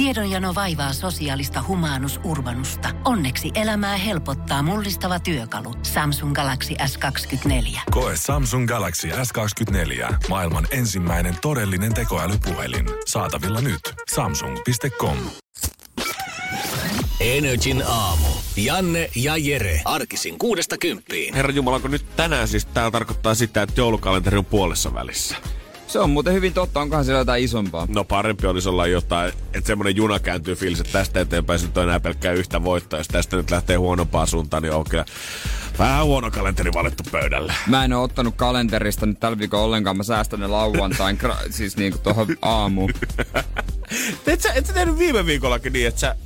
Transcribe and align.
Tiedonjano 0.00 0.54
vaivaa 0.54 0.92
sosiaalista 0.92 1.64
humanus 1.68 2.20
urbanusta. 2.24 2.88
Onneksi 3.04 3.50
elämää 3.54 3.96
helpottaa 3.96 4.62
mullistava 4.62 5.20
työkalu. 5.20 5.74
Samsung 5.82 6.34
Galaxy 6.34 6.74
S24. 6.74 7.80
Koe 7.90 8.16
Samsung 8.16 8.68
Galaxy 8.68 9.08
S24. 9.08 10.14
Maailman 10.28 10.66
ensimmäinen 10.70 11.36
todellinen 11.42 11.94
tekoälypuhelin. 11.94 12.86
Saatavilla 13.06 13.60
nyt. 13.60 13.80
Samsung.com. 14.14 15.16
Energin 17.20 17.82
aamu. 17.86 18.28
Janne 18.56 19.10
ja 19.16 19.36
Jere. 19.36 19.80
Arkisin 19.84 20.38
kuudesta 20.38 20.78
kymppiin. 20.78 21.34
Herra 21.34 21.52
Jumala, 21.52 21.80
kun 21.80 21.90
nyt 21.90 22.16
tänään 22.16 22.48
siis 22.48 22.66
tää 22.66 22.90
tarkoittaa 22.90 23.34
sitä, 23.34 23.62
että 23.62 23.80
joulukalenteri 23.80 24.38
on 24.38 24.44
puolessa 24.44 24.94
välissä. 24.94 25.36
Se 25.90 25.98
on 25.98 26.10
muuten 26.10 26.34
hyvin 26.34 26.52
totta. 26.52 26.80
Onkohan 26.80 27.04
siellä 27.04 27.18
jotain 27.18 27.44
isompaa? 27.44 27.86
No 27.88 28.04
parempi 28.04 28.46
olisi 28.46 28.68
olla 28.68 28.86
jotain, 28.86 29.32
että 29.54 29.66
semmonen 29.66 29.96
juna 29.96 30.18
kääntyy 30.18 30.54
fiilis, 30.54 30.80
että 30.80 30.92
tästä 30.92 31.20
eteenpäin 31.20 31.58
se 31.58 31.66
on 31.76 31.82
enää 31.82 32.00
pelkkää 32.00 32.32
yhtä 32.32 32.64
voittoa. 32.64 33.00
Jos 33.00 33.08
tästä 33.08 33.36
nyt 33.36 33.50
lähtee 33.50 33.76
huonompaan 33.76 34.26
suuntaan, 34.26 34.62
niin 34.62 34.72
on 34.72 34.84
kyllä 34.84 35.04
vähän 35.78 36.04
huono 36.04 36.30
kalenteri 36.30 36.72
valittu 36.72 37.02
pöydälle. 37.10 37.52
Mä 37.66 37.84
en 37.84 37.92
oo 37.92 38.02
ottanut 38.02 38.34
kalenterista 38.36 39.06
nyt 39.06 39.20
tällä 39.20 39.38
viikolla 39.38 39.64
ollenkaan. 39.64 39.96
Mä 39.96 40.02
säästän 40.02 40.40
ne 40.40 40.46
lauantain, 40.46 41.18
gra- 41.22 41.52
siis 41.52 41.76
niinku 41.76 41.98
tohon 41.98 42.26
aamuun. 42.42 42.92
et, 44.26 44.40
sä, 44.40 44.52
et 44.52 44.66
sä 44.66 44.72
tehnyt 44.72 44.98
viime 44.98 45.26
viikollakin 45.26 45.72
niin, 45.72 45.86
että 45.86 46.00
sä 46.00 46.16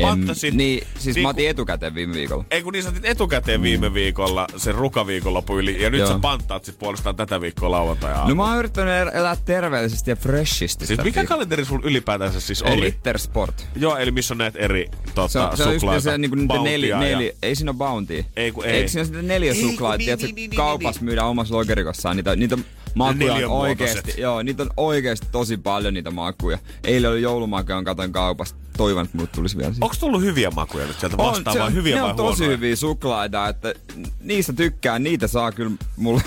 panttasit... 0.00 0.54
Niin, 0.54 0.86
siis 0.98 1.16
mä 1.22 1.28
otin 1.28 1.48
etukäteen 1.48 1.94
viime 1.94 2.14
viikolla. 2.14 2.44
Ei 2.50 2.62
kun 2.62 2.72
niin 2.72 2.82
sä 2.82 2.92
etukäteen 3.02 3.60
mm. 3.60 3.64
viime 3.64 3.94
viikolla 3.94 4.46
sen 4.56 4.74
rukaviikonloppu 4.74 5.58
yli, 5.58 5.82
ja 5.82 5.90
nyt 5.90 6.00
Joo. 6.00 6.08
sä 6.08 6.18
panttaat 6.18 6.64
sit 6.64 6.78
puolestaan 6.78 7.16
tätä 7.16 7.40
viikkoa 7.40 7.70
lauantai 7.70 8.28
No 8.28 8.34
mä 8.34 8.44
oon 8.48 8.58
yrittänyt 8.58 8.94
el- 8.94 9.10
elää 9.20 9.36
terveellisesti 9.44 10.10
ja 10.10 10.16
freshisti. 10.16 10.86
Siis 10.86 10.98
mikä 11.04 11.20
viikkoa. 11.20 11.36
kalenteri 11.36 11.64
sun 11.64 11.80
ylipäätänsä 11.84 12.40
siis 12.40 12.62
oli? 12.62 12.80
Ritter 12.80 13.18
Sport. 13.18 13.66
Joo, 13.76 13.96
eli 13.96 14.10
missä 14.10 14.34
on 14.34 14.38
näitä 14.38 14.58
eri 14.58 14.86
tota, 15.14 15.28
Se 15.28 15.38
on, 15.38 15.56
se 15.56 15.62
on 15.62 15.72
just 15.72 15.80
suklaita, 15.80 16.00
se 16.00 16.18
niinku 16.18 16.36
niitä 16.36 16.54
neli, 16.54 16.88
Bountyä 16.90 17.08
ja- 17.08 17.16
neli, 17.16 17.34
ei 17.42 17.54
siinä 17.54 17.70
ole 17.70 17.76
bounty. 17.78 18.24
Ei 18.36 18.52
kun 18.52 18.64
ei. 18.64 18.72
Eikö 18.72 18.88
siinä 18.88 19.00
ole 19.00 19.06
sitten 19.06 19.28
neljä 19.28 19.54
suklaita, 19.54 19.98
niin, 20.04 20.18
niin, 20.18 20.34
niin, 20.34 20.50
niin, 20.50 20.56
kaupassa 20.56 21.02
myydään 21.02 21.26
omassa 21.28 21.54
logerikossaan. 21.54 22.16
Niitä, 22.16 22.36
niitä 22.36 22.58
makuja 22.94 23.34
on 23.34 23.50
oikeesti, 23.60 24.14
joo, 24.20 24.42
niitä 24.42 24.62
on 24.62 24.70
oikeesti 24.76 25.26
tosi 25.32 25.56
paljon 25.56 25.94
niitä 25.94 26.10
makuja. 26.10 26.58
Eilen 26.84 27.10
oli 27.10 27.22
joulumakuja, 27.22 27.82
katoin 27.82 28.12
kaupasta. 28.12 28.58
Toivon, 28.80 29.04
että 29.04 29.16
mulle 29.16 29.30
tulisi 29.34 29.58
vielä. 29.58 29.74
Onks 29.80 29.98
tullut 29.98 30.22
hyviä 30.22 30.50
makuja 30.50 30.86
nyt 30.86 31.00
sieltä 31.00 31.16
On, 31.18 31.30
vastaan 31.32 31.54
se 31.54 31.58
vai 31.60 31.66
on- 31.66 31.74
hyviä 31.74 31.96
ne 31.96 32.02
vai 32.02 32.10
on 32.10 32.16
tosi 32.16 32.46
hyviä 32.46 32.76
suklaita, 32.76 33.48
että 33.48 33.74
niistä 34.20 34.52
tykkään, 34.52 35.02
niitä 35.02 35.26
saa 35.26 35.52
kyllä 35.52 35.70
mulle. 35.96 36.22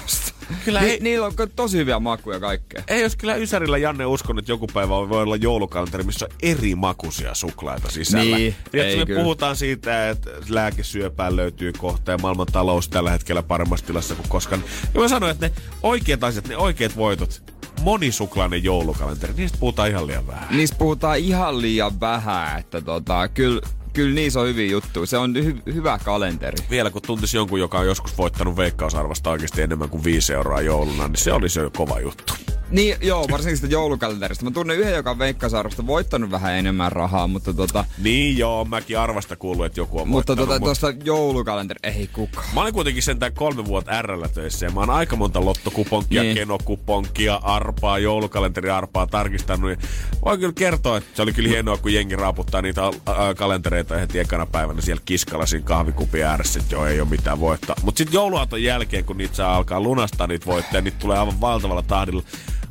Kyllä 0.65 0.81
Ni, 0.81 0.89
ei- 0.89 0.99
Niillä 0.99 1.25
on 1.25 1.33
tosi 1.55 1.77
hyviä 1.77 1.99
makuja 1.99 2.39
kaikkea. 2.39 2.83
Ei 2.87 3.01
jos 3.01 3.15
kyllä 3.15 3.35
Ysärillä 3.35 3.77
Janne 3.77 4.05
uskon, 4.05 4.39
että 4.39 4.51
joku 4.51 4.67
päivä 4.73 4.89
voi 4.89 5.21
olla 5.21 5.35
joulukalenteri, 5.35 6.03
missä 6.03 6.25
on 6.25 6.35
eri 6.43 6.75
makuisia 6.75 7.33
suklaita 7.33 7.91
sisällä. 7.91 8.37
Niin, 8.37 8.55
Tiedätkö, 8.71 8.91
ei 8.93 8.99
me 8.99 9.05
kyllä. 9.05 9.21
puhutaan 9.21 9.55
siitä, 9.55 10.09
että 10.09 10.29
lääkesyöpään 10.49 11.35
löytyy 11.35 11.73
kohta 11.77 12.11
ja 12.11 12.17
maailman 12.17 12.47
talous 12.47 12.89
tällä 12.89 13.11
hetkellä 13.11 13.43
paremmassa 13.43 13.85
tilassa 13.85 14.15
kuin 14.15 14.29
koskaan. 14.29 14.63
Ja 14.93 15.01
mä 15.01 15.07
sanoin, 15.07 15.31
että 15.31 15.47
ne 15.47 15.53
oikeat 15.83 16.23
asiat, 16.23 16.47
ne 16.47 16.57
oikeat 16.57 16.95
voitot, 16.95 17.52
monisuklainen 17.83 18.63
joulukalenteri, 18.63 19.33
niistä 19.33 19.57
puhutaan 19.57 19.89
ihan 19.89 20.07
liian 20.07 20.27
vähän. 20.27 20.57
Niistä 20.57 20.77
puhutaan 20.77 21.17
ihan 21.17 21.61
liian 21.61 21.99
vähän, 21.99 22.59
että 22.59 22.81
tota, 22.81 23.27
kyllä, 23.27 23.61
kyllä 23.93 24.15
niissä 24.15 24.39
on 24.39 24.47
hyviä 24.47 24.71
juttuja. 24.71 25.05
Se 25.05 25.17
on 25.17 25.33
hy- 25.35 25.73
hyvä 25.73 25.99
kalenteri. 26.05 26.57
Vielä 26.69 26.89
kun 26.89 27.01
tuntisi 27.01 27.37
jonkun, 27.37 27.59
joka 27.59 27.79
on 27.79 27.85
joskus 27.87 28.17
voittanut 28.17 28.57
veikkausarvasta 28.57 29.29
oikeasti 29.29 29.61
enemmän 29.61 29.89
kuin 29.89 30.03
5 30.03 30.33
euroa 30.33 30.61
jouluna, 30.61 31.07
niin 31.07 31.17
se 31.17 31.33
olisi 31.33 31.59
jo 31.59 31.69
kova 31.77 31.99
juttu. 31.99 32.33
Niin, 32.69 32.95
joo, 33.01 33.25
varsinkin 33.31 33.57
sitä 33.57 33.67
joulukalenterista. 33.73 34.45
Mä 34.45 34.51
tunnen 34.51 34.77
yhden, 34.77 34.93
joka 34.95 35.11
on 35.11 35.19
Veikkausarvosta 35.19 35.87
voittanut 35.87 36.31
vähän 36.31 36.53
enemmän 36.53 36.91
rahaa, 36.91 37.27
mutta 37.27 37.53
tota, 37.53 37.85
Niin 38.03 38.37
joo, 38.37 38.65
mäkin 38.65 38.99
arvasta 38.99 39.35
kuullut, 39.35 39.65
että 39.65 39.79
joku 39.79 40.01
on 40.01 40.07
mutta 40.07 40.35
tota, 40.35 40.59
tuosta 40.59 40.93
joulukalenteri, 41.03 41.79
ei 41.83 42.09
kukaan. 42.13 42.45
Mä 42.53 42.61
olin 42.61 42.73
kuitenkin 42.73 43.03
sentään 43.03 43.33
kolme 43.33 43.65
vuotta 43.65 44.01
RL 44.01 44.23
töissä 44.33 44.65
ja 44.65 44.71
mä 44.71 44.79
oon 44.79 44.89
aika 44.89 45.15
monta 45.15 45.45
lottokuponkia, 45.45 46.21
Niin. 46.21 46.35
niin. 46.35 46.47
kenokuponkia, 46.47 47.35
arpaa, 47.35 47.99
joulukalenteriarpaa 47.99 49.07
tarkistanut. 49.07 49.69
Ja 49.71 49.77
voin 50.25 50.39
kyllä 50.39 50.53
kertoa, 50.55 50.97
että 50.97 51.09
se 51.15 51.21
oli 51.21 51.33
kyllä 51.33 51.49
hienoa, 51.49 51.77
kun 51.77 51.93
jengi 51.93 52.15
raaputtaa 52.15 52.61
niitä 52.61 52.85
ä, 52.87 52.91
kalentereita 53.37 53.82
heti 53.89 54.19
ekana 54.19 54.45
päivänä 54.45 54.81
siellä 54.81 55.01
kiskalla 55.05 55.45
siinä 55.45 55.65
kahvikupin 55.65 56.25
ääressä, 56.25 56.59
että 56.59 56.75
joo, 56.75 56.85
ei 56.85 57.01
ole 57.01 57.09
mitään 57.09 57.39
voittaa. 57.39 57.75
Mutta 57.83 57.97
sitten 57.97 58.13
jouluaaton 58.13 58.63
jälkeen, 58.63 59.05
kun 59.05 59.17
niitä 59.17 59.35
saa 59.35 59.55
alkaa 59.55 59.81
lunastaa 59.81 60.27
niitä 60.27 60.45
voittoja, 60.45 60.81
niitä 60.81 60.97
tulee 60.99 61.17
aivan 61.19 61.41
valtavalla 61.41 61.81
tahdilla. 61.83 62.23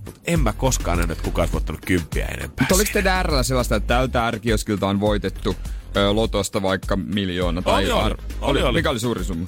Mutta 0.05 0.21
en 0.27 0.41
mä 0.41 0.53
koskaan 0.53 0.99
nähnyt, 0.99 1.19
että 1.19 1.25
kukaan 1.25 1.43
olisi 1.43 1.53
voittanut 1.53 1.85
kymppiä 1.87 2.27
enempää. 2.27 2.57
Mutta 2.65 2.75
oliko 2.75 2.91
teidän 2.93 3.25
RL 3.25 3.43
sellaista, 3.43 3.77
että 3.77 3.95
tältä 3.95 4.27
ärkioskilta 4.27 4.87
on 4.89 5.01
voitettu 5.01 5.57
ö, 5.97 6.13
lotosta 6.13 6.63
vaikka 6.63 6.97
miljoona? 6.97 7.63
Tai 7.63 7.75
Oli, 7.85 7.93
oli. 7.93 8.03
ar- 8.03 8.17
Oli, 8.41 8.63
oli. 8.63 8.79
Mikä 8.79 8.91
oli 8.91 9.01
suuri 9.01 9.25
summa? 9.25 9.47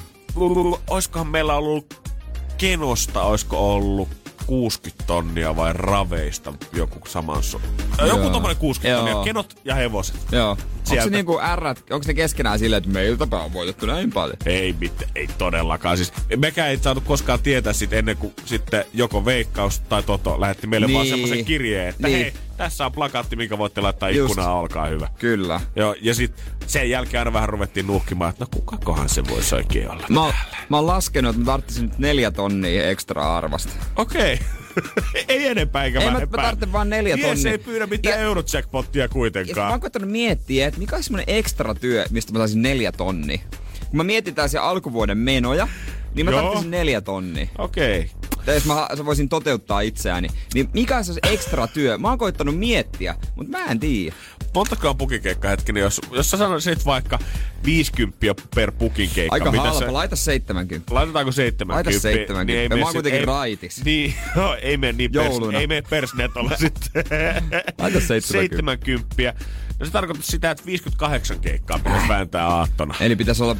Oiskohan 0.90 1.26
meillä 1.26 1.54
ollut 1.54 2.10
kenosta, 2.58 3.22
oisko 3.22 3.74
ollut 3.74 4.08
60 4.46 5.04
tonnia 5.06 5.56
vai 5.56 5.72
raveista 5.72 6.52
joku 6.72 6.98
saman 7.08 7.36
su- 7.42 7.60
Joku 8.06 8.30
tommonen 8.30 8.56
60 8.56 8.88
Joo. 8.88 9.04
tonnia, 9.06 9.24
kenot 9.24 9.54
ja 9.64 9.74
hevoset. 9.74 10.16
Joo. 10.32 10.50
Onko 10.50 10.62
Sieltä. 10.84 11.04
se 11.04 11.10
niinku 11.10 11.40
R, 11.56 11.66
onko 11.66 12.04
ne 12.06 12.14
keskenään 12.14 12.58
silleen, 12.58 12.78
että 12.78 12.90
meiltäpä 12.90 13.40
on 13.40 13.52
voitettu 13.52 13.86
näin 13.86 14.12
paljon? 14.12 14.36
Ei 14.46 14.74
mitään, 14.80 15.10
ei 15.14 15.28
todellakaan. 15.38 15.96
Siis 15.96 16.12
mekään 16.36 16.70
ei 16.70 16.78
saatu 16.78 17.00
koskaan 17.00 17.40
tietää 17.42 17.72
sit 17.72 17.92
ennen 17.92 18.16
kuin 18.16 18.32
sitten 18.44 18.84
joko 18.94 19.24
Veikkaus 19.24 19.80
tai 19.80 20.02
Toto 20.02 20.40
lähetti 20.40 20.66
meille 20.66 20.86
niin. 20.86 20.94
vaan 20.94 21.06
semmoisen 21.06 21.44
kirjeen, 21.44 21.88
että 21.88 22.08
Niin. 22.08 22.18
hei, 22.18 22.32
tässä 22.56 22.86
on 22.86 22.92
plakaatti, 22.92 23.36
minkä 23.36 23.58
voitte 23.58 23.80
laittaa 23.80 24.10
Just. 24.10 24.30
ikkunaan, 24.30 24.56
olkaa 24.56 24.86
hyvä. 24.86 25.08
Kyllä. 25.18 25.60
Joo, 25.76 25.94
ja 26.00 26.14
sitten 26.14 26.44
sen 26.66 26.90
jälkeen 26.90 27.18
aina 27.20 27.32
vähän 27.32 27.48
ruvettiin 27.48 27.86
nuhkimaan, 27.86 28.30
että 28.30 28.44
no 28.44 28.48
kukakohan 28.54 29.08
se 29.08 29.22
voisi 29.28 29.54
oikein 29.54 29.90
olla. 29.90 30.06
Mä, 30.08 30.32
mä 30.68 30.76
oon 30.76 30.86
laskenut, 30.86 31.28
että 31.30 31.40
mä 31.40 31.46
tarvitsin 31.46 31.82
nyt 31.84 31.98
neljä 31.98 32.30
tonnia 32.30 32.88
ekstra 32.90 33.36
arvasta. 33.36 33.72
Okei. 33.96 34.38
ei 35.28 35.46
enempää 35.46 35.84
eikä 35.84 35.98
Ei, 36.00 36.04
mä- 36.06 36.10
mä 36.10 36.16
vähempää. 36.16 36.44
tarvitsen 36.44 36.72
vaan 36.72 36.90
neljä 36.90 37.16
Mies 37.16 37.28
tonnia. 37.28 37.52
ei 37.52 37.58
pyydä 37.58 37.86
mitään 37.86 38.18
Ja- 38.18 38.24
eurojackpottia 38.24 39.02
Ja 39.02 39.06
sit 39.08 39.10
mä 39.10 39.18
kuitenkaan. 39.18 39.70
oon 39.70 39.80
koittanut 39.80 40.10
miettiä, 40.10 40.66
että 40.66 40.80
mikä 40.80 40.96
olisi 40.96 41.06
semmonen 41.06 41.24
ekstra 41.28 41.74
työ, 41.74 42.04
mistä 42.10 42.32
mä 42.32 42.38
saisin 42.38 42.62
neljä 42.62 42.92
tonni. 42.92 43.38
Kun 43.88 43.96
mä 43.96 44.04
mietitään 44.04 44.48
se 44.48 44.58
alkuvuoden 44.58 45.18
menoja, 45.18 45.68
niin 46.14 46.26
mä 46.26 46.32
Joo. 46.32 46.40
tarvitsin 46.42 46.70
neljä 46.70 47.00
tonnia. 47.00 47.46
Okei. 47.58 48.10
Tai 48.46 48.54
jos 48.54 48.64
mä 48.66 48.88
voisin 49.04 49.28
toteuttaa 49.28 49.80
itseäni, 49.80 50.28
niin 50.54 50.68
mikä 50.72 50.96
olisi 50.96 51.14
se 51.14 51.20
ekstra 51.22 51.66
työ? 51.66 51.98
Mä 51.98 52.08
oon 52.08 52.18
koittanut 52.18 52.58
miettiä, 52.58 53.14
mutta 53.36 53.58
mä 53.58 53.64
en 53.64 53.80
tiedä. 53.80 54.16
Montakaan 54.54 54.96
pukikeikka 54.96 55.48
hetkinen, 55.48 55.80
jos, 55.80 56.00
jos 56.12 56.30
sä 56.30 56.36
sanoisit 56.36 56.84
vaikka 56.86 57.18
50 57.64 58.18
per 58.54 58.72
pukikeikka. 58.72 59.34
Aika 59.34 59.50
mitä 59.52 59.62
halpa, 59.62 59.78
sä- 59.86 59.92
laita 59.92 60.16
70. 60.16 60.94
Laitetaanko 60.94 61.32
70? 61.32 61.74
Laita 61.74 62.00
70. 62.00 62.44
Niin 62.44 62.58
ei 62.58 62.68
Mä 62.68 62.74
oon 62.84 62.92
kuitenkin 62.94 63.20
ei, 63.20 63.26
raitis. 63.26 63.82
Niin, 63.84 64.14
no, 64.36 64.56
ei 64.62 64.76
mene 64.76 64.92
niin 64.92 65.12
pers, 65.12 65.34
ei 65.60 65.66
mene 65.66 65.82
persnetolla 65.90 66.56
sitten. 66.56 67.04
Laita 67.78 68.00
70. 68.00 68.86
70. 68.86 69.34
No 69.84 69.88
se 69.88 69.92
tarkoittaa 69.92 70.26
sitä, 70.26 70.50
että 70.50 70.66
58 70.66 71.40
keikkaa 71.40 71.78
pitäisi 71.78 72.08
vääntää 72.08 72.46
aattona. 72.46 72.94
Eli 73.00 73.16
pitäisi 73.16 73.42
olla, 73.42 73.56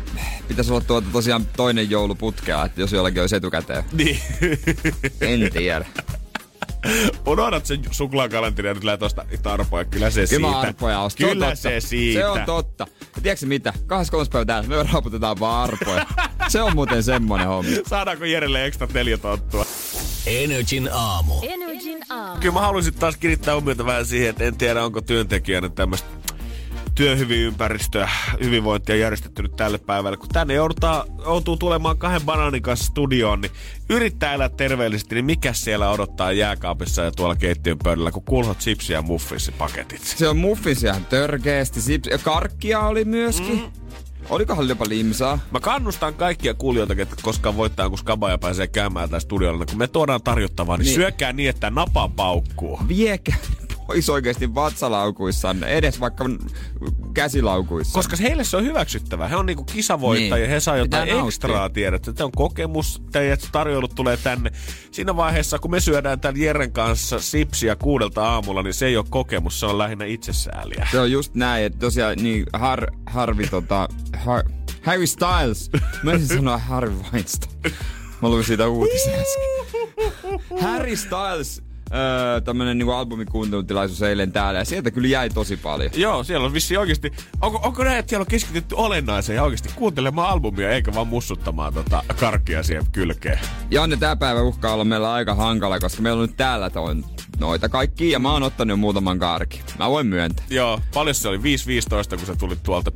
pitäisi 0.49 0.73
olla 0.73 0.81
tuota 0.81 1.09
tosiaan 1.13 1.47
toinen 1.57 1.91
joulu 1.91 2.15
putkea, 2.15 2.65
että 2.65 2.81
jos 2.81 2.93
jollakin 2.93 3.21
olisi 3.21 3.37
etukäteen. 3.37 3.85
Niin. 3.93 4.21
En 5.21 5.53
tiedä. 5.53 5.87
Unohdat 7.27 7.67
sen 7.67 7.81
suklaakalenteri 7.91 8.69
ja 8.69 8.75
nyt 8.75 8.85
lähdet 8.85 9.03
ostaa 9.03 9.25
niitä 9.25 9.53
arpoja. 9.53 9.85
Kyllä 9.85 10.11
se 10.11 10.27
Kyllä 10.31 10.49
siitä. 10.49 10.61
arpoja 10.61 11.01
ostan. 11.01 11.29
Kyllä 11.29 11.55
se, 11.55 11.81
se 11.81 11.81
siitä. 11.89 12.21
Se 12.21 12.27
on 12.27 12.41
totta. 12.47 12.87
Ja 13.17 13.23
tiedätkö 13.23 13.47
mitä? 13.47 13.73
23. 13.87 14.29
päivä 14.33 14.45
täällä 14.45 14.85
me 14.85 14.93
raaputetaan 14.93 15.41
vaan 15.41 15.63
arpoja. 15.71 16.07
se 16.49 16.63
on 16.63 16.75
muuten 16.75 17.03
semmonen 17.03 17.47
homma. 17.47 17.71
Saadaanko 17.87 18.25
Jerelle 18.25 18.65
ekstra 18.67 18.89
neljä 18.95 19.19
tonttua? 19.19 19.67
Energin 20.27 20.89
aamu. 20.93 21.35
Energin 21.43 22.03
aamu. 22.11 22.41
Kyllä 22.41 22.55
mä 22.55 22.61
haluaisin 22.61 22.95
taas 22.95 23.17
kiinnittää 23.17 23.55
huomiota 23.55 23.87
vähän 23.87 24.07
siihen, 24.07 24.31
että 24.31 24.45
en 24.45 24.57
tiedä 24.57 24.85
onko 24.85 25.01
työntekijänä 25.01 25.69
tämmöistä 25.69 26.09
työhyvinympäristöä, 26.95 28.09
hyvinvointia 28.43 28.97
järjestetty 28.97 29.43
nyt 29.43 29.57
tälle 29.57 29.79
päivälle. 29.79 30.17
Kun 30.17 30.29
tänne 30.29 30.55
joudutaan, 30.55 31.05
joutuu 31.25 31.57
tulemaan 31.57 31.99
kahden 31.99 32.23
banaanin 32.23 32.63
kanssa 32.63 32.87
studioon, 32.87 33.41
niin 33.41 33.53
yrittää 33.91 34.35
elää 34.35 34.49
terveellisesti, 34.49 35.15
niin 35.15 35.25
mikä 35.25 35.53
siellä 35.53 35.91
odottaa 35.91 36.33
jääkaapissa 36.33 37.03
ja 37.03 37.11
tuolla 37.13 37.37
keittiön 37.37 37.79
pöydällä, 37.85 38.11
kun 38.11 38.23
kulhot 38.25 38.59
chipsi 38.59 38.93
ja 38.93 39.03
muffinsipaketit. 39.03 40.01
Se 40.03 40.29
on 40.29 40.37
muffins 40.37 40.83
ihan 40.85 41.05
törkeästi. 41.07 41.81
Sips- 41.81 42.11
Ja 42.11 42.19
karkkia 42.19 42.81
oli 42.81 43.05
myöskin. 43.05 43.57
Mm. 43.61 43.71
Olikohan 44.29 44.69
jopa 44.69 44.85
limsaa? 44.89 45.39
Mä 45.51 45.61
kannustan 45.61 46.15
kaikkia 46.15 46.55
kuulijoita, 46.55 46.95
ketkä 46.95 47.17
koskaan 47.23 47.57
voittaa, 47.57 47.89
kun 47.89 47.99
skabaja 47.99 48.39
pääsee 48.39 48.67
käymään 48.67 49.09
täällä 49.09 49.21
studiolla. 49.21 49.67
Kun 49.67 49.79
me 49.79 49.87
tuodaan 49.87 50.23
tarjottavaa, 50.23 50.77
niin, 50.77 50.85
Niin. 50.85 50.95
syökää 50.95 51.33
niin, 51.33 51.49
että 51.51 51.71
napa 51.71 52.09
paukkuu. 52.17 52.81
Viekää 52.89 53.37
olisi 53.89 54.13
oikeasti 54.13 54.55
vatsalaukuissanne, 54.55 55.67
edes 55.67 56.01
vaikka 56.01 56.25
käsilaukuissa. 57.15 57.93
Koska 57.95 58.17
heille 58.17 58.45
se 58.45 58.57
on 58.57 58.65
hyväksyttävää. 58.65 59.29
He 59.29 59.37
on 59.37 59.47
niinku 59.47 59.65
kisavoittajia, 59.65 60.35
Niin. 60.37 60.51
he 60.51 60.61
saa 60.61 60.77
jotain 60.77 61.09
Pitää 61.09 61.27
ekstraa 61.27 61.59
nauttia. 61.59 61.75
tiedät. 61.75 62.03
Tämä 62.03 62.25
on 62.25 62.33
kokemus, 62.33 63.03
teidät 63.13 63.49
tarjoulut 63.53 63.95
tulee 63.95 64.17
tänne. 64.17 64.51
Siinä 64.91 65.17
vaiheessa, 65.17 65.59
kun 65.59 65.71
me 65.71 65.81
syödään 65.81 66.21
tämän 66.21 66.41
Jeren 66.41 66.73
kanssa 66.73 67.21
sipsiä 67.21 67.77
kuudelta 67.77 68.29
aamulla, 68.29 68.63
niin 68.63 68.75
se 68.75 68.87
ei 68.87 68.97
ole 68.97 69.05
kokemus, 69.11 69.61
se 69.61 69.67
on 69.67 69.79
lähinnä 69.79 70.05
itsesääliä. 70.05 70.89
Se 70.91 71.01
on 71.01 71.13
just 71.13 71.35
näin, 71.35 71.65
että 71.67 71.79
tosiaan 71.79 72.17
niin 72.23 72.47
har, 72.53 72.87
Harvi 73.07 73.47
tota, 73.47 73.89
har, 74.19 74.43
Harry 74.83 75.07
Styles. 75.07 75.71
Mä 76.03 76.13
ensin 76.13 76.37
sanoa 76.37 76.59
Harry 76.59 76.93
Weinstein. 77.13 77.75
Mä 78.23 78.29
luin 78.29 78.45
siitä 78.45 78.69
uutisen 78.69 79.15
äsken. 79.15 80.41
Harry 80.61 80.97
Styles, 80.97 81.63
öö, 81.95 82.41
tämmönen 82.41 82.79
niinku 82.79 82.93
albumikuuntelutilaisuus 82.93 84.03
eilen 84.03 84.33
täällä 84.33 84.59
ja 84.59 84.65
sieltä 84.65 84.91
kyllä 84.91 85.09
jäi 85.09 85.31
tosi 85.31 85.57
paljon. 85.57 85.91
Joo, 85.95 86.25
siellä 86.25 86.47
on 86.47 86.53
vissi 86.53 86.77
oikeasti, 86.77 87.13
onko, 87.41 87.61
onko 87.65 87.85
näin, 87.85 87.99
että 87.99 88.11
siellä 88.11 88.23
on 88.23 88.31
keskitytty 88.31 88.75
olennaiseen 88.75 89.37
ja 89.37 89.43
oikeasti 89.43 89.71
kuuntelemaan 89.75 90.29
albumia, 90.29 90.71
eikä 90.71 90.95
vaan 90.95 91.09
mussuttamaan 91.09 91.75
tota 91.75 92.03
karkia 92.21 92.63
siihen 92.63 92.87
kylkeen. 92.93 93.39
Janne, 93.71 93.97
tää 93.97 94.17
päivä 94.17 94.43
uhkaa 94.43 94.75
olla 94.75 94.85
meillä 94.85 95.13
aika 95.13 95.35
hankala, 95.35 95.81
koska 95.81 96.03
meillä 96.03 96.21
on 96.21 96.29
nyt 96.29 96.37
täällä 96.37 96.71
toi, 96.71 96.95
noita 97.41 97.69
kaikki 97.69 98.11
ja 98.11 98.19
mä 98.19 98.33
oon 98.33 98.43
ottanut 98.43 98.81
muutaman 98.81 99.19
karki. 99.19 99.63
Mä 99.79 99.91
voin 99.91 100.07
myöntää. 100.07 100.45
Joo, 100.51 100.81
paljon 100.95 101.15
se 101.15 101.29
oli? 101.29 101.39
5.15, 101.39 101.43
kun 102.17 102.27
sä 102.27 102.37
tulit 102.37 102.63
tuolta. 102.63 102.93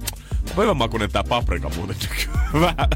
Hyvän 0.56 0.76
makunen 0.76 1.10
tää 1.10 1.24
paprika 1.24 1.70
muuten. 1.76 1.96
Vähän 2.60 2.88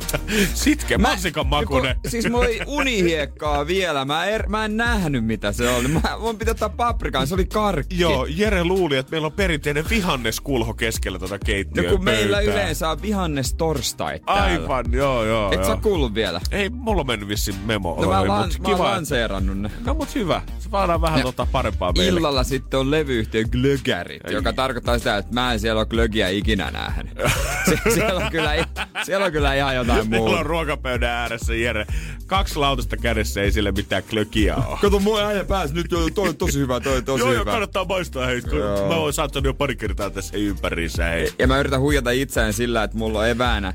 sitke, 0.55 0.99
mansikan 0.99 1.47
makunen. 1.47 1.97
Kun, 2.03 2.11
siis 2.11 2.31
mulla 2.31 2.45
oli 2.45 2.61
unihiekkaa 2.67 3.67
vielä. 3.67 4.05
Mä, 4.05 4.25
er, 4.25 4.49
mä 4.49 4.65
en 4.65 4.77
nähnyt 4.77 5.25
mitä 5.25 5.53
se 5.53 5.69
oli. 5.71 5.89
Mä 5.89 6.01
voin 6.21 6.39
pitää 6.39 6.53
ottaa 6.53 6.69
paprikaan, 6.69 7.27
se 7.27 7.35
oli 7.35 7.45
karkki. 7.47 7.99
Joo, 8.01 8.27
Jere 8.31 8.65
luuli, 8.65 8.97
että 8.97 9.11
meillä 9.11 9.27
on 9.27 9.33
perinteinen 9.33 9.85
vihanneskulho 9.91 10.75
keskellä 10.75 11.19
tuota 11.19 11.35
No 11.35 11.39
keittiöä 11.45 11.91
kun 11.91 12.05
meillä 12.05 12.37
pöytää. 12.37 12.55
yleensä 12.55 12.91
on 12.91 13.03
vihannes 13.03 13.55
torstai 13.55 14.21
täällä. 14.21 14.43
Aivan, 14.43 14.85
joo, 14.93 15.25
joo, 15.25 15.53
Et 15.53 15.61
sä 15.61 15.67
joo. 15.67 15.75
oo 15.75 15.81
kuullut 15.83 16.15
vielä? 16.15 16.41
Ei, 16.51 16.71
mulla 16.71 17.01
on 17.01 17.07
mennyt 17.07 17.29
vissiin 17.29 17.57
memo. 17.67 17.97
No 18.01 18.09
mä, 18.09 18.29
lan, 18.29 18.49
mut 18.49 18.59
mä 18.59 18.65
kiva, 18.69 18.85
lanseerannut 18.85 19.59
ne. 19.59 19.71
No 19.85 19.95
mut 19.95 20.15
hyvä. 20.15 20.43
Se 20.59 20.69
saadaan 20.71 21.01
vähän 21.01 21.19
Ja 21.19 21.32
tota 21.33 21.49
parempaa 21.53 21.93
meille. 21.93 22.19
Illalla 22.19 22.45
sitten 22.45 22.81
on 22.81 22.91
levyyhtiön 22.91 23.49
glögärit, 23.53 24.23
joka 24.31 24.53
tarkoittaa 24.53 24.99
sitä, 24.99 25.17
että 25.17 25.35
mä 25.35 25.53
en 25.53 25.61
siellä 25.61 25.79
ole 25.79 25.87
glögiä 25.87 26.29
ikinä 26.29 26.71
nähnyt. 26.71 27.13
Sie- 27.69 27.95
siellä, 27.95 28.25
on 28.25 28.31
kyllä, 28.31 28.67
siellä 29.05 29.27
on 29.27 29.33
kyllä 29.33 29.55
ihan 29.55 29.75
jotain 29.77 30.09
muuta. 30.11 30.37
on 30.39 30.47
ruokapöydän 30.47 31.11
ääressä 31.11 31.55
Jere. 31.55 31.87
Kaksi 32.27 32.57
lautasta 32.57 32.97
kädessä, 32.97 33.43
ei 33.43 33.53
sille 33.53 33.73
mitään 33.73 34.03
klökiä 34.11 34.57
ole. 34.57 34.79
Kato, 34.81 34.99
mua 34.99 35.21
äijä 35.27 35.45
pääsi 35.45 35.75
nyt, 35.75 35.91
joo, 35.91 36.11
toi 36.15 36.29
on 36.29 36.37
tosi 36.37 36.59
hyvä, 36.59 36.81
toi 36.81 36.97
on 36.97 37.05
tosi 37.05 37.21
Joo, 37.25 37.33
joo, 37.33 37.41
hyvä. 37.41 37.51
kannattaa 37.51 37.85
maistaa 37.85 38.27
hei. 38.27 38.43
Joo. 38.53 38.89
Mä 38.89 38.95
oon 38.95 39.13
saattanut 39.13 39.45
jo 39.45 39.55
pari 39.55 39.77
kertaa 39.77 40.11
tässä 40.11 40.37
ympäriinsä 40.37 41.05
hei. 41.05 41.33
Ja 41.39 41.47
mä 41.47 41.59
yritän 41.59 41.81
huijata 41.81 42.11
itseään 42.11 42.53
sillä, 42.53 42.83
että 42.85 42.97
mulla 42.99 43.19
on 43.19 43.29
eväänä 43.29 43.73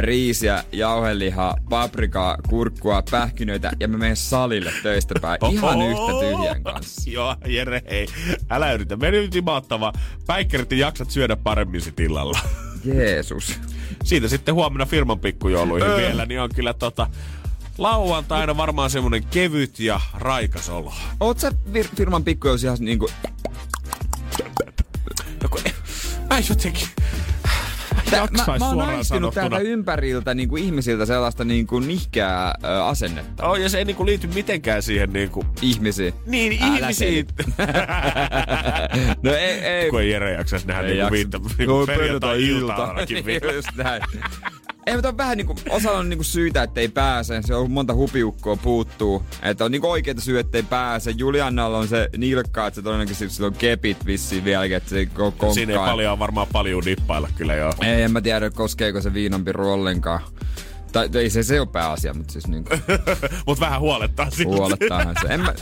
riisiä, 0.00 0.64
jauhelihaa, 0.72 1.56
paprikaa, 1.70 2.36
kurkkua, 2.48 3.02
pähkinöitä 3.10 3.72
ja 3.80 3.88
mä 3.88 3.98
menen 3.98 4.16
salille 4.16 4.72
töistä 4.82 5.14
päin 5.20 5.38
ihan 5.52 5.82
yhtä 5.82 6.12
tyhjän 6.20 6.62
kanssa. 6.62 7.10
Joo, 7.10 7.36
Jere, 7.46 7.82
hei. 7.90 8.06
Älä 8.50 8.72
yritä. 8.72 8.96
Meni 8.96 9.20
nyt 9.20 9.34
imaattava. 9.34 9.92
Päikkerit 10.26 10.72
ja 10.72 10.78
jaksat 10.78 11.10
syödä 11.10 11.36
paremmin 11.36 11.80
sit 11.80 12.00
illalla. 12.00 12.38
Jeesus. 12.94 13.60
Siitä 14.04 14.28
sitten 14.28 14.54
huomenna 14.54 14.86
firman 14.86 15.20
pikkujouluihin 15.20 15.96
vielä, 15.96 16.26
niin 16.26 16.40
on 16.40 16.50
kyllä 16.54 16.74
tota... 16.74 17.06
Lauantaina 17.78 18.56
varmaan 18.56 18.90
semmonen 18.90 19.24
kevyt 19.24 19.80
ja 19.80 20.00
raikas 20.14 20.68
olo. 20.68 20.92
Oot 21.20 21.38
sä 21.38 21.50
fir- 21.72 21.96
firman 21.96 22.24
pikkujous 22.24 22.64
ihan 22.64 22.76
niinku... 22.80 23.10
No 25.42 25.48
kun, 25.50 25.60
mä 26.30 26.38
jotenkin... 26.48 26.88
Tää, 28.10 28.20
mä, 28.20 28.26
Jaksais 28.38 28.58
mä 28.60 28.68
oon 28.68 28.80
aistinut 28.80 29.34
täältä 29.34 29.58
ympäriltä 29.58 30.34
niinku 30.34 30.56
ihmisiltä 30.56 31.06
sellaista 31.06 31.44
niinku 31.44 31.78
nihkeää 31.80 32.54
ö, 32.64 32.84
asennetta 32.84 33.48
Oh, 33.48 33.56
ja 33.56 33.68
se 33.68 33.78
ei 33.78 33.84
niinku 33.84 34.06
liity 34.06 34.26
mitenkään 34.26 34.82
siihen 34.82 35.12
niinku... 35.12 35.44
ihmisiin. 35.62 36.14
Niin, 36.26 36.62
Älä 36.62 36.76
ihmisiin. 36.76 37.26
No 39.22 39.32
ei, 39.34 39.58
ei. 39.60 39.90
kun 39.90 40.00
ei 40.00 40.10
Jere 40.10 40.32
jaksaisi 40.32 40.66
nähdä 40.66 40.82
Ei 40.82 40.86
niinku 40.88 41.00
jaksa. 41.00 41.12
viittä, 41.12 41.36
Joo, 41.36 41.48
niinku 41.58 41.86
perjantai-iltaan 41.86 42.76
perjantai-ilta. 42.76 42.84
ainakin. 42.84 43.54
Just 43.56 43.68
näin. 43.76 44.02
Ei, 44.88 44.94
mutta 44.94 45.08
on 45.08 45.16
vähän 45.16 45.36
niinku, 45.36 45.54
osalla 45.70 45.98
on 45.98 46.08
niinku 46.08 46.24
syitä, 46.24 46.62
ettei 46.62 46.88
pääse. 46.88 47.42
Se 47.42 47.54
on 47.54 47.70
monta 47.70 47.94
hupiukkoa 47.94 48.56
puuttuu. 48.56 49.22
Että 49.42 49.64
on 49.64 49.70
niinku 49.72 49.90
oikeita 49.90 50.20
syy, 50.20 50.38
ettei 50.38 50.62
pääse. 50.62 51.10
Juliannalla 51.10 51.78
on 51.78 51.88
se 51.88 52.08
nilkka, 52.16 52.66
että 52.66 52.74
se 52.74 52.82
todennäköisesti 52.82 53.34
sillä 53.34 53.46
on 53.46 53.52
kepit 53.52 54.06
vissiin 54.06 54.44
vieläkin, 54.44 54.76
että 54.76 54.90
se 54.90 54.98
ei 54.98 55.04
ko- 55.04 55.08
konkkaa. 55.16 55.52
Siinä 55.52 55.72
ei 55.72 55.78
paljon 55.78 56.18
varmaan 56.18 56.46
paljon 56.52 56.84
dippailla 56.84 57.28
kyllä 57.36 57.54
joo. 57.54 57.72
Ei, 57.82 58.02
en 58.02 58.12
mä 58.12 58.20
tiedä, 58.20 58.50
koskeeko 58.50 59.00
se 59.00 59.14
viinanpiru 59.14 59.72
ollenkaan. 59.72 60.20
Tai 60.92 61.08
ei 61.14 61.30
se, 61.30 61.42
se 61.42 61.60
ole 61.60 61.68
pääasia, 61.72 62.14
mutta 62.14 62.32
siis 62.32 62.46
niinku 62.46 62.70
Mut 63.46 63.60
vähän 63.60 63.80
huolettaa 63.80 64.30
silti. 64.30 64.44
huolettaahan 64.44 65.14
se. 65.22 65.28
En 65.34 65.40
mä, 65.40 65.54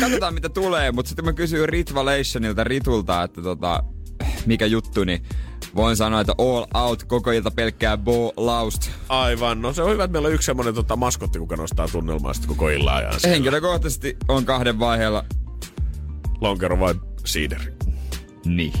katsotaan 0.00 0.34
mitä 0.34 0.48
tulee, 0.48 0.92
mutta 0.92 1.08
sitten 1.08 1.24
mä 1.24 1.32
kysyin 1.32 1.68
Ritvalationilta 1.68 2.64
Ritulta, 2.64 3.22
että 3.22 3.42
tota, 3.42 3.82
mikä 4.46 4.66
juttu, 4.66 5.04
niin 5.04 5.22
voin 5.74 5.96
sanoa, 5.96 6.20
että 6.20 6.34
all 6.38 6.66
out 6.74 7.04
koko 7.04 7.30
ilta 7.30 7.50
pelkkää 7.50 7.96
bo 7.96 8.32
laust. 8.36 8.90
Aivan. 9.08 9.62
No 9.62 9.72
se 9.72 9.82
on 9.82 9.90
hyvä, 9.90 10.04
että 10.04 10.12
meillä 10.12 10.26
on 10.26 10.34
yksi 10.34 10.46
semmonen 10.46 10.74
tota, 10.74 10.96
maskotti, 10.96 11.38
kuka 11.38 11.56
nostaa 11.56 11.88
tunnelmaa 11.88 12.32
sitten 12.34 12.48
koko 12.48 12.68
illan 12.68 12.94
ajan. 12.96 13.12
siellä. 13.20 13.34
Henkilökohtaisesti 13.34 14.16
on 14.28 14.44
kahden 14.44 14.78
vaiheella. 14.78 15.24
Lonkero 16.40 16.80
vai 16.80 16.94
siideri? 17.24 17.72
Niin. 18.44 18.72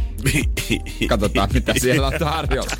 Katsotaan 1.08 1.48
mitä 1.54 1.72
siellä 1.78 2.06
on 2.06 2.12
tarjolla. 2.18 2.70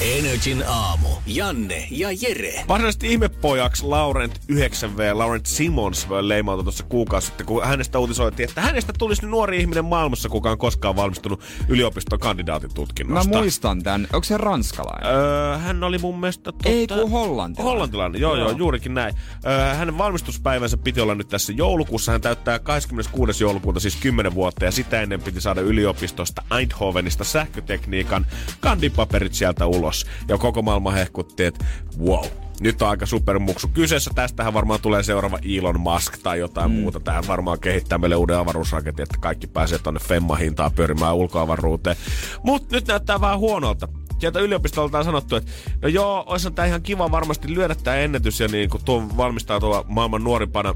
Energin 0.00 0.64
aamu. 0.66 1.08
Janne 1.26 1.86
ja 1.90 2.08
Jere. 2.20 2.64
Varsinaisesti 2.68 3.12
ihmepojaksi 3.12 3.84
Laurent 3.84 4.40
9V, 4.52 5.00
Laurent 5.12 5.46
Simons 5.46 6.06
leimautui 6.20 6.64
tuossa 6.64 6.84
kuukausi 6.84 7.26
sitten, 7.26 7.46
kun 7.46 7.64
hänestä 7.64 7.98
uutisoitiin, 7.98 8.48
että 8.48 8.60
hänestä 8.60 8.92
tulisi 8.98 9.26
nuori 9.26 9.60
ihminen 9.60 9.84
maailmassa, 9.84 10.28
kuka 10.28 10.50
on 10.50 10.58
koskaan 10.58 10.96
valmistunut 10.96 11.40
yliopiston 11.68 12.18
kandidaatin 12.18 12.70
Mä 12.70 12.74
tutkinnosta. 12.74 13.38
muistan 13.38 13.82
tän. 13.82 14.06
Onko 14.12 14.24
se 14.24 14.36
ranskalainen? 14.36 15.10
Öö, 15.14 15.56
hän 15.58 15.84
oli 15.84 15.98
mun 15.98 16.20
mielestä... 16.20 16.42
Totta, 16.44 16.68
Ei, 16.68 16.86
kun 16.86 17.10
hollantilainen. 17.10 17.72
Hollantilainen, 17.72 18.20
joo, 18.20 18.36
joo, 18.36 18.48
Joo. 18.48 18.58
juurikin 18.58 18.94
näin. 18.94 19.14
Öö, 19.46 19.74
hänen 19.74 19.98
valmistuspäivänsä 19.98 20.76
piti 20.78 21.00
olla 21.00 21.14
nyt 21.14 21.28
tässä 21.28 21.52
joulukuussa. 21.52 22.12
Hän 22.12 22.20
täyttää 22.20 22.58
26. 22.58 23.44
joulukuuta, 23.44 23.80
siis 23.80 23.96
10 23.96 24.34
vuotta, 24.34 24.64
ja 24.64 24.70
sitä 24.70 25.00
ennen 25.02 25.22
piti 25.22 25.40
saada 25.40 25.60
yliopistosta 25.60 26.42
Eindhovenista 26.58 27.24
sähkötekniikan 27.24 28.26
kandipaperit 28.60 29.34
sieltä 29.34 29.66
ulos. 29.66 29.89
Ja 30.28 30.38
koko 30.38 30.62
maailma 30.62 30.90
hehkutti, 30.90 31.44
että 31.44 31.64
wow, 31.98 32.24
nyt 32.60 32.82
on 32.82 32.88
aika 32.88 33.06
supermuksu 33.06 33.68
kyseessä. 33.68 34.10
Tästähän 34.14 34.54
varmaan 34.54 34.80
tulee 34.80 35.02
seuraava 35.02 35.38
Elon 35.58 35.80
Musk 35.80 36.18
tai 36.22 36.38
jotain 36.38 36.70
mm. 36.70 36.76
muuta. 36.76 37.00
Tähän 37.00 37.24
varmaan 37.28 37.60
kehittää 37.60 37.98
meille 37.98 38.16
uuden 38.16 38.38
avaruusraketin, 38.38 39.02
että 39.02 39.18
kaikki 39.20 39.46
pääsee 39.46 39.78
tonne 39.78 40.00
Femma-hintaan 40.00 40.72
pyörimään 40.72 41.16
ulkoavaruuteen. 41.16 41.96
Mutta 42.42 42.76
nyt 42.76 42.86
näyttää 42.86 43.20
vähän 43.20 43.38
huonolta 43.38 43.88
sieltä 44.20 44.40
yliopistolta 44.40 44.98
on 44.98 45.04
sanottu, 45.04 45.36
että 45.36 45.50
no 45.82 45.88
joo, 45.88 46.24
olisi 46.26 46.50
tämä 46.50 46.66
ihan 46.66 46.82
kiva 46.82 47.10
varmasti 47.10 47.54
lyödä 47.54 47.74
tämä 47.74 47.96
ennätys 47.96 48.40
ja 48.40 48.48
niin 48.48 48.70
kuin 48.70 48.84
tuo 48.84 49.02
valmistautua 49.16 49.84
maailman 49.88 50.24
nuorimpana 50.24 50.74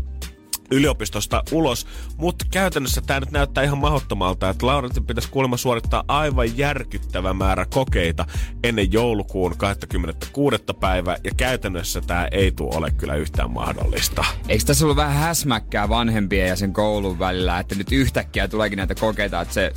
yliopistosta 0.70 1.42
ulos, 1.52 1.86
mutta 2.16 2.44
käytännössä 2.50 3.00
tämä 3.00 3.20
nyt 3.20 3.30
näyttää 3.30 3.64
ihan 3.64 3.78
mahdottomalta, 3.78 4.50
että 4.50 4.66
Laurentin 4.66 5.06
pitäisi 5.06 5.30
kuulemma 5.30 5.56
suorittaa 5.56 6.04
aivan 6.08 6.58
järkyttävä 6.58 7.34
määrä 7.34 7.66
kokeita 7.66 8.26
ennen 8.64 8.92
joulukuun 8.92 9.58
26. 9.58 10.56
päivää, 10.80 11.16
ja 11.24 11.30
käytännössä 11.36 12.00
tämä 12.00 12.28
ei 12.30 12.52
tule 12.52 12.76
ole 12.76 12.90
kyllä 12.90 13.14
yhtään 13.14 13.50
mahdollista. 13.50 14.24
Eikö 14.48 14.64
tässä 14.64 14.84
ollut 14.84 14.96
vähän 14.96 15.14
häsmäkkää 15.14 15.88
vanhempien 15.88 16.48
ja 16.48 16.56
sen 16.56 16.72
koulun 16.72 17.18
välillä, 17.18 17.58
että 17.58 17.74
nyt 17.74 17.92
yhtäkkiä 17.92 18.48
tuleekin 18.48 18.76
näitä 18.76 18.94
kokeita, 18.94 19.40
että 19.40 19.54
se 19.54 19.72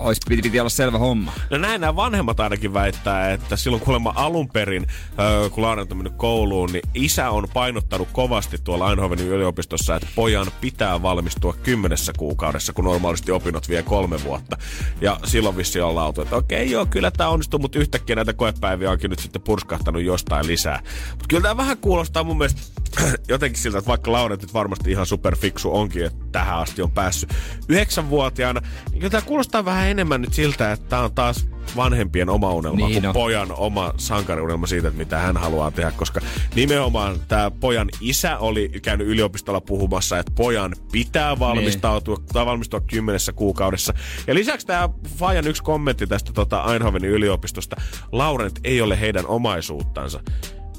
olisi, 0.00 0.20
piti, 0.28 0.42
piti 0.42 0.60
olla 0.60 0.70
selvä 0.70 0.98
homma. 0.98 1.32
No 1.50 1.58
näin 1.58 1.80
nämä 1.80 1.96
vanhemmat 1.96 2.40
ainakin 2.40 2.74
väittää, 2.74 3.32
että 3.32 3.56
silloin 3.56 3.82
kuulemma 3.82 4.12
alun 4.16 4.48
perin, 4.48 4.86
kun 5.50 5.62
Laurent 5.62 5.92
on 5.92 5.98
mennyt 5.98 6.14
kouluun, 6.16 6.72
niin 6.72 6.82
isä 6.94 7.30
on 7.30 7.48
painottanut 7.54 8.08
kovasti 8.12 8.58
tuolla 8.64 8.90
Eindhovenin 8.90 9.28
yliopistossa, 9.28 9.96
että 9.96 10.08
pojan 10.14 10.46
pitää 10.60 11.02
valmistua 11.02 11.54
kymmenessä 11.62 12.12
kuukaudessa, 12.18 12.72
kun 12.72 12.84
normaalisti 12.84 13.32
opinnot 13.32 13.68
vie 13.68 13.82
kolme 13.82 14.24
vuotta. 14.24 14.56
Ja 15.00 15.20
silloin 15.24 15.56
vissi 15.56 15.80
on 15.80 15.94
lautu, 15.94 16.22
että 16.22 16.36
okei 16.36 16.70
joo, 16.70 16.86
kyllä 16.86 17.10
tämä 17.10 17.30
onnistuu, 17.30 17.58
mutta 17.58 17.78
yhtäkkiä 17.78 18.16
näitä 18.16 18.32
koepäiviä 18.32 18.90
onkin 18.90 19.10
nyt 19.10 19.18
sitten 19.18 19.42
purskahtanut 19.42 20.02
jostain 20.02 20.46
lisää. 20.46 20.82
Mutta 21.10 21.26
kyllä 21.28 21.42
tämä 21.42 21.56
vähän 21.56 21.78
kuulostaa 21.78 22.24
mun 22.24 22.38
mielestä 22.38 22.60
jotenkin 23.28 23.62
siltä, 23.62 23.78
että 23.78 23.88
vaikka 23.88 24.12
Lauret 24.12 24.42
nyt 24.42 24.54
varmasti 24.54 24.90
ihan 24.90 25.06
superfiksu 25.06 25.76
onkin, 25.76 26.04
että 26.04 26.24
tähän 26.32 26.58
asti 26.58 26.82
on 26.82 26.90
päässyt 26.90 27.34
yhdeksänvuotiaana, 27.68 28.60
niin 28.92 29.10
tämä 29.10 29.22
kuulostaa 29.22 29.64
vähän 29.64 29.89
enemmän 29.90 30.20
nyt 30.22 30.32
siltä, 30.34 30.72
että 30.72 30.88
tämä 30.88 31.02
on 31.02 31.14
taas 31.14 31.48
vanhempien 31.76 32.28
oma 32.28 32.54
unelma 32.54 32.76
Niin 32.86 32.92
kuin 32.92 33.06
on. 33.06 33.12
pojan 33.14 33.52
oma 33.52 33.92
sankariunelma 33.96 34.66
siitä, 34.66 34.88
että 34.88 34.98
mitä 34.98 35.18
hän 35.18 35.36
haluaa 35.36 35.70
tehdä, 35.70 35.90
koska 35.90 36.20
nimenomaan 36.54 37.16
tämä 37.28 37.50
pojan 37.50 37.88
isä 38.00 38.38
oli 38.38 38.68
käynyt 38.82 39.06
yliopistolla 39.06 39.60
puhumassa, 39.60 40.18
että 40.18 40.32
pojan 40.36 40.74
pitää 40.92 41.38
valmistautua 41.38 42.16
Niin. 42.16 42.26
tai 42.32 42.46
valmistua 42.46 42.80
kymmenessä 42.80 43.32
kuukaudessa. 43.32 43.94
Ja 44.26 44.34
lisäksi 44.34 44.66
tämä 44.66 44.88
Fajan 45.16 45.46
yksi 45.46 45.62
kommentti 45.62 46.06
tästä 46.06 46.32
tota 46.32 46.64
Eindhovenin 46.72 47.10
yliopistosta, 47.10 47.76
Laurent 48.12 48.60
ei 48.64 48.80
ole 48.80 49.00
heidän 49.00 49.26
omaisuuttansa. 49.26 50.20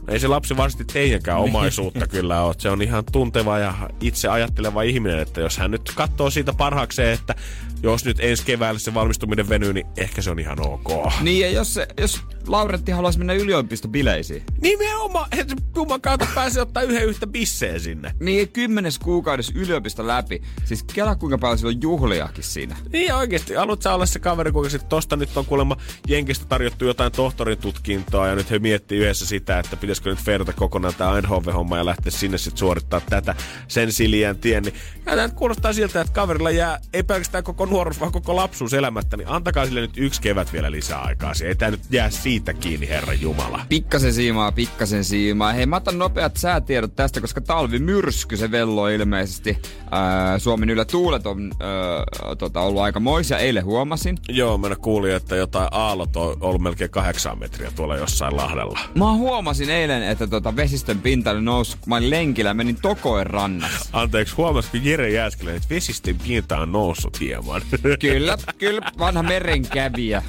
Ei 0.08 0.20
se 0.20 0.28
lapsi 0.28 0.58
varsinaisesti 0.58 0.94
teidänkään 0.94 1.42
Niin. 1.42 1.50
omaisuutta 1.50 2.08
kyllä 2.08 2.42
ole. 2.42 2.56
Se 2.58 2.70
on 2.70 2.82
ihan 2.82 3.04
tunteva 3.12 3.60
ja 3.60 3.74
itse 4.02 4.28
ajatteleva 4.28 4.82
ihminen, 4.82 5.20
että 5.20 5.42
jos 5.42 5.58
hän 5.58 5.72
nyt 5.72 5.92
katsoo 5.96 6.30
siitä 6.30 6.54
parhaakseen, 6.54 7.14
että 7.14 7.36
jos 7.84 8.06
nyt 8.06 8.18
ensi 8.20 8.46
keväällä 8.46 8.80
se 8.80 8.94
valmistuminen 8.94 9.50
venyy, 9.50 9.74
niin 9.74 9.88
ehkä 9.98 10.22
se 10.22 10.32
on 10.32 10.40
ihan 10.40 10.68
ok. 10.68 10.90
Niin, 11.22 11.42
ja 11.42 11.50
jos, 11.50 11.74
se, 11.74 11.88
jos 12.02 12.22
Laurentti 12.48 12.92
haluaisi 12.92 13.20
mennä 13.20 13.34
yliopistobileisiin, 13.34 14.44
Nimenomaan, 14.62 15.28
että 15.38 15.56
Juman 15.76 16.02
kautta 16.02 16.28
pääsee 16.36 16.62
ottaa 16.62 16.84
yhden 16.84 17.06
yhtä 17.06 17.28
bisseen 17.28 17.80
sinne. 17.80 18.16
niin 18.20 18.50
kymmenes 18.50 19.00
kuukaudessa 19.00 19.54
yliopisto 19.56 20.08
läpi. 20.08 20.42
Siis 20.66 20.84
kela 20.84 21.16
kuinka 21.16 21.38
paljon 21.38 21.58
sillä 21.58 21.70
on 21.70 21.82
juhliakin 21.82 22.44
siinä. 22.44 22.78
Niin 22.92 23.14
oikeesti, 23.14 23.54
haluat 23.54 23.82
sä 23.82 23.94
olla 23.94 24.06
se 24.06 24.20
kaveri, 24.20 24.52
kuinka 24.52 24.70
sit 24.70 24.90
tosta 24.90 25.16
nyt 25.16 25.38
on 25.38 25.46
kuulemma 25.46 25.78
Jenkistä 26.08 26.46
tarjottu 26.46 26.86
jotain 26.86 27.12
tohtorin 27.12 27.58
tutkintoa 27.58 28.28
ja 28.28 28.36
nyt 28.36 28.52
he 28.52 28.60
miettii 28.60 29.00
yhdessä 29.00 29.26
sitä, 29.26 29.60
että 29.60 29.78
pitäisikö 29.78 30.10
nyt 30.10 30.20
ferata 30.20 30.54
kokonaan 30.54 30.94
tämä 30.98 31.16
Eindhoven-homma 31.16 31.78
ja 31.78 31.86
lähteä 31.86 32.12
sinne 32.12 32.38
sitten 32.38 32.60
suorittaa 32.60 33.02
tätä 33.10 33.36
sen 33.68 33.92
Silian 33.92 34.38
tien. 34.38 34.64
Niin 34.64 34.76
ja 35.06 35.30
kuulostaa 35.30 35.74
siltä, 35.74 36.02
että 36.02 36.14
kaverilla 36.14 36.52
jää 36.52 36.80
ei 36.94 37.04
pelkästään 37.04 37.44
koko 37.44 37.66
nuoruus, 37.72 38.00
vaan 38.00 38.12
koko 38.12 38.36
lapsuus 38.36 38.74
elämättä, 38.74 39.18
niin 39.18 39.28
antakaa 39.28 39.66
sille 39.66 39.82
nyt 39.82 39.98
yksi 39.98 40.22
kevät 40.22 40.54
vielä 40.54 40.72
lisää 40.72 41.00
aikaa. 41.00 41.32
Ei 41.44 41.56
tää 41.56 41.72
nyt 41.72 41.82
jää 41.90 42.10
siitä 42.10 42.54
kiinni, 42.54 42.90
Herra 42.90 43.14
Jumala. 43.14 43.66
Pikkasen 43.70 44.14
siimaa, 44.14 44.52
pikkasen 44.52 45.04
siimaa. 45.04 45.54
Hei, 45.54 45.66
mä 45.66 45.76
otan 45.76 46.00
nopeat 46.00 46.38
säätiedot 46.38 46.96
tästä, 46.96 47.22
koska 47.22 47.42
talvimyrsky 47.42 48.38
se 48.38 48.52
velloo 48.52 48.88
ilmeisesti. 48.88 49.58
Ää, 49.92 50.40
Suomen 50.40 50.70
ylä 50.70 50.86
tuulet 50.86 51.28
on 51.28 51.52
ää, 51.60 52.36
tota, 52.36 52.62
ollut 52.62 52.82
aika 52.82 53.00
moisia. 53.00 53.38
Eilen 53.38 53.66
huomasin. 53.66 54.18
Joo, 54.30 54.58
mä 54.58 54.76
kuulin, 54.76 55.16
että 55.16 55.36
jotain 55.36 55.68
aallot 55.72 56.16
on 56.16 56.38
ollut 56.40 56.62
melkein 56.62 56.90
kahdeksan 56.90 57.40
metriä 57.40 57.72
tuolla 57.76 57.98
jossain 57.98 58.36
lahdella. 58.36 58.80
Mä 58.96 59.14
huomasin 59.14 59.70
eilen, 59.70 60.04
että 60.04 60.28
tota, 60.28 60.56
vesistön 60.56 61.02
pinta 61.02 61.32
oli 61.32 61.42
noussut, 61.42 61.80
kun 61.82 61.90
mä 61.90 61.96
olin 61.96 62.10
lenkillä 62.10 62.54
menin 62.54 62.78
Tokoen 62.82 63.28
rannassa. 63.28 63.90
Anteeksi, 63.94 64.36
huomasitko 64.36 64.78
Jere 64.84 65.10
Jääskelä, 65.10 65.54
että 65.54 65.70
vesistön 65.70 66.18
pinta 66.28 66.58
on 66.58 66.72
noussut 66.72 67.20
hieman? 67.20 67.61
Kyllä, 68.00 68.38
kyllä, 68.58 68.82
vanha 69.00 69.24
merenkävijä. 69.24 70.24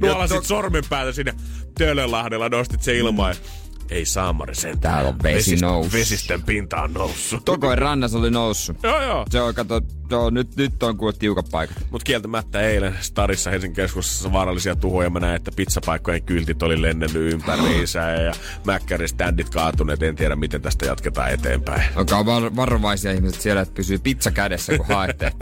Nuolasit 0.00 0.36
to- 0.36 0.42
sormen 0.42 0.84
päällä 0.90 1.12
sinne 1.12 1.34
Töölönlahdella, 1.78 2.48
nostit 2.48 2.82
se 2.82 2.98
ilmaan. 2.98 3.34
Mm. 3.34 3.59
Ei 3.90 4.04
saamari 4.04 4.54
sen. 4.54 4.80
Täällä 4.80 5.08
on 5.08 5.22
vesi 5.22 5.56
noussut. 5.56 5.92
Vesistön 5.92 6.42
pinta 6.42 6.82
on 6.82 6.92
noussut. 6.92 7.44
Tokoen 7.44 7.78
rannassa 7.78 8.18
oli 8.18 8.30
noussut. 8.30 8.76
joo, 8.82 9.02
joo. 9.02 9.26
Se 9.30 9.40
on, 9.40 9.54
kato, 9.54 9.80
joo, 10.10 10.30
nyt, 10.30 10.56
nyt 10.56 10.82
on 10.82 10.96
kuule 10.96 11.12
tiukat 11.12 11.46
paikat. 11.50 11.76
Mut 11.90 12.04
kieltämättä 12.04 12.60
eilen 12.60 12.96
Starissa 13.00 13.50
Helsingin 13.50 13.76
keskustassa 13.76 14.32
vaarallisia 14.32 14.76
tuhoja. 14.76 15.10
Mä 15.10 15.20
näin, 15.20 15.36
että 15.36 15.50
pizzapaikkojen 15.56 16.22
kyltit 16.22 16.62
oli 16.62 16.82
lennellyt 16.82 17.32
ympäriinsä 17.32 18.00
ja 18.00 18.32
mäkkärin 18.64 19.08
standit 19.08 19.50
kaatuneet. 19.50 20.02
En 20.02 20.16
tiedä, 20.16 20.36
miten 20.36 20.62
tästä 20.62 20.86
jatketaan 20.86 21.30
eteenpäin. 21.30 21.82
Olkaa 21.96 22.26
var- 22.26 22.56
varovaisia 22.56 23.12
ihmiset 23.12 23.40
siellä, 23.40 23.62
että 23.62 23.74
pysyy 23.74 23.98
pizza 23.98 24.30
kädessä, 24.30 24.76
kun 24.76 24.86
haette. 24.86 25.32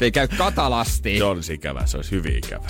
ei 0.00 0.12
käy 0.12 0.28
katalasti. 0.38 1.18
Se 1.18 1.24
olisi 1.24 1.54
ikävää, 1.54 1.86
se 1.86 1.96
olisi 1.96 2.10
hyvin 2.10 2.36
ikävää. 2.36 2.68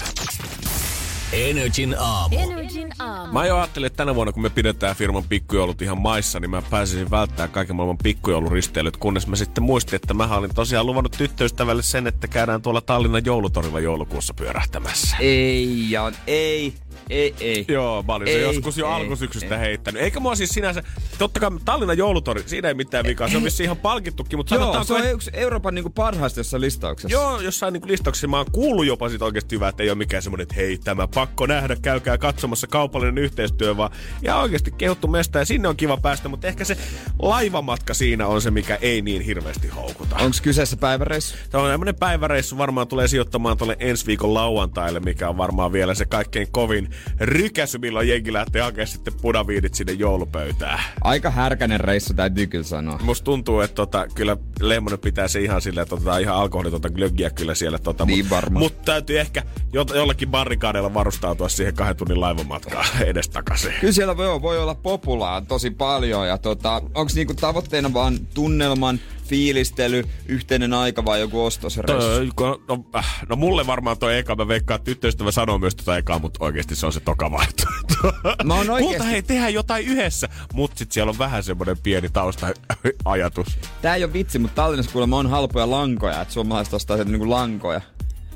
Energin 1.32 1.96
aamu. 1.98 2.36
Energin 2.38 2.88
aamu. 2.98 3.32
Mä 3.32 3.46
jo 3.46 3.56
ajattelin, 3.56 3.86
että 3.86 3.96
tänä 3.96 4.14
vuonna 4.14 4.32
kun 4.32 4.42
me 4.42 4.50
pidetään 4.50 4.96
firman 4.96 5.24
pikkujoulut 5.28 5.82
ihan 5.82 6.00
maissa, 6.00 6.40
niin 6.40 6.50
mä 6.50 6.62
pääsisin 6.70 7.10
välttämään 7.10 7.50
kaiken 7.50 7.76
maailman 7.76 7.98
pikkujouluristeilyt, 7.98 8.96
kunnes 8.96 9.26
mä 9.26 9.36
sitten 9.36 9.64
muistin, 9.64 9.96
että 9.96 10.14
mä 10.14 10.36
olin 10.36 10.54
tosiaan 10.54 10.86
luvannut 10.86 11.14
tyttöystävälle 11.18 11.82
sen, 11.82 12.06
että 12.06 12.28
käydään 12.28 12.62
tuolla 12.62 12.80
Tallinnan 12.80 13.24
joulutorilla 13.24 13.80
joulukuussa 13.80 14.34
pyörähtämässä. 14.34 15.16
Ei, 15.20 15.90
Jan, 15.90 16.14
ei, 16.26 16.74
ei, 17.10 17.34
ei. 17.40 17.64
Joo, 17.68 18.02
mä 18.02 18.14
olin 18.14 18.28
se 18.28 18.34
Ei, 18.34 18.42
joskus 18.42 18.78
jo 18.78 18.86
ei, 18.86 18.92
alkusyksystä 18.92 19.54
ei. 19.54 19.60
heittänyt. 19.60 20.02
Eikä 20.02 20.20
mua 20.20 20.34
siis 20.34 20.50
sinänsä, 20.50 20.82
totta 21.18 21.40
kai 21.40 21.50
Tallinnan 21.64 21.98
joulutori, 21.98 22.42
siinä 22.46 22.68
ei 22.68 22.74
mitään 22.74 23.04
vikaa, 23.04 23.28
se 23.28 23.36
on 23.36 23.44
vissiin 23.44 23.64
ihan 23.64 23.76
palkittukin, 23.76 24.38
mutta 24.38 24.54
Joo, 24.54 24.84
se 24.84 24.92
on 24.94 24.98
että- 25.00 25.10
yksi 25.10 25.30
Euroopan 25.34 25.74
niinku 25.74 25.90
parhaista 25.90 26.40
jossain 26.40 26.60
listauksessa. 26.60 27.12
Joo, 27.18 27.40
jossain 27.40 27.72
niin 27.72 27.82
listauksessa 27.86 28.28
mä 28.28 28.36
oon 28.36 28.46
kuullut 28.52 28.86
jopa 28.86 29.08
siitä 29.08 29.24
oikeasti 29.24 29.56
hyvää, 29.56 29.68
että 29.68 29.82
ei 29.82 29.90
ole 29.90 29.98
mikään 29.98 30.22
semmonen, 30.22 30.42
että 30.42 30.54
hei, 30.54 30.78
tämä 30.78 31.08
pakko 31.08 31.46
nähdä, 31.46 31.76
käykää 31.82 32.18
katsomassa 32.18 32.66
kaupallinen 32.66 33.18
yhteistyö, 33.18 33.76
vaan 33.76 33.90
ja 34.22 34.36
oikeasti 34.36 34.70
kehuttu 34.78 35.08
mesta 35.08 35.38
ja 35.38 35.44
sinne 35.44 35.68
on 35.68 35.76
kiva 35.76 35.96
päästä, 35.96 36.28
mutta 36.28 36.46
ehkä 36.48 36.64
se 36.64 36.76
laivamatka 37.22 37.94
siinä 37.94 38.26
on 38.26 38.42
se, 38.42 38.50
mikä 38.50 38.78
ei 38.82 39.02
niin 39.02 39.22
hirveästi 39.22 39.68
houkuta. 39.68 40.16
Onko 40.16 40.36
kyseessä 40.42 40.76
päiväreissu? 40.76 41.36
Tämä 41.50 41.64
on 41.64 41.70
tämmönen 41.70 41.94
päiväreissu 41.94 42.58
varmaan 42.58 42.88
tulee 42.88 43.08
sijoittamaan 43.08 43.56
tuolle 43.56 43.76
ensi 43.78 44.06
viikon 44.06 44.34
lauantaille, 44.34 45.00
mikä 45.00 45.28
on 45.28 45.36
varmaan 45.36 45.72
vielä 45.72 45.94
se 45.94 46.04
kaikkein 46.04 46.48
kovin 46.50 46.89
rykäsy, 47.20 47.78
milloin 47.78 48.08
jengi 48.08 48.32
lähtee 48.32 48.62
hakemaan 48.62 48.86
sitten 48.86 49.14
punaviidit 49.22 49.74
sinne 49.74 49.92
joulupöytään. 49.92 50.80
Aika 51.00 51.30
härkänen 51.30 51.80
reissu 51.80 52.14
täytyy 52.14 52.46
kyllä 52.46 52.64
sanoa. 52.64 52.98
Musta 53.02 53.24
tuntuu, 53.24 53.60
että 53.60 53.74
tota, 53.74 54.06
kyllä 54.14 54.36
Lemmonen 54.60 54.98
pitää 54.98 55.28
se 55.28 55.40
ihan 55.40 55.62
silleen, 55.62 55.82
että 55.82 55.94
otetaan 55.94 56.20
ihan 56.20 56.36
alkoholitonta 56.36 56.90
glöggiä 56.90 57.30
kyllä 57.30 57.54
siellä. 57.54 57.78
Tota, 57.78 58.04
Niin 58.04 58.24
mut, 58.24 58.30
varmaan. 58.30 58.62
Mutta 58.62 58.82
täytyy 58.92 59.20
ehkä 59.20 59.42
jo, 59.72 59.86
jollakin 59.94 60.28
barrikaadeilla 60.30 60.94
varustautua 60.94 61.48
siihen 61.48 61.74
kahden 61.74 61.96
tunnin 61.96 62.20
laivamatkaan 62.20 62.86
edestakaisin. 63.06 63.72
Kyllä 63.80 63.92
siellä 63.92 64.16
voi, 64.16 64.42
voi 64.42 64.58
olla 64.58 64.74
populaa 64.74 65.40
tosi 65.40 65.70
paljon 65.70 66.28
ja 66.28 66.38
tota, 66.38 66.74
onko 66.74 67.12
niinku 67.14 67.34
tavoitteena 67.34 67.92
vaan 67.92 68.18
tunnelman, 68.34 69.00
fiilistely, 69.30 70.04
yhteinen 70.26 70.74
aika 70.74 71.04
vai 71.04 71.20
joku 71.20 71.44
ostosreissu? 71.44 72.34
No, 72.68 72.84
äh, 72.96 73.22
no, 73.28 73.36
mulle 73.36 73.66
varmaan 73.66 73.98
toi 73.98 74.18
eka, 74.18 74.36
mä 74.36 74.48
veikkaan, 74.48 74.76
että 74.76 74.84
tyttöystävä 74.84 75.30
sanoo 75.30 75.58
myös 75.58 75.74
tota 75.74 75.96
ekaa, 75.96 76.18
mutta 76.18 76.44
oikeasti 76.44 76.76
se 76.76 76.86
on 76.86 76.92
se 76.92 77.00
toka 77.00 77.30
vaihtoehto. 77.30 77.94
Mä 78.44 78.54
oon 78.54 78.66
Kulta, 78.78 79.04
hei, 79.04 79.22
tehdään 79.22 79.54
jotain 79.54 79.86
yhdessä, 79.86 80.28
mutta 80.52 80.78
sit 80.78 80.92
siellä 80.92 81.10
on 81.10 81.18
vähän 81.18 81.42
semmoinen 81.42 81.76
pieni 81.82 82.08
tausta-ajatus. 82.08 83.58
Tää 83.82 83.94
ei 83.94 84.04
ole 84.04 84.12
vitsi, 84.12 84.38
mutta 84.38 84.62
Tallinnassa 84.62 84.92
kuulemma 84.92 85.18
on 85.18 85.30
halpoja 85.30 85.70
lankoja, 85.70 86.22
että 86.22 86.34
suomalaiset 86.34 86.74
ostaa 86.74 86.96
sieltä 86.96 87.12
niinku 87.12 87.30
lankoja. 87.30 87.80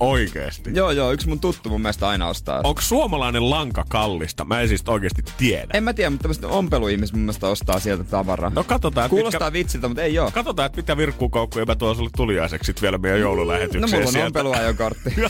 Oikeesti. 0.00 0.70
Joo, 0.74 0.90
joo, 0.90 1.12
yksi 1.12 1.28
mun 1.28 1.40
tuttu 1.40 1.68
mun 1.68 1.80
mielestä 1.80 2.08
aina 2.08 2.28
ostaa. 2.28 2.60
Onko 2.64 2.80
suomalainen 2.80 3.50
lanka 3.50 3.84
kallista? 3.88 4.44
Mä 4.44 4.60
en 4.60 4.68
siis 4.68 4.82
oikeasti 4.86 5.22
tiedä. 5.36 5.68
En 5.74 5.84
mä 5.84 5.92
tiedä, 5.92 6.10
mutta 6.10 6.22
tämmöiset 6.22 6.44
ompeluihmiset 6.44 7.16
mun 7.16 7.22
mielestä 7.22 7.48
ostaa 7.48 7.80
sieltä 7.80 8.04
tavaraa. 8.04 8.50
No 8.54 8.64
katsotaan, 8.64 9.10
Kuulostaa 9.10 9.50
mitkä, 9.50 9.52
vitsiltä, 9.52 9.88
mutta 9.88 10.02
ei 10.02 10.18
oo. 10.18 10.30
katsotaan, 10.30 10.66
että 10.66 10.76
mitä 10.76 10.96
virkkukoukkuja 10.96 11.64
mä 11.66 11.76
tuon 11.76 11.96
sulle 11.96 12.10
tuliaiseksi 12.16 12.66
sit 12.66 12.82
vielä 12.82 12.98
meidän 12.98 13.20
No 13.20 13.26
joululähetykseen 13.26 14.04
mulla 14.04 14.18
on 14.18 14.26
ompeluajokortti. 14.26 15.14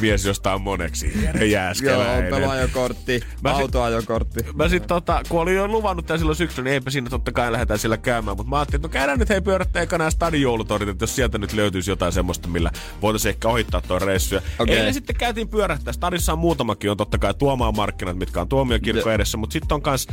Mies 0.00 0.24
jostain 0.24 0.62
moneksi. 0.62 1.12
Jere 1.22 1.38
Joo, 1.38 1.46
Jääskeläinen. 1.52 2.24
ompeluajokortti, 2.24 3.20
Mä 3.42 3.50
sit- 3.52 3.62
autoajokortti. 3.62 4.40
Mä 4.54 4.68
sit 4.68 4.86
tota, 4.86 5.22
kun 5.28 5.40
olin 5.40 5.54
jo 5.54 5.68
luvannut 5.68 6.06
tän 6.06 6.18
silloin 6.18 6.36
syksyllä, 6.36 6.64
niin 6.64 6.72
eipä 6.74 6.90
siinä 6.90 7.10
totta 7.10 7.32
kai 7.32 7.52
lähdetään 7.52 7.78
sillä 7.78 7.96
käymään. 7.96 8.36
Mutta 8.36 8.50
mä 8.50 8.56
ajattelin, 8.56 8.78
että 8.78 8.88
no 8.88 8.92
käydään 8.92 9.18
nyt 9.18 9.28
hei 9.28 9.40
pyörättää 9.40 9.82
ekana 9.82 10.10
stadin 10.10 10.42
joulutorit, 10.42 10.88
että 10.88 11.02
jos 11.02 11.16
sieltä 11.16 11.38
nyt 11.38 11.52
löytyisi 11.52 11.90
jotain 11.90 12.12
semmoista, 12.12 12.48
millä 12.48 12.70
voitaisiin 13.02 13.30
ehkä 13.30 13.48
ohittaa 13.48 13.80
tuo 13.80 13.98
reissu. 13.98 14.36
Okei. 14.58 14.76
Eilen 14.76 14.94
sitten 14.94 15.16
käytiin 15.16 15.48
pyörähtää. 15.48 15.92
Stadissa 15.92 16.32
on 16.32 16.38
muutamakin, 16.38 16.90
on 16.90 16.96
totta 16.96 17.18
kai 17.18 17.34
Tuomaan 17.34 17.76
markkinat, 17.76 18.16
mitkä 18.18 18.40
on 18.40 18.48
tuomiokirkko 18.48 19.10
edessä, 19.10 19.38
mutta 19.38 19.52
sitten 19.52 19.74
on 19.74 19.82
kans... 19.82 20.06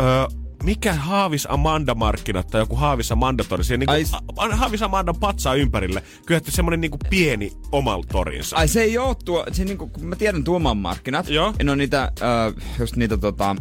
Öö, 0.00 0.06
mikä 0.62 0.92
Haavis 0.94 1.46
Amanda-markkinat 1.50 2.46
tai 2.46 2.60
joku 2.60 2.76
Haavis 2.76 3.12
Amanda-tori. 3.12 3.64
Siellä 3.64 3.84
Ai 3.88 3.96
niinku, 4.02 4.16
s- 4.16 4.22
a, 4.36 4.56
Haavis 4.56 4.82
Amandan 4.82 5.16
patsaa 5.20 5.54
ympärille. 5.54 6.02
Kyllä 6.26 6.40
semmonen 6.48 6.80
niinku 6.80 6.98
pieni 7.10 7.52
oma 7.72 7.98
torinsa. 8.12 8.56
Ai 8.56 8.68
se 8.68 8.82
ei 8.82 8.98
oo 8.98 9.14
tuo, 9.14 9.44
se 9.52 9.64
niinku, 9.64 9.86
kun 9.86 10.06
mä 10.06 10.16
tiedän 10.16 10.44
Tuoman 10.44 10.76
markkinat. 10.76 11.28
Joo. 11.28 11.54
Ne 11.62 11.72
on 11.72 11.78
niitä, 11.78 12.02
äh, 12.02 12.64
just 12.78 12.96
niitä 12.96 13.16
tota, 13.16 13.56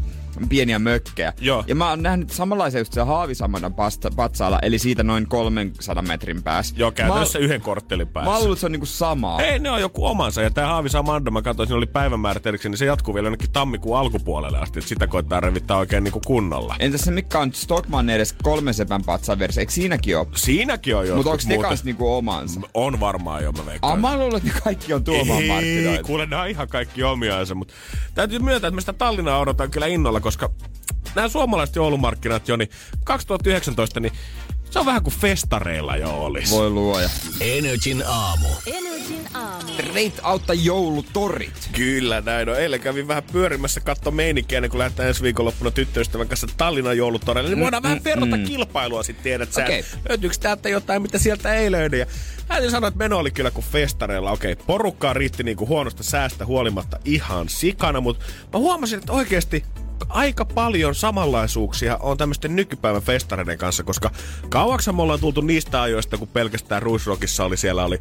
pieniä 0.49 0.79
mökkejä. 0.79 1.33
Joo. 1.39 1.63
Ja 1.67 1.75
mä 1.75 1.89
oon 1.89 2.03
nähnyt 2.03 2.29
samanlaisia 2.29 2.81
just 2.81 2.93
siellä 2.93 3.05
Haavisamadan 3.11 3.73
pasta- 3.73 4.11
patsaalla, 4.15 4.59
eli 4.61 4.79
siitä 4.79 5.03
noin 5.03 5.27
300 5.27 6.03
metrin 6.03 6.43
päässä. 6.43 6.75
Joo, 6.77 6.91
käytännössä 6.91 7.39
Mä, 7.39 7.45
yhden 7.45 7.61
korttelin 7.61 8.07
päässä. 8.07 8.31
mä 8.31 8.39
luulen, 8.39 8.57
se 8.57 8.65
on 8.65 8.71
niinku 8.71 8.85
samaa. 8.85 9.41
Ei, 9.41 9.59
ne 9.59 9.69
on 9.71 9.81
joku 9.81 10.05
omansa. 10.05 10.41
Ja 10.41 10.49
tää 10.49 10.67
Haavis 10.67 10.95
Amanda, 10.95 11.31
mä 11.31 11.41
katsoin, 11.41 11.67
siinä 11.67 11.77
oli 11.77 11.85
päivämäärät 11.85 12.45
erikseen, 12.45 12.71
niin 12.71 12.77
se 12.77 12.85
jatkuu 12.85 13.13
vielä 13.13 13.25
jonnekin 13.25 13.51
tammikuun 13.51 13.97
alkupuolelle 13.97 14.57
asti. 14.59 14.79
Että 14.79 14.89
sitä 14.89 15.07
koittaa 15.07 15.39
revittää 15.39 15.77
oikein 15.77 16.03
niinku 16.03 16.21
kunnolla. 16.25 16.75
Entäs 16.79 17.01
se 17.01 17.11
mikä 17.11 17.39
on 17.39 17.53
Stockman 17.53 18.09
edes 18.09 18.33
kolmen 18.43 18.73
sepän 18.73 19.03
patsaan 19.03 19.39
versio, 19.39 19.61
eikö 19.61 19.71
siinäkin 19.71 20.17
oo? 20.17 20.27
Siinäkin 20.35 20.95
on 20.95 21.07
jo. 21.07 21.15
Mutta 21.15 21.31
onko 21.31 21.43
ne 21.47 21.57
kans 21.57 21.83
niinku 21.83 22.13
omansa? 22.13 22.61
On 22.73 22.99
varmaan 22.99 23.43
jo, 23.43 23.51
mä 23.51 23.65
veikkaan. 23.65 23.93
Ah, 23.93 23.99
mä 23.99 24.17
luulen, 24.17 24.41
että 24.47 24.61
kaikki 24.63 24.93
on 24.93 25.03
Tuoman 25.03 25.37
Ei, 25.37 25.47
markkinoita. 25.47 26.03
kuule, 26.03 26.25
ne 26.25 26.35
on 26.35 26.47
ihan 26.47 26.67
kaikki 26.67 27.03
omiaansa, 27.03 27.55
mutta 27.55 27.73
täytyy 28.15 28.39
myöntää, 28.39 28.67
että 28.67 28.75
mä 28.75 28.81
sitä 28.81 28.93
Tallinnaa 28.93 29.39
odotan 29.39 29.71
kyllä 29.71 29.87
innolla, 29.87 30.19
koska 30.23 30.49
nämä 31.15 31.27
suomalaiset 31.27 31.75
joulumarkkinat 31.75 32.47
jo, 32.47 32.55
niin 32.55 32.69
2019, 33.03 33.99
niin 33.99 34.13
se 34.73 34.79
on 34.79 34.85
vähän 34.85 35.03
kuin 35.03 35.13
festareilla 35.13 35.97
jo 35.97 36.23
olisi. 36.23 36.55
Voi 36.55 36.69
luoja. 36.69 37.09
Energin 37.41 38.03
aamu. 38.07 38.47
Energin 38.65 39.27
aamu. 39.33 39.71
Reit 39.93 40.19
autta 40.23 40.53
joulutorit. 40.53 41.69
Kyllä 41.71 42.21
näin 42.21 42.49
on. 42.49 42.59
Eilen 42.59 42.79
kävin 42.79 43.07
vähän 43.07 43.23
pyörimässä 43.31 43.79
katto 43.79 44.11
meininkiä 44.11 44.57
ennen 44.57 44.71
kuin 44.71 44.79
lähdetään 44.79 45.07
ensi 45.07 45.23
viikonloppuna 45.23 45.71
tyttöystävän 45.71 46.27
kanssa 46.27 46.47
Tallinnan 46.57 46.97
joulutoreille. 46.97 47.49
Niin 47.49 47.59
voidaan 47.59 47.83
vähän 47.83 48.03
verrata 48.03 48.37
kilpailua 48.37 49.03
sitten 49.03 49.23
tiedät 49.23 49.53
sä. 49.53 49.63
Okay. 49.63 49.83
Löytyykö 50.09 50.35
täältä 50.39 50.69
jotain, 50.69 51.01
mitä 51.01 51.17
sieltä 51.17 51.53
ei 51.53 51.71
löydy. 51.71 51.97
Ja 51.97 52.05
täytyy 52.47 52.69
sanoa, 52.69 52.87
että 52.87 52.97
meno 52.97 53.17
oli 53.17 53.31
kyllä 53.31 53.51
kuin 53.51 53.65
festareilla. 53.71 54.31
Okei, 54.31 54.51
okay, 54.51 54.65
porukkaa 54.65 55.13
riitti 55.13 55.43
niinku 55.43 55.67
huonosta 55.67 56.03
säästä 56.03 56.45
huolimatta 56.45 56.99
ihan 57.05 57.49
sikana, 57.49 58.01
mutta 58.01 58.25
mä 58.53 58.59
huomasin, 58.59 58.99
että 58.99 59.11
oikeasti 59.11 59.63
aika 60.09 60.45
paljon 60.45 60.95
samanlaisuuksia 60.95 61.97
on 61.97 62.17
tämmöisten 62.17 62.55
nykypäivän 62.55 63.01
festareiden 63.01 63.57
kanssa, 63.57 63.83
koska 63.83 64.11
kauaksi 64.49 64.91
me 64.91 65.01
ollaan 65.01 65.19
tultu 65.19 65.41
niistä 65.41 65.81
ajoista, 65.81 66.17
kun 66.17 66.27
pelkästään 66.27 66.81
Ruisrockissa 66.81 67.45
oli, 67.45 67.57
siellä 67.57 67.85
oli 67.85 67.99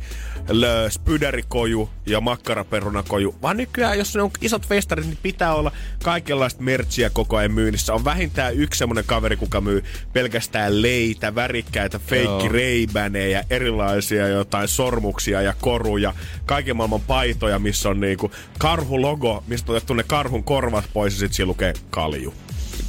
lö, 0.48 0.90
spyderikoju 0.90 1.90
ja 2.06 2.20
makkaraperunakoju, 2.20 3.34
vaan 3.42 3.56
nykyään, 3.56 3.98
jos 3.98 4.14
ne 4.14 4.22
on 4.22 4.30
isot 4.40 4.66
festarit, 4.66 5.06
niin 5.06 5.18
pitää 5.22 5.54
olla 5.54 5.72
kaikenlaista 6.04 6.62
merchia 6.62 7.10
koko 7.10 7.36
ajan 7.36 7.52
myynnissä. 7.52 7.94
On 7.94 8.04
vähintään 8.04 8.54
yksi 8.56 8.78
semmonen 8.78 9.04
kaveri, 9.04 9.36
kuka 9.36 9.60
myy 9.60 9.84
pelkästään 10.12 10.82
leitä, 10.82 11.34
värikkäitä, 11.34 11.98
feikkireibänejä, 11.98 13.44
erilaisia 13.50 14.28
jotain 14.28 14.68
sormuksia 14.68 15.42
ja 15.42 15.54
koruja, 15.60 16.14
kaiken 16.46 16.76
maailman 16.76 17.00
paitoja, 17.00 17.58
missä 17.58 17.88
on 17.88 18.00
niinku 18.00 18.30
karhulogo, 18.58 19.44
mistä 19.46 19.72
on 19.72 19.76
otettu 19.76 19.94
ne 19.94 20.02
karhun 20.02 20.44
korvat 20.44 20.84
pois 20.92 21.14
ja 21.14 21.18
sit 21.18 21.32
siinä 21.32 21.46
lukee 21.46 21.72
kalju. 21.92 22.34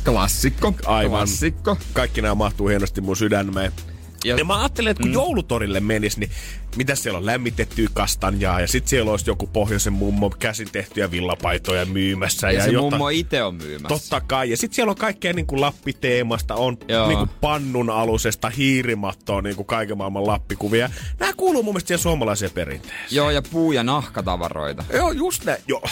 Klassikko. 0.06 0.74
Aivan. 0.86 1.18
Klassikko. 1.18 1.78
Kaikki 1.94 2.22
nämä 2.22 2.36
mahtuu 2.36 2.68
hienosti 2.68 3.02
mun 3.02 3.18
sydämeen. 3.18 3.72
Ja- 4.26 4.36
Ja, 4.36 4.46
mä 4.46 4.60
ajattelin, 4.60 4.92
että 4.92 5.02
kun 5.02 5.10
mm. 5.10 5.14
joulutorille 5.14 5.80
menis, 5.80 6.18
niin 6.18 6.30
mitä 6.76 6.96
siellä 6.96 7.18
on 7.18 7.26
lämmitettyä 7.26 7.88
kastanjaa 7.94 8.62
ja 8.62 8.68
sitten 8.68 8.90
siellä 8.90 9.12
olisi 9.12 9.30
joku 9.30 9.48
pohjoisen 9.48 9.94
mummo 9.94 10.30
käsin 10.30 10.68
tehtyjä 10.72 11.12
villapaitoja 11.12 11.86
myymässä. 11.86 12.48
Ja, 12.52 12.54
Ja, 12.60 12.64
se 12.66 12.72
jota- 12.72 12.82
mummo 12.92 13.10
itse 13.10 13.44
on 13.44 13.56
myymässä. 13.56 13.88
Totta 13.88 14.22
kai. 14.22 14.50
Ja 14.50 14.58
sitten 14.58 14.76
siellä 14.76 14.90
on 14.90 14.96
kaikkea 14.96 15.34
niin 15.34 15.48
kuin 15.48 15.62
Lappi-teemasta, 15.62 16.56
on 16.56 16.78
Joo. 16.88 17.08
niin 17.08 17.18
kuin 17.18 17.30
pannun 17.42 17.90
alusesta 17.90 18.50
hiirimattoa, 18.50 19.42
niin 19.42 19.56
kuin 19.56 19.66
kaiken 19.66 19.98
maailman 19.98 20.28
lappikuvia. 20.28 20.90
Nämä 21.20 21.34
kuuluu 21.38 21.64
mun 21.64 21.74
mielestä 21.74 21.88
siihen 21.88 22.04
suomalaiseen 22.04 22.52
perinteeseen. 22.52 23.08
Joo, 23.12 23.30
ja 23.30 23.42
puu- 23.42 23.72
ja 23.72 23.84
nahkatavaroita. 23.84 24.84
Joo, 24.94 25.12
just 25.12 25.46
näin. 25.46 25.62
Joo. 25.68 25.84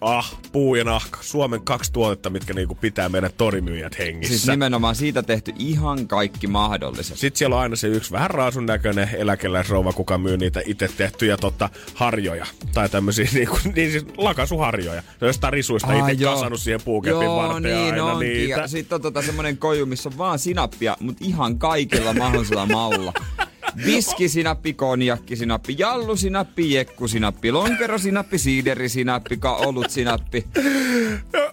Ah, 0.00 0.36
puu 0.52 0.74
ja 0.74 0.84
nahka. 0.84 1.18
Suomen 1.22 1.60
kaksi 1.64 1.92
tuotetta, 1.92 2.30
mitkä 2.30 2.54
niinku 2.54 2.74
pitää 2.74 3.08
meidän 3.08 3.30
torimyyjät 3.36 3.98
hengissä. 3.98 4.36
Siis 4.36 4.48
nimenomaan 4.48 4.96
siitä 4.96 5.22
tehty 5.22 5.52
ihan 5.58 6.06
kaikki 6.08 6.46
mahdolliset. 6.46 7.18
Sitten 7.18 7.38
siellä 7.38 7.56
on 7.56 7.62
aina 7.62 7.76
se 7.76 7.88
yksi 7.88 8.12
vähän 8.12 8.30
raasun 8.30 8.66
näköinen 8.66 9.08
eläkeläisrouva, 9.14 9.92
kuka 9.92 10.18
myy 10.18 10.36
niitä 10.36 10.62
itse 10.66 10.88
tehtyjä 10.96 11.36
tota, 11.36 11.68
harjoja. 11.94 12.46
Tai 12.74 12.88
tämmöisiä 12.88 13.28
niinku, 13.34 13.58
niin 13.76 13.90
siis 13.90 14.06
lakasuharjoja. 14.16 15.02
Se 15.02 15.24
on 15.24 15.28
jostain 15.28 15.52
risuista 15.52 16.08
itse 16.08 16.24
kasannut 16.24 16.60
siihen 16.60 16.80
puukepin 16.84 17.22
Joo, 17.22 17.36
varteen 17.36 17.62
niin 17.62 17.92
aina 17.92 18.04
onkin. 18.04 18.28
niitä. 18.28 18.60
Ja 18.60 18.68
sitten 18.68 18.96
on 18.96 19.02
tota 19.02 19.22
semmonen 19.22 19.58
koju, 19.58 19.86
missä 19.86 20.08
on 20.08 20.18
vaan 20.18 20.38
sinappia, 20.38 20.96
mutta 21.00 21.24
ihan 21.24 21.58
kaikilla 21.58 22.12
mahdollisella 22.12 22.66
maulla. 22.66 23.12
Viskisinappi, 23.86 24.72
konjakkisinappi, 24.72 25.74
jallusinappi, 25.78 26.72
jekkusinappi, 26.72 27.52
lonkerosinappi, 27.52 28.38
siiderisinappi, 28.38 29.36
ka- 29.36 29.56
olutsinappi. 29.56 30.44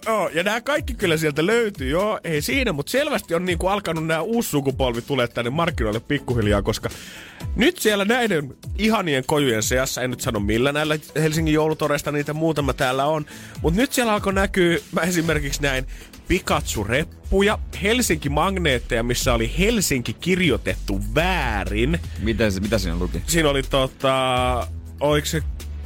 Joo, 0.06 0.28
ja 0.28 0.42
nämä 0.42 0.60
kaikki 0.60 0.94
kyllä 0.94 1.16
sieltä 1.16 1.46
löytyy, 1.46 1.88
joo, 1.90 2.20
ei 2.24 2.42
siinä, 2.42 2.72
mutta 2.72 2.90
selvästi 2.90 3.34
on 3.34 3.44
niinku 3.44 3.66
alkanut 3.66 4.06
nämä 4.06 4.20
uusi 4.20 4.50
sukupolvi 4.50 5.02
tulee 5.02 5.28
tänne 5.28 5.50
markkinoille 5.50 6.00
pikkuhiljaa, 6.00 6.62
koska 6.62 6.90
nyt 7.56 7.78
siellä 7.78 8.04
näiden 8.04 8.56
ihanien 8.78 9.24
kojujen 9.26 9.62
seassa, 9.62 10.02
en 10.02 10.10
nyt 10.10 10.20
sano 10.20 10.40
millä 10.40 10.72
näillä 10.72 10.98
Helsingin 11.16 11.54
joulutoreista 11.54 12.12
niitä 12.12 12.32
muutama 12.32 12.72
täällä 12.72 13.04
on, 13.04 13.26
mutta 13.62 13.80
nyt 13.80 13.92
siellä 13.92 14.12
alkoi 14.12 14.32
näkyä, 14.32 14.78
mä 14.92 15.00
esimerkiksi 15.00 15.62
näin 15.62 15.86
Pikachu-reppuja, 16.28 17.58
Helsinki-magneetteja, 17.82 19.02
missä 19.02 19.34
oli 19.34 19.52
Helsinki 19.58 20.12
kirjoitettu 20.12 21.00
väärin. 21.14 22.00
Miten 22.18 22.52
se, 22.52 22.60
mitä 22.60 22.78
siinä 22.78 22.98
luki? 22.98 23.22
Siinä 23.26 23.48
oli 23.48 23.62
tota, 23.62 24.66
oliko 25.00 25.26
se 25.26 25.40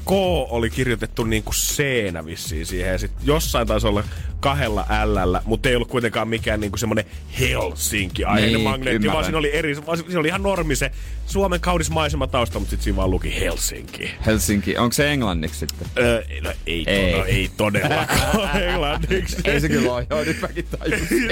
K 0.05 0.11
oli 0.51 0.71
kirjoitettu 0.71 1.25
niinku 1.25 1.51
c 1.53 1.83
vissiin 2.27 2.67
siihen. 2.67 2.93
Ja 2.93 2.99
sit 2.99 3.13
jossain 3.25 3.67
taisi 3.67 3.87
olla 3.87 4.05
kahdella 4.43 4.87
l 5.05 5.37
mutta 5.45 5.69
ei 5.69 5.75
ollut 5.77 5.89
kuitenkaan 5.89 6.29
mikään 6.29 6.61
niinku 6.61 6.79
semmonen 6.79 7.05
Helsinki-aiheinen 7.41 8.55
Niin, 8.55 8.69
magneetti, 8.71 8.91
ymmärrän. 8.97 9.13
vaan 9.13 9.25
siinä 9.25 9.39
oli 9.39 9.55
eri, 9.57 9.75
se 10.09 10.19
oli 10.19 10.29
ihan 10.29 10.43
normi 10.43 10.77
se 10.77 10.91
Suomen 11.27 11.61
kaunis 11.61 11.91
maisema 11.91 12.27
tausta, 12.27 12.59
mutta 12.59 12.71
sitten 12.71 12.85
siinä 12.85 12.97
vaan 12.97 13.11
luki 13.11 13.41
Helsinki. 13.41 14.11
Helsinki, 14.27 14.77
onko 14.79 14.93
se 14.93 15.13
englanniksi 15.13 15.59
sitten? 15.59 15.89
Öö, 15.99 16.25
no, 16.43 16.53
ei, 16.67 16.85
Ei. 16.87 17.19
No, 17.19 17.25
ei 17.25 17.51
todellakaan 17.57 18.63
englanniksi. 18.63 19.37
Ei 19.45 19.61
se 19.61 19.69
kyllä 19.69 19.93
ole, 19.93 20.07
joo, 20.11 20.25
nyt 20.25 20.41
mäkin 20.41 20.65
tajusin. 20.79 21.09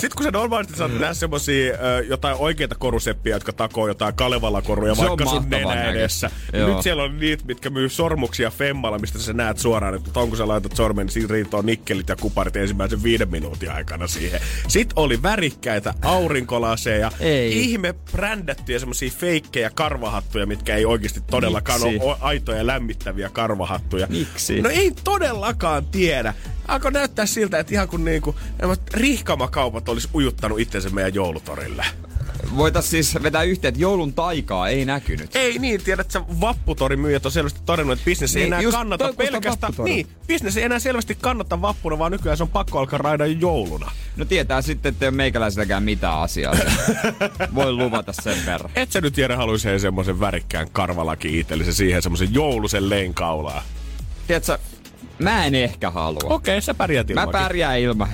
Sitten 0.00 0.10
kun 0.16 0.22
sä 0.24 0.30
normaalisti 0.30 0.76
saat 0.76 0.92
nähdä 0.92 1.14
semmosia 1.14 1.74
jotain 2.08 2.36
oikeita 2.38 2.74
koruseppiä, 2.74 3.36
jotka 3.36 3.52
takoo 3.52 3.88
jotain 3.88 4.14
Kalevala-koruja 4.14 4.94
Se 4.94 5.00
on 5.02 5.08
vaikka 5.08 5.24
sun 5.26 5.44
nenä 5.50 5.84
edessä. 5.90 6.30
Joo. 6.52 6.68
nyt 6.68 6.82
siellä 6.82 7.02
on 7.02 7.18
niitä, 7.20 7.44
mitkä 7.46 7.70
myy 7.70 7.88
sormuksia 7.88 8.50
femmalla, 8.50 8.98
mistä 8.98 9.18
sä 9.18 9.32
näet 9.32 9.58
suoraan, 9.58 9.94
että 9.94 10.10
ton 10.10 10.28
kun 10.28 10.36
sä 10.36 10.48
laitat 10.48 10.76
sormen, 10.76 11.06
niin 11.06 11.12
siinä 11.12 11.28
riittoo 11.30 11.62
nikkelit 11.62 12.08
ja 12.08 12.16
kuparit 12.34 12.56
ensimmäisen 12.56 13.02
viiden 13.02 13.30
minuutin 13.30 13.70
aikana 13.70 14.06
siihen. 14.06 14.40
Sitten 14.68 14.98
oli 14.98 15.22
värikkäitä 15.22 15.94
aurinkolaseja, 16.02 17.12
Ei. 17.20 17.60
ihme 17.60 17.94
brändättyjä 18.12 18.78
semmosia 18.78 19.10
feikkejä 19.10 19.70
karvahattuja, 19.74 20.46
mitkä 20.46 20.76
ei 20.76 20.84
oikeasti 20.84 21.20
todellakaan 21.30 21.80
Miksi? 21.82 21.98
ole 22.00 22.16
aitoja 22.20 22.66
lämmittäviä 22.66 23.28
karvahattuja. 23.28 24.06
Miksi? 24.10 24.62
No 24.62 24.70
ei 24.70 24.92
todellakaan 25.04 25.86
tiedä. 25.86 26.34
Alkoi 26.68 26.92
näyttää 26.92 27.26
siltä, 27.26 27.58
että 27.58 27.74
ihan 27.74 27.88
kuin 27.88 28.04
niinku, 28.04 28.36
rihkamakaupat 28.94 29.88
olisi 29.88 30.08
ujuttanut 30.14 30.60
itsensä 30.60 30.90
meidän 30.90 31.14
joulutorille. 31.14 31.84
Voitais 32.56 32.90
siis 32.90 33.14
vetää 33.22 33.42
yhteen, 33.42 33.68
että 33.68 33.80
joulun 33.80 34.12
taikaa 34.12 34.68
ei 34.68 34.84
näkynyt. 34.84 35.36
Ei 35.36 35.58
niin, 35.58 35.82
tiedät 35.84 36.10
sä, 36.10 36.20
vapputorin 36.40 37.00
myyjät 37.00 37.26
on 37.26 37.32
selvästi 37.32 37.60
todennut, 37.66 37.92
että 37.98 38.04
bisnes 38.04 38.36
ei 38.36 38.42
Niin, 38.42 38.54
enää 38.54 38.70
kannata 38.70 39.12
pelkästään... 39.12 39.60
vapputori. 39.60 39.90
Niin, 39.90 40.06
bisnes 40.26 40.56
ei 40.56 40.62
enää 40.64 40.78
selvästi 40.78 41.14
kannata 41.20 41.60
vappuna, 41.60 41.98
vaan 41.98 42.12
nykyään 42.12 42.36
se 42.36 42.42
on 42.42 42.48
pakko 42.48 42.78
alkaa 42.78 42.98
raida 42.98 43.26
jo 43.26 43.36
jouluna. 43.40 43.90
No 44.16 44.24
tietää 44.24 44.62
sitten, 44.62 44.90
että 44.92 45.04
ei 45.04 45.08
ole 45.08 45.16
meikäläisilläkään 45.16 45.82
mitään 45.82 46.18
asiaa. 46.18 46.54
Voi 47.54 47.72
luvata 47.72 48.12
sen 48.12 48.38
verran. 48.46 48.70
Et 48.76 48.92
sä 48.92 49.00
nyt 49.00 49.18
Jere 49.18 49.34
haluaisi 49.34 49.68
hei 49.68 49.80
semmoisen 49.80 50.20
värikkään 50.20 50.70
karvalaki 50.72 51.38
itsellesi 51.40 51.72
siihen 51.74 52.02
semmoisen 52.02 52.34
joulusen 52.34 52.90
leenkaulaa. 52.90 53.62
Tiedätkö, 54.26 54.58
mä 55.18 55.44
en 55.46 55.54
ehkä 55.54 55.90
halua. 55.90 56.20
Okei, 56.24 56.60
sä 56.62 56.74
pärjäät 56.74 57.08
Mä 57.08 57.12
ilmankin. 57.12 57.32
pärjään 57.32 57.78
ilman. 57.80 58.08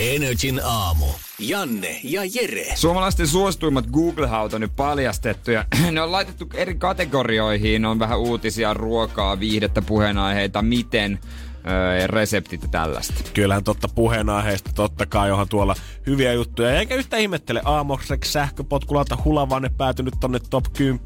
Energin 0.00 0.60
aamu. 0.64 1.06
Janne 1.38 2.00
ja 2.04 2.22
Jere. 2.34 2.76
Suomalaisten 2.76 3.26
suosituimmat 3.26 3.86
Google-haut 3.86 4.54
on 4.54 4.60
nyt 4.60 4.76
paljastettu 4.76 5.50
ja 5.50 5.64
ne 5.92 6.02
on 6.02 6.12
laitettu 6.12 6.48
eri 6.54 6.74
kategorioihin. 6.74 7.84
On 7.84 7.98
vähän 7.98 8.18
uutisia, 8.18 8.74
ruokaa, 8.74 9.40
viihdettä, 9.40 9.82
puheenaiheita, 9.82 10.62
miten, 10.62 11.18
öö, 11.66 12.06
reseptit 12.06 12.62
ja 12.62 12.68
tällaista. 12.68 13.14
Kyllähän 13.34 13.64
totta 13.64 13.88
puheenaiheesta, 13.88 14.70
totta 14.74 15.06
kai 15.06 15.30
onhan 15.30 15.48
tuolla 15.48 15.74
hyviä 16.06 16.32
juttuja. 16.32 16.78
Eikä 16.78 16.94
yhtä 16.94 17.16
ihmettele 17.16 17.62
Aamokseksi 17.64 18.32
sähköpotkulauta 18.32 19.18
hulavanne 19.24 19.70
päätynyt 19.76 20.14
tonne 20.20 20.38
top 20.50 20.64
10. 20.72 21.00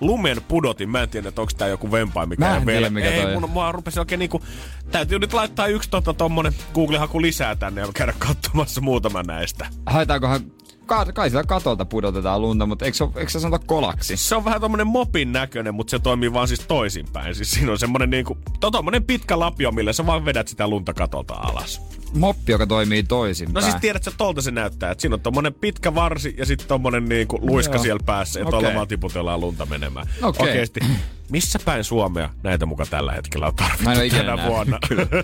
Lumen 0.00 0.36
pudotin. 0.48 0.90
Mä 0.90 1.02
en 1.02 1.08
tiedä, 1.08 1.28
että 1.28 1.40
onko 1.40 1.52
tää 1.58 1.68
joku 1.68 1.92
vempain, 1.92 2.28
mikä 2.28 2.44
Mä 2.44 2.50
en 2.50 2.56
on 2.56 2.66
tiedä, 2.66 2.80
vielä. 2.80 2.90
mikä 2.90 3.10
Ei, 3.10 3.22
toi 3.22 3.40
mun, 3.40 3.50
mua 3.50 3.72
rupesi 3.72 4.00
oikein 4.00 4.18
niinku... 4.18 4.42
Täytyy 4.90 5.18
nyt 5.18 5.32
laittaa 5.32 5.66
yksi 5.66 5.90
tota, 5.90 6.14
tommonen 6.14 6.54
Google-haku 6.74 7.22
lisää 7.22 7.56
tänne 7.56 7.80
ja 7.80 7.88
käydä 7.94 8.14
katsomassa 8.18 8.80
muutaman 8.80 9.26
näistä. 9.26 9.66
Haetaankohan, 9.86 10.40
ka- 10.86 11.12
kai 11.12 11.30
sillä 11.30 11.44
katolta 11.44 11.84
pudotetaan 11.84 12.42
lunta, 12.42 12.66
mutta 12.66 12.84
eikö 12.84 13.08
eikö 13.16 13.30
se 13.30 13.40
sanota 13.40 13.66
kolaksi? 13.66 14.16
Se 14.16 14.36
on 14.36 14.44
vähän 14.44 14.60
tommonen 14.60 14.86
mopin 14.86 15.32
näköinen, 15.32 15.74
mutta 15.74 15.90
se 15.90 15.98
toimii 15.98 16.32
vaan 16.32 16.48
siis 16.48 16.60
toisinpäin. 16.60 17.34
Siis 17.34 17.50
siinä 17.50 17.72
on 17.72 17.78
semmonen 17.78 18.10
niinku... 18.10 18.38
To, 18.60 18.70
tommonen 18.70 19.04
pitkä 19.04 19.38
lapio, 19.38 19.72
millä 19.72 19.92
sä 19.92 20.06
vaan 20.06 20.24
vedät 20.24 20.48
sitä 20.48 20.68
lunta 20.68 20.94
katolta 20.94 21.34
alas. 21.34 21.80
Moppi, 22.14 22.52
joka 22.52 22.66
toimii 22.66 23.02
toisinpäin. 23.02 23.54
No 23.54 23.60
siis 23.60 23.80
tiedät 23.80 24.04
sä, 24.04 24.12
tolta 24.18 24.42
se 24.42 24.50
näyttää, 24.50 24.90
että 24.90 25.02
siinä 25.02 25.14
on 25.14 25.20
tommonen 25.20 25.54
pitkä 25.54 25.94
varsi 25.94 26.34
ja 26.38 26.46
sitten 26.46 26.68
tommonen 26.68 27.04
niinku 27.04 27.38
luiska 27.42 27.74
Joo. 27.74 27.82
siellä 27.82 28.00
päässä 28.06 28.40
ja 28.40 28.46
Okei. 28.46 28.60
tuolla 28.60 28.74
vaan 28.76 28.88
tiputellaan 28.88 29.40
lunta 29.40 29.66
menemään. 29.66 30.06
Okei. 30.22 30.46
Oikeesti, 30.46 30.80
missä 31.34 31.58
päin 31.64 31.84
Suomea 31.84 32.30
näitä 32.42 32.66
muka 32.66 32.86
tällä 32.86 33.12
hetkellä 33.12 33.46
on 33.46 33.52
Mä 33.58 33.66
en 33.66 33.74
tarvittu 33.74 33.98
ole 33.98 34.06
ikinä 34.06 34.22
tänä 34.22 34.36
nähnyt, 34.36 34.52
vuonna? 34.52 34.78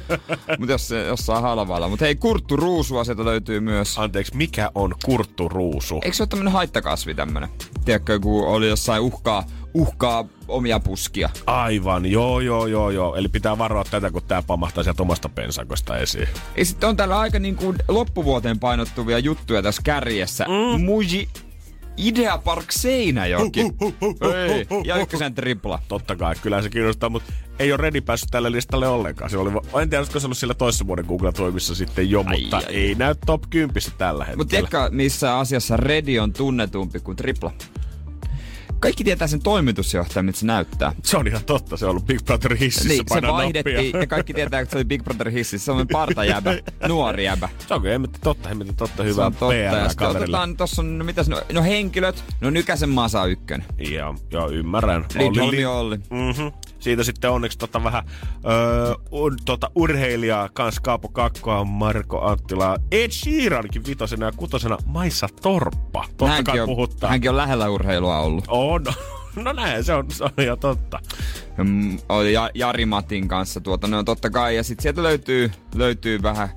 Mutta 0.58 0.72
jos 0.72 0.88
se 0.88 1.06
jossain 1.06 1.42
halvalla. 1.42 1.88
Mutta 1.88 2.04
hei, 2.04 2.14
Kurttu 2.14 2.56
Ruusua 2.56 3.04
sieltä 3.04 3.24
löytyy 3.24 3.60
myös. 3.60 3.98
Anteeksi, 3.98 4.36
mikä 4.36 4.70
on 4.74 4.94
kurtturuusu? 5.04 6.00
Eikö 6.04 6.16
se 6.16 6.22
ole 6.22 6.28
tämmönen 6.28 6.52
haittakasvi 6.52 7.14
tämmönen? 7.14 7.48
Tiedätkö, 7.84 8.20
kun 8.20 8.48
oli 8.48 8.68
jossain 8.68 9.02
uhkaa, 9.02 9.44
uhkaa 9.74 10.24
omia 10.48 10.80
puskia. 10.80 11.30
Aivan, 11.46 12.06
joo, 12.06 12.40
joo, 12.40 12.66
joo, 12.66 12.90
joo. 12.90 13.14
Eli 13.14 13.28
pitää 13.28 13.58
varoa 13.58 13.84
tätä, 13.90 14.10
kun 14.10 14.22
tää 14.28 14.42
pamahtaa 14.42 14.84
sieltä 14.84 15.02
omasta 15.02 15.28
pensakosta 15.28 15.98
esiin. 15.98 16.28
Ja 16.56 16.64
sitten 16.64 16.88
on 16.88 16.96
täällä 16.96 17.18
aika 17.18 17.38
niin 17.38 17.56
kuin 17.56 17.76
loppuvuoteen 17.88 18.58
painottuvia 18.58 19.18
juttuja 19.18 19.62
tässä 19.62 19.82
kärjessä. 19.84 20.44
Mm. 20.44 20.84
Muji 20.84 21.28
Idea 21.96 22.38
Park 22.38 22.72
Seinäjoki. 22.72 23.60
Ei. 23.60 24.66
Ja 24.84 24.96
ykkösen 24.96 25.34
tripla. 25.34 25.82
Totta 25.88 26.16
kai, 26.16 26.34
kyllä 26.42 26.62
se 26.62 26.70
kiinnostaa, 26.70 27.08
mutta 27.08 27.32
ei 27.58 27.72
ole 27.72 27.76
Redi 27.82 28.00
päässyt 28.00 28.30
tälle 28.30 28.52
listalle 28.52 28.88
ollenkaan. 28.88 29.30
Se 29.30 29.38
oli, 29.38 29.50
en 29.82 29.90
tiedä, 29.90 30.00
olisiko 30.00 30.20
se 30.20 30.26
ollut 30.26 30.38
sillä 30.38 30.54
toisessa 30.54 30.86
vuoden 30.86 31.04
Google-toimissa 31.06 31.74
sitten 31.74 32.10
jo, 32.10 32.24
ai, 32.26 32.40
mutta 32.40 32.56
ai, 32.56 32.64
ei 32.68 32.88
ai. 32.88 32.94
näy 32.94 33.14
top 33.26 33.42
10 33.50 33.74
tällä 33.98 34.24
hetkellä. 34.24 34.36
Mutta 34.36 34.50
tiedätkö, 34.50 34.88
missä 34.90 35.38
asiassa 35.38 35.76
Redi 35.76 36.18
on 36.18 36.32
tunnetumpi 36.32 37.00
kuin 37.00 37.16
tripla? 37.16 37.52
Kaikki 38.80 39.04
tietää 39.04 39.28
sen 39.28 39.42
toimitusjohtajan, 39.42 40.24
mitä 40.24 40.38
se 40.38 40.46
näyttää. 40.46 40.92
Se 41.04 41.16
on 41.16 41.26
ihan 41.26 41.44
totta, 41.44 41.76
se 41.76 41.84
on 41.84 41.90
ollut 41.90 42.06
Big 42.06 42.24
Brother 42.24 42.56
hississä 42.56 42.88
niin, 42.88 43.04
se 43.14 43.22
vaihdettiin 43.22 43.76
noppia. 43.76 44.00
ja 44.00 44.06
kaikki 44.06 44.34
tietää, 44.34 44.60
että 44.60 44.72
se 44.72 44.78
oli 44.78 44.84
Big 44.84 45.04
Brother 45.04 45.30
hississä. 45.30 45.64
Se 45.64 45.72
on 45.72 45.88
partajäbä, 45.88 46.50
nuori 46.88 47.24
jäbä. 47.24 47.48
Se 47.68 47.74
on 47.74 47.82
kyllä 47.82 48.08
totta, 48.24 48.48
hemmetti 48.48 48.74
totta, 48.76 49.02
hyvä 49.02 49.26
on 49.26 49.34
totta. 49.34 49.54
Ja 49.54 49.88
sitten 49.88 50.08
otetaan 50.08 50.56
tossa 50.56 50.82
on, 50.82 50.98
no 50.98 51.04
mitäs, 51.04 51.28
no, 51.28 51.42
no 51.52 51.62
henkilöt, 51.62 52.24
no 52.40 52.50
Nykäsen 52.50 52.88
Masa 52.88 53.26
ykkönen. 53.26 53.66
Joo, 53.78 54.16
joo, 54.30 54.50
ymmärrän. 54.50 55.04
Lindholmi 55.14 55.64
Olli. 55.64 55.96
Mm-hmm. 55.96 56.52
Siitä 56.80 57.04
sitten 57.04 57.30
onneksi 57.30 57.58
tota 57.58 57.84
vähän 57.84 58.04
öö, 58.46 58.94
un, 59.10 59.36
tota 59.44 59.70
urheilijaa 59.74 60.48
kans 60.48 60.80
Kaapo 60.80 61.08
Kakkoa, 61.08 61.64
Marko 61.64 62.20
Anttila, 62.20 62.76
Ed 62.90 63.10
Sheerankin 63.10 63.86
vitosena 63.86 64.26
ja 64.26 64.32
kutosena 64.36 64.78
Maissa 64.86 65.28
Torppa. 65.42 66.04
Totta 66.08 66.26
hänkin 66.26 66.44
kai 66.44 66.60
on, 66.60 66.66
puhuttaa. 66.68 67.10
Hänkin 67.10 67.30
on 67.30 67.36
lähellä 67.36 67.68
urheilua 67.68 68.18
ollut. 68.18 68.44
On. 68.48 68.84
No 69.36 69.52
näin, 69.52 69.84
se 69.84 69.94
on, 69.94 70.10
se 70.10 70.24
on 70.24 70.30
ihan 70.38 70.58
totta. 70.58 71.00
Mm, 71.56 71.98
oli 72.08 72.32
Jari 72.54 72.86
Matin 72.86 73.28
kanssa 73.28 73.60
tuota, 73.60 73.86
no 73.86 74.02
totta 74.02 74.30
kai. 74.30 74.56
Ja 74.56 74.64
sitten 74.64 74.82
sieltä 74.82 75.02
löytyy, 75.02 75.50
löytyy 75.74 76.22
vähän 76.22 76.48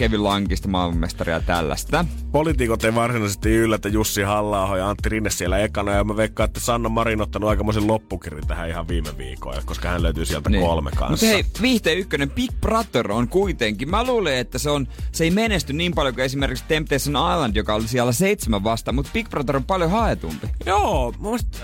Kevin 0.00 0.24
Lankista 0.24 0.68
maailmanmestaria 0.68 1.34
ja 1.34 1.40
tällaista. 1.40 2.04
Poliitikot 2.32 2.84
ei 2.84 2.94
varsinaisesti 2.94 3.50
yllätä 3.50 3.88
Jussi 3.88 4.22
halla 4.22 4.76
ja 4.76 4.88
Antti 4.88 5.08
Rinne 5.08 5.30
siellä 5.30 5.58
ekana. 5.58 5.92
Ja 5.92 6.04
mä 6.04 6.16
veikkaan, 6.16 6.44
että 6.44 6.60
Sanna 6.60 6.88
Marin 6.88 7.20
ottanut 7.20 7.50
aikamoisen 7.50 7.86
loppukirin 7.86 8.46
tähän 8.46 8.68
ihan 8.68 8.88
viime 8.88 9.18
viikolla, 9.18 9.62
koska 9.64 9.88
hän 9.88 10.02
löytyy 10.02 10.24
sieltä 10.24 10.50
niin. 10.50 10.62
kolme 10.62 10.90
kanssa. 10.90 11.10
Mutta 11.10 11.26
hei, 11.26 11.44
viihteen 11.62 11.98
ykkönen 11.98 12.30
Big 12.30 12.50
Brother 12.60 13.12
on 13.12 13.28
kuitenkin. 13.28 13.90
Mä 13.90 14.04
luulen, 14.04 14.36
että 14.36 14.58
se, 14.58 14.70
on, 14.70 14.88
se 15.12 15.24
ei 15.24 15.30
menesty 15.30 15.72
niin 15.72 15.94
paljon 15.94 16.14
kuin 16.14 16.24
esimerkiksi 16.24 16.64
Temptation 16.68 17.32
Island, 17.34 17.56
joka 17.56 17.74
oli 17.74 17.88
siellä 17.88 18.12
seitsemän 18.12 18.64
vasta, 18.64 18.92
mutta 18.92 19.10
Big 19.14 19.28
Brother 19.28 19.56
on 19.56 19.64
paljon 19.64 19.90
haetumpi. 19.90 20.48
Joo, 20.66 21.14
mielestä 21.18 21.58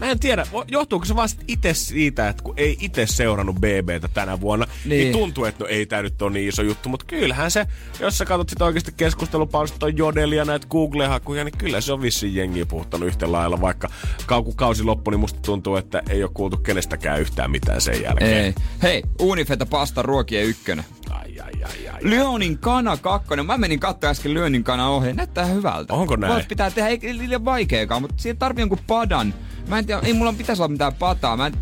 Mä 0.00 0.10
en 0.10 0.18
tiedä, 0.18 0.46
johtuuko 0.68 1.04
se 1.04 1.16
vaan 1.16 1.28
itse 1.48 1.74
siitä, 1.74 2.28
että 2.28 2.42
kun 2.42 2.54
ei 2.56 2.76
itse 2.80 3.06
seurannut 3.06 3.56
BBtä 3.56 4.08
tänä 4.08 4.40
vuonna, 4.40 4.66
niin, 4.84 4.88
niin 4.88 5.12
tuntuu, 5.12 5.44
että 5.44 5.64
no 5.64 5.68
ei 5.68 5.86
tää 5.86 6.02
nyt 6.02 6.22
ole 6.22 6.32
niin 6.32 6.48
iso 6.48 6.62
juttu. 6.62 6.88
Mutta 6.88 7.06
kyllähän 7.06 7.50
se, 7.50 7.66
jos 8.00 8.18
sä 8.18 8.24
katsot 8.24 8.48
sitä 8.48 8.64
oikeasti 8.64 8.92
keskustelupalstoa 8.96 9.88
Jodelia, 9.88 10.44
näitä 10.44 10.66
Google-hakuja, 10.66 11.44
niin 11.44 11.58
kyllä 11.58 11.80
se 11.80 11.92
on 11.92 12.02
vissiin 12.02 12.34
jengiä 12.34 12.66
puhuttanut 12.66 13.08
yhtä 13.08 13.32
lailla. 13.32 13.60
Vaikka 13.60 13.88
kaukukausi 14.26 14.82
loppui, 14.82 15.12
niin 15.12 15.20
musta 15.20 15.40
tuntuu, 15.40 15.76
että 15.76 16.02
ei 16.08 16.22
ole 16.22 16.30
kuultu 16.34 16.56
kenestäkään 16.56 17.20
yhtään 17.20 17.50
mitään 17.50 17.80
sen 17.80 18.02
jälkeen. 18.02 18.44
Ei. 18.44 18.54
Hei, 18.82 19.02
Unifeta 19.20 19.66
pasta 19.66 20.02
ruokien 20.02 20.44
ykkönen. 20.44 20.84
Ai, 21.10 21.40
ai, 21.40 21.52
ai, 21.64 21.88
ai. 21.88 22.00
Lyonin 22.02 22.58
kana 22.58 22.96
kakkonen. 22.96 23.46
Mä 23.46 23.58
menin 23.58 23.80
katsoa 23.80 24.10
äsken 24.10 24.34
Lyonin 24.34 24.64
kana 24.64 24.88
ohi. 24.88 25.12
Näyttää 25.12 25.46
hyvältä. 25.46 25.94
Onko 25.94 26.16
näin? 26.16 26.32
Voit 26.32 26.48
pitää 26.48 26.70
tehdä, 26.70 26.88
ei 26.88 27.18
liian 27.18 27.44
vaikeakaan, 27.44 28.02
mutta 28.02 28.14
siihen 28.18 28.38
tarvii 28.38 28.62
jonkun 28.62 28.78
padan 28.86 29.34
Mä 29.68 29.78
en 29.78 29.86
tiedä, 29.86 30.00
ei 30.04 30.12
mulla 30.12 30.32
pitäisi 30.32 30.62
olla 30.62 30.72
mitään 30.72 30.94
pataa. 30.94 31.36
Mä 31.36 31.46
en 31.46 31.54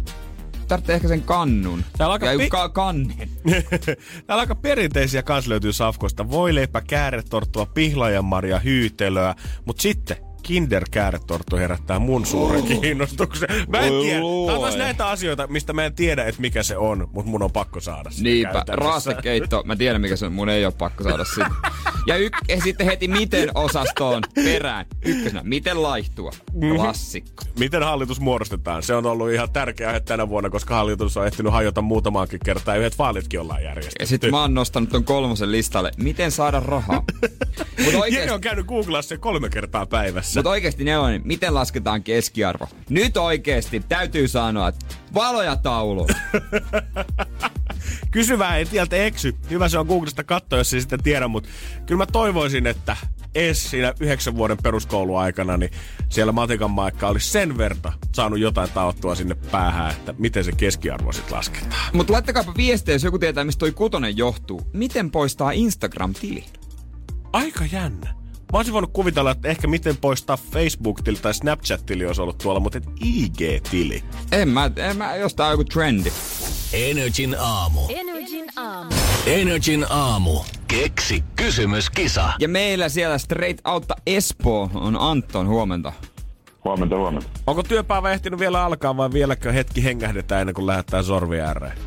tarvitse 0.69 0.95
ehkä 0.95 1.09
sen 1.09 1.23
kannun. 1.23 1.85
Täällä 1.99 2.13
aika 2.13 2.27
ja 2.33 2.39
pi- 2.39 2.49
ka- 2.51 2.69
kannin. 2.69 3.31
Täällä 4.27 4.41
aika 4.41 4.55
perinteisiä 4.55 5.23
kans 5.23 5.47
löytyy 5.47 5.73
safkoista. 5.73 6.31
Voileipä, 6.31 6.81
kääretorttua, 6.81 7.67
pihlajanmarja, 7.67 8.59
hyytelöä. 8.59 9.35
Mut 9.65 9.81
sitten 9.81 10.17
kinder 10.43 10.85
kääretorttu 10.91 11.57
herättää 11.57 11.99
mun 11.99 12.27
suuren 12.27 12.63
oh. 12.63 12.81
kiinnostuksen. 12.81 13.49
Mä 13.69 13.79
en 13.79 13.93
tiedä. 14.03 14.21
Tämä 14.47 14.59
on 14.59 14.79
näitä 14.79 15.09
asioita, 15.09 15.47
mistä 15.47 15.73
mä 15.73 15.85
en 15.85 15.95
tiedä, 15.95 16.25
että 16.25 16.41
mikä 16.41 16.63
se 16.63 16.77
on, 16.77 17.09
mutta 17.13 17.31
mun 17.31 17.43
on 17.43 17.53
pakko 17.53 17.81
saada 17.81 18.11
sitä 18.11 18.23
Niinpä, 18.23 18.65
raastekeitto. 18.69 19.63
Mä 19.67 19.77
tiedän, 19.77 20.01
mikä 20.01 20.17
se 20.17 20.27
on. 20.27 20.33
Mun 20.33 20.49
ei 20.49 20.65
ole 20.65 20.75
pakko 20.79 21.05
saada 21.05 21.25
sitä. 21.25 21.51
Ja, 22.07 22.17
y- 22.17 22.31
ja 22.49 22.61
sitten 22.61 22.87
heti 22.87 23.09
miten 23.09 23.51
osastoon 23.55 24.23
perään. 24.35 24.87
Ykkösenä, 25.05 25.43
miten 25.45 25.83
laihtua? 25.83 26.31
Mhm. 26.53 26.75
Klassikko. 26.75 27.45
Miten 27.59 27.83
hallitus 27.83 28.21
muodostetaan? 28.21 28.83
Se 28.83 28.95
on 28.95 29.07
ollut 29.07 29.31
ihan 29.31 29.53
tärkeä 29.53 29.89
aihe 29.89 30.01
tänä 30.01 30.29
vuonna, 30.29 30.51
koska 30.51 30.75
hallitus 30.75 31.17
on 31.17 31.27
ehtinyt 31.27 31.53
hajota 31.53 31.83
muutamaankin 31.83 32.41
kertaa. 32.45 32.77
Yhdet 32.77 32.99
vaalitkin 32.99 33.41
ollaan 33.41 33.63
järjestetty. 33.63 34.03
Ja 34.03 34.07
sitten 34.07 34.31
mä 34.31 34.41
oon 34.41 34.55
nostanut 34.55 34.89
ton 34.91 35.05
kolmosen 35.05 35.53
listalle. 35.53 35.91
Miten 35.97 36.31
saada 36.31 36.61
rahaa? 36.61 37.05
Mut 37.85 37.95
oikeasti... 37.95 38.31
on 38.31 38.41
käynyt 38.41 38.67
Googlassa 38.67 39.19
kolme 39.19 39.49
kertaa 39.49 39.87
päivässä. 39.87 40.32
Mutta 40.39 40.51
oikeasti 40.51 40.85
nelonen, 40.85 41.23
miten 41.25 41.55
lasketaan 41.55 42.03
keskiarvo? 42.03 42.69
Nyt 42.89 43.17
oikeasti 43.17 43.83
täytyy 43.89 44.29
sanoa, 44.29 44.69
että 44.69 44.87
valoja 45.15 45.57
taulu. 45.57 46.07
Kysyvää 48.11 48.57
ei 48.57 48.65
tieltä 48.65 48.97
eksy. 48.97 49.35
Hyvä 49.51 49.69
se 49.69 49.79
on 49.79 49.87
Googlesta 49.87 50.25
katsoa, 50.25 50.59
jos 50.59 50.75
ei 50.75 50.81
sitten 50.81 51.03
tiedä, 51.03 51.29
mutta 51.29 51.49
kyllä 51.87 51.99
mä 51.99 52.07
toivoisin, 52.07 52.67
että 52.67 52.97
edes 53.35 53.71
siinä 53.71 53.95
yhdeksän 54.01 54.37
vuoden 54.37 54.59
peruskouluaikana, 54.63 55.57
niin 55.57 55.71
siellä 56.09 56.33
matikan 56.33 56.71
maikka 56.71 57.09
olisi 57.09 57.31
sen 57.31 57.59
verta 57.59 57.93
saanut 58.13 58.39
jotain 58.39 58.71
taottua 58.71 59.15
sinne 59.15 59.35
päähän, 59.35 59.91
että 59.91 60.15
miten 60.19 60.45
se 60.45 60.53
keskiarvo 60.53 61.13
sitten 61.13 61.37
lasketaan. 61.37 61.91
Mutta 61.93 62.13
laittakaapa 62.13 62.55
viestiä, 62.57 62.95
jos 62.95 63.05
joku 63.05 63.19
tietää, 63.19 63.45
mistä 63.45 63.59
toi 63.59 63.73
kutonen 63.73 64.17
johtuu. 64.17 64.71
Miten 64.73 65.11
poistaa 65.11 65.51
Instagram-tili? 65.51 66.45
Aika 67.33 67.65
jännä. 67.73 68.22
Mä 68.53 68.59
olisin 68.59 68.75
voinut 68.75 68.93
kuvitella, 68.93 69.31
että 69.31 69.49
ehkä 69.49 69.67
miten 69.67 69.97
poistaa 69.97 70.37
Facebook-tili 70.37 71.17
tai 71.17 71.35
Snapchat-tili 71.35 72.07
olisi 72.07 72.23
ollut 72.23 72.39
tuolla, 72.39 72.61
mutta 72.61 72.81
IG-tili. 73.05 74.05
En 74.33 74.49
mä, 74.49 74.71
en 74.77 74.97
mä 74.97 75.17
jostain 75.17 75.51
joku 75.51 75.65
trendi. 75.65 76.13
Energin 76.73 77.37
aamu. 77.39 77.81
Energin 77.89 78.47
aamu. 78.57 78.91
Energin 79.27 79.87
aamu. 79.91 80.41
Keksi 80.69 81.25
kysymyskisa. 81.37 82.33
Ja 82.39 82.49
meillä 82.49 82.89
siellä 82.89 83.19
Straight 83.19 83.67
Outta 83.67 83.95
Espoo 84.07 84.71
on 84.75 84.97
Anton. 85.01 85.49
Huomenta. 85.49 85.93
Huomenta, 86.65 86.97
huomenta. 86.97 87.29
Onko 87.47 87.63
työpäivä 87.63 88.13
ehtinyt 88.13 88.41
vielä 88.41 88.65
alkaa 88.65 88.97
vai 88.97 89.13
vieläkö 89.13 89.53
hetki 89.53 89.85
hengähdetään 89.85 90.41
ennen 90.41 90.55
kuin 90.55 90.67
lähdetään 90.67 91.05
sorvi 91.05 91.41
ääreen? 91.41 91.79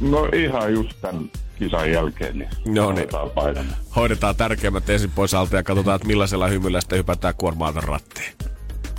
No 0.00 0.24
ihan 0.24 0.72
just 0.72 0.90
tämän 1.00 1.30
kisan 1.58 1.90
jälkeen, 1.90 2.38
niin, 2.38 2.48
no 2.66 2.92
niin. 2.92 3.08
hoidetaan 3.36 3.66
Hoidetaan 3.96 4.36
tärkeimmät 4.36 4.90
ensin 4.90 5.10
pois 5.10 5.34
alta 5.34 5.56
ja 5.56 5.62
katsotaan, 5.62 5.96
että 5.96 6.08
millaisella 6.08 6.46
hymyllä 6.46 6.80
sitten 6.80 6.98
hypätään 6.98 7.34
kuorma 7.38 7.72
rattiin. 7.76 8.32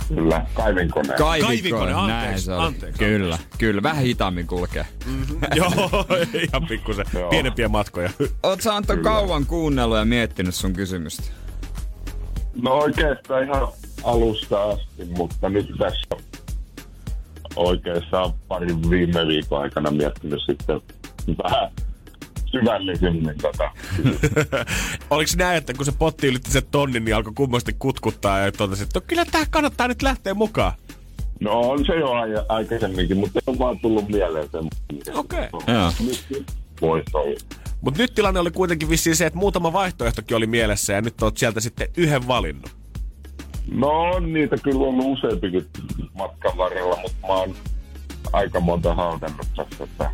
Kyllä, 0.08 0.46
kaivinkone. 0.54 1.14
Kaivinkone, 1.18 1.92
anteeksi, 1.92 2.26
näin 2.26 2.40
se 2.40 2.52
oli. 2.52 2.66
anteeksi. 2.66 2.98
Kyllä, 2.98 3.38
kyllä, 3.58 3.82
vähän 3.82 4.02
hitaammin 4.02 4.46
kulkee. 4.46 4.86
Mm-hmm. 5.06 5.40
Joo, 5.56 6.06
ihan 6.34 6.66
pikkusen, 6.68 7.06
pienempiä 7.30 7.68
matkoja. 7.68 8.10
Oot 8.42 8.60
sä 8.60 8.74
Antto 8.76 8.96
kauan 8.96 9.46
kuunnellut 9.46 9.98
ja 9.98 10.04
miettinyt 10.04 10.54
sun 10.54 10.72
kysymystä? 10.72 11.22
No 12.62 12.72
oikeastaan 12.72 13.44
ihan 13.44 13.68
alusta 14.04 14.62
asti, 14.62 15.04
mutta 15.16 15.48
nyt 15.48 15.66
tässä 15.78 16.24
oikeastaan 17.56 18.32
parin 18.48 18.90
viime 18.90 19.26
viikon 19.26 19.60
aikana 19.62 19.90
miettinyt 19.90 20.40
sitten 20.46 20.80
vähän 21.42 21.70
syvällisemmin 22.60 23.34
tota. 23.42 23.70
Oliko 25.10 25.30
näin, 25.36 25.58
että 25.58 25.74
kun 25.74 25.84
se 25.84 25.92
potti 25.98 26.26
ylitti 26.26 26.50
se 26.50 26.60
tonnin, 26.60 27.04
niin 27.04 27.16
alkoi 27.16 27.32
kummasti 27.36 27.76
kutkuttaa 27.78 28.38
ja 28.38 28.52
totesi, 28.52 28.82
että 28.82 29.00
no, 29.00 29.04
kyllä 29.06 29.24
tää 29.24 29.44
kannattaa 29.50 29.88
nyt 29.88 30.02
lähteä 30.02 30.34
mukaan? 30.34 30.72
No 31.40 31.60
on 31.60 31.86
se 31.86 31.94
jo 31.94 32.12
aikaisemminkin, 32.48 33.16
mutta 33.16 33.40
on 33.46 33.58
vaan 33.58 33.80
tullut 33.80 34.08
mieleen 34.08 34.48
sen. 34.52 34.68
Okei. 35.14 35.48
Okay. 35.52 37.36
Mutta 37.80 38.02
nyt 38.02 38.14
tilanne 38.14 38.40
oli 38.40 38.50
kuitenkin 38.50 38.90
vissiin 38.90 39.16
se, 39.16 39.26
että 39.26 39.38
muutama 39.38 39.72
vaihtoehtokin 39.72 40.36
oli 40.36 40.46
mielessä 40.46 40.92
ja 40.92 41.00
nyt 41.00 41.22
oot 41.22 41.36
sieltä 41.36 41.60
sitten 41.60 41.88
yhden 41.96 42.28
valinnut. 42.28 42.76
No 43.70 43.88
on 43.88 44.32
niitä 44.32 44.56
kyllä 44.56 44.80
ollut 44.80 45.18
useampikin 45.18 45.66
matkan 46.14 46.56
varrella, 46.56 46.96
mutta 46.96 47.26
mä 47.26 47.32
oon 47.32 47.54
aika 48.32 48.60
monta 48.60 48.94
hautannut 48.94 49.46
tässä, 49.56 49.84
että 49.84 50.10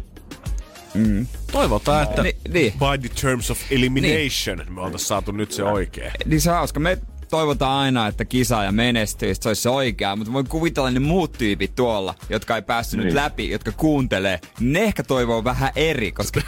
Mm. 0.95 1.27
Toivotaan, 1.53 2.03
että 2.03 2.23
Ni, 2.23 2.37
niin. 2.53 2.73
by 2.73 3.09
the 3.09 3.21
terms 3.21 3.51
of 3.51 3.59
elimination 3.71 4.59
niin. 4.59 4.73
me 4.73 4.81
oltaisiin 4.81 5.09
saatu 5.09 5.33
nyt 5.33 5.53
se 5.53 5.65
oikein. 5.65 6.13
Niin 6.25 6.41
se 6.41 6.51
hauska. 6.51 6.81
Me 6.81 6.99
toivotaan 7.31 7.79
aina, 7.79 8.07
että 8.07 8.25
kisa 8.25 8.65
ja 8.65 8.73
menestyy, 8.73 9.35
se 9.35 9.49
olisi 9.49 9.63
se 9.63 9.69
oikea, 9.69 10.17
mutta 10.17 10.33
voin 10.33 10.49
kuvitella 10.49 10.91
ne 10.91 11.01
muut 11.01 11.33
tyypit 11.33 11.75
tuolla, 11.75 12.15
jotka 12.29 12.57
ei 12.57 12.63
päässyt 12.63 12.99
niin. 12.99 13.05
nyt 13.05 13.15
läpi, 13.15 13.51
jotka 13.51 13.73
kuuntelee, 13.73 14.41
ne 14.61 14.83
ehkä 14.83 15.03
toivoo 15.03 15.45
vähän 15.45 15.71
eri, 15.77 16.13
koska. 16.13 16.41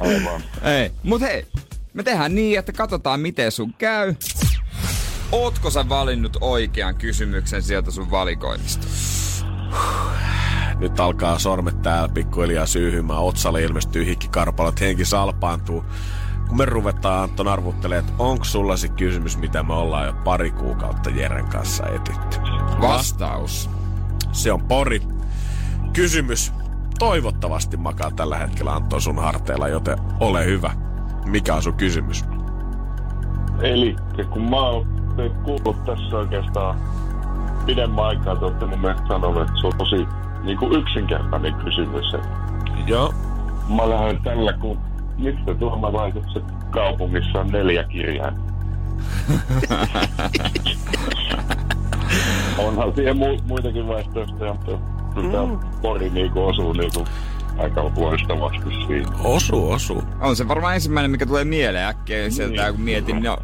Aivan. 0.00 0.42
Ei, 0.62 0.90
mut 1.02 1.20
hei, 1.20 1.46
me 1.94 2.02
tehdään 2.02 2.34
niin, 2.34 2.58
että 2.58 2.72
katsotaan 2.72 3.20
miten 3.20 3.52
sun 3.52 3.74
käy. 3.78 4.14
Ootko 5.32 5.70
sä 5.70 5.88
valinnut 5.88 6.36
oikean 6.40 6.94
kysymyksen 6.94 7.62
sieltä 7.62 7.90
sun 7.90 8.10
valikoimista? 8.10 8.86
Nyt 10.80 11.00
alkaa 11.00 11.38
sormet 11.38 11.82
täällä 11.82 12.08
pikkuhiljaa 12.08 12.66
syyhymään. 12.66 13.20
Otsalle 13.20 13.62
ilmestyy 13.62 14.06
hikkikarpalot, 14.06 14.80
henki 14.80 15.04
salpaantuu. 15.04 15.84
Kun 16.48 16.56
me 16.58 16.64
ruvetaan 16.64 17.22
Anton 17.22 17.48
arvuttelemaan, 17.48 18.08
että 18.08 18.22
onko 18.22 18.44
sulla 18.44 18.76
se 18.76 18.88
kysymys, 18.88 19.38
mitä 19.38 19.62
me 19.62 19.74
ollaan 19.74 20.06
jo 20.06 20.12
pari 20.24 20.50
kuukautta 20.50 21.10
Jeren 21.10 21.48
kanssa 21.48 21.86
etitty. 21.86 22.40
Vastaus. 22.80 23.70
Se 24.32 24.52
on 24.52 24.62
pori. 24.62 25.02
Kysymys 25.92 26.52
toivottavasti 26.98 27.76
makaa 27.76 28.10
tällä 28.10 28.38
hetkellä 28.38 28.74
Anton 28.74 29.00
sun 29.00 29.18
harteilla, 29.18 29.68
joten 29.68 29.98
ole 30.20 30.44
hyvä. 30.44 30.72
Mikä 31.26 31.54
on 31.54 31.62
sun 31.62 31.74
kysymys? 31.74 32.24
Eli 33.62 33.96
kun 34.30 34.50
mä 34.50 34.56
oon 34.56 34.86
kuullut 35.44 35.84
tässä 35.84 36.16
oikeastaan 36.16 36.76
pidemmän 37.66 38.04
aikaa, 38.04 38.36
te 38.36 38.44
olette 38.44 38.66
mun 38.66 38.80
mielestä 38.80 39.08
sanonut, 39.08 39.42
että 39.42 39.60
se 39.60 39.66
on 39.66 39.72
tosi 39.78 40.06
niin 40.42 40.58
kuin 40.58 40.72
yksinkertainen 40.72 41.54
kysymys. 41.54 42.12
Joo. 42.86 43.14
Mä 43.76 43.90
lähden 43.90 44.22
tällä, 44.22 44.52
kun 44.52 44.78
mistä 45.18 45.54
suomalaiset 45.58 46.24
kaupungissa 46.70 47.40
on 47.40 47.48
neljä 47.48 47.84
kirjaa. 47.84 48.32
Onhan 52.58 52.94
siihen 52.94 53.16
mu- 53.16 53.42
muitakin 53.46 53.88
vaihtoehtoja, 53.88 54.54
mutta 54.54 54.78
kyllä 55.14 55.46
mm. 55.46 55.58
pori 55.82 56.10
niinku 56.10 56.46
osuu 56.46 56.72
niinku 56.72 57.04
aika 57.58 57.84
loistavasti 57.96 58.86
siinä. 58.86 59.08
Osu, 59.24 59.70
osu. 59.70 60.04
On 60.20 60.36
se 60.36 60.48
varmaan 60.48 60.74
ensimmäinen, 60.74 61.10
mikä 61.10 61.26
tulee 61.26 61.44
mieleen 61.44 61.86
äkkiä 61.86 62.30
sieltä, 62.30 62.72
kun 62.72 62.80
mietin, 62.80 63.22
no 63.22 63.38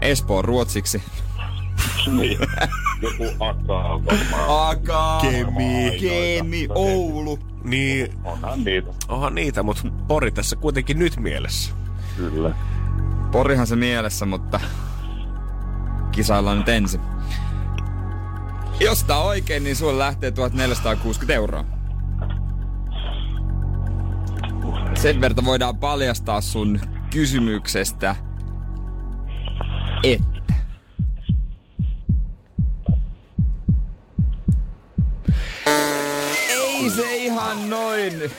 Espoon 0.00 0.44
ruotsiksi. 0.44 1.02
niin. 2.06 2.38
Joku 3.02 3.24
akaa 3.40 4.04
varmaan. 4.04 4.70
Aka, 4.70 5.18
Kemi. 5.22 5.98
Kemi, 6.00 6.68
Oulu. 6.74 7.38
Niin, 7.64 8.12
Onhan 8.24 8.64
niitä, 8.64 8.90
onhan 9.08 9.34
niitä, 9.34 9.62
mutta 9.62 9.82
pori 10.08 10.30
tässä 10.30 10.56
kuitenkin 10.56 10.98
nyt 10.98 11.16
mielessä. 11.16 11.72
kyllä. 12.16 12.54
Porihan 13.32 13.66
se 13.66 13.76
mielessä, 13.76 14.26
mutta 14.26 14.60
kisaillaan 16.12 16.58
nyt 16.58 16.68
ensin. 16.68 17.00
Jos 18.80 19.04
tää 19.04 19.18
oikein, 19.18 19.64
niin 19.64 19.76
sulle 19.76 19.98
lähtee 19.98 20.30
1460 20.30 21.34
euroa. 21.34 21.64
Sen 24.94 25.20
verta 25.20 25.44
voidaan 25.44 25.76
paljastaa 25.78 26.40
sun 26.40 26.80
kysymyksestä, 27.10 28.16
että 30.02 30.39
ei 36.82 36.90
se 36.90 37.16
ihan 37.16 37.70
noin 37.70 38.30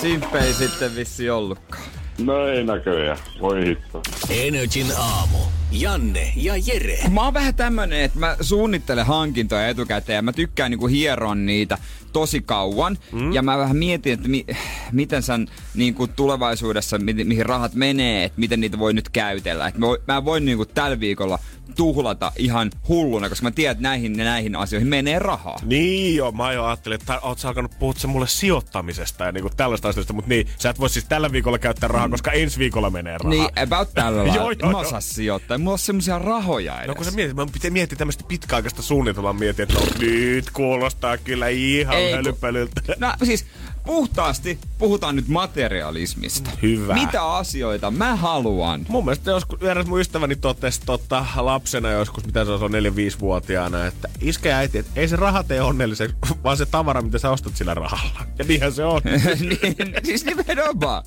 simppeli 0.00 0.52
sitten 0.52 0.96
vissi 0.96 1.30
ollutkaan. 1.30 1.82
No 2.18 2.46
ei 2.46 2.64
näköjään, 2.64 3.18
voi 3.40 3.64
hitto. 3.66 4.02
Energin 4.30 4.86
aamu. 4.98 5.38
Janne 5.72 6.32
ja 6.36 6.54
Jere. 6.66 6.98
Mä 7.10 7.24
oon 7.24 7.34
vähän 7.34 7.54
tämmönen, 7.54 8.00
että 8.00 8.18
mä 8.18 8.36
suunnittelen 8.40 9.06
hankintoja 9.06 9.68
etukäteen 9.68 10.16
ja 10.16 10.22
mä 10.22 10.32
tykkään 10.32 10.70
niinku 10.70 10.86
hieron 10.86 11.46
niitä 11.46 11.78
tosi 12.12 12.40
kauan. 12.40 12.98
Mm. 13.12 13.32
Ja 13.32 13.42
mä 13.42 13.58
vähän 13.58 13.76
mietin, 13.76 14.12
että 14.12 14.28
mi- 14.28 14.46
miten 14.92 15.22
sen 15.22 15.48
niinku 15.74 16.06
tulevaisuudessa, 16.06 16.98
mi- 16.98 17.24
mihin 17.24 17.46
rahat 17.46 17.74
menee, 17.74 18.24
että 18.24 18.40
miten 18.40 18.60
niitä 18.60 18.78
voi 18.78 18.92
nyt 18.94 19.08
käytellä. 19.08 19.66
Et 19.68 19.78
mä, 19.78 19.86
vo- 19.86 20.02
mä 20.08 20.24
voin 20.24 20.44
niinku 20.44 20.64
tällä 20.66 21.00
viikolla 21.00 21.38
tuhlata 21.76 22.32
ihan 22.38 22.70
hulluna, 22.88 23.28
koska 23.28 23.44
mä 23.44 23.50
tiedän, 23.50 23.72
että 23.72 23.82
näihin 23.82 24.18
ja 24.18 24.24
näihin 24.24 24.56
asioihin 24.56 24.88
menee 24.88 25.18
rahaa. 25.18 25.58
Niin 25.64 26.16
joo, 26.16 26.32
mä 26.32 26.52
jo 26.52 26.64
ajattelin, 26.64 27.00
että 27.00 27.20
oot 27.20 27.38
sä 27.38 27.48
alkanut 27.48 27.78
puhua 27.78 27.94
se 27.96 28.06
mulle 28.06 28.26
sijoittamisesta 28.28 29.24
ja 29.24 29.32
niinku 29.32 29.50
tällaista 29.56 29.88
asioista, 29.88 30.12
mutta 30.12 30.28
niin, 30.28 30.46
sä 30.58 30.70
et 30.70 30.80
voi 30.80 30.90
siis 30.90 31.04
tällä 31.04 31.32
viikolla 31.32 31.58
käyttää 31.58 31.88
rahaa, 31.88 32.08
koska 32.08 32.32
ensi 32.32 32.58
viikolla 32.58 32.90
menee 32.90 33.18
rahaa. 33.18 33.30
Niin, 33.30 33.48
about 33.68 33.94
tällä 33.94 34.18
Joo, 34.22 34.26
lailla. 34.26 34.52
joo, 34.60 34.70
Mä 34.70 34.70
joo. 34.70 34.80
osaa 34.80 35.00
sijoittaa. 35.00 35.58
Mulla 35.62 35.72
on 35.72 35.78
semmosia 35.78 36.18
rahoja 36.18 36.76
edes. 36.76 36.88
No 36.88 36.94
kun 36.94 37.04
sä 37.04 37.10
mietit, 37.10 37.36
mä 37.36 37.46
pitää 37.52 37.70
miettiä 37.70 37.98
tämmöistä 37.98 38.24
pitkäaikaista 38.28 38.82
suunnitelmaa, 38.82 39.32
mietin, 39.32 39.62
että 39.62 39.74
no 39.74 39.86
nyt 39.98 40.50
kuulostaa 40.50 41.18
kyllä 41.18 41.48
ihan 41.48 41.94
hölpölyltä. 42.12 42.80
No 42.98 43.12
siis 43.24 43.46
puhtaasti 43.86 44.58
puhutaan 44.78 45.16
nyt 45.16 45.28
materialismista. 45.28 46.50
Hyvä. 46.62 46.94
Mitä 46.94 47.32
asioita 47.32 47.90
mä 47.90 48.16
haluan? 48.16 48.86
Mun 48.88 49.04
mielestä 49.04 49.30
joskus 49.30 49.62
eräs 49.62 49.86
mun 49.86 50.00
ystäväni 50.00 50.36
totesi 50.36 50.80
tota, 50.86 51.26
lapsena 51.36 51.90
joskus, 51.90 52.26
mitä 52.26 52.44
se 52.44 52.50
on 52.50 52.70
4-5-vuotiaana, 52.70 53.86
että 53.86 54.08
iskä 54.20 54.48
ja 54.48 54.56
äiti, 54.56 54.78
että 54.78 55.00
ei 55.00 55.08
se 55.08 55.16
raha 55.16 55.42
tee 55.42 55.62
onnelliseksi, 55.62 56.16
vaan 56.44 56.56
se 56.56 56.66
tavara, 56.66 57.02
mitä 57.02 57.18
sä 57.18 57.30
ostat 57.30 57.56
sillä 57.56 57.74
rahalla. 57.74 58.26
Ja 58.38 58.44
niinhän 58.44 58.72
se 58.72 58.84
on. 58.84 59.00
niin, 59.40 59.94
siis 60.04 60.24
nimenomaan. 60.24 61.02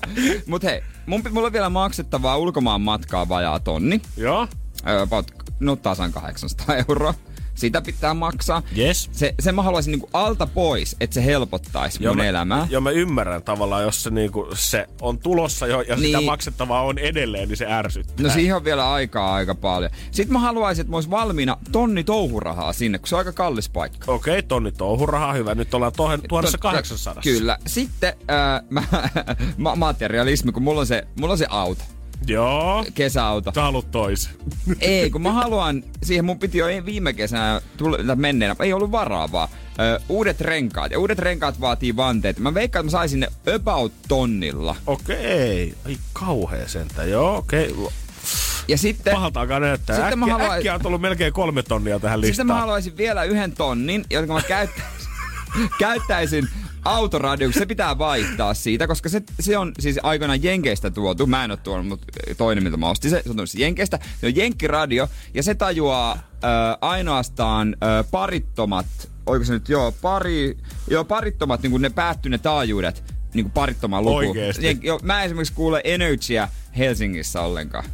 Mut 0.46 0.62
hei, 0.62 0.82
mun, 1.06 1.22
mulla 1.30 1.46
on 1.46 1.52
vielä 1.52 1.70
maksettavaa 1.70 2.36
ulkomaan 2.36 2.80
matkaa 2.80 3.28
vajaa 3.28 3.60
tonni. 3.60 4.00
Joo. 4.16 4.48
Öö, 4.88 5.06
no 5.60 5.76
tasan 5.76 6.12
800 6.12 6.76
euroa. 6.88 7.14
Sitä 7.56 7.80
pitää 7.80 8.14
maksaa. 8.14 8.62
Yes. 8.78 9.08
Se, 9.12 9.34
sen 9.40 9.54
mä 9.54 9.62
haluaisin 9.62 9.90
niinku 9.90 10.08
alta 10.12 10.46
pois, 10.46 10.96
että 11.00 11.14
se 11.14 11.24
helpottaisi 11.24 12.06
mun 12.06 12.16
mä, 12.16 12.24
elämää. 12.24 12.66
Joo, 12.70 12.80
mä 12.80 12.90
ymmärrän 12.90 13.42
tavallaan, 13.42 13.82
jos 13.82 14.02
se, 14.02 14.10
niinku, 14.10 14.48
se 14.54 14.86
on 15.00 15.18
tulossa 15.18 15.66
jo 15.66 15.80
ja 15.80 15.96
niin. 15.96 16.06
sitä 16.06 16.20
maksettavaa 16.20 16.82
on 16.82 16.98
edelleen, 16.98 17.48
niin 17.48 17.56
se 17.56 17.66
ärsyttää. 17.72 18.26
No 18.26 18.32
siihen 18.32 18.56
on 18.56 18.64
vielä 18.64 18.92
aikaa 18.92 19.34
aika 19.34 19.54
paljon. 19.54 19.90
Sitten 20.10 20.32
mä 20.32 20.38
haluaisin, 20.38 20.80
että 20.80 20.90
mä 20.90 20.96
ois 20.96 21.10
valmiina 21.10 21.56
tonni 21.72 22.04
touhurahaa 22.04 22.72
sinne, 22.72 22.98
kun 22.98 23.08
se 23.08 23.14
on 23.14 23.18
aika 23.18 23.32
kallis 23.32 23.68
paikka. 23.68 24.12
Okei, 24.12 24.38
okay, 24.38 24.42
tonni 24.42 24.72
touhurahaa, 24.72 25.32
hyvä. 25.32 25.54
Nyt 25.54 25.74
ollaan 25.74 25.92
tohen 25.96 26.20
1800. 26.28 27.22
Kyllä. 27.22 27.58
Sitten 27.66 28.12
äh, 28.30 28.62
mä, 28.70 28.82
ma- 29.56 29.76
materialismi, 29.76 30.52
kun 30.52 30.62
mulla 30.62 30.80
on 30.80 30.86
se, 30.86 31.06
mulla 31.20 31.32
on 31.32 31.38
se 31.38 31.46
auto. 31.50 31.84
Joo. 32.26 32.84
Kesäauto. 32.94 33.52
Sä 33.54 33.62
haluat 33.62 33.90
tois. 33.90 34.30
Ei, 34.80 35.10
kun 35.10 35.22
mä 35.22 35.32
haluan, 35.32 35.82
siihen 36.02 36.24
mun 36.24 36.38
piti 36.38 36.58
jo 36.58 36.66
viime 36.86 37.12
kesänä 37.12 37.60
tule, 37.76 38.04
tai 38.04 38.16
menneenä, 38.16 38.56
ei 38.60 38.72
ollut 38.72 38.92
varaa 38.92 39.32
vaan. 39.32 39.48
Ö, 39.80 40.00
uudet 40.08 40.40
renkaat, 40.40 40.92
ja 40.92 40.98
uudet 40.98 41.18
renkaat 41.18 41.60
vaatii 41.60 41.96
vanteet. 41.96 42.38
Mä 42.38 42.54
veikkaan, 42.54 42.80
että 42.80 42.86
mä 42.96 42.98
saisin 42.98 43.20
ne 43.20 43.28
about 43.54 43.92
tonnilla. 44.08 44.76
Okei. 44.86 45.74
Ai 45.86 45.96
kauhea 46.12 46.68
sentään. 46.68 47.10
Joo, 47.10 47.36
okei. 47.36 47.70
Okay. 47.72 47.86
Ja 48.68 48.78
sitten, 48.78 49.12
Pahalta 49.14 49.40
alkaa 49.40 49.60
näyttää. 49.60 49.96
Sitten 49.96 50.12
Äkkiä, 50.12 50.16
mä 50.26 50.32
haluan- 50.38 50.56
äkkiä 50.56 50.74
on 50.74 50.80
tullut 50.82 51.00
melkein 51.00 51.32
kolme 51.32 51.62
tonnia 51.62 51.98
tähän 51.98 52.20
listaan. 52.20 52.34
sitten 52.34 52.46
mä 52.46 52.60
haluaisin 52.60 52.96
vielä 52.96 53.24
yhden 53.24 53.52
tonnin, 53.52 54.04
jonka 54.10 54.32
mä 54.34 54.42
käyttäisin, 54.42 55.08
käyttäisin 55.78 56.48
autoradio, 56.86 57.52
se 57.52 57.66
pitää 57.66 57.98
vaihtaa 57.98 58.54
siitä, 58.54 58.86
koska 58.86 59.08
se, 59.08 59.22
se 59.40 59.58
on 59.58 59.72
siis 59.78 59.98
aikoinaan 60.02 60.42
Jenkeistä 60.42 60.90
tuotu. 60.90 61.26
Mä 61.26 61.44
en 61.44 61.50
ole 61.50 61.58
tuonut, 61.62 61.86
mutta 61.86 62.06
toinen, 62.36 62.64
mitä 62.64 62.76
mä 62.76 62.90
ostin, 62.90 63.10
se, 63.10 63.22
se 63.22 63.30
on 63.30 63.36
tullut 63.36 63.54
Jenkeistä. 63.54 63.98
Se 64.20 64.26
on 64.26 64.36
Jenkkiradio, 64.36 65.08
ja 65.34 65.42
se 65.42 65.54
tajuaa 65.54 66.12
ö, 66.14 66.46
ainoastaan 66.80 67.76
ö, 67.82 68.04
parittomat, 68.10 68.86
oiko 69.26 69.44
se 69.44 69.52
nyt, 69.52 69.68
joo, 69.68 69.92
pari, 69.92 70.58
joo, 70.90 71.04
parittomat, 71.04 71.62
niin 71.62 71.70
kuin 71.70 71.82
ne 71.82 71.90
päättyy 71.90 72.30
ne 72.30 72.38
taajuudet, 72.38 73.14
niin 73.34 73.44
kuin 73.44 73.52
parittoman 73.52 74.04
luku. 74.04 74.16
Oikeesti? 74.16 74.66
Jen, 74.66 74.78
joo, 74.82 75.00
mä 75.02 75.24
esimerkiksi 75.24 75.54
kuule 75.54 75.80
Energyä 75.84 76.48
Helsingissä 76.78 77.40
ollenkaan. 77.40 77.84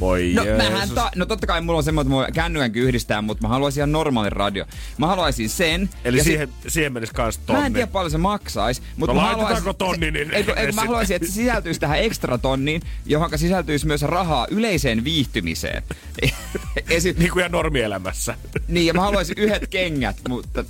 Voi 0.00 0.32
No, 0.34 0.44
Jeesus. 0.44 0.70
mähän 0.70 0.90
ta- 0.90 1.10
no 1.16 1.26
totta 1.26 1.46
kai 1.46 1.60
mulla 1.60 1.76
on 1.76 1.84
semmoinen, 1.84 2.12
että 2.12 2.26
mä 2.26 2.34
kännykänkin 2.34 2.82
yhdistää, 2.82 3.22
mutta 3.22 3.42
mä 3.42 3.48
haluaisin 3.48 3.78
ihan 3.80 3.92
normaalin 3.92 4.32
radio. 4.32 4.64
Mä 4.98 5.06
haluaisin 5.06 5.48
sen. 5.48 5.88
Eli 6.04 6.18
ja 6.18 6.24
siihen, 6.24 6.48
siihen 6.68 6.92
menisi 6.92 7.12
kans 7.14 7.38
tonni. 7.38 7.60
mä 7.60 7.66
en 7.66 7.72
tiedä 7.72 7.86
paljon 7.86 8.10
se 8.10 8.18
maksaisi, 8.18 8.82
mutta 8.96 9.14
No 9.14 9.20
mä 9.20 9.26
laitetaanko 9.26 9.54
haluaisin... 9.54 9.78
tonni, 9.78 10.10
niin 10.10 10.30
eikö, 10.30 10.52
eikö, 10.52 10.72
mä 10.72 10.80
haluaisin, 10.84 11.16
että 11.16 11.28
se 11.28 11.34
sisältyisi 11.34 11.80
tähän 11.80 11.98
ekstra 11.98 12.38
tonniin, 12.38 12.82
johon 13.06 13.30
sisältyisi 13.38 13.86
myös 13.86 14.02
rahaa 14.02 14.46
yleiseen 14.50 15.04
viihtymiseen. 15.04 15.82
Esim, 16.90 17.14
Niin 17.18 17.30
kuin 17.30 17.40
ihan 17.40 17.52
normielämässä. 17.52 18.34
niin, 18.68 18.86
ja 18.86 18.94
mä 18.94 19.00
haluaisin 19.00 19.34
yhdet 19.38 19.66
kengät, 19.70 20.16
mutta... 20.28 20.64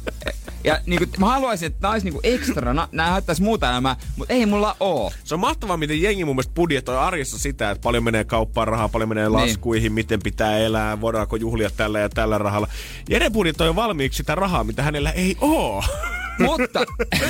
Ja 0.64 0.78
niin 0.86 0.98
kuin, 0.98 1.10
mä 1.18 1.26
haluaisin, 1.26 1.66
että 1.66 1.78
nää 1.82 1.92
olisi 1.92 2.10
niin 2.10 2.20
ekstrana, 2.22 2.88
nää 2.92 3.10
haittaisi 3.10 3.42
muuta 3.42 3.70
elämää, 3.70 3.96
mutta 4.16 4.34
ei 4.34 4.46
mulla 4.46 4.76
oo. 4.80 5.12
Se 5.24 5.34
on 5.34 5.40
mahtavaa, 5.40 5.76
miten 5.76 6.02
jengi 6.02 6.24
mun 6.24 6.34
mielestä 6.34 6.54
budjetoi 6.54 6.98
arjessa 6.98 7.38
sitä, 7.38 7.70
että 7.70 7.82
paljon 7.82 8.04
menee 8.04 8.24
kauppaan 8.24 8.68
rahaa, 8.68 8.88
paljon 8.88 9.08
menee 9.08 9.28
laskuihin, 9.28 9.92
miten 9.92 10.20
pitää 10.22 10.58
elää, 10.58 11.00
voidaanko 11.00 11.36
juhlia 11.36 11.70
tällä 11.76 12.00
ja 12.00 12.08
tällä 12.08 12.38
rahalla. 12.38 12.68
Jere 13.10 13.30
budjetoi 13.30 13.76
valmiiksi 13.76 14.16
sitä 14.16 14.34
rahaa, 14.34 14.64
mitä 14.64 14.82
hänellä 14.82 15.10
ei 15.10 15.36
oo. 15.40 15.84
Mutta 16.38 16.80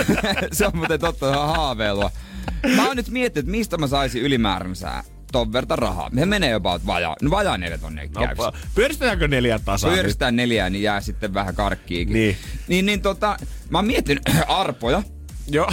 se 0.52 0.66
on 0.66 0.76
muuten 0.76 1.00
totta 1.00 1.30
ihan 1.30 1.48
haaveilua. 1.48 2.10
Mä 2.76 2.86
oon 2.86 2.96
nyt 2.96 3.08
miettinyt, 3.08 3.44
että 3.44 3.58
mistä 3.58 3.76
mä 3.76 3.86
saisin 3.86 4.22
ylimääränsää 4.22 5.04
ton 5.34 5.52
verta 5.52 5.76
rahaa. 5.76 6.10
Me 6.12 6.26
menee 6.26 6.50
jopa 6.50 6.80
vajaa, 6.86 7.16
no 7.22 7.30
vajaa 7.30 7.58
neljä 7.58 7.78
tonnia 7.78 8.04
No, 8.14 8.20
käys. 8.26 8.38
pyöristetäänkö 8.74 9.28
neljän 9.28 9.60
tasan? 9.64 9.90
nyt? 9.90 9.96
Pyöristään 9.96 10.36
neljää, 10.36 10.70
niin 10.70 10.82
jää 10.82 11.00
sitten 11.00 11.34
vähän 11.34 11.54
karkkiikin. 11.54 12.14
Niin. 12.14 12.36
Niin, 12.68 12.86
niin 12.86 13.00
tota, 13.00 13.36
mä 13.70 13.78
oon 13.78 13.86
miettinyt 13.86 14.22
arpoja. 14.48 15.02
Joo. 15.50 15.70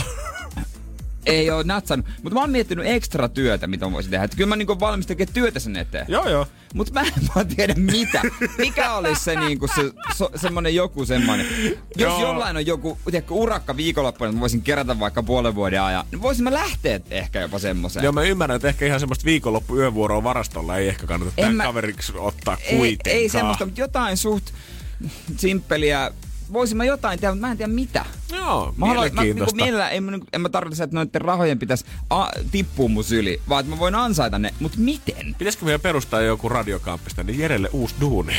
Ei 1.26 1.52
oo 1.52 1.64
natsannut, 1.64 2.08
mutta 2.24 2.34
mä 2.34 2.40
oon 2.40 2.50
miettinyt 2.50 2.86
ekstra 2.88 3.30
työtä, 3.30 3.68
mitä 3.68 3.86
mä 3.86 3.92
voisin 3.92 4.12
tehdä. 4.12 4.26
Että 4.26 4.38
kyllä 4.38 4.50
mä 4.50 4.56
niinku 4.56 4.80
valmis 4.80 5.06
tekemään 5.08 5.34
työtä 5.34 5.60
sen 5.60 5.76
eteen. 5.76 6.06
joo, 6.10 6.30
joo. 6.30 6.48
mutta 6.74 6.94
mä 6.94 7.02
en 7.02 7.14
vaan 7.36 7.48
tiedä 7.48 7.74
mitä. 7.78 8.22
Mikä 8.58 8.94
olisi 8.94 9.24
se, 9.24 9.36
niinku, 9.36 9.68
se 9.68 9.92
so, 10.16 10.30
semmonen 10.36 10.76
joku 10.76 11.06
semmonen. 11.06 11.46
Jos 11.96 12.10
Joo. 12.12 12.22
jollain 12.22 12.58
on 12.58 12.66
joku 12.66 12.98
tiedätkö, 13.12 13.34
urakka 13.34 13.78
viikonloppuna, 13.78 14.28
että 14.30 14.36
mä 14.38 14.42
voisin 14.42 14.62
kerätä 14.62 15.00
vaikka 15.00 15.24
puolen 15.24 15.56
vuoden 15.56 15.82
ajan, 15.82 16.06
niin 16.12 16.22
voisin 16.22 16.44
mä 16.44 16.54
lähteä 16.54 17.00
ehkä 17.12 17.40
jopa 17.42 17.60
semmoiseen. 17.60 18.04
Joo, 18.04 18.12
mä 18.14 18.24
ymmärrän, 18.24 18.56
että 18.56 18.68
ehkä 18.68 18.86
ihan 18.86 19.00
semmoista 19.00 19.26
viikonloppu 19.26 19.78
yövuoroa 19.78 20.24
varastolla 20.24 20.78
ei 20.78 20.88
ehkä 20.88 21.08
kannata 21.08 21.32
tämän 21.36 21.56
mä- 21.56 21.64
kaveriksi 21.64 22.14
ottaa 22.16 22.58
ei, 22.62 22.78
kuitenkaan. 22.78 23.16
ei 23.16 23.30
semmoista, 23.30 23.66
mutta 23.66 23.82
jotain 23.82 24.18
suht 24.18 24.46
simppeliä. 25.38 26.12
Voisin 26.54 26.78
mä 26.78 26.86
jotain 26.86 27.20
tehdä, 27.20 27.34
mutta 27.34 27.48
mä 27.48 27.52
en 27.52 27.58
tiedä 27.58 27.72
mitä. 27.74 28.06
Joo, 28.32 28.74
Mä 28.78 28.86
haluan, 28.86 29.10
mä, 29.14 29.22
niinku, 29.22 29.46
en, 29.92 30.04
mä 30.04 30.12
niinku- 30.12 30.28
en 30.34 30.42
mä 30.42 30.50
tarvitse, 30.50 30.84
että 30.84 30.96
noiden 30.96 31.22
rahojen 31.22 31.60
pitäisi 31.60 31.86
a, 32.10 32.28
tippua 32.52 32.90
mun 32.90 33.04
syli, 33.04 33.42
vaan 33.50 33.60
että 33.60 33.74
mä 33.76 33.80
voin 33.80 33.96
ansaita 33.96 34.40
ne, 34.40 34.54
mutta 34.60 34.78
miten? 34.80 35.36
Pitäisikö 35.38 35.66
meidän 35.66 35.82
perustaa 35.82 36.22
joku 36.22 36.50
radiokampista, 36.50 37.24
niin 37.24 37.40
Jerelle 37.40 37.70
uusi 37.74 37.96
duuni? 38.02 38.34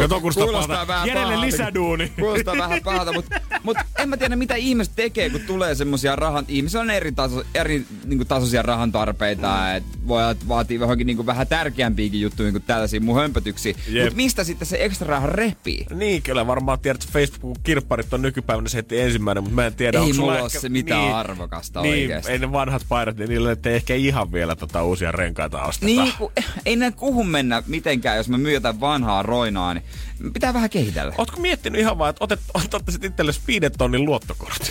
Kato, 0.00 0.20
kun 0.20 0.32
Kuulostaa 0.34 0.86
vähän 0.86 1.08
Jerelle 1.08 1.40
lisäduuni. 1.40 2.12
Kuulostaa 2.20 2.58
vähän 2.58 2.80
pahalta, 2.84 3.12
mutta 3.12 3.40
mut 3.62 3.76
en 3.98 4.08
mä 4.08 4.16
tiedä 4.16 4.36
mitä 4.36 4.54
ihmiset 4.54 4.92
tekee, 4.96 5.30
kun 5.30 5.40
tulee 5.40 5.74
semmosia 5.74 6.16
rahan... 6.16 6.44
Ihmisillä 6.48 6.82
on 6.82 6.90
eri, 6.90 7.12
taso, 7.12 7.42
eri 7.54 7.84
niinku, 8.04 8.24
tasoisia 8.24 8.62
rahan 8.62 8.92
tarpeita, 8.92 9.48
mm. 9.48 9.76
että 9.76 9.98
voi 10.08 10.22
vaatii 10.48 10.78
johonkin 10.78 11.06
niinku, 11.06 11.26
vähän 11.26 11.46
tärkeämpiäkin 11.46 12.20
juttuja 12.20 12.52
kuin 12.52 12.62
tällaisia 12.62 13.00
mun 13.00 13.16
hömpötyksiä. 13.16 13.74
Mutta 14.02 14.16
mistä 14.16 14.44
sitten 14.44 14.66
se 14.66 14.84
ekstra 14.84 15.08
raha 15.08 15.26
repii? 15.26 15.86
Niin, 15.94 16.22
kyllä 16.22 16.46
varmaan 16.46 16.78
tiedät, 16.78 17.02
että 17.02 17.12
Facebook-kirpparit 17.12 18.14
on 18.14 18.22
nykypäivänä 18.22 18.68
se 18.68 18.76
heti 18.76 19.00
ensimmäinen, 19.00 19.44
mutta 19.44 19.54
mä 19.54 19.66
en 19.66 19.74
tiedä, 19.74 20.00
Ei 20.00 20.12
mulla 20.12 20.42
ole 20.42 20.50
se 20.50 20.68
mitään 20.68 21.14
arvokasta 21.14 21.82
niin, 21.82 21.92
oikeesti. 21.92 22.32
ei 22.32 22.38
ne 22.38 22.52
vanhat 22.52 22.82
paidat, 22.88 23.16
niin 23.16 23.28
niille 23.28 23.56
ei 23.64 23.74
ehkä 23.74 23.94
ihan 23.94 24.32
vielä 24.32 24.56
tota 24.56 24.82
uusia 24.82 25.12
renkaita 25.12 25.62
osteta. 25.62 25.86
Niin, 25.86 26.12
kun, 26.18 26.32
ei 26.66 26.76
näin 26.76 26.92
kuhun 26.92 27.28
mennä 27.28 27.62
mitenkään, 27.66 28.16
jos 28.16 28.28
mä 28.28 28.38
myyn 28.38 28.54
jotain 28.54 28.80
vanhaa 28.80 29.22
roinaa, 29.22 29.74
niin 29.74 29.84
pitää 30.32 30.54
vähän 30.54 30.70
kehitellä. 30.70 31.12
Ootko 31.18 31.40
miettinyt 31.40 31.80
ihan 31.80 31.98
vaan, 31.98 32.10
että 32.10 32.24
otet, 32.24 32.40
ottaisit 32.54 33.04
itsellesi 33.04 33.40
viiden 33.46 33.72
tonnin 33.78 34.04
luottokortti? 34.04 34.70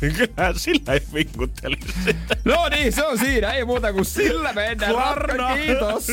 Kyllähän 0.00 0.58
sillä 0.58 0.92
ei 0.92 1.00
vinkuttelisi. 1.14 1.86
No 2.44 2.68
niin, 2.68 2.92
se 2.92 3.04
on 3.04 3.18
siinä. 3.18 3.52
Ei 3.52 3.64
muuta 3.64 3.92
kuin 3.92 4.04
sillä 4.04 4.52
mennään. 4.52 4.92
Klarna. 4.92 5.56
Kiitos. 5.56 6.06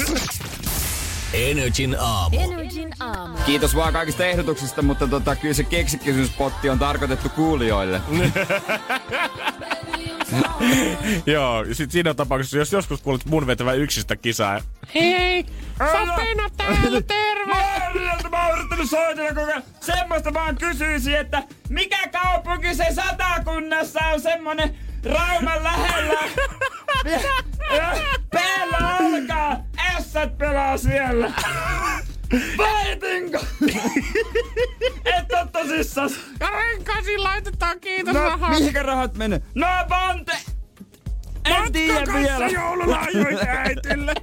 Energin 1.34 1.96
aamu. 2.00 2.40
Energin 2.40 2.90
aamu. 3.00 3.38
Kiitos 3.46 3.76
vaan 3.76 3.94
kaikista 3.94 4.26
ehdotuksista, 4.26 4.82
mutta 4.82 5.08
tota, 5.08 5.36
kyllä 5.36 5.54
se 5.54 5.64
keksikysymyspotti 5.64 6.70
on 6.70 6.80
tarkoitettu 6.80 7.30
kuulijoille. 7.30 8.02
Joo, 11.26 11.66
sit 11.74 11.92
siinä 11.92 12.14
tapauksessa, 12.14 12.58
jos 12.58 12.72
joskus 12.72 13.02
kuulet 13.02 13.26
mun 13.26 13.48
vetävä 13.48 13.74
yksistä 13.74 14.16
kisaa, 14.16 14.62
Hei! 14.96 15.46
Sopina 15.78 16.50
täällä, 16.58 17.02
terve! 17.14 17.54
Mä 18.30 18.48
oon 18.48 18.60
yrittänyt 18.60 18.90
soitella 18.90 19.30
koko 19.30 19.42
ajan. 19.48 19.64
Semmoista 19.80 20.34
vaan 20.34 20.58
kysyisin, 20.58 21.16
että 21.16 21.44
mikä 21.70 21.98
kaupunki 22.12 22.76
se 22.76 22.86
satakunnassa 22.96 24.00
on 24.14 24.22
semmonen 24.22 24.78
Rauman 25.06 25.64
lähellä? 25.64 26.20
Päällä 28.32 28.78
alkaa! 28.78 29.64
Ässät 29.96 30.38
pelaa 30.38 30.78
siellä! 30.78 31.32
Vaitinko? 32.58 33.40
Et 35.18 35.32
oo 35.32 35.46
tosissas! 35.52 36.12
Ja 36.40 36.50
renkaisiin 36.50 37.24
laitetaan 37.24 37.80
kiitos 37.80 38.14
No, 38.14 38.38
mihinkä 38.50 38.84
rahat 38.84 39.14
menee? 39.16 39.42
No, 39.56 39.68
Pante! 39.90 40.38
En 41.46 41.72
tiedä 41.72 42.14
vielä. 42.14 42.46
äitille. 43.48 44.14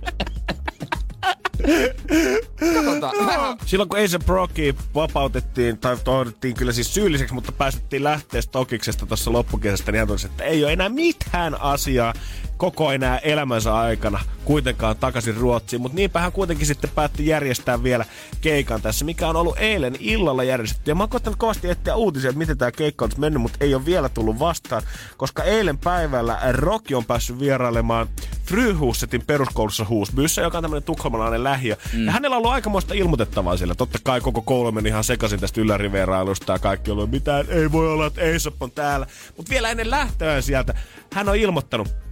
Katsotaan. 2.75 3.59
Silloin 3.67 3.89
kun 3.89 3.99
Ace 3.99 4.19
Brocki 4.19 4.75
vapautettiin, 4.95 5.79
tai 5.79 5.97
toivottiin 6.05 6.55
kyllä 6.55 6.73
siis 6.73 6.95
syylliseksi, 6.95 7.35
mutta 7.35 7.53
päästettiin 7.53 8.05
lähteä 8.05 8.43
Stokiksesta 8.43 9.07
tuossa 9.07 9.33
loppukesästä, 9.33 9.93
niin 9.93 9.99
hän 9.99 10.09
totesi, 10.09 10.27
että 10.27 10.45
ei 10.45 10.65
ole 10.65 10.73
enää 10.73 10.89
mitään 10.89 11.61
asiaa 11.61 12.15
koko 12.57 12.93
enää 12.93 13.19
elämänsä 13.19 13.75
aikana 13.75 14.21
kuitenkaan 14.45 14.97
takaisin 14.97 15.37
Ruotsiin. 15.37 15.83
Mutta 15.83 15.97
niinpä 15.97 16.21
hän 16.21 16.33
kuitenkin 16.33 16.67
sitten 16.67 16.91
päätti 16.95 17.27
järjestää 17.27 17.83
vielä 17.83 18.05
keikan 18.41 18.83
tässä, 18.83 19.05
mikä 19.05 19.29
on 19.29 19.37
ollut 19.37 19.59
eilen 19.59 19.97
illalla 20.01 20.45
järjestetty. 20.45 20.91
Ja 20.91 20.95
mä 20.95 21.03
oon 21.03 21.11
koittanut 21.11 21.39
kovasti 21.39 21.71
etsiä 21.71 21.97
uutisia, 21.97 22.31
että 22.31 22.39
miten 22.39 22.59
tämä 22.59 22.73
keikka 22.73 23.05
on 23.05 23.09
nyt 23.09 23.19
mennyt, 23.19 23.43
mutta 23.43 23.59
ei 23.61 23.75
ole 23.75 23.87
vielä 23.87 24.09
tullut 24.09 24.39
vastaan, 24.39 24.83
koska 25.17 25.43
eilen 25.45 25.79
päivällä 25.79 26.39
Rocky 26.53 26.95
on 26.95 27.05
päässyt 27.05 27.39
vierailemaan 27.39 28.09
Fryhusetin 28.45 29.23
peruskoulussa 29.27 29.87
Husbyssä, 29.89 30.43
joka 30.43 30.59
on 30.59 30.63
tämmöinen 30.63 30.83
tukholmalainen 30.83 31.44
lähiö. 31.45 31.77
Mm. 31.93 32.07
Ja 32.07 32.13
hänellä 32.13 32.37
on 32.37 32.39
ollut 32.39 32.53
aikamoista 32.53 32.95
ilmoitettavaa 32.95 33.57
siellä. 33.57 33.75
Totta 33.75 33.99
kai 34.03 34.21
koko 34.21 34.43
koulu 34.43 34.73
meni 34.73 34.89
ihan 34.89 35.05
sekaisin 35.05 35.41
tästä 35.41 35.61
yllärivierailusta 35.61 36.53
ja 36.53 36.59
kaikki 36.59 36.91
ollut 36.91 37.11
mitään, 37.11 37.47
ei 37.49 37.73
voi 37.73 37.93
olla, 37.93 38.07
että 38.07 38.21
Aesop 38.21 38.63
on 38.63 38.71
täällä. 38.71 39.07
Mutta 39.37 39.51
vielä 39.51 39.71
ennen 39.71 39.91
lähtöään 39.91 40.43
sieltä 40.43 40.75
hän 41.13 41.29
on 41.29 41.37
ilmoittanut, 41.37 42.04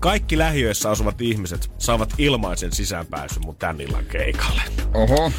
kaikki 0.00 0.38
lähiöissä 0.38 0.90
asuvat 0.90 1.20
ihmiset 1.20 1.70
saavat 1.78 2.14
ilmaisen 2.18 2.72
sisäänpääsyn 2.72 3.42
mun 3.44 3.56
tän 3.56 3.80
illan 3.80 4.04
keikalle. 4.04 4.62
Oho. 4.94 5.32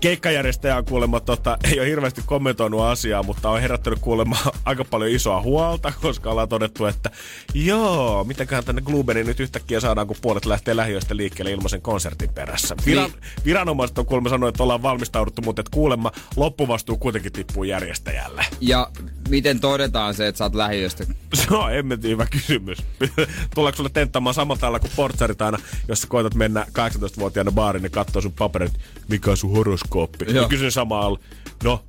Keikkajärjestäjä 0.00 0.76
on 0.76 0.84
kuulemma, 0.84 1.20
tota, 1.20 1.58
ei 1.64 1.80
ole 1.80 1.88
hirveästi 1.88 2.22
kommentoinut 2.26 2.80
asiaa, 2.80 3.22
mutta 3.22 3.50
on 3.50 3.60
herättänyt 3.60 3.98
kuulemma 3.98 4.36
aika 4.64 4.84
paljon 4.84 5.10
isoa 5.10 5.42
huolta, 5.42 5.92
koska 6.02 6.30
ollaan 6.30 6.48
todettu, 6.48 6.86
että 6.86 7.10
joo, 7.54 8.24
mitenköhän 8.24 8.64
tänne 8.64 8.82
Glubeniin 8.82 9.26
nyt 9.26 9.40
yhtäkkiä 9.40 9.80
saadaan, 9.80 10.06
kun 10.06 10.16
puolet 10.22 10.46
lähtee 10.46 10.76
lähiöistä 10.76 11.16
liikkeelle 11.16 11.52
ilmaisen 11.52 11.82
konsertin 11.82 12.34
perässä. 12.34 12.76
Viran, 12.86 13.10
viranomaiset 13.44 13.98
on 13.98 14.06
kuulemma 14.06 14.28
sanonut, 14.28 14.48
että 14.48 14.62
ollaan 14.62 14.82
valmistauduttu, 14.82 15.42
mutta 15.42 15.60
että 15.60 15.74
kuulemma 15.74 16.12
loppuvastuu 16.36 16.96
kuitenkin 16.96 17.32
tippuu 17.32 17.64
järjestäjälle. 17.64 18.44
Ja 18.60 18.90
miten 19.28 19.60
todetaan 19.60 20.14
se, 20.14 20.26
että 20.26 20.38
sä 20.38 20.44
oot 20.44 20.54
lähiöstä? 20.54 21.04
Se 21.34 21.54
on 21.54 21.70
hemmetin 21.70 22.10
hyvä 22.10 22.26
kysymys. 22.26 22.78
Tuleeko 23.54 23.76
sulle 23.76 23.90
tenttaamaan 24.06 24.34
samalla 24.34 24.60
tavalla 24.60 24.80
kuin 24.80 24.92
portsarit 24.96 25.42
aina, 25.42 25.58
jos 25.88 26.00
sä 26.00 26.08
koetat 26.08 26.34
mennä 26.34 26.66
18-vuotiaana 26.68 27.52
baariin, 27.52 27.82
niin 27.82 27.92
katsoo 27.92 28.22
sun 28.22 28.32
paperit, 28.32 28.72
mikä 29.08 29.30
on 29.30 29.36
sun 29.36 29.52
horoskooppi. 29.52 30.24
Joo. 30.28 30.42
Ja 30.42 30.48
kysyn 30.48 30.72
samalla, 30.72 31.18
no, 31.64 31.84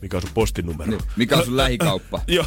mikä 0.00 0.16
on 0.16 0.22
sun 0.22 0.30
postinumero? 0.34 0.90
Niin, 0.90 1.00
Mikä 1.16 1.36
on 1.36 1.44
sun 1.44 1.56
lähikauppa? 1.56 2.20
Joo. 2.28 2.44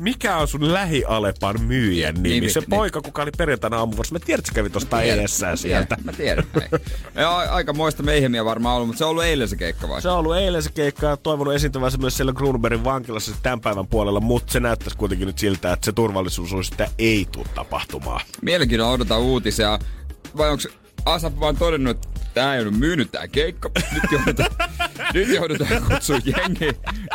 Mikä 0.00 0.36
on 0.36 0.48
sun 0.48 0.72
lähialepan 0.72 1.60
myyjän 1.60 2.14
nimi? 2.14 2.28
Nimi, 2.28 2.50
se 2.50 2.60
niin. 2.60 2.70
poika, 2.70 3.00
kuka 3.00 3.22
oli 3.22 3.30
perjantaina 3.38 3.78
aamuvuorossa. 3.78 4.14
Mä 4.14 4.18
tiedän, 4.18 4.38
että 4.38 4.48
se 4.48 4.54
kävi 4.54 4.70
Tiedän, 4.70 5.18
edessään 5.18 5.58
sieltä. 5.58 5.96
Mä 6.04 6.12
tiedän. 6.12 6.44
Ja 7.14 7.30
a- 7.30 7.54
aika 7.54 7.72
moista 7.72 8.02
meihemiä 8.02 8.44
varmaan 8.44 8.76
ollut, 8.76 8.86
mutta 8.86 8.98
se 8.98 9.04
on 9.04 9.10
ollut 9.10 9.24
eilen 9.24 9.48
se 9.48 9.56
keikka 9.56 9.88
vai? 9.88 10.02
Se 10.02 10.08
on 10.08 10.18
ollut 10.18 10.36
eilen 10.36 10.62
se 10.62 10.70
keikka 10.72 11.06
ja 11.06 11.16
toivonut 11.16 11.54
esiintyvänsä 11.54 11.98
myös 11.98 12.16
siellä 12.16 12.32
Grunbergin 12.32 12.84
vankilassa 12.84 13.32
tämän 13.42 13.60
päivän 13.60 13.86
puolella, 13.86 14.20
mutta 14.20 14.52
se 14.52 14.60
näyttäisi 14.60 14.96
kuitenkin 14.96 15.26
nyt 15.26 15.38
siltä, 15.38 15.72
että 15.72 15.84
se 15.84 15.92
turvallisuus 15.92 16.52
olisi 16.52 16.70
sitä 16.70 16.88
ei 16.98 17.26
tule 17.32 17.46
tapahtumaan. 17.54 18.20
Mielenkiinnolla 18.42 18.92
odotan 18.92 19.20
uutisia. 19.20 19.78
Vai 20.36 20.50
onko 20.50 20.62
Asap 21.04 21.40
vaan 21.40 21.56
todennut, 21.56 21.96
että 21.96 22.08
tää 22.34 22.54
ei 22.54 22.62
ole 22.62 22.70
myynyt 22.70 23.12
tää 23.12 23.28
keikka. 23.28 23.70
Nyt 23.92 24.02
joudutaan, 24.12 24.50
nyt 25.14 25.28
joudutaan 25.28 25.82
kutsua 25.82 26.18
jengi. 26.24 26.68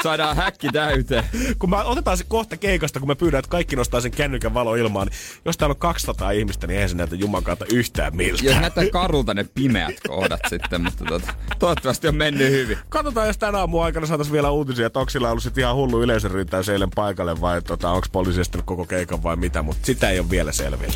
Saadaan 0.03 0.35
häkki 0.35 0.69
täyteen. 0.69 1.23
kun 1.59 1.69
mä 1.69 1.83
otetaan 1.83 2.17
se 2.17 2.23
kohta 2.27 2.57
keikasta, 2.57 2.99
kun 2.99 3.07
mä 3.07 3.15
pyydän, 3.15 3.39
että 3.39 3.49
kaikki 3.49 3.75
nostaa 3.75 4.01
sen 4.01 4.11
kännykän 4.11 4.53
valo 4.53 4.75
ilmaan, 4.75 5.07
niin 5.07 5.17
jos 5.45 5.57
täällä 5.57 5.73
on 5.73 5.79
200 5.79 6.31
ihmistä, 6.31 6.67
niin 6.67 6.75
eihän 6.75 6.89
se 6.89 6.95
näytä 6.95 7.15
Juman 7.15 7.43
kautta 7.43 7.65
yhtään 7.73 8.15
miltä. 8.15 8.45
Jos 8.45 8.55
näyttää 8.55 8.89
karulta 8.91 9.33
ne 9.33 9.45
pimeät 9.55 9.95
kohdat 10.07 10.41
sitten, 10.49 10.81
mutta 10.83 11.05
tota, 11.05 11.33
toivottavasti 11.59 12.07
on 12.07 12.15
mennyt 12.15 12.51
hyvin. 12.51 12.77
Katsotaan, 12.89 13.27
jos 13.27 13.37
tänä 13.37 13.57
aamun 13.57 13.83
aikana 13.83 14.05
saataisiin 14.05 14.33
vielä 14.33 14.51
uutisia, 14.51 14.87
että 14.87 14.99
onko 14.99 15.09
sillä 15.09 15.29
ollut 15.29 15.43
sit 15.43 15.57
ihan 15.57 15.75
hullu 15.75 16.03
yleisöryntäys 16.03 16.69
eilen 16.69 16.89
paikalle 16.95 17.41
vai 17.41 17.61
tota, 17.61 17.89
onko 17.89 18.07
poliisi 18.11 18.41
estänyt 18.41 18.65
koko 18.65 18.85
keikan 18.85 19.23
vai 19.23 19.35
mitä, 19.35 19.61
mutta 19.61 19.85
sitä 19.85 20.09
ei 20.09 20.19
ole 20.19 20.29
vielä 20.29 20.51
selvillä. 20.51 20.93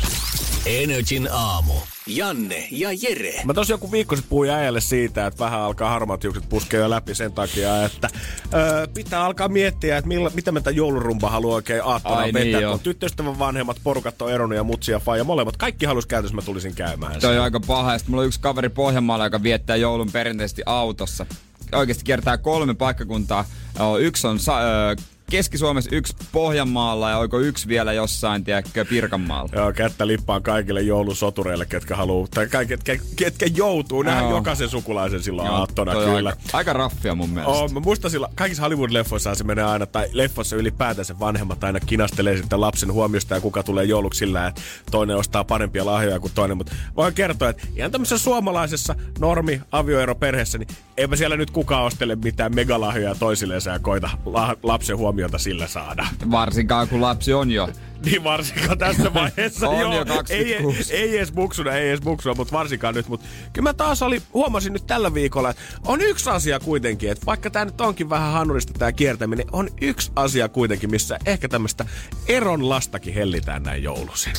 Energin 0.66 1.28
aamu. 1.32 1.74
Janne 2.06 2.68
ja 2.70 2.88
Jere. 2.92 3.42
Mä 3.44 3.54
tosiaan 3.54 3.74
joku 3.74 3.92
viikko 3.92 4.13
sitten 4.16 4.30
puhuin 4.30 4.50
äijälle 4.50 4.80
siitä, 4.80 5.26
että 5.26 5.44
vähän 5.44 5.60
alkaa 5.60 5.90
harmaat 5.90 6.22
hiukset 6.22 6.48
puskea 6.48 6.80
jo 6.80 6.90
läpi 6.90 7.14
sen 7.14 7.32
takia, 7.32 7.84
että 7.84 8.08
öö, 8.54 8.86
pitää 8.94 9.24
alkaa 9.24 9.48
miettiä, 9.48 9.96
että 9.96 10.08
milla, 10.08 10.30
mitä 10.34 10.52
me 10.52 10.60
tämän 10.60 10.76
joulurumba 10.76 11.30
haluaa 11.30 11.54
oikein 11.54 11.82
aattona 11.84 12.16
Ai 12.16 12.32
vetää. 12.32 12.60
niin, 12.60 12.70
kun 12.70 12.80
tyttöystävän 12.80 13.38
vanhemmat 13.38 13.76
porukat 13.84 14.22
on 14.22 14.32
eronnut 14.32 14.56
ja 14.56 14.64
mutsi 14.64 14.92
ja 14.92 14.98
faija 15.00 15.24
molemmat. 15.24 15.56
Kaikki 15.56 15.86
halus 15.86 16.06
käytössä, 16.06 16.34
mä 16.34 16.42
tulisin 16.42 16.74
käymään. 16.74 17.20
Se 17.20 17.26
on 17.26 17.38
aika 17.40 17.60
paha. 17.60 17.92
Ja 17.92 17.98
mulla 18.08 18.20
on 18.20 18.26
yksi 18.26 18.40
kaveri 18.40 18.68
Pohjanmaalla, 18.68 19.24
joka 19.26 19.42
viettää 19.42 19.76
joulun 19.76 20.12
perinteisesti 20.12 20.62
autossa. 20.66 21.26
Oikeasti 21.72 22.04
kiertää 22.04 22.38
kolme 22.38 22.74
paikkakuntaa. 22.74 23.44
Yksi 24.00 24.26
on 24.26 24.38
Sa- 24.38 24.60
Keski-Suomessa 25.30 25.90
yksi 25.92 26.16
Pohjanmaalla 26.32 27.10
ja 27.10 27.18
oiko 27.18 27.38
yksi 27.38 27.68
vielä 27.68 27.92
jossain, 27.92 28.44
tiedätkö, 28.44 28.84
Pirkanmaalla. 28.84 29.50
Joo, 29.54 29.72
kättä 29.72 30.06
lippaan 30.06 30.42
kaikille 30.42 30.82
joulusotureille, 30.82 31.66
ketkä 31.66 31.96
haluaa, 31.96 32.28
tai 32.34 32.46
kaikki, 32.46 32.76
ketkä, 32.84 33.04
ketkä 33.16 33.46
joutuu 33.54 34.02
nähdä 34.02 34.20
Joo. 34.20 34.30
jokaisen 34.30 34.68
sukulaisen 34.68 35.22
silloin 35.22 35.46
Joo, 35.46 35.56
aattona, 35.56 35.92
kyllä. 35.92 36.28
Aika, 36.28 36.40
aika 36.52 36.72
raffia 36.72 37.14
mun 37.14 37.30
mielestä. 37.30 37.50
Oh, 37.50 37.72
mä 37.72 37.80
muistan 37.80 38.10
silloin, 38.10 38.32
kaikissa 38.34 38.62
Hollywood-leffoissa 38.62 39.34
se 39.34 39.44
menee 39.44 39.64
aina, 39.64 39.86
tai 39.86 40.08
leffossa 40.12 40.56
ylipäätänsä 40.56 41.18
vanhemmat 41.18 41.64
aina 41.64 41.80
kinastelee 41.80 42.36
sitten 42.36 42.60
lapsen 42.60 42.92
huomiosta 42.92 43.34
ja 43.34 43.40
kuka 43.40 43.62
tulee 43.62 43.84
jouluksi 43.84 44.18
sillä, 44.18 44.46
että 44.46 44.60
toinen 44.90 45.16
ostaa 45.16 45.44
parempia 45.44 45.86
lahjoja 45.86 46.20
kuin 46.20 46.32
toinen. 46.34 46.56
Mutta 46.56 46.72
voin 46.96 47.14
kertoa, 47.14 47.48
että 47.48 47.66
ihan 47.76 47.90
tämmöisessä 47.90 48.24
suomalaisessa 48.24 48.94
normi 49.18 49.60
avioero 49.72 50.14
perheessä, 50.14 50.58
niin 50.58 50.68
eipä 50.96 51.16
siellä 51.16 51.36
nyt 51.36 51.50
kukaan 51.50 51.84
ostele 51.84 52.16
mitään 52.16 52.54
megalahjoja 52.54 53.14
toisilleensa 53.14 53.70
ja 53.70 53.78
koita 53.78 54.10
la- 54.24 54.56
lapsen 54.62 54.98
huomiota 55.14 55.38
sillä 55.38 55.66
saada. 55.66 56.06
Varsinkaan 56.30 56.88
kun 56.88 57.00
lapsi 57.00 57.32
on 57.32 57.50
jo. 57.50 57.68
Niin 58.04 58.24
varsinkaan 58.24 58.78
tässä 58.78 59.14
vaiheessa 59.14 59.68
On 59.68 59.80
joo. 59.80 59.92
jo 59.94 60.00
ei, 60.00 60.06
26. 60.06 60.94
ei, 60.94 61.16
edes 61.16 61.32
muksuna, 61.32 61.72
ei 61.72 61.88
edes 61.88 62.02
muksuna, 62.02 62.34
mutta 62.34 62.52
varsinkaan 62.52 62.94
nyt. 62.94 63.08
Mutta 63.08 63.26
kyllä 63.52 63.68
mä 63.68 63.74
taas 63.74 64.02
oli, 64.02 64.22
huomasin 64.34 64.72
nyt 64.72 64.86
tällä 64.86 65.14
viikolla, 65.14 65.50
että 65.50 65.62
on 65.86 66.00
yksi 66.00 66.30
asia 66.30 66.60
kuitenkin, 66.60 67.10
että 67.10 67.26
vaikka 67.26 67.50
tämä 67.50 67.64
nyt 67.64 67.80
onkin 67.80 68.10
vähän 68.10 68.32
hanurista 68.32 68.72
tämä 68.78 68.92
kiertäminen, 68.92 69.46
on 69.52 69.68
yksi 69.80 70.12
asia 70.16 70.48
kuitenkin, 70.48 70.90
missä 70.90 71.18
ehkä 71.26 71.48
tämmöistä 71.48 71.86
eron 72.28 72.68
lastakin 72.68 73.14
hellitään 73.14 73.62
näin 73.62 73.82
joulusin. 73.82 74.32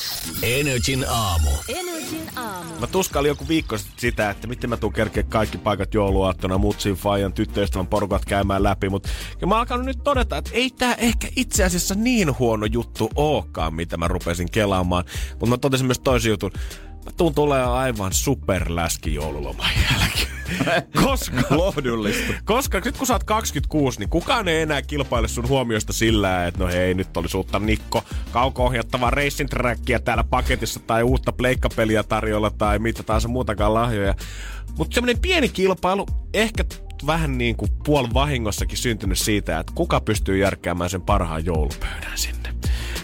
Energin 0.43 1.05
aamu. 1.09 1.49
Energin 1.69 2.29
aamu. 2.35 2.79
Mä 2.79 2.87
tuskailin 2.87 3.29
joku 3.29 3.47
viikko 3.47 3.77
sitten 3.77 3.99
sitä, 3.99 4.29
että 4.29 4.47
miten 4.47 4.69
mä 4.69 4.77
tuun 4.77 4.93
kerkeä 4.93 5.23
kaikki 5.23 5.57
paikat 5.57 5.93
jouluaattona, 5.93 6.57
mutsin, 6.57 6.95
fajan, 6.95 7.33
tyttöystävän 7.33 7.87
porukat 7.87 8.25
käymään 8.25 8.63
läpi, 8.63 8.89
mutta 8.89 9.09
mä 9.45 9.55
oon 9.55 9.59
alkanut 9.59 9.85
nyt 9.85 10.03
todeta, 10.03 10.37
että 10.37 10.51
ei 10.53 10.69
tää 10.69 10.93
ehkä 10.93 11.27
itse 11.35 11.63
asiassa 11.63 11.95
niin 11.95 12.39
huono 12.39 12.65
juttu 12.65 13.09
ookaan, 13.55 13.75
mitä 13.75 13.97
mä 13.97 14.07
rupesin 14.07 14.51
kelaamaan. 14.51 15.03
Mutta 15.31 15.45
mä 15.45 15.57
totesin 15.57 15.85
myös 15.85 15.99
toisen 15.99 16.29
jutun. 16.29 16.51
Mä 17.05 17.11
tuun 17.17 17.35
tulee 17.35 17.63
aivan 17.63 18.13
superläski 18.13 19.13
joululoman 19.13 19.69
jälkeen. 19.91 20.35
Koska 21.05 21.43
Lohdullista. 21.49 22.33
koska 22.45 22.81
nyt 22.85 22.97
kun 22.97 23.07
sä 23.07 23.13
oot 23.13 23.23
26, 23.23 23.99
niin 23.99 24.09
kukaan 24.09 24.47
ei 24.47 24.61
enää 24.61 24.81
kilpaile 24.81 25.27
sun 25.27 25.49
huomiosta 25.49 25.93
sillä, 25.93 26.47
että 26.47 26.59
no 26.63 26.67
hei, 26.67 26.93
nyt 26.93 27.17
olisi 27.17 27.37
uutta 27.37 27.59
Nikko 27.59 28.03
kauko-ohjattavaa 28.31 29.09
racing 29.09 29.49
trackia 29.49 29.99
täällä 29.99 30.23
paketissa 30.23 30.79
tai 30.79 31.03
uutta 31.03 31.31
pleikkapeliä 31.31 32.03
tarjolla 32.03 32.51
tai 32.51 32.79
mitä 32.79 33.03
taas 33.03 33.27
muutakaan 33.27 33.73
lahjoja. 33.73 34.13
Mutta 34.77 34.95
semmoinen 34.95 35.21
pieni 35.21 35.49
kilpailu, 35.49 36.05
ehkä 36.33 36.63
vähän 37.07 37.37
niin 37.37 37.55
kuin 37.55 37.71
puol 37.85 38.07
vahingossakin 38.13 38.77
syntynyt 38.77 39.17
siitä, 39.19 39.59
että 39.59 39.73
kuka 39.75 40.01
pystyy 40.01 40.37
järkkäämään 40.37 40.89
sen 40.89 41.01
parhaan 41.01 41.45
joulupöydän 41.45 42.11
sinne. 42.15 42.49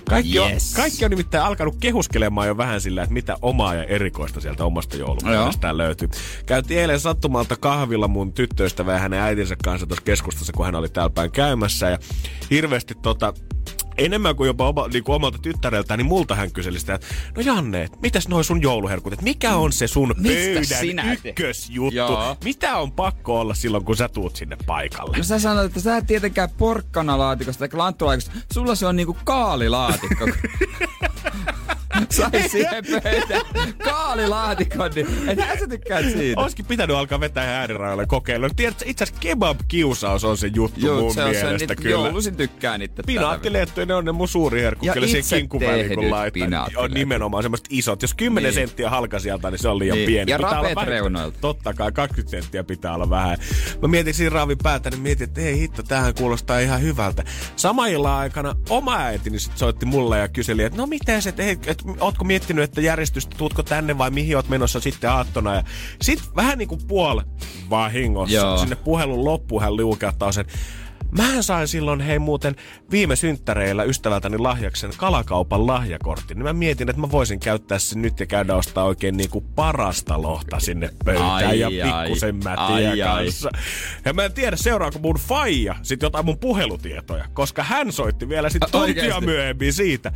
Kaikki, 0.09 0.37
Yes. 0.39 0.71
on, 0.71 0.75
kaikki 0.81 1.05
on 1.05 1.11
nimittäin 1.11 1.43
alkanut 1.43 1.75
kehuskelemaan 1.79 2.47
jo 2.47 2.57
vähän 2.57 2.81
sillä, 2.81 3.03
että 3.03 3.13
mitä 3.13 3.37
omaa 3.41 3.75
ja 3.75 3.83
erikoista 3.83 4.39
sieltä 4.41 4.65
omasta 4.65 4.97
joulupöydästään 4.97 5.77
löytyy. 5.77 6.09
Käytiin 6.45 6.79
eilen 6.79 6.99
sattumalta 6.99 7.55
kahvilla 7.55 8.07
mun 8.07 8.33
tyttöystävä 8.33 8.93
ja 8.93 8.99
hänen 8.99 9.19
äitinsä 9.19 9.55
kanssa 9.63 9.87
tuossa 9.87 10.03
keskustassa, 10.05 10.53
kun 10.53 10.65
hän 10.65 10.75
oli 10.75 10.89
täällä 10.89 11.09
päin 11.09 11.31
käymässä. 11.31 11.89
Ja 11.89 11.97
hirveästi 12.51 12.95
tota, 13.01 13.33
enemmän 14.05 14.35
kuin 14.35 14.47
jopa 14.47 14.67
oma, 14.67 14.87
niin 14.87 15.03
kuin 15.03 15.15
omalta 15.15 15.37
tyttäreltään, 15.37 15.97
niin 15.97 16.05
multa 16.05 16.35
hän 16.35 16.51
kyseli 16.51 16.79
sitä, 16.79 16.93
että 16.93 17.07
no 17.35 17.41
Janne, 17.41 17.83
et 17.83 18.01
mitäs 18.01 18.27
noi 18.27 18.43
sun 18.43 18.61
jouluherkut, 18.61 19.13
että 19.13 19.23
mikä 19.23 19.55
on 19.55 19.71
se 19.71 19.87
sun 19.87 20.15
Mistä 20.17 20.37
pöydän 20.37 20.65
sinä 20.65 21.17
ykkösjuttu? 21.25 21.95
Joo. 21.95 22.37
Mitä 22.43 22.77
on 22.77 22.91
pakko 22.91 23.39
olla 23.39 23.53
silloin, 23.53 23.85
kun 23.85 23.97
sä 23.97 24.09
tuut 24.09 24.35
sinne 24.35 24.57
paikalle? 24.65 25.17
No 25.17 25.23
sä 25.23 25.39
sanoit, 25.39 25.65
että 25.65 25.79
sä 25.79 25.97
et 25.97 26.07
tietenkään 26.07 26.49
porkkanalaatikosta 26.57 27.67
tai 27.67 27.77
lanttulaatikosta. 27.77 28.39
Sulla 28.53 28.75
se 28.75 28.85
on 28.85 28.95
niinku 28.95 29.17
kaalilaatikko. 29.23 30.27
Sai 32.09 32.49
siihen 32.49 32.83
pöytään 33.03 33.41
kaalilaatikon, 33.83 34.91
niin 34.95 35.07
et 35.29 35.59
sä 35.59 35.67
tykkäät 35.67 36.05
siitä. 36.05 36.41
Olisikin 36.41 36.65
pitänyt 36.65 36.95
alkaa 36.95 37.19
vetää 37.19 37.43
ihan 37.43 37.55
äärirajoille 37.55 38.05
kokeilla. 38.05 38.49
Tiedätkö, 38.55 38.83
itse 38.87 39.03
asiassa 39.03 39.21
kebab-kiusaus 39.21 40.23
on 40.25 40.37
se 40.37 40.47
juttu 40.55 40.79
Joo, 40.85 41.01
mun 41.01 41.13
se 41.13 41.23
on 41.23 41.33
se, 41.35 41.41
mielestä 41.43 41.57
niitä 41.57 41.75
kyllä. 41.75 41.91
joulusin 41.91 42.35
tykkään 42.35 42.81
itse. 42.81 43.03
Pinaattilettuja, 43.03 43.85
ne 43.85 43.93
on 43.95 44.05
ne 44.05 44.11
mun 44.11 44.27
suuri 44.27 44.61
herkku. 44.61 44.85
Ja 44.85 44.93
Kyllä 44.93 45.07
siihen 45.07 45.19
itse 45.19 45.35
kinkkuväliin 45.37 45.95
kun 45.95 46.11
laittaa. 46.11 46.45
pinaattiletut. 46.45 46.83
On 46.85 46.91
nimenomaan 46.91 47.43
semmoiset 47.43 47.67
isot. 47.69 48.01
Jos 48.01 48.13
10 48.13 48.43
Niin. 48.49 48.53
senttiä 48.53 48.89
halka 48.89 49.19
sieltä, 49.19 49.51
niin 49.51 49.59
se 49.59 49.67
on 49.67 49.79
liian 49.79 49.95
Niin. 49.97 50.05
pieni. 50.07 50.31
Ja 50.31 50.37
rapeet 50.37 50.77
reunoilta. 50.83 51.37
Totta 51.41 51.73
kai, 51.73 51.91
20 51.91 52.31
senttiä 52.31 52.63
pitää 52.63 52.93
olla 52.95 53.09
vähän. 53.09 53.37
Mä 53.81 53.87
mietin 53.87 54.13
siinä 54.13 54.29
raavin 54.29 54.57
päätä, 54.63 54.89
niin 54.89 55.01
mietin, 55.01 55.23
että 55.27 55.41
hei 55.41 55.59
hitto, 55.59 55.83
tämähän 55.83 56.13
kuulostaa 56.13 56.59
ihan 56.59 56.81
hyvältä. 56.81 57.23
Sama 57.55 57.83
aikana 58.17 58.55
oma 58.69 58.97
äitini 58.97 59.39
sit 59.39 59.57
soitti 59.57 59.85
mulle 59.85 60.19
ja 60.19 60.27
kyseli, 60.27 60.63
että 60.63 60.77
no 60.77 60.85
miten 60.87 61.21
se, 61.21 61.29
että 61.29 61.43
et, 61.43 61.80
ootko 61.99 62.23
miettinyt, 62.23 62.63
että 62.63 62.81
järjestystä, 62.81 63.35
tuutko 63.37 63.63
tänne 63.63 63.97
vai 63.97 64.11
mihin 64.11 64.35
oot 64.35 64.49
menossa 64.49 64.79
sitten 64.79 65.09
aattona. 65.09 65.55
Ja 65.55 65.63
sit 66.01 66.21
vähän 66.35 66.57
niin 66.57 66.67
kuin 66.67 66.81
puol 66.87 67.21
vahingossa 67.69 68.35
Joo. 68.35 68.57
sinne 68.57 68.75
puhelun 68.75 69.23
loppuun 69.23 69.61
hän 69.61 69.77
liukeuttaa 69.77 70.31
sen. 70.31 70.45
Mä 71.17 71.41
sain 71.41 71.67
silloin, 71.67 72.01
hei 72.01 72.19
muuten, 72.19 72.55
viime 72.91 73.15
synttäreillä 73.15 73.83
ystävältäni 73.83 74.37
lahjaksen 74.37 74.91
kalakaupan 74.97 75.67
lahjakortin. 75.67 76.37
Niin 76.37 76.43
mä 76.43 76.53
mietin, 76.53 76.89
että 76.89 77.01
mä 77.01 77.11
voisin 77.11 77.39
käyttää 77.39 77.79
sen 77.79 78.01
nyt 78.01 78.19
ja 78.19 78.25
käydä 78.25 78.55
ostaa 78.55 78.83
oikein 78.83 79.17
niinku 79.17 79.41
parasta 79.41 80.21
lohta 80.21 80.59
sinne 80.59 80.89
pöytään 81.05 81.31
Ai, 81.31 81.59
ja 81.59 81.67
ai. 81.67 81.73
pikkusen 82.03 82.35
mätiä 82.35 82.65
Ai, 82.65 82.85
ai. 82.85 82.97
kanssa. 82.97 83.49
Ja 84.05 84.13
mä 84.13 84.25
en 84.25 84.33
tiedä, 84.33 84.55
seuraako 84.55 84.99
mun 84.99 85.15
faija 85.15 85.75
sit 85.81 86.01
jotain 86.01 86.25
mun 86.25 86.39
puhelutietoja, 86.39 87.25
koska 87.33 87.63
hän 87.63 87.91
soitti 87.91 88.29
vielä 88.29 88.49
sit 88.49 88.63
tuntia 88.71 89.21
myöhemmin 89.21 89.73
siitä. 89.73 90.11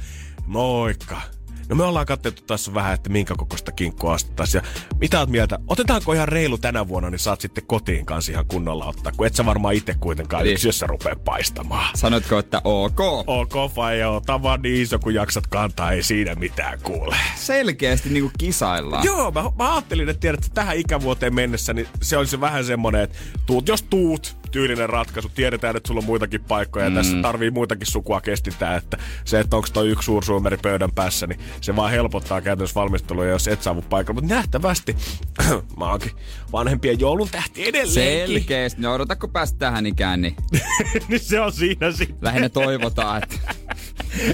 Moikka. 0.45 1.21
No 1.69 1.75
me 1.75 1.83
ollaan 1.83 2.05
katsottu 2.05 2.41
tässä 2.47 2.73
vähän, 2.73 2.93
että 2.93 3.09
minkä 3.09 3.33
kokoista 3.37 3.71
kinkkua 3.71 4.13
ostettaisiin. 4.13 4.63
Ja 4.63 4.69
mitä 4.99 5.19
oot 5.19 5.29
mieltä? 5.29 5.59
Otetaanko 5.67 6.13
ihan 6.13 6.27
reilu 6.27 6.57
tänä 6.57 6.87
vuonna, 6.87 7.09
niin 7.09 7.19
saat 7.19 7.41
sitten 7.41 7.65
kotiin 7.67 8.05
kanssa 8.05 8.31
ihan 8.31 8.45
kunnolla 8.47 8.85
ottaa, 8.85 9.11
kun 9.17 9.27
et 9.27 9.35
sä 9.35 9.45
varmaan 9.45 9.73
itse 9.73 9.95
kuitenkaan 9.99 10.43
Niin. 10.43 10.53
yksi, 10.53 10.67
jos 10.67 10.79
sä 10.79 10.87
rupeat 10.87 11.23
paistamaan. 11.23 11.97
Sanoitko, 11.97 12.39
että 12.39 12.61
ok? 12.63 12.99
Ok, 13.27 13.73
faija, 13.75 14.09
ota 14.09 14.43
vaan 14.43 14.61
niin 14.61 14.81
iso, 14.81 14.99
kun 14.99 15.13
jaksat 15.13 15.47
kantaa, 15.47 15.91
ei 15.91 16.03
siinä 16.03 16.35
mitään 16.35 16.79
kuule. 16.83 17.15
Selkeästi 17.35 18.09
niinku 18.09 18.31
kisaillaan. 18.37 19.05
Joo, 19.05 19.31
mä, 19.31 19.43
mä 19.57 19.73
ajattelin, 19.73 20.09
että 20.09 20.19
tiedät, 20.19 20.39
että 20.45 20.55
tähän 20.55 20.77
ikävuoteen 20.77 21.35
mennessä, 21.35 21.73
niin 21.73 21.87
se 22.01 22.17
olisi 22.17 22.41
vähän 22.41 22.65
semmonen, 22.65 23.01
että 23.01 23.17
tuut, 23.45 23.67
jos 23.67 23.83
tuut, 23.83 24.37
tyylinen 24.55 24.89
ratkaisu. 24.89 25.29
Tiedetään, 25.29 25.75
että 25.75 25.87
sulla 25.87 25.99
on 25.99 26.05
muitakin 26.05 26.43
paikkoja 26.43 26.85
ja 26.85 26.89
Mm. 26.89 26.95
tässä 26.95 27.17
tarvii 27.21 27.51
muitakin 27.51 27.87
sukua 27.87 28.21
kestintää, 28.21 28.75
että 28.75 28.97
se, 29.25 29.39
että 29.39 29.55
onko 29.55 29.67
toi 29.73 29.89
yksi 29.89 30.05
suursuumeri 30.05 30.57
pöydän 30.57 30.91
päässä, 30.95 31.27
niin 31.27 31.39
se 31.61 31.75
vaan 31.75 31.91
helpottaa 31.91 32.41
käytännössä 32.41 32.79
valmistelua, 32.79 33.25
jos 33.25 33.47
et 33.47 33.61
saavu 33.63 33.81
paikalle. 33.81 34.21
Mutta 34.21 34.35
nähtävästi 34.35 34.95
mä 35.79 35.85
oonkin 35.89 36.11
vanhempien 36.51 36.99
joulun 36.99 37.29
tähti 37.29 37.67
edelleenkin. 37.67 38.27
Selkeästi. 38.27 38.81
No 38.81 38.93
odota, 38.93 39.15
kun 39.15 39.31
päästä 39.31 39.57
tähän 39.59 39.85
ikään, 39.85 40.21
niin 40.21 40.35
niin 41.07 41.19
se 41.19 41.41
on 41.41 41.53
siinä 41.53 41.91
sitten. 41.91 42.17
lähinnä 42.21 42.49
toivotaan, 42.49 43.23
että... 43.23 43.55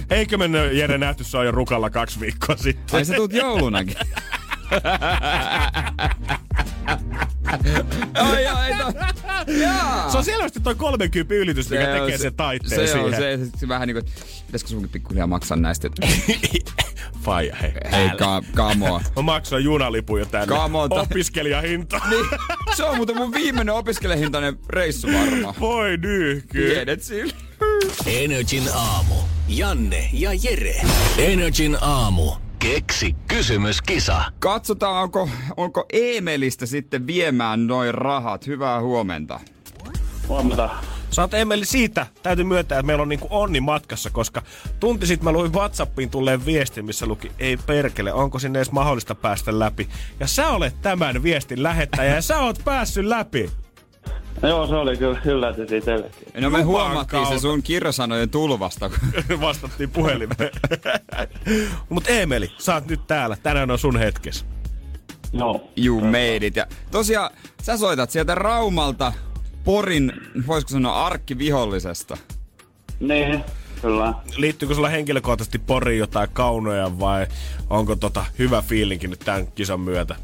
Eikö 0.16 0.38
mennä 0.38 0.60
Jere 0.64 0.98
nähty, 0.98 1.24
se 1.24 1.38
on 1.38 1.46
jo 1.46 1.52
rukalla 1.52 1.90
kaksi 1.90 2.20
viikkoa 2.20 2.58
sitten. 2.58 2.96
Ai 2.98 3.06
sä 3.06 3.14
tuut 3.14 3.34
joulunakin. 3.34 3.96
ai 8.16 8.48
ai, 8.48 8.78
no. 8.78 8.94
Jaa. 9.60 10.10
Se 10.10 10.18
on 10.18 10.24
selvästi 10.24 10.60
toi 10.60 10.76
30 10.76 11.34
ylitys, 11.34 11.70
mikä 11.70 11.86
tekee 11.86 12.18
sen 12.18 12.34
taitteen 12.34 12.88
se 12.88 12.88
siihen. 12.88 13.06
on 13.06 13.14
se, 13.16 13.40
se, 13.58 13.68
vähän 13.68 13.88
niinku, 13.88 14.12
pitäisikö 14.46 14.70
sunkin 14.70 14.90
pikkuhiljaa 14.90 15.28
maksaa 15.28 15.58
näistä, 15.58 15.90
Faija, 17.24 17.56
hei. 17.56 17.72
ei 17.92 18.08
älä. 18.10 18.16
ka, 18.16 18.42
kamoa. 18.56 19.02
Mä 19.16 19.22
maksoin 19.22 19.64
junalipun 19.64 20.20
jo 20.20 20.26
tänne. 20.26 20.56
On, 20.56 20.72
Opiskelijahinta. 20.90 22.02
Niin, 22.10 22.26
se 22.78 22.84
on 22.84 22.96
muuten 22.96 23.18
mun 23.18 23.34
viimeinen 23.34 23.76
opiskelijahintainen 23.76 24.60
reissu 24.70 25.08
varmaan. 25.08 25.56
Voi 25.60 25.98
nyhky. 25.98 26.70
Tiedet 26.70 27.04
sillä. 27.04 27.34
Energin 28.06 28.64
aamu. 28.74 29.16
Janne 29.48 30.10
ja 30.14 30.30
Jere. 30.44 30.82
Energin 31.18 31.78
aamu. 31.82 32.32
Keksi 32.62 33.16
kysymyskisa. 33.28 34.24
Katsotaan, 34.40 35.04
onko, 35.04 35.30
onko 35.58 35.86
Eemelistä 35.94 36.66
sitten 36.66 37.08
viemään 37.08 37.68
noin 37.68 37.94
rahat. 37.94 38.48
Hyvää 38.48 38.82
huomenta. 38.82 39.40
Huomenta. 40.28 40.70
Sä 41.10 41.22
oot 41.22 41.34
Emeli 41.34 41.66
siitä, 41.66 42.08
täytyy 42.24 42.46
myöntää, 42.46 42.80
että 42.80 42.88
meillä 42.88 43.02
on 43.02 43.10
niinku 43.10 43.28
onni 43.30 43.62
matkassa, 43.62 44.10
koska 44.10 44.42
tunti 44.80 45.06
sitten 45.06 45.26
mä 45.26 45.32
luin 45.32 45.54
Whatsappiin 45.54 46.10
tulleen 46.10 46.46
viestin, 46.46 46.86
missä 46.86 47.06
luki, 47.06 47.32
ei 47.40 47.58
perkele, 47.58 48.14
onko 48.14 48.40
sinne 48.40 48.60
edes 48.60 48.72
mahdollista 48.72 49.16
päästä 49.16 49.60
läpi. 49.60 49.90
Ja 50.20 50.28
sä 50.28 50.50
olet 50.50 50.82
tämän 50.82 51.24
viestin 51.24 51.64
lähettäjä 51.64 52.16
ja 52.16 52.22
sä 52.22 52.40
oot 52.40 52.62
päässyt 52.66 53.06
läpi. 53.06 53.52
Joo, 54.44 54.68
se 54.68 54.76
oli 54.76 54.98
kyllä 54.98 55.22
yllätys 55.26 55.72
itsellekin. 55.72 56.28
No 56.42 56.50
me 56.50 56.62
huomattiin 56.64 57.28
se 57.28 57.40
sun 57.40 57.64
kirjasanojen 57.64 58.30
tulvasta. 58.30 58.90
kun- 58.90 59.40
Vastattiin 59.42 59.90
puhelimeen. 59.90 60.50
Mut 61.90 62.04
Emeli, 62.10 62.52
sä 62.58 62.74
oot 62.74 62.88
nyt 62.88 63.08
täällä. 63.08 63.38
Tänään 63.44 63.72
on 63.72 63.80
sun 63.80 63.98
hetkes. 64.00 64.46
Joo. 65.34 65.70
You 65.86 66.02
made 66.02 66.36
it. 66.48 66.56
Ja 66.56 66.66
tosiaan, 66.92 67.32
sä 67.62 67.78
soitat 67.78 68.12
sieltä 68.12 68.36
Raumalta 68.36 69.14
Porin, 69.64 70.14
voisiko 70.48 70.70
sanoa 70.70 71.06
arkkivihollisesta. 71.06 72.18
Niin, 73.00 73.44
kyllä. 73.82 74.14
Liittyykö 74.38 74.76
sulla 74.76 74.90
henkilökohtaisesti 74.90 75.60
Poriin 75.60 76.00
jotain 76.00 76.30
kaunoja 76.34 77.00
vai 77.00 77.28
onko 77.70 77.96
tota 77.96 78.26
hyvä 78.40 78.62
fiilinki 78.62 79.08
nyt 79.08 79.20
tämän 79.20 79.48
kisan 79.48 79.80
myötä? 79.80 80.16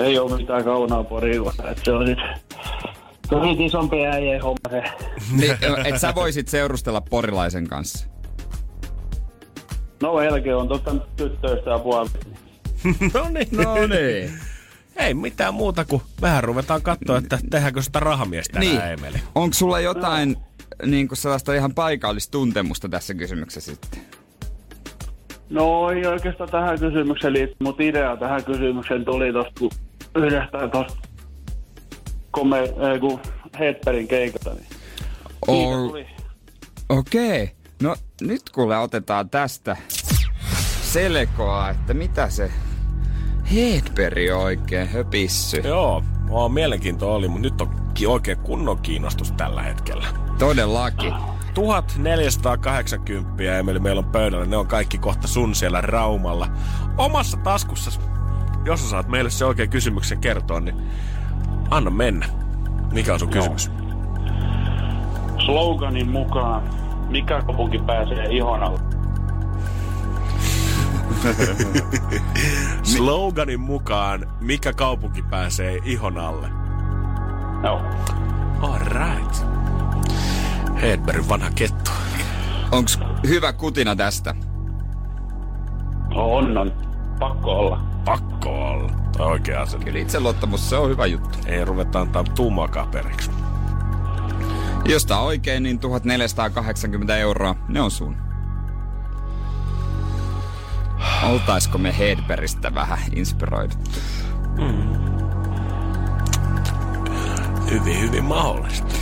Ei 0.00 0.18
ole 0.18 0.36
mitään 0.36 0.64
kaunaa 0.64 1.04
Poriin, 1.04 1.42
että 1.48 1.84
se 1.84 1.92
on 1.92 2.06
sit 2.06 2.18
se 3.30 3.36
on 3.36 3.42
niitä 3.42 3.62
isompi 3.62 4.06
äijä 4.06 4.42
homma 4.42 4.70
se. 4.70 4.82
Niin, 5.36 5.56
et 5.84 5.98
sä 5.98 6.14
voisit 6.14 6.48
seurustella 6.48 7.00
porilaisen 7.00 7.68
kanssa. 7.68 8.06
No 10.02 10.18
Helge 10.18 10.54
on 10.54 10.68
totta 10.68 10.94
tyttöistä 11.16 11.70
ja 11.70 11.78
puolta. 11.78 12.18
no 13.14 13.28
niin. 13.28 13.48
No 13.52 13.74
niin. 13.74 14.32
Ei 14.96 15.14
mitään 15.14 15.54
muuta 15.54 15.84
kuin 15.84 16.02
vähän 16.20 16.44
ruvetaan 16.44 16.82
katsoa, 16.82 17.18
että 17.18 17.38
tehdäänkö 17.50 17.82
sitä 17.82 18.00
rahamiestä 18.00 18.58
niin. 18.58 18.80
Emeli. 18.80 19.18
Onko 19.34 19.54
sulla 19.54 19.80
jotain 19.80 20.36
niin 20.86 21.08
kuin 21.08 21.18
sellaista 21.18 21.54
ihan 21.54 21.74
paikallista 21.74 22.30
tuntemusta 22.30 22.88
tässä 22.88 23.14
kysymyksessä 23.14 23.72
sitten? 23.72 24.00
No 25.50 25.90
ei 25.90 26.06
oikeastaan 26.06 26.50
tähän 26.50 26.78
kysymykseen 26.78 27.32
liitty, 27.32 27.56
mutta 27.62 27.82
idea 27.82 28.16
tähän 28.16 28.44
kysymykseen 28.44 29.04
tuli 29.04 29.32
tosta 29.32 29.52
kun 29.58 29.70
yhdestä 30.16 30.68
tosta 30.68 31.08
kome, 32.30 32.58
ei, 32.58 33.00
kun 33.00 33.20
Hetperin 33.58 34.08
keikalta. 34.08 34.54
Niin. 34.54 34.66
Okei. 36.88 37.42
Okay. 37.42 37.54
No 37.82 37.96
nyt 38.20 38.42
kuule 38.54 38.78
otetaan 38.78 39.30
tästä 39.30 39.76
selkoa, 40.82 41.70
että 41.70 41.94
mitä 41.94 42.30
se 42.30 42.52
Hedberg 43.54 44.36
oikein 44.36 44.88
höpissy. 44.88 45.56
Joo, 45.56 46.04
oo, 46.30 46.48
mielenkiinto 46.48 47.14
oli, 47.14 47.28
mutta 47.28 47.42
nyt 47.42 47.60
on 47.60 47.80
oikein 48.06 48.38
kunnon 48.38 48.78
kiinnostus 48.78 49.32
tällä 49.32 49.62
hetkellä. 49.62 50.06
Todellakin. 50.38 51.14
1480 51.54 53.58
Emeli 53.58 53.78
meillä 53.78 53.98
on 53.98 54.12
pöydällä, 54.12 54.46
ne 54.46 54.56
on 54.56 54.66
kaikki 54.66 54.98
kohta 54.98 55.28
sun 55.28 55.54
siellä 55.54 55.80
Raumalla. 55.80 56.48
Omassa 56.98 57.36
taskussa, 57.36 58.00
jos 58.64 58.82
sä 58.82 58.88
saat 58.90 59.08
meille 59.08 59.30
se 59.30 59.44
oikein 59.44 59.70
kysymyksen 59.70 60.18
kertoa, 60.18 60.60
niin 60.60 60.76
anna 61.70 61.90
mennä. 61.90 62.26
Mikä 62.92 63.12
on 63.12 63.20
sun 63.20 63.30
kysymys? 63.30 63.70
Sloganin 65.44 66.08
mukaan, 66.08 66.62
mikä 67.08 67.42
kaupunki 67.42 67.78
pääsee 67.78 68.26
ihon 68.30 68.62
alle? 68.62 68.80
Sloganin 72.96 73.60
mukaan, 73.60 74.26
mikä 74.40 74.72
kaupunki 74.72 75.22
pääsee 75.22 75.78
ihon 75.84 76.18
alle? 76.18 76.48
Joo. 77.64 77.80
All 78.62 78.78
right. 78.78 79.46
Hedbergin 80.82 81.28
vanha 81.28 81.50
kettu. 81.54 81.90
Onks 82.72 82.98
hyvä 83.28 83.52
kutina 83.52 83.96
tästä? 83.96 84.34
On, 86.14 86.58
on. 86.58 86.72
Pakko 87.18 87.58
olla. 87.58 87.89
Pakko 88.04 88.70
olla. 88.70 88.92
Oikea 89.18 89.62
asia. 89.62 89.80
Kyllä 89.80 89.98
itseluottamus, 89.98 90.70
se 90.70 90.76
on 90.76 90.90
hyvä 90.90 91.06
juttu. 91.06 91.38
Ei 91.46 91.64
ruveta 91.64 92.00
antaa 92.00 92.24
tummakaan 92.24 92.88
periksi. 92.88 93.30
Jos 94.84 95.06
tää 95.06 95.20
oikein, 95.20 95.62
niin 95.62 95.78
1480 95.78 97.16
euroa, 97.16 97.54
ne 97.68 97.80
on 97.80 97.90
sun. 97.90 98.16
Oltaisko 101.22 101.78
me 101.78 101.98
Hedbergistä 101.98 102.74
vähän 102.74 102.98
inspiroiduttu? 103.12 103.90
Hyvin, 107.70 108.00
hyvin 108.00 108.24
mahdollista. 108.24 108.94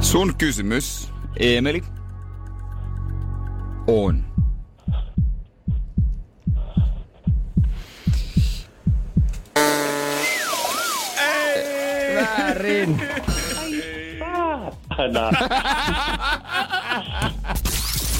Sun 0.00 0.34
kysymys, 0.38 1.12
Emeli, 1.36 1.82
on. 3.86 4.24
Väärin. 12.22 13.02
Nää. 15.12 15.32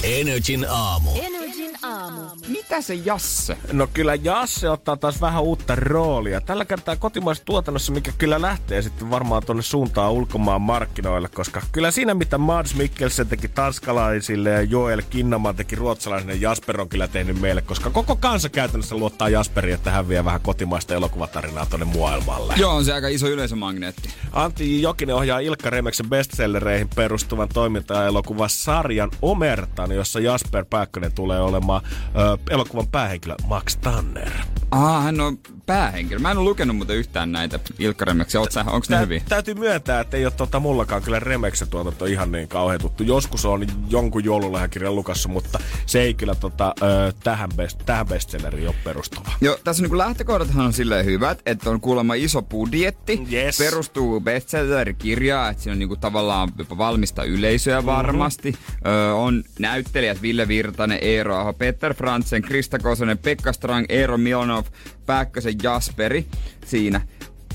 Energin 0.03 0.65
aamu. 0.69 1.11
Energin 1.15 1.42
aamu. 1.83 2.21
Mitä 2.47 2.81
se 2.81 2.93
Jasse? 2.93 3.57
No 3.71 3.87
kyllä 3.93 4.15
Jasse 4.15 4.69
ottaa 4.69 4.97
taas 4.97 5.21
vähän 5.21 5.43
uutta 5.43 5.75
roolia. 5.75 6.41
Tällä 6.41 6.65
kertaa 6.65 6.95
kotimaisessa 6.95 7.45
tuotannossa, 7.45 7.91
mikä 7.91 8.11
kyllä 8.17 8.41
lähtee 8.41 8.81
sitten 8.81 9.09
varmaan 9.09 9.45
tuonne 9.45 9.63
suuntaan 9.63 10.11
ulkomaan 10.11 10.61
markkinoille, 10.61 11.27
koska 11.27 11.61
kyllä 11.71 11.91
siinä 11.91 12.13
mitä 12.13 12.37
Mads 12.37 12.75
Mikkelsen 12.75 13.27
teki 13.27 13.47
tanskalaisille 13.47 14.49
ja 14.49 14.61
Joel 14.61 15.01
Kinnaman 15.09 15.55
teki 15.55 15.75
ruotsalaisille, 15.75 16.33
Jasper 16.33 16.81
on 16.81 16.89
kyllä 16.89 17.07
tehnyt 17.07 17.41
meille, 17.41 17.61
koska 17.61 17.89
koko 17.89 18.15
kansa 18.15 18.49
käytännössä 18.49 18.95
luottaa 18.95 19.29
Jasperiin, 19.29 19.75
että 19.75 19.91
hän 19.91 20.09
vie 20.09 20.25
vähän 20.25 20.41
kotimaista 20.41 20.93
elokuvatarinaa 20.93 21.65
tuonne 21.65 21.85
maailmalle. 21.99 22.53
Joo, 22.57 22.75
on 22.75 22.85
se 22.85 22.93
aika 22.93 23.07
iso 23.07 23.27
yleisömagneetti. 23.27 24.09
Antti 24.31 24.81
Jokinen 24.81 25.15
ohjaa 25.15 25.39
Ilkka 25.39 25.69
Remeksen 25.69 26.09
bestsellereihin 26.09 26.89
perustuvan 26.95 27.49
toimintaelokuvan 27.49 28.49
sarjan 28.49 29.11
Omertan, 29.21 29.91
jossa 29.91 30.19
Jasper 30.19 30.65
Pääkkönen 30.69 31.11
tulee 31.11 31.41
olemaan 31.41 31.72
ö, 31.75 32.37
elokuvan 32.49 32.87
päähenkilö 32.87 33.35
Max 33.47 33.77
Tanner. 33.77 34.31
Ah, 34.71 35.03
hän 35.03 35.21
on 35.21 35.37
päähenkilö. 35.65 36.19
Mä 36.19 36.31
en 36.31 36.37
ole 36.37 36.49
lukenut 36.49 36.75
muuten 36.77 36.95
yhtään 36.97 37.31
näitä 37.31 37.59
Ilkka 37.79 38.05
sä, 38.49 38.65
onks 38.67 38.89
ne 38.89 38.99
hyviä? 38.99 39.21
Täytyy 39.29 39.53
myöntää, 39.53 39.99
että 39.99 40.17
ei 40.17 40.25
ole 40.25 40.33
tota 40.37 40.59
mullakaan 40.59 41.01
kyllä 41.03 41.19
Remeksen 41.19 41.67
tuotanto 41.67 42.05
ihan 42.05 42.31
niin 42.31 42.47
kauhean 42.47 42.79
tuttu. 42.81 43.03
Joskus 43.03 43.45
on 43.45 43.67
jonkun 43.89 44.23
joululahjakirjan 44.23 44.95
lukassa, 44.95 45.29
mutta 45.29 45.59
se 45.85 46.01
ei 46.01 46.13
kyllä 46.13 46.35
tota, 46.35 46.73
ö, 46.81 47.13
tähän, 47.23 47.49
best, 47.55 47.79
tähän 47.85 48.07
bestselleriin 48.07 48.67
ole 48.67 48.75
perustuva. 48.83 49.31
Joo, 49.41 49.57
tässä 49.63 49.83
niinku 49.83 49.97
lähtökohdathan 49.97 50.65
on 50.65 50.73
silleen 50.73 51.05
hyvät, 51.05 51.41
että 51.45 51.69
on 51.69 51.81
kuulemma 51.81 52.13
iso 52.13 52.41
budjetti, 52.41 53.21
Yes. 53.33 53.57
perustuu 53.57 54.21
bestseller-kirjaan, 54.21 55.51
että 55.51 55.63
siinä 55.63 55.73
on 55.73 55.79
niinku 55.79 55.95
tavallaan 55.95 56.49
jopa 56.57 56.77
valmista 56.77 57.23
yleisöä 57.23 57.77
Mhm. 57.81 57.85
varmasti. 57.85 58.51
Mm-hmm. 58.51 58.91
Öö, 58.91 59.13
on 59.13 59.43
näyttelijät 59.59 60.21
Ville 60.21 60.47
Virtanen, 60.47 60.99
Eero 61.01 61.37
Aho, 61.37 61.53
Peter 61.63 61.93
Fransen, 61.93 62.41
Krista 62.41 62.79
Kosonen, 62.79 63.17
Pekka 63.17 63.53
Strang, 63.53 63.85
Eero 63.89 64.17
Milonov, 64.17 64.65
Pääkkösen 65.05 65.53
Jasperi 65.63 66.25
siinä. 66.65 67.01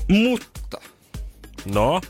Mutta 0.07 0.81
No, 1.73 2.01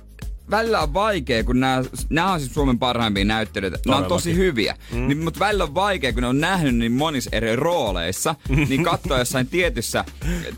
välillä 0.51 0.79
on 0.79 0.93
vaikea, 0.93 1.43
kun 1.43 1.59
nämä, 1.59 1.83
nämä 2.09 2.33
on 2.33 2.39
siis 2.39 2.53
Suomen 2.53 2.79
parhaimpia 2.79 3.25
näyttelijöitä. 3.25 3.79
Nämä 3.85 3.97
on 3.97 4.05
tosi 4.05 4.35
hyviä. 4.35 4.75
Mm. 4.91 5.07
Niin, 5.07 5.17
mutta 5.17 5.39
välillä 5.39 5.63
on 5.63 5.75
vaikea, 5.75 6.13
kun 6.13 6.21
ne 6.21 6.27
on 6.27 6.39
nähnyt 6.39 6.75
niin 6.75 6.91
monissa 6.91 7.29
eri 7.33 7.55
rooleissa, 7.55 8.35
niin 8.69 8.83
katsoa 8.83 9.19
jossain 9.19 9.47
tietyssä, 9.47 10.05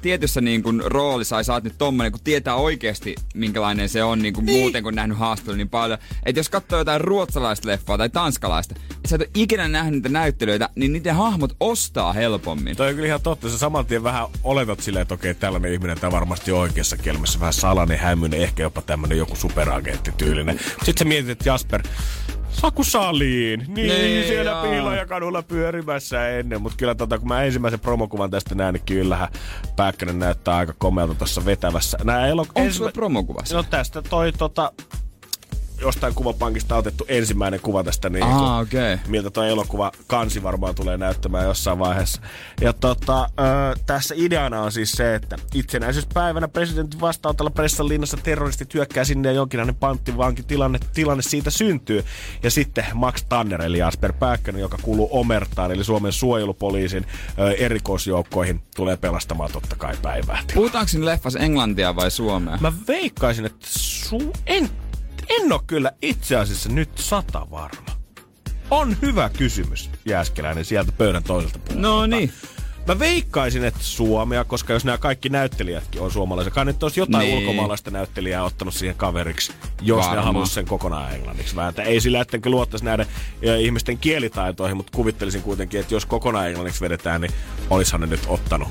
tietyssä 0.02 0.42
niin 0.42 0.64
kuin 0.64 0.82
roolissa, 0.86 1.36
ai 1.36 1.44
sä 1.44 1.54
oot 1.54 1.64
nyt 1.64 1.78
tommonen, 1.78 2.12
kun 2.12 2.22
tietää 2.24 2.56
oikeasti, 2.56 3.16
minkälainen 3.34 3.90
se 3.90 4.04
on 4.04 4.20
niin 4.20 4.34
kuin 4.34 4.46
niin. 4.46 4.60
muuten, 4.60 4.84
kun 4.84 4.96
nähnyt 4.96 5.18
haastattelua 5.18 5.58
niin 5.58 5.70
paljon. 5.70 6.00
Että 6.26 6.40
jos 6.40 6.50
katsoo 6.50 6.80
jotain 6.80 7.02
ruotsalaista 7.02 7.68
leffaa 7.68 7.98
tai 7.98 8.10
tanskalaista, 8.10 8.76
ja 9.04 9.10
sä 9.10 9.16
et 9.16 9.22
ole 9.22 9.30
ikinä 9.36 9.68
nähnyt 9.68 9.94
niitä 9.94 10.10
näyttelijöitä, 10.10 10.70
niin 10.76 10.94
niiden 10.94 11.16
hahmot 11.16 11.56
ostaa 11.60 12.14
helpommin. 12.14 12.78
toi 12.78 12.90
on 12.90 12.96
kyllä 12.96 13.08
ihan 13.08 13.22
totta. 13.22 13.50
Sä 13.50 13.58
saman 13.58 13.86
tien 13.86 14.04
vähän 14.04 14.28
oletat 14.44 14.80
silleen, 14.80 15.02
että 15.02 15.14
okei, 15.14 15.34
tällainen 15.34 15.74
ihminen, 15.74 16.00
tämä 16.00 16.12
varmasti 16.12 16.52
oikeassa 16.52 16.98
kelmessä. 16.98 17.40
Vähän 17.40 17.54
salainen, 17.54 18.00
hämyinen, 18.00 18.42
ehkä 18.42 18.64
jopa 18.64 18.82
tämmönen 18.82 19.18
joku 19.18 19.36
superagentti 19.82 20.12
tyylinen. 20.18 20.60
Sitten 20.60 20.96
sä 21.00 21.06
mietit, 21.06 21.30
että 21.30 21.50
Jasper, 21.50 21.82
Saku 22.50 22.84
Saliin. 22.84 23.60
Niin, 23.60 23.74
Niin, 23.74 23.90
niin 23.90 24.28
siellä 24.28 24.52
joo. 24.52 24.62
piilajakadulla 24.64 25.44
pyörimässä 25.44 26.30
ennen. 26.30 26.62
Mutta 26.62 26.78
kyllä 26.78 26.96
tota, 26.96 27.20
kun 27.20 27.28
mä 27.28 27.44
ensimmäisen 27.44 27.80
promokuvan 27.80 28.32
tästä 28.32 28.56
näin, 28.56 28.74
niin 28.74 28.84
kyllähän 28.86 29.28
Pääkkönen 29.76 30.20
näyttää 30.20 30.56
aika 30.56 30.74
komealta 30.78 31.16
tuossa 31.16 31.46
vetävässä. 31.46 31.98
Nää 32.04 32.32
elok- 32.32 32.52
Onko 32.56 32.72
sulla 32.74 32.92
promokuvassa? 32.92 33.56
No 33.56 33.64
tästä 33.64 34.02
toi 34.02 34.32
tota, 34.32 34.72
jostain 35.82 36.16
kuvapankista 36.16 36.76
otettu 36.76 37.06
ensimmäinen 37.08 37.60
kuva 37.60 37.84
tästä 37.84 38.10
niin 38.10 38.24
Ah, 38.24 38.60
okei. 38.60 38.94
Okay. 38.94 39.06
miltä 39.08 39.30
tuo 39.30 39.44
elokuva 39.44 39.92
kansi 40.08 40.44
varmaan 40.44 40.76
tulee 40.76 40.98
näyttämään 40.98 41.46
jossain 41.46 41.80
vaiheessa. 41.80 42.22
Ja 42.62 42.74
tota, 42.74 43.24
ö, 43.24 43.80
tässä 43.86 44.16
ideana 44.18 44.62
on 44.62 44.72
siis 44.72 44.92
se, 44.92 45.16
että 45.16 45.36
itsenäisyyspäivänä 45.54 46.48
presidentin 46.48 47.02
vastaanotolla 47.02 47.50
Pressan 47.52 47.88
linnassa 47.90 48.18
terroristit 48.18 48.74
hyökkää 48.74 49.04
sinne 49.04 49.30
ja 49.30 49.36
jonkinlainen 49.36 49.76
panttivanki 49.76 50.44
tilanne, 50.44 50.80
tilanne 50.94 51.24
siitä 51.24 51.50
syntyy. 51.50 52.04
Ja 52.44 52.52
sitten 52.52 52.86
Max 52.94 53.26
Tanner 53.30 53.62
eli 53.62 53.78
Jasper 53.78 54.14
Pääkkönen, 54.14 54.62
joka 54.62 54.78
kuuluu 54.82 55.08
Omertaan 55.12 55.72
eli 55.72 55.84
Suomen 55.84 56.12
suojelupoliisin 56.12 57.06
ö, 57.40 57.52
erikoisjoukkoihin, 57.52 58.62
tulee 58.76 58.98
pelastamaan 58.98 59.52
totta 59.52 59.76
kai 59.76 59.98
päivää. 60.02 60.44
Puhutaanko 60.54 60.92
leffassa 61.00 61.40
englantia 61.40 61.96
vai 61.96 62.12
suomea? 62.12 62.58
Mä 62.62 62.72
veikkaisin, 62.88 63.46
että 63.46 63.68
su- 64.10 64.38
en, 64.48 64.70
en 65.32 65.54
ole 65.54 65.62
kyllä 65.68 65.92
itse 66.02 66.36
asiassa 66.36 66.70
nyt 66.70 66.90
sata 66.98 67.48
varma. 67.52 67.92
On 68.72 68.98
hyvä 69.02 69.30
kysymys, 69.38 69.90
Jääskeläinen, 70.06 70.66
sieltä 70.66 70.92
pöydän 70.92 71.24
toiselta 71.24 71.60
puolelta. 71.60 71.88
No 71.88 72.06
niin. 72.06 72.34
Mä 72.88 73.00
veikkaisin, 73.00 73.64
että 73.64 73.80
Suomea, 73.84 74.44
koska 74.44 74.74
jos 74.74 74.86
nämä 74.86 74.98
kaikki 74.98 75.30
näyttelijätkin 75.30 76.02
on 76.02 76.12
suomalaisia, 76.12 76.52
kai 76.54 76.66
nyt 76.66 76.84
olisi 76.84 77.00
jotain 77.00 77.28
Niin. 77.28 77.38
ulkomaalaista 77.38 77.92
näyttelijää 77.92 78.44
ottanut 78.44 78.74
siihen 78.74 78.96
kaveriksi, 78.96 79.52
jos 79.82 79.98
Varmaan. 79.98 80.18
ne 80.18 80.24
haluaisi 80.24 80.54
sen 80.54 80.66
kokonaan 80.66 81.14
englanniksi 81.16 81.56
vääntää. 81.56 81.86
Ei 81.86 82.02
sillä, 82.02 82.22
ettenkö 82.22 82.50
luottaisi 82.50 82.86
näiden 82.86 83.06
ö, 83.48 83.58
ihmisten 83.60 83.98
kielitaitoihin, 83.98 84.78
mutta 84.78 84.92
kuvittelisin 84.96 85.42
kuitenkin, 85.42 85.80
että 85.80 85.94
jos 85.94 86.06
kokonaan 86.06 86.48
englanniksi 86.48 86.82
vedetään, 86.82 87.22
niin 87.22 87.32
olisihan 87.70 88.02
ne 88.02 88.08
nyt 88.08 88.22
ottanut 88.28 88.68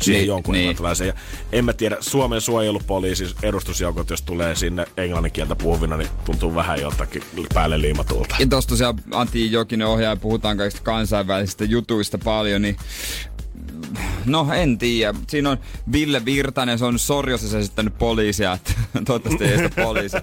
siihen 0.00 0.20
Niin, 0.20 0.28
jonkun 0.28 0.52
niin. 0.52 0.60
englantilaisen. 0.62 1.06
Ja 1.06 1.14
en 1.52 1.64
mä 1.64 1.72
tiedä, 1.72 1.96
Suomen 2.00 2.40
suojelupoliisi 2.40 3.34
edustusjoukot, 3.42 4.10
jos 4.10 4.22
tulee 4.22 4.54
sinne 4.54 4.86
englannin 4.96 5.32
kieltä 5.32 5.56
puhuvina, 5.56 5.96
niin 5.96 6.08
tuntuu 6.24 6.54
vähän 6.54 6.80
jotakin 6.80 7.22
päälle 7.54 7.80
liimatulta. 7.80 8.36
Ja 8.38 8.46
tossa 8.46 8.68
tosiaan 8.68 8.94
Antti 9.12 9.52
Jokinen 9.52 9.86
ohjaaja, 9.86 10.16
puhutaan 10.16 10.56
kaikista 10.56 10.82
kansainvälisistä 10.82 11.64
jutuista 11.64 12.18
paljon, 12.18 12.62
niin 12.62 12.76
No 14.26 14.48
en 14.54 14.78
tiedä. 14.78 15.14
Siinä 15.28 15.50
on 15.50 15.58
Ville 15.92 16.24
Virtanen, 16.24 16.78
se 16.78 16.84
on 16.84 16.98
Sorjossa 16.98 17.58
esittänyt 17.58 17.98
poliisia, 17.98 18.52
että 18.52 18.72
toivottavasti 19.06 19.44
ei 19.44 19.56
sitä 19.56 19.82
poliisia. 19.82 20.20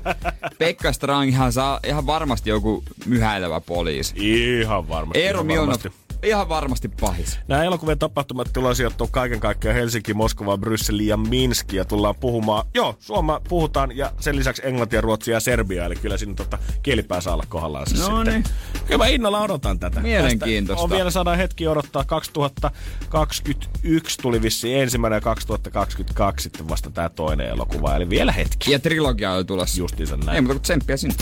Pekka 0.58 0.94
Stranghan 0.94 1.54
saa 1.54 1.80
ihan 1.86 2.06
varmasti 2.06 2.50
joku 2.50 2.84
myhäilevä 3.06 3.62
poliisi. 3.62 4.14
Ihan 4.18 4.90
varmasti. 4.90 5.20
Eero 5.20 5.42
ihan 5.42 5.58
varmasti. 5.58 5.92
Ihan 6.24 6.50
varmasti 6.50 6.88
pahis. 6.88 7.40
Nämä 7.48 7.64
elokuvien 7.64 8.00
tapahtumat 8.00 8.54
tullaan 8.54 8.76
sijoittua 8.76 9.08
kaiken 9.12 9.40
kaikkiaan 9.40 9.76
Helsinki, 9.76 10.14
Moskova, 10.14 10.58
Brysseli 10.58 11.08
ja 11.08 11.18
Minski 11.18 11.76
ja 11.76 11.86
tullaan 11.86 12.16
puhumaan, 12.20 12.66
joo, 12.74 12.96
Suoma 13.00 13.42
puhutaan 13.50 13.98
ja 13.98 14.12
sen 14.20 14.36
lisäksi 14.36 14.62
Englantia, 14.66 15.02
Ruotsia 15.02 15.34
ja 15.34 15.40
Serbia, 15.40 15.86
eli 15.86 15.96
kyllä 15.96 16.18
siinä 16.18 16.34
tota, 16.34 16.58
kielipää 16.84 17.22
saa 17.22 17.34
olla 17.34 17.44
kohdallaan 17.50 17.88
se 17.90 17.98
No 17.98 18.06
sitten. 18.06 18.26
niin. 18.34 18.44
Kyllä 18.86 18.98
mä 18.98 19.08
innolla 19.08 19.42
odotan 19.42 19.80
tätä. 19.80 20.00
Mielenkiintoista. 20.00 20.82
Tästä 20.82 20.94
on 20.94 20.98
vielä 20.98 21.12
saada 21.12 21.36
hetki 21.36 21.68
odottaa. 21.68 22.04
2021 22.04 24.18
tuli 24.22 24.42
vissiin 24.42 24.82
ensimmäinen 24.82 25.18
ja 25.18 25.22
2022 25.22 26.44
sitten 26.44 26.70
vasta 26.70 26.92
tämä 26.92 27.10
toinen 27.10 27.48
elokuva, 27.48 27.96
eli 27.96 28.10
vielä 28.10 28.32
hetki. 28.32 28.72
Ja 28.72 28.80
trilogia 28.80 29.32
on 29.32 29.46
tulossa. 29.46 29.80
Justiinsa 29.80 30.18
näin. 30.18 30.36
Ei 30.36 30.42
muuta 30.42 30.54
kuin 30.54 30.62
tsemppiä 30.62 30.98
sinne. 30.98 31.16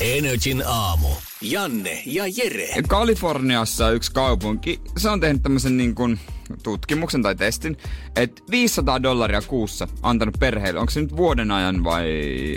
Energin 0.00 0.62
aamu. 0.66 1.08
Janne 1.42 2.02
ja 2.06 2.24
Jere. 2.36 2.68
Kaliforniassa 2.88 3.90
yksi 3.90 4.12
kaupunki, 4.12 4.80
se 4.96 5.08
on 5.08 5.20
tehnyt 5.20 5.42
tämmöisen 5.42 5.76
niin 5.76 5.94
kuin 5.94 6.20
tutkimuksen 6.62 7.22
tai 7.22 7.34
testin, 7.34 7.76
että 8.16 8.42
500 8.50 9.02
dollaria 9.02 9.42
kuussa 9.42 9.88
antanut 10.02 10.36
perheelle. 10.38 10.80
Onko 10.80 10.90
se 10.90 11.00
nyt 11.00 11.16
vuoden 11.16 11.50
ajan 11.50 11.84
vai 11.84 12.08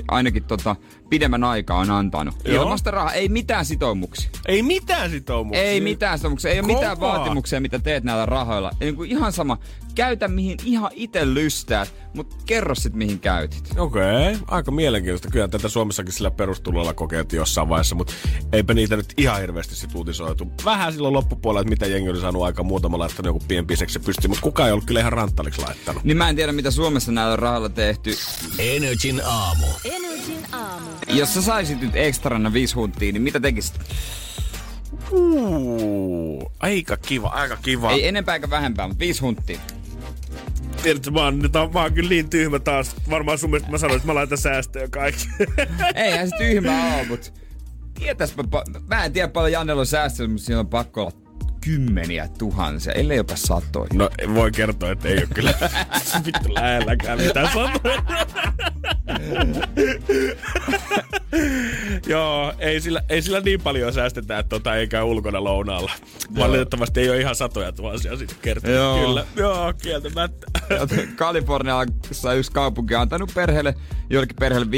ainakin 0.08 0.44
tota, 0.44 0.76
pidemmän 1.10 1.44
aikaa 1.44 1.78
on 1.78 1.92
antanut? 1.92 2.36
Joo. 2.46 2.64
Ilmasta 2.64 2.92
rahaa, 2.92 3.14
ei 3.14 3.30
mitään 3.30 3.66
sitoumuksia. 3.66 4.30
Ei 4.48 4.64
mitään 4.64 5.10
sitoumuksia. 5.10 5.64
Ei 5.64 5.82
mitään 5.82 6.18
sitoumuksia, 6.18 6.52
ei 6.52 6.60
ole 6.60 6.68
mitään 6.68 6.98
Kovaa. 6.98 7.18
vaatimuksia, 7.18 7.62
mitä 7.62 7.80
teet 7.80 8.04
näillä 8.04 8.26
rahoilla. 8.26 8.72
Ei, 8.82 8.92
niin 8.92 9.06
ihan 9.06 9.34
sama, 9.34 9.58
käytä 9.96 10.28
mihin 10.28 10.58
ihan 10.66 10.92
itse 10.94 11.34
lystäät, 11.34 11.94
mutta 12.14 12.36
kerro 12.46 12.76
sit 12.76 12.94
mihin 12.94 13.20
käytit. 13.20 13.74
Okei, 13.78 14.02
okay. 14.02 14.36
aika 14.48 14.72
mielenkiintoista. 14.72 15.30
Kyllä 15.32 15.48
tätä 15.48 15.70
Suomessakin 15.70 16.14
sillä 16.14 16.32
perustulolla 16.32 16.94
kokeiltiin 16.94 17.38
jossain 17.38 17.70
vaiheessa, 17.70 17.96
mutta 17.96 18.14
eipä 18.54 18.74
niitä 18.74 18.96
nyt 18.96 19.14
ihan 19.18 19.42
hirveästi 19.42 19.76
sit 19.76 19.96
uutisoitu. 19.96 20.52
Vähän 20.66 20.94
silloin 20.94 21.14
loppupuolella, 21.14 21.62
että 21.62 21.70
mitä 21.70 21.86
jengi 21.86 22.10
oli 22.10 22.22
saanut 22.22 22.44
aika 22.44 22.64
muutama 22.64 23.00
laittanut 23.00 23.36
joku 23.36 23.42
pienpiseksi 23.82 24.06
pystyy, 24.06 24.28
mutta 24.28 24.42
kukaan 24.42 24.68
ei 24.68 24.74
ollut 24.74 24.86
kyllä 24.86 25.00
ihan 25.00 25.14
ranttaliksi 25.14 25.62
laittanut. 25.62 26.04
Niin 26.04 26.18
mä 26.18 26.30
en 26.30 26.36
tiedä, 26.36 26.52
mitä 26.52 26.72
Suomessa 26.72 27.12
näillä 27.12 27.36
rahoilla 27.36 27.70
tehty. 27.70 28.16
Energin 28.60 29.22
aamu. 29.26 29.66
Energin 29.86 30.46
aamu. 30.52 30.90
Jos 31.08 31.34
sä 31.34 31.42
saisit 31.42 31.82
nyt 31.82 31.96
ekstrana 31.96 32.54
viisi 32.54 32.76
hunttia, 32.76 33.12
niin 33.12 33.22
mitä 33.22 33.40
tekisit? 33.40 33.80
Uuu, 35.12 36.52
aika 36.60 36.98
kiva, 36.98 37.28
aika 37.28 37.58
kiva. 37.58 37.92
Ei 37.92 38.08
enempää 38.08 38.36
eikä 38.36 38.50
vähempää, 38.50 38.88
mutta 38.88 39.00
viisi 39.00 39.22
hunttia. 39.22 39.60
Tiedätkö, 40.84 41.12
mä 41.12 41.24
oon, 41.24 41.40
nyt 41.40 41.56
on, 41.56 41.74
mä 41.74 41.82
oon 41.82 41.94
kyllä 41.94 42.10
niin 42.10 42.30
tyhmä 42.30 42.60
taas. 42.60 42.96
Varmaan 43.10 43.38
sun 43.38 43.50
mielestä 43.50 43.72
mä 43.72 43.78
sanoin, 43.78 43.98
että 43.98 44.08
mä 44.08 44.16
laitan 44.16 44.38
säästöjä 44.38 44.88
kaikki. 44.88 45.28
Eihän 45.96 46.30
se 46.30 46.36
tyhmä 46.38 46.96
ole, 46.96 47.08
mutta 47.08 47.32
tietäispä, 48.00 48.44
pa- 48.44 48.82
mä 48.88 49.06
en 49.06 49.14
tiedä 49.14 49.28
paljon 49.28 49.52
Jannella 49.52 49.80
on 49.80 49.86
säästöä, 49.86 50.28
mutta 50.28 50.46
siinä 50.46 50.60
on 50.60 50.68
pakko 50.68 51.02
olla 51.02 51.21
kymmeniä 51.62 52.30
tuhansia, 52.38 52.94
ellei 52.94 53.18
jopa 53.18 53.36
satoja. 53.36 53.90
No 53.94 54.10
voi 54.36 54.52
kertoa, 54.52 54.92
että 54.92 55.08
ei 55.08 55.18
ole 55.18 55.28
kyllä 55.34 55.54
vittu 56.26 56.54
lähelläkään 56.54 57.22
mitään 57.22 57.50
sanoa. 57.54 57.72
Joo, 62.08 62.54
ei 62.60 62.82
sillä, 62.82 63.02
ei 63.10 63.22
sillä 63.22 63.40
niin 63.40 63.62
paljon 63.62 63.94
säästetä, 63.94 64.40
että 64.40 64.50
tota 64.50 64.76
ei 64.76 64.88
käy 64.88 65.04
ulkona 65.04 65.44
lounaalla. 65.44 65.92
Valitettavasti 66.38 67.00
ei 67.00 67.10
ole 67.10 67.20
ihan 67.20 67.36
satoja 67.36 67.72
tuhansia 67.72 68.18
sitten 68.18 68.38
kertaa. 68.42 68.72
Joo. 68.72 69.06
Kyllä, 69.06 69.26
joo, 69.36 69.74
kieltämättä. 69.82 70.48
Kaliforniassa 71.16 72.34
yksi 72.34 72.52
kaupunki 72.52 72.96
on 72.96 73.02
antanut 73.02 73.32
perheelle, 73.36 73.76
jollekin 74.10 74.36
perheelle 74.36 74.72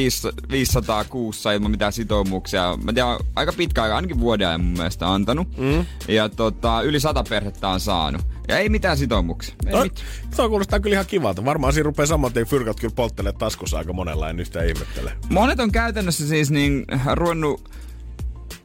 500 0.52 1.04
kuussa 1.04 1.52
ilman 1.52 1.72
mitään 1.72 1.94
sitoumuksia. 1.94 2.78
Mä 2.84 2.94
tiedän, 2.94 3.18
aika 3.36 3.54
pitkä 3.54 3.84
aika, 3.84 3.96
ainakin 3.96 4.20
vuoden 4.20 4.48
ajan 4.48 4.62
mun 4.64 4.78
mielestä 4.78 5.14
antanut. 5.14 5.58
Mm. 5.58 5.86
Ja 6.08 6.30
tota, 6.30 6.82
yli 6.82 7.00
sata 7.00 7.24
perhettä 7.30 7.68
on 7.68 7.80
saanut. 7.80 8.22
Ja 8.48 8.58
ei 8.58 8.70
mitään 8.70 8.98
sitoumuksia. 8.98 9.56
Ei 9.66 9.72
No, 9.74 9.84
mitään. 9.84 10.08
Tuo 10.36 10.50
kuulostaa 10.50 10.80
kyllä 10.80 10.94
ihan 10.94 11.06
kivalta. 11.06 11.46
Varmaan 11.46 11.74
siinä 11.74 11.84
rupeaa 11.86 12.06
saman 12.06 12.34
tien 12.34 12.46
fyrkat 12.48 12.80
kyllä 12.80 12.94
polttelee 12.96 13.32
taskussa 13.32 13.78
aika 13.78 13.94
monella, 13.94 14.30
en 14.30 14.40
yhtään 14.40 14.68
ihmettele. 14.68 15.12
Monet 15.30 15.60
on 15.60 15.72
käytännössä 15.72 16.28
siis 16.28 16.52
niin 16.52 16.86
ruvennut 17.14 17.70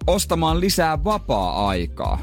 ostamaan 0.07 0.61
lisää 0.61 1.05
vapaa-aikaa. 1.05 2.19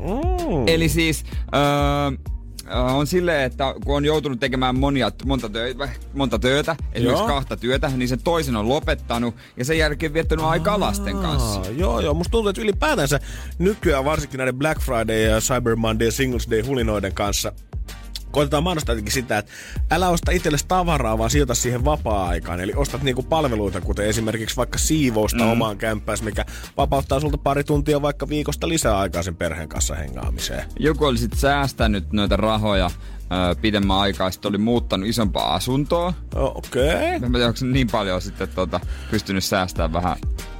Mm. 0.00 0.68
Eli 0.68 0.88
siis 0.88 1.24
öö, 1.54 2.30
on 2.70 3.06
silleen, 3.06 3.42
että 3.42 3.74
kun 3.84 3.96
on 3.96 4.04
joutunut 4.04 4.40
tekemään 4.40 4.78
monia, 4.78 5.10
monta, 5.24 5.48
töitä, 5.48 5.88
monta 6.14 6.36
esimerkiksi 6.36 7.02
Joo. 7.02 7.26
kahta 7.26 7.56
työtä, 7.56 7.90
niin 7.96 8.08
sen 8.08 8.22
toisen 8.22 8.56
on 8.56 8.68
lopettanut 8.68 9.34
ja 9.56 9.64
sen 9.64 9.78
jälkeen 9.78 10.14
viettänyt 10.14 10.44
aikaa 10.44 10.80
lasten 10.80 11.16
kanssa. 11.16 11.60
Aa, 11.60 11.66
joo, 11.76 12.00
joo. 12.00 12.14
Musta 12.14 12.30
tuntuu, 12.30 12.48
että 12.48 12.62
ylipäätänsä 12.62 13.20
nykyään 13.58 14.04
varsinkin 14.04 14.38
näiden 14.38 14.54
Black 14.54 14.80
Friday 14.80 15.22
ja 15.22 15.40
Cyber 15.40 15.76
Monday 15.76 16.08
ja 16.08 16.12
Singles 16.12 16.50
Day 16.50 16.62
hulinoiden 16.62 17.14
kanssa 17.14 17.52
koitetaan 18.30 18.62
mainostaa 18.62 18.92
jotenkin 18.92 19.12
sitä, 19.12 19.38
että 19.38 19.52
älä 19.90 20.08
osta 20.08 20.32
itsellesi 20.32 20.64
tavaraa, 20.68 21.18
vaan 21.18 21.30
sijoita 21.30 21.54
siihen 21.54 21.84
vapaa-aikaan. 21.84 22.60
Eli 22.60 22.72
ostat 22.76 23.02
niinku 23.02 23.22
palveluita, 23.22 23.80
kuten 23.80 24.06
esimerkiksi 24.06 24.56
vaikka 24.56 24.78
siivousta 24.78 25.44
mm. 25.44 25.50
omaan 25.50 25.78
kämppääsi, 25.78 26.24
mikä 26.24 26.44
vapauttaa 26.76 27.20
sulta 27.20 27.38
pari 27.38 27.64
tuntia 27.64 28.02
vaikka 28.02 28.28
viikosta 28.28 28.68
lisää 28.68 28.98
aikaa 28.98 29.22
sen 29.22 29.36
perheen 29.36 29.68
kanssa 29.68 29.94
hengaamiseen. 29.94 30.64
Joku 30.78 31.04
oli 31.04 31.18
sitten 31.18 31.40
säästänyt 31.40 32.12
noita 32.12 32.36
rahoja 32.36 32.90
öö, 33.32 33.54
pidemmän 33.54 33.96
aikaa, 33.98 34.30
sitten 34.30 34.48
oli 34.48 34.58
muuttanut 34.58 35.08
isompaa 35.08 35.54
asuntoa. 35.54 36.14
Okei. 36.34 36.88
Okay. 36.88 37.04
En 37.04 37.30
mä 37.30 37.38
tiedä, 37.38 37.46
onko 37.46 37.60
niin 37.62 37.88
paljon 37.92 38.22
sitten 38.22 38.48
tota, 38.48 38.80
pystynyt 39.10 39.44
säästämään 39.44 39.92
vähän. 39.92 40.16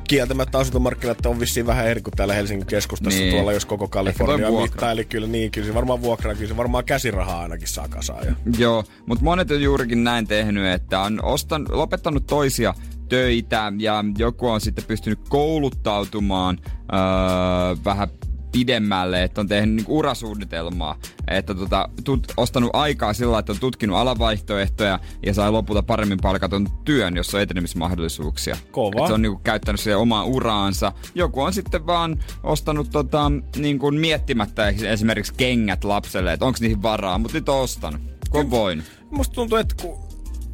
Kieltämättä 0.09 0.59
asuntomarkkinat 0.59 1.26
on 1.26 1.40
vissiin 1.40 1.66
vähän 1.66 1.86
eri 1.86 2.02
kuin 2.02 2.14
täällä 2.16 2.34
Helsingin 2.34 2.66
keskustassa 2.66 3.20
Niin. 3.20 3.32
tuolla, 3.32 3.52
jos 3.52 3.66
koko 3.66 3.88
Kalifornia 3.88 4.50
mittaa. 4.50 4.90
Eli 4.90 5.04
kyllä 5.04 5.26
niin, 5.26 5.50
kyllä 5.50 5.66
se 5.66 5.74
varmaan 5.74 6.02
vuokraa, 6.02 6.34
kyllä 6.34 6.48
se 6.48 6.57
varmaan 6.57 6.84
käsirahaa 6.84 7.42
ainakin 7.42 7.68
saa 7.68 7.88
kasaan. 7.88 8.26
Ja. 8.26 8.34
Joo, 8.59 8.84
mutta 9.07 9.24
monet 9.24 9.50
on 9.50 9.62
juurikin 9.62 10.04
näin 10.04 10.26
tehnyt, 10.26 10.66
että 10.66 11.00
on 11.00 11.24
ostan, 11.24 11.66
lopettanut 11.70 12.26
toisia 12.26 12.74
töitä 13.09 13.72
ja 13.78 14.04
joku 14.18 14.48
on 14.48 14.61
sitten 14.61 14.84
pystynyt 14.84 15.18
kouluttautumaan 15.28 16.59
öö, 16.64 17.76
vähän 17.84 18.09
pidemmälle, 18.53 19.22
että 19.22 19.40
on 19.40 19.49
tehnyt 19.49 19.74
niinku 19.74 19.99
urasuunnitelmaa, 19.99 20.99
että 21.28 21.55
tota, 21.55 21.88
tut, 22.05 22.32
ostanut 22.36 22.70
aikaa 22.72 23.12
sillä 23.12 23.38
että 23.38 23.53
on 23.53 23.59
tutkinut 23.59 23.97
alavaihtoehtoja 23.97 25.01
ja 25.26 25.34
sai 25.34 25.51
lopulta 25.51 25.82
paremmin 25.82 26.18
palkaton 26.22 26.68
työn, 26.84 27.16
jossa 27.16 27.36
on 27.36 27.42
etenemismahdollisuuksia. 27.42 28.57
Kova. 28.70 29.01
Et 29.01 29.07
se 29.07 29.12
on 29.12 29.22
niinku 29.22 29.40
käyttänyt 29.44 29.80
siihen 29.80 29.99
omaa 29.99 30.24
uraansa. 30.24 30.92
Joku 31.14 31.42
on 31.42 31.53
sitten 31.53 31.86
vaan 31.86 32.18
ostanut 32.42 32.90
tota, 32.90 33.32
niinku 33.57 33.90
miettimättä 33.90 34.68
esimerkiksi 34.68 35.34
kengät 35.36 35.84
lapselle, 35.84 36.32
että 36.32 36.47
onko 36.47 36.59
niihin 36.61 36.82
varaa, 36.82 37.18
mutta 37.18 37.36
nyt 37.36 37.49
on 37.49 37.61
ostanut, 37.61 38.01
kun 38.30 38.40
on 38.40 38.51
voinut. 38.51 38.84
Musta 39.11 39.34
tuntuu, 39.34 39.59
että 39.59 39.74
kun, 39.82 40.05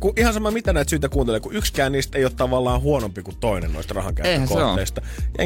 kun 0.02 0.12
ihan 0.16 0.34
sama 0.34 0.50
mitä 0.50 0.72
näitä 0.72 0.90
syitä 0.90 1.08
kuuntelee, 1.08 1.40
kun 1.40 1.54
yksikään 1.54 1.92
niistä 1.92 2.18
ei 2.18 2.24
ole 2.24 2.32
tavallaan 2.36 2.80
huonompi 2.80 3.22
kuin 3.22 3.36
toinen 3.40 3.72
noista 3.72 3.94
rahankäyttökohteista. 3.94 5.02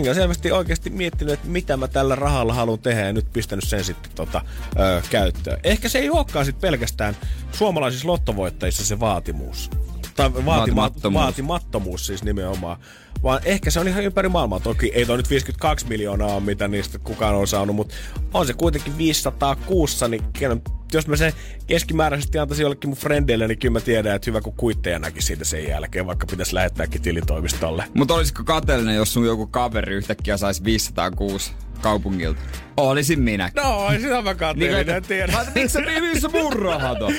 On 0.09 0.14
selvästi 0.14 0.52
oikeasti 0.52 0.90
miettinyt, 0.90 1.34
että 1.34 1.48
mitä 1.48 1.76
mä 1.76 1.88
tällä 1.88 2.14
rahalla 2.14 2.54
haluan 2.54 2.78
tehdä 2.78 3.07
ja 3.07 3.12
nyt 3.12 3.32
pistänyt 3.32 3.64
sen 3.68 3.84
sitten 3.84 4.12
tota, 4.14 4.42
ö, 4.78 5.02
käyttöön. 5.11 5.61
Ehkä 5.64 5.88
se 5.88 5.98
ei 5.98 6.11
olekaan 6.11 6.44
sitten 6.44 6.61
pelkästään 6.61 7.16
suomalaisissa 7.52 8.09
lottovoittajissa 8.09 8.84
se 8.84 9.00
vaatimus. 9.00 9.70
Tai 10.16 10.30
vaatima, 10.34 10.46
Vaatimattomuus. 10.46 11.22
vaatimattomuus 11.22 12.06
siis 12.06 12.24
nimenomaan. 12.24 12.76
Vaan 13.22 13.40
ehkä 13.44 13.70
se 13.70 13.80
on 13.80 13.88
ihan 13.88 14.04
ympäri 14.04 14.28
maailmaa. 14.28 14.60
Toki 14.60 14.86
ei 14.94 15.06
toi 15.06 15.16
nyt 15.16 15.30
52 15.30 15.86
miljoonaa 15.86 16.28
ole, 16.34 16.40
mitä 16.42 16.68
niistä 16.68 16.98
kukaan 16.98 17.34
on 17.34 17.46
saanut, 17.46 17.76
mutta 17.76 17.94
on 18.34 18.46
se 18.46 18.52
kuitenkin 18.54 18.98
500 18.98 19.56
kuussa, 19.56 20.08
niin 20.08 20.22
ken- 20.38 20.60
jos 20.92 21.06
mä 21.06 21.16
sen 21.16 21.32
keskimääräisesti 21.66 22.38
antaisin 22.38 22.62
jollekin 22.62 22.90
mun 22.90 22.96
frendeille, 22.96 23.48
niin 23.48 23.58
kyllä 23.58 23.72
mä 23.72 23.80
tiedän, 23.80 24.16
että 24.16 24.30
hyvä 24.30 24.40
kun 24.40 24.52
kuitteja 24.56 24.98
näkisi 24.98 25.26
siitä 25.26 25.44
sen 25.44 25.68
jälkeen, 25.68 26.06
vaikka 26.06 26.26
pitäisi 26.26 26.54
lähettääkin 26.54 27.02
tilitoimistolle. 27.02 27.84
Mutta 27.94 28.14
olisiko 28.14 28.44
kateellinen, 28.44 28.96
jos 28.96 29.12
sun 29.12 29.26
joku 29.26 29.46
kaveri 29.46 29.94
yhtäkkiä 29.94 30.36
saisi 30.36 30.64
506 30.64 31.52
kaupungilta. 31.82 32.40
Olisin 32.76 33.20
minä. 33.20 33.50
No, 33.56 33.86
sitä 34.00 34.22
mä 34.22 34.34
katselin, 34.34 34.72
Niin, 34.86 34.90
en 34.90 35.02
tiedä. 35.02 35.32
Mä- 35.32 35.46
Missä, 35.54 35.80
missä 36.12 36.28
mun 36.28 36.52
rahat 36.52 37.02
on? 37.02 37.12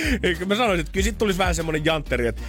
Mä 0.45 0.55
sanoisin, 0.55 0.79
että 0.79 0.91
kyllä 0.91 1.03
sit 1.03 1.17
tulisi 1.17 1.39
vähän 1.39 1.55
semmonen 1.55 1.85
jantteri, 1.85 2.27
että 2.27 2.41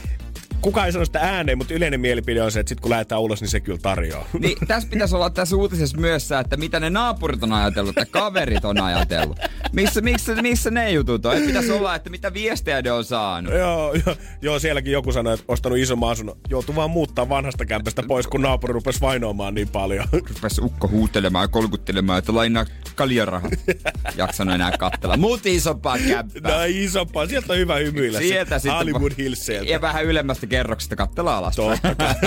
kukaan 0.61 0.87
ei 0.87 0.93
sano 0.93 1.05
sitä 1.05 1.21
ääneen, 1.21 1.59
mutta 1.59 1.75
yleinen 1.75 2.01
mielipide 2.01 2.43
on 2.43 2.53
se, 2.53 2.61
että 2.61 2.69
sit 2.69 2.81
kun 2.81 2.91
lähdetään 2.91 3.21
ulos, 3.21 3.41
niin 3.41 3.49
se 3.49 3.61
kyllä 3.61 3.79
tarjoaa. 3.83 4.25
Niin 4.39 4.59
tässä 4.69 4.89
pitäisi 4.89 5.17
olla 5.17 5.31
tässä 5.31 5.57
uutisessa 5.57 5.97
myös 5.97 6.29
se, 6.29 6.39
että 6.39 6.57
mitä 6.57 6.81
ne 6.81 6.91
naapurit 6.91 7.43
on 7.43 7.53
ajatellut, 7.53 7.99
että 7.99 8.13
kaverit 8.13 8.65
on 8.65 8.81
ajatellut. 8.81 9.39
Missä, 9.73 10.01
missä, 10.01 10.35
missä 10.35 10.71
ne 10.71 10.91
jutut 10.91 11.27
on? 11.27 11.37
Et 11.37 11.47
pitäisi 11.47 11.73
olla, 11.73 11.95
että 11.95 12.11
mitä 12.11 12.35
viestejä 12.35 12.83
ne 12.83 12.93
on 12.93 13.05
saanut. 13.05 13.55
Joo, 13.55 13.95
joo, 13.95 14.17
joo, 14.43 14.59
sielläkin 14.59 14.93
joku 14.93 15.13
sanoi, 15.13 15.35
että 15.35 15.45
ostanut 15.49 15.79
isomman 15.79 16.11
asunnon. 16.11 16.37
Joutuu 16.51 16.75
vaan 16.75 16.91
muuttaa 16.91 17.29
vanhasta 17.29 17.67
kämpästä 17.67 18.03
pois, 18.03 18.27
kun 18.27 18.43
naapuri 18.43 18.73
rupesi 18.73 19.01
vainoamaan 19.01 19.55
niin 19.55 19.69
paljon. 19.69 20.05
Rupes 20.35 20.59
ukko 20.59 20.89
huutelemaan 20.89 21.45
ja 21.45 21.49
kolkuttelemaan, 21.49 22.19
että 22.19 22.35
lainaa 22.35 22.67
kaljarahat. 22.95 23.53
Jaksanut 24.17 24.55
enää 24.55 24.73
katsella. 24.79 25.17
Mut 25.17 25.47
isompaa 25.47 25.99
kämppää. 26.09 26.59
No 26.59 26.65
isompaa, 26.67 27.27
sieltä 27.27 27.53
on 27.53 27.59
hyvä 27.59 27.77
hymyillä. 27.77 28.19
Sieltä 28.19 28.59
sitten. 28.59 28.79
Hollywood 28.79 29.13
Hillsiltä. 29.19 29.71
Ja 29.71 29.81
vähän 29.81 30.05
ylemmästä 30.05 30.47
kerroksesta 30.49 30.97
katsella 30.97 31.37
alas. 31.37 31.57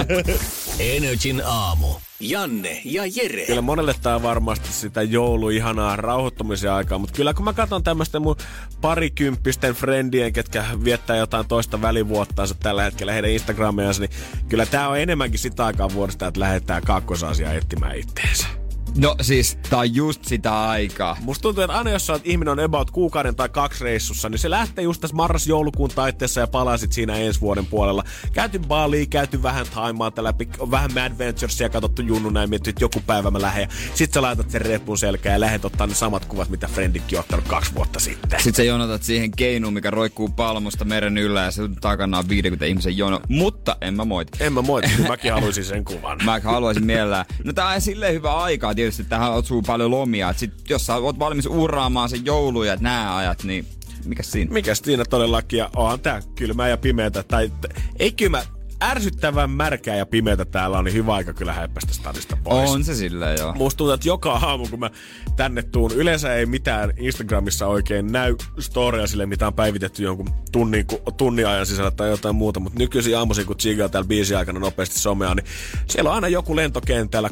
Energin 0.79 1.41
aamu. 1.45 1.87
Janne 2.19 2.81
ja 2.85 3.03
Jere. 3.15 3.45
Kyllä 3.45 3.61
monelle 3.61 3.95
tää 4.01 4.15
on 4.15 4.23
varmasti 4.23 4.73
sitä 4.73 5.01
jouluihanaa 5.01 5.95
rauhoittumisen 5.95 6.71
aikaa, 6.71 6.97
mutta 6.97 7.15
kyllä 7.15 7.33
kun 7.33 7.45
mä 7.45 7.53
katson 7.53 7.83
tämmöisten 7.83 8.21
mun 8.21 8.35
parikymppisten 8.81 9.73
friendien, 9.73 10.33
ketkä 10.33 10.65
viettää 10.83 11.17
jotain 11.17 11.47
toista 11.47 11.81
välivuottaansa 11.81 12.55
tällä 12.55 12.83
hetkellä 12.83 13.13
heidän 13.13 13.31
Instagramiansa, 13.31 14.01
niin 14.01 14.11
kyllä 14.49 14.65
tää 14.65 14.89
on 14.89 14.99
enemmänkin 14.99 15.39
sitä 15.39 15.65
aikaa 15.65 15.93
vuodesta, 15.93 16.27
että 16.27 16.39
lähdetään 16.39 16.81
kakkosasia 16.81 17.53
etsimään 17.53 17.95
itteensä. 17.95 18.60
No 18.97 19.15
siis, 19.21 19.57
tää 19.69 19.79
on 19.79 19.95
just 19.95 20.25
sitä 20.25 20.67
aikaa. 20.67 21.17
Musta 21.21 21.41
tuntuu, 21.41 21.63
että 21.63 21.77
aina 21.77 21.91
jos 21.91 22.07
sä 22.07 22.13
oot 22.13 22.21
ihminen 22.25 22.51
on 22.51 22.59
about 22.59 22.91
kuukauden 22.91 23.35
tai 23.35 23.49
kaksi 23.49 23.83
reissussa, 23.83 24.29
niin 24.29 24.39
se 24.39 24.49
lähtee 24.49 24.83
just 24.83 25.01
tässä 25.01 25.15
marras-joulukuun 25.15 25.89
taitteessa 25.95 26.39
ja 26.39 26.47
palaa 26.47 26.77
sit 26.77 26.91
siinä 26.91 27.15
ensi 27.15 27.41
vuoden 27.41 27.65
puolella. 27.65 28.03
Käyty 28.33 28.59
Baliin, 28.59 29.09
käyty 29.09 29.43
vähän 29.43 29.65
Taimaata 29.73 30.23
läpi, 30.23 30.49
on 30.59 30.71
vähän 30.71 30.93
Mad 30.93 31.17
Venturesia 31.17 31.69
katsottu 31.69 32.01
junnu 32.01 32.29
näin, 32.29 32.49
miettii, 32.49 32.71
että 32.71 32.83
joku 32.83 33.01
päivä 33.07 33.31
mä 33.31 33.41
lähden. 33.41 33.67
Sit 33.95 34.13
sä 34.13 34.21
laitat 34.21 34.51
sen 34.51 34.61
repun 34.61 34.97
selkään 34.97 35.33
ja 35.33 35.39
lähdet 35.39 35.65
ottaa 35.65 35.87
ne 35.87 35.93
samat 35.95 36.25
kuvat, 36.25 36.49
mitä 36.49 36.67
Friendikki 36.67 37.15
on 37.15 37.19
ottanut 37.19 37.47
kaksi 37.47 37.75
vuotta 37.75 37.99
sitten. 37.99 38.39
Sitten 38.39 38.53
sä 38.55 38.63
jonotat 38.63 39.03
siihen 39.03 39.31
keinuun, 39.31 39.73
mikä 39.73 39.89
roikkuu 39.89 40.29
palmusta 40.29 40.85
meren 40.85 41.17
yllä 41.17 41.41
ja 41.41 41.51
se 41.51 41.61
takana 41.81 42.17
on 42.17 42.29
50 42.29 42.65
ihmisen 42.65 42.97
jono. 42.97 43.19
Mutta 43.29 43.77
en 43.81 43.93
mä 43.93 44.05
moiti. 44.05 44.31
En 44.39 44.53
mä 44.53 44.61
moiti, 44.61 44.89
mäkin 45.07 45.33
haluaisin 45.41 45.65
sen 45.65 45.85
kuvan. 45.85 46.19
Mä 46.25 46.39
haluaisin 46.43 46.85
mielellään. 46.85 47.25
No 47.43 47.53
tää 47.53 47.67
on 47.67 47.81
silleen 47.81 48.13
hyvä 48.13 48.35
aikaa 48.35 48.73
tietysti, 48.81 49.03
tähän 49.03 49.33
osuu 49.33 49.61
paljon 49.61 49.91
lomia. 49.91 50.29
Et 50.29 50.37
sit, 50.37 50.69
jos 50.69 50.85
sä 50.85 50.95
oot 50.95 51.19
valmis 51.19 51.45
uraamaan 51.45 52.09
sen 52.09 52.25
joulu 52.25 52.63
ja 52.63 52.77
nää 52.79 53.17
ajat, 53.17 53.43
niin 53.43 53.65
mikä 54.05 54.23
siinä? 54.23 54.53
Mikäs 54.53 54.81
siinä 54.83 55.05
todellakin, 55.05 55.57
ja 55.59 55.69
onhan 55.75 55.99
tää 55.99 56.21
kylmää 56.35 56.69
ja 56.69 56.77
pimeätä, 56.77 57.23
tai 57.23 57.51
ei 57.99 58.11
kylmä, 58.11 58.43
ärsyttävän 58.81 59.49
märkää 59.49 59.95
ja 59.95 60.05
pimeätä 60.05 60.45
täällä 60.45 60.77
on, 60.77 60.85
niin 60.85 60.93
hyvä 60.93 61.13
aika 61.13 61.33
kyllä 61.33 61.53
häippästä 61.53 61.93
stadista 61.93 62.37
pois. 62.43 62.71
On 62.71 62.83
se 62.83 62.95
silleen 62.95 63.37
joo. 63.39 63.53
Musta 63.53 63.77
tuntuu, 63.77 63.93
että 63.93 64.07
joka 64.07 64.31
aamu, 64.31 64.67
kun 64.67 64.79
mä 64.79 64.89
tänne 65.35 65.63
tuun, 65.63 65.91
yleensä 65.91 66.35
ei 66.35 66.45
mitään 66.45 66.93
Instagramissa 66.97 67.67
oikein 67.67 68.11
näy 68.11 68.35
storia 68.59 69.07
sille, 69.07 69.25
mitä 69.25 69.47
on 69.47 69.53
päivitetty 69.53 70.03
jonkun 70.03 70.29
tunnin, 70.51 70.85
tunnin 71.17 71.47
ajan 71.47 71.65
sisällä 71.65 71.91
tai 71.91 72.09
jotain 72.09 72.35
muuta, 72.35 72.59
mutta 72.59 72.79
nykyisin 72.79 73.17
aamuisin, 73.17 73.45
kun 73.45 73.57
tsiigaa 73.57 73.89
täällä 73.89 74.07
biisin 74.07 74.37
aikana 74.37 74.59
nopeasti 74.59 74.99
somea, 74.99 75.35
niin 75.35 75.45
siellä 75.87 76.09
on 76.09 76.15
aina 76.15 76.27
joku 76.27 76.55
lentokentällä 76.55 77.29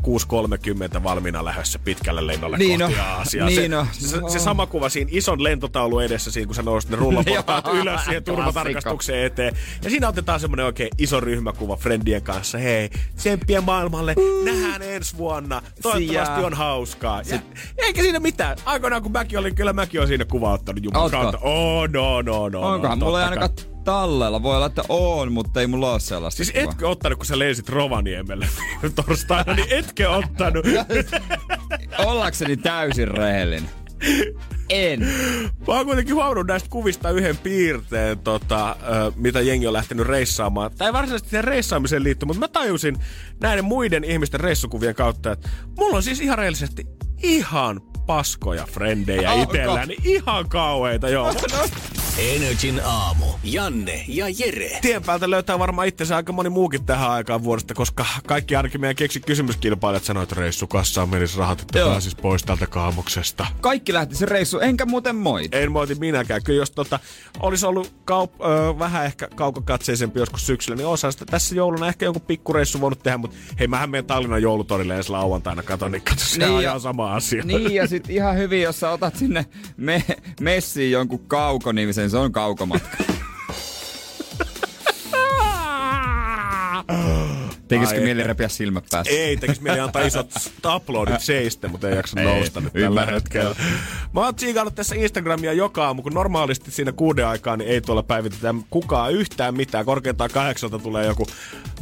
6.30 0.97 1.03
valmiina 1.03 1.45
lähdössä 1.45 1.79
pitkälle 1.79 2.27
lennolle 2.27 2.57
Niin 2.57 2.79
kohti 2.79 2.95
on. 2.95 3.05
Aasiaa. 3.05 3.47
Niin 3.47 3.71
se, 3.71 3.77
on. 3.77 3.87
se, 3.91 4.17
se, 4.27 4.39
sama 4.39 4.65
kuva 4.65 4.89
siinä 4.89 5.09
ison 5.13 5.43
lentotaulu 5.43 5.99
edessä, 5.99 6.31
siinä 6.31 6.45
kun 6.45 6.55
sä 6.55 6.61
nousit 6.61 6.89
ne 6.89 6.97
rullaportaat 6.97 7.67
ylös 7.81 8.03
siihen 8.05 8.23
turvatarkastukseen 8.23 9.25
eteen. 9.25 9.55
Ja 9.83 9.89
siinä 9.89 10.07
otetaan 10.07 10.39
semmonen 10.39 10.65
oikein 10.65 10.89
iso 10.97 11.19
ryhmäkuva 11.39 11.75
friendien 11.75 12.21
kanssa. 12.21 12.57
Hei, 12.57 12.89
tsemppiä 13.15 13.61
maailmalle, 13.61 14.15
nähdään 14.43 14.81
ensi 14.81 15.17
vuonna. 15.17 15.61
Toivottavasti 15.81 16.07
Sijaa. 16.07 16.45
on 16.45 16.53
hauskaa. 16.53 17.21
Ja, 17.29 17.39
eikä 17.77 18.01
siinä 18.01 18.19
mitään. 18.19 18.57
Aikoinaan 18.65 19.03
kun 19.03 19.11
mäkin 19.11 19.39
olin, 19.39 19.55
kyllä 19.55 19.73
mäkin 19.73 19.99
olen 19.99 20.07
siinä 20.07 20.25
kuva 20.25 20.53
ottanut 20.53 20.83
kautta. 20.93 21.37
Oh, 21.41 21.89
no, 21.89 22.21
no, 22.21 22.49
no. 22.49 22.61
Onkohan? 22.61 22.99
no, 22.99 23.05
mulla 23.05 23.19
ei 23.19 23.25
ainakaan 23.25 23.49
tallella. 23.83 24.43
Voi 24.43 24.55
olla, 24.55 24.65
että 24.65 24.83
on, 24.89 25.31
mutta 25.31 25.61
ei 25.61 25.67
mulla 25.67 25.91
ole 25.91 25.99
sellaista. 25.99 26.37
Siis 26.37 26.51
kuvaa. 26.51 26.71
etkö 26.71 26.89
ottanut, 26.89 27.17
kun 27.17 27.25
sä 27.25 27.39
leisit 27.39 27.69
Rovaniemelle 27.69 28.47
torstaina, 29.05 29.53
niin 29.53 29.67
etkö 29.69 30.09
ottanut? 30.09 30.65
Ollakseni 32.05 32.57
täysin 32.57 33.07
rehellinen. 33.07 33.69
En. 34.69 34.99
Mä 35.67 35.73
oon 35.73 35.85
kuitenkin 35.85 36.15
huomannut 36.15 36.47
näistä 36.47 36.69
kuvista 36.69 37.11
yhden 37.11 37.37
piirteen, 37.37 38.19
tota, 38.19 38.75
mitä 39.15 39.41
jengi 39.41 39.67
on 39.67 39.73
lähtenyt 39.73 40.07
reissaamaan. 40.07 40.71
Tai 40.77 40.93
varsinaisesti 40.93 41.29
siihen 41.29 41.43
reissaamiseen 41.43 42.03
liittyy, 42.03 42.27
mutta 42.27 42.39
mä 42.39 42.47
tajusin 42.47 42.95
näiden 43.41 43.65
muiden 43.65 44.03
ihmisten 44.03 44.39
reissukuvien 44.39 44.95
kautta, 44.95 45.31
että 45.31 45.49
mulla 45.77 45.97
on 45.97 46.03
siis 46.03 46.19
ihan 46.19 46.37
reellisesti 46.37 46.85
ihan 47.23 47.81
paskoja 48.05 48.65
frendejä 48.71 49.33
itselläni. 49.33 49.95
Ihan 50.03 50.49
kauheita, 50.49 51.09
joo. 51.09 51.33
Energin 52.19 52.81
aamu. 52.85 53.25
Janne 53.43 54.05
ja 54.07 54.25
Jere. 54.37 54.79
Tien 54.81 55.03
päältä 55.03 55.29
löytää 55.29 55.59
varmaan 55.59 55.87
itsensä 55.87 56.15
aika 56.15 56.31
moni 56.31 56.49
muukin 56.49 56.85
tähän 56.85 57.11
aikaan 57.11 57.43
vuodesta, 57.43 57.73
koska 57.73 58.05
kaikki 58.27 58.55
ainakin 58.55 58.81
meidän 58.81 58.95
keksi 58.95 59.19
kysymyskilpailijat 59.19 60.03
sanoi, 60.03 60.23
että 60.23 60.35
reissukassaan 60.35 61.09
menisi 61.09 61.37
rahat, 61.37 61.61
että 61.61 61.79
Joo. 61.79 61.89
pääsis 61.89 62.15
pois 62.15 62.43
tältä 62.43 62.67
kaamuksesta. 62.67 63.45
Kaikki 63.61 63.93
lähti 63.93 64.15
se 64.15 64.25
reissu, 64.25 64.59
enkä 64.59 64.85
muuten 64.85 65.15
moiti. 65.15 65.57
En 65.57 65.71
moiti 65.71 65.95
minäkään. 65.95 66.43
Kyllä 66.43 66.59
jos 66.61 66.71
tota, 66.71 66.99
olisi 67.39 67.65
ollut 67.65 67.87
kaup- 68.11 68.45
ö, 68.45 68.79
vähän 68.79 69.05
ehkä 69.05 69.27
kaukokatseisempi 69.35 70.19
joskus 70.19 70.45
syksyllä, 70.45 70.75
niin 70.75 70.87
osa 70.87 71.11
sitä 71.11 71.25
tässä 71.25 71.55
jouluna 71.55 71.87
ehkä 71.87 72.05
jonkun 72.05 72.21
pikkureissu 72.21 72.81
voinut 72.81 73.03
tehdä, 73.03 73.17
mutta 73.17 73.37
hei, 73.59 73.67
mähän 73.67 73.89
menen 73.89 74.05
Tallinnan 74.05 74.41
joulutorille 74.41 74.95
ensi 74.97 75.09
lauantaina 75.09 75.63
katon, 75.63 75.91
niin 75.91 76.01
katso, 76.01 76.25
se 76.25 76.37
Niin 76.39 76.49
on 76.51 76.63
ja- 76.63 76.69
ihan 76.69 76.81
sama 76.81 77.13
asia. 77.15 77.43
Niin, 77.45 77.75
ja 77.75 77.87
sit 77.87 78.09
ihan 78.09 78.37
hyvin, 78.37 78.61
jos 78.61 78.79
sä 78.79 78.89
otat 78.91 79.15
sinne 79.15 79.45
me- 79.77 80.03
messiin 80.41 80.91
jonkun 80.91 81.19
kaukonimisen, 81.27 82.08
se 82.09 82.17
on 82.17 82.31
kaukomatka. 82.31 82.97
Tekisikö 87.69 87.99
Ai 87.99 88.05
mieli 88.05 88.21
että. 88.21 88.27
repiä 88.27 88.47
silmät 88.47 88.85
päästä? 88.91 89.13
Ei, 89.13 89.37
tekis 89.37 89.61
mieli 89.61 89.79
antaa 89.79 90.01
isot 90.01 90.31
uploadit 90.75 91.21
seistä, 91.21 91.67
mutta 91.67 91.89
ei 91.89 91.95
jaksa 91.95 92.19
Ei, 92.19 92.25
nousta 92.25 92.61
nyt 92.61 92.73
tällä 92.73 93.05
hetkellä. 93.05 93.55
Mä 94.13 94.21
oon 94.21 94.35
tsiikannut 94.35 94.75
tässä 94.75 94.95
Instagramia 94.95 95.53
joka 95.53 95.85
aamu, 95.85 96.01
kun 96.01 96.13
normaalisti 96.13 96.71
siinä 96.71 96.91
kuuden 96.91 97.27
aikaa 97.27 97.57
niin 97.57 97.69
ei 97.69 97.81
tuolla 97.81 98.03
päivitetä 98.03 98.55
kukaan 98.69 99.13
yhtään 99.13 99.55
mitään. 99.55 99.85
Korkeintaan 99.85 100.29
kahdeksalta 100.33 100.79
tulee 100.79 101.05
joku 101.05 101.27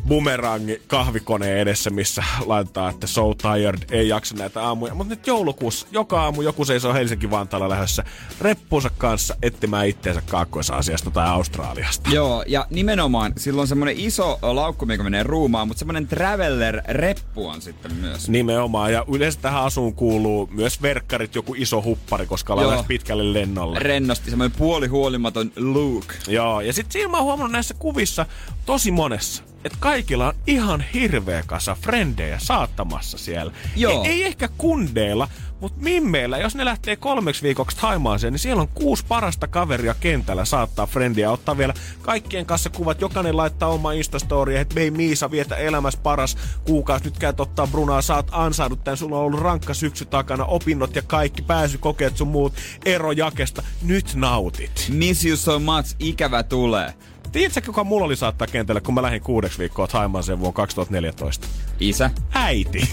bumerangi 0.07 0.81
kahvikoneen 0.87 1.57
edessä, 1.57 1.89
missä 1.89 2.23
laitetaan, 2.45 2.93
että 2.93 3.07
so 3.07 3.33
tired, 3.33 3.79
ei 3.91 4.07
jaksa 4.07 4.35
näitä 4.35 4.63
aamuja. 4.63 4.95
Mutta 4.95 5.13
nyt 5.13 5.27
joulukuussa 5.27 5.87
joka 5.91 6.21
aamu 6.21 6.41
joku 6.41 6.65
seisoo 6.65 6.93
Helsinki-Vantaalla 6.93 7.69
lähdössä 7.69 8.03
reppunsa 8.41 8.89
kanssa 8.97 9.35
etsimään 9.41 9.87
itteensä 9.87 10.21
Kaakkois-Aasiasta 10.21 11.11
tai 11.11 11.27
Australiasta. 11.27 12.09
Joo, 12.09 12.43
ja 12.47 12.67
nimenomaan 12.69 13.33
sillä 13.37 13.61
on 13.61 13.67
semmonen 13.67 13.95
iso 13.97 14.39
laukku, 14.41 14.85
mikä 14.85 15.03
menee 15.03 15.23
ruumaan, 15.23 15.67
mutta 15.67 15.76
semmonen 15.77 16.07
traveller-reppu 16.07 17.47
on 17.47 17.61
sitten 17.61 17.93
myös. 17.95 18.29
Nimenomaan, 18.29 18.93
ja 18.93 19.05
yleensä 19.13 19.39
tähän 19.41 19.63
asuun 19.63 19.93
kuuluu 19.93 20.49
myös 20.51 20.81
verkkarit, 20.81 21.35
joku 21.35 21.55
iso 21.57 21.81
huppari, 21.81 22.25
koska 22.25 22.53
ollaan 22.53 22.85
pitkälle 22.85 23.33
lennolle. 23.33 23.79
Rennosti, 23.79 24.29
semmoinen 24.29 24.57
puolihuolimaton 24.57 25.51
look. 25.55 26.13
Joo, 26.27 26.61
ja 26.61 26.73
sitten 26.73 26.91
siinä 26.91 27.09
mä 27.09 27.17
oon 27.17 27.25
huomannut 27.25 27.51
näissä 27.51 27.73
kuvissa 27.73 28.25
tosi 28.65 28.91
monessa, 28.91 29.43
että 29.63 29.77
kaikilla 29.81 30.27
on 30.27 30.33
ihan 30.47 30.85
hirveä 30.93 31.43
kasa 31.45 31.77
frendejä 31.81 32.39
saattamassa 32.39 33.17
siellä. 33.17 33.51
Joo. 33.75 34.03
Ei, 34.03 34.11
ei 34.11 34.23
ehkä 34.23 34.49
kundeilla, 34.57 35.27
mutta 35.59 35.81
mimmeillä, 35.81 36.37
jos 36.37 36.55
ne 36.55 36.65
lähtee 36.65 36.95
kolmeksi 36.95 37.43
viikoksi 37.43 37.77
Haimaaseen, 37.79 38.33
niin 38.33 38.39
siellä 38.39 38.61
on 38.61 38.67
kuusi 38.67 39.05
parasta 39.07 39.47
kaveria 39.47 39.95
kentällä 39.99 40.45
saattaa 40.45 40.85
frendiä. 40.87 41.31
Ottaa 41.31 41.57
vielä 41.57 41.73
kaikkien 42.01 42.45
kanssa 42.45 42.69
kuvat, 42.69 43.01
jokainen 43.01 43.37
laittaa 43.37 43.69
oma 43.69 43.91
Instastoria, 43.91 44.61
että 44.61 44.75
hei 44.79 44.91
Miisa, 44.91 45.31
vietä 45.31 45.55
elämässä 45.55 45.99
paras 46.03 46.37
kuukausi, 46.65 47.05
nyt 47.05 47.19
käyt 47.19 47.39
ottaa 47.39 47.67
Brunaa, 47.67 48.01
oot 48.15 48.27
ansainnut 48.31 48.83
tän, 48.83 48.97
sulla 48.97 49.17
on 49.17 49.25
ollut 49.25 49.39
rankka 49.39 49.73
syksy 49.73 50.05
takana, 50.05 50.45
opinnot 50.45 50.95
ja 50.95 51.01
kaikki, 51.01 51.41
pääsykokeet 51.41 52.17
sun 52.17 52.27
muut, 52.27 52.53
ero 52.85 53.11
jakesta, 53.11 53.63
nyt 53.81 54.11
nautit. 54.15 54.87
Miss 54.89 55.25
you 55.25 55.37
so 55.37 55.59
much, 55.59 55.95
ikävä 55.99 56.43
tulee. 56.43 56.93
Tiedätkö, 57.31 57.61
kuka 57.61 57.83
mulla 57.83 58.05
oli 58.05 58.15
saattaa 58.15 58.47
kentällä, 58.47 58.81
kun 58.81 58.93
mä 58.93 59.01
lähdin 59.01 59.21
kuudeksi 59.21 59.59
viikkoa 59.59 59.87
Haimaaseen 59.93 60.39
vuonna 60.39 60.55
2014? 60.55 61.47
Isä. 61.79 62.09
Äiti. 62.33 62.89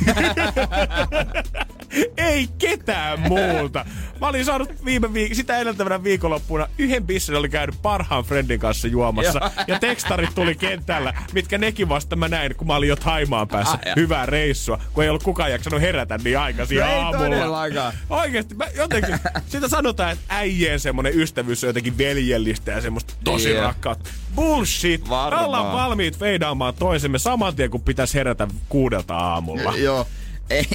Ei 2.16 2.48
ketään 2.58 3.20
muuta. 3.20 3.86
Mä 4.20 4.28
olin 4.28 4.44
saanut 4.44 4.84
viime 4.84 5.06
viik- 5.06 5.34
sitä 5.34 5.58
edeltävänä 5.58 6.04
viikonloppuna 6.04 6.66
yhden 6.78 7.04
bissen 7.06 7.36
oli 7.36 7.48
käynyt 7.48 7.82
parhaan 7.82 8.24
friendin 8.24 8.60
kanssa 8.60 8.88
juomassa. 8.88 9.50
ja 9.66 9.78
tekstarit 9.78 10.34
tuli 10.34 10.54
kentällä, 10.54 11.14
mitkä 11.32 11.58
nekin 11.58 11.88
vasta 11.88 12.16
mä 12.16 12.28
näin, 12.28 12.56
kun 12.56 12.66
mä 12.66 12.76
olin 12.76 12.88
jo 12.88 12.96
Taimaan 12.96 13.48
päässä. 13.48 13.72
Ah. 13.86 13.96
Hyvää 13.96 14.26
reissua, 14.26 14.80
kun 14.92 15.04
ei 15.04 15.10
ollut 15.10 15.22
kukaan 15.22 15.50
jaksanut 15.50 15.80
herätä 15.80 16.18
niin 16.24 16.38
aikaisin 16.38 16.78
No 16.78 16.86
aamulla. 16.86 17.92
Oikeesti, 18.10 18.54
mä 18.54 18.64
jotenkin, 18.76 19.18
sitä 19.46 19.68
sanotaan, 19.68 20.12
että 20.12 20.24
äijien 20.28 20.80
semmonen 20.80 21.20
ystävyys 21.20 21.64
on 21.64 21.68
jotenkin 21.68 21.98
veljellistä 21.98 22.72
ja 22.72 22.80
semmoista 22.80 23.14
tosi 23.24 23.50
Jep. 23.50 23.62
rakkaat. 23.62 24.08
Bullshit! 24.34 25.08
Varmaan. 25.08 25.42
Me 25.42 25.46
ollaan 25.46 25.72
valmiit 25.72 26.18
feidaamaan 26.18 26.74
toisemme 26.74 27.18
saman 27.18 27.56
tien, 27.56 27.70
kun 27.70 27.80
pitäisi 27.80 28.18
herätä 28.18 28.48
kuudelta 28.68 29.16
aamulla. 29.16 29.76
Joo. 29.76 30.06
Ei, 30.50 30.66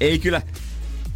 ei 0.00 0.18
kyllä, 0.18 0.42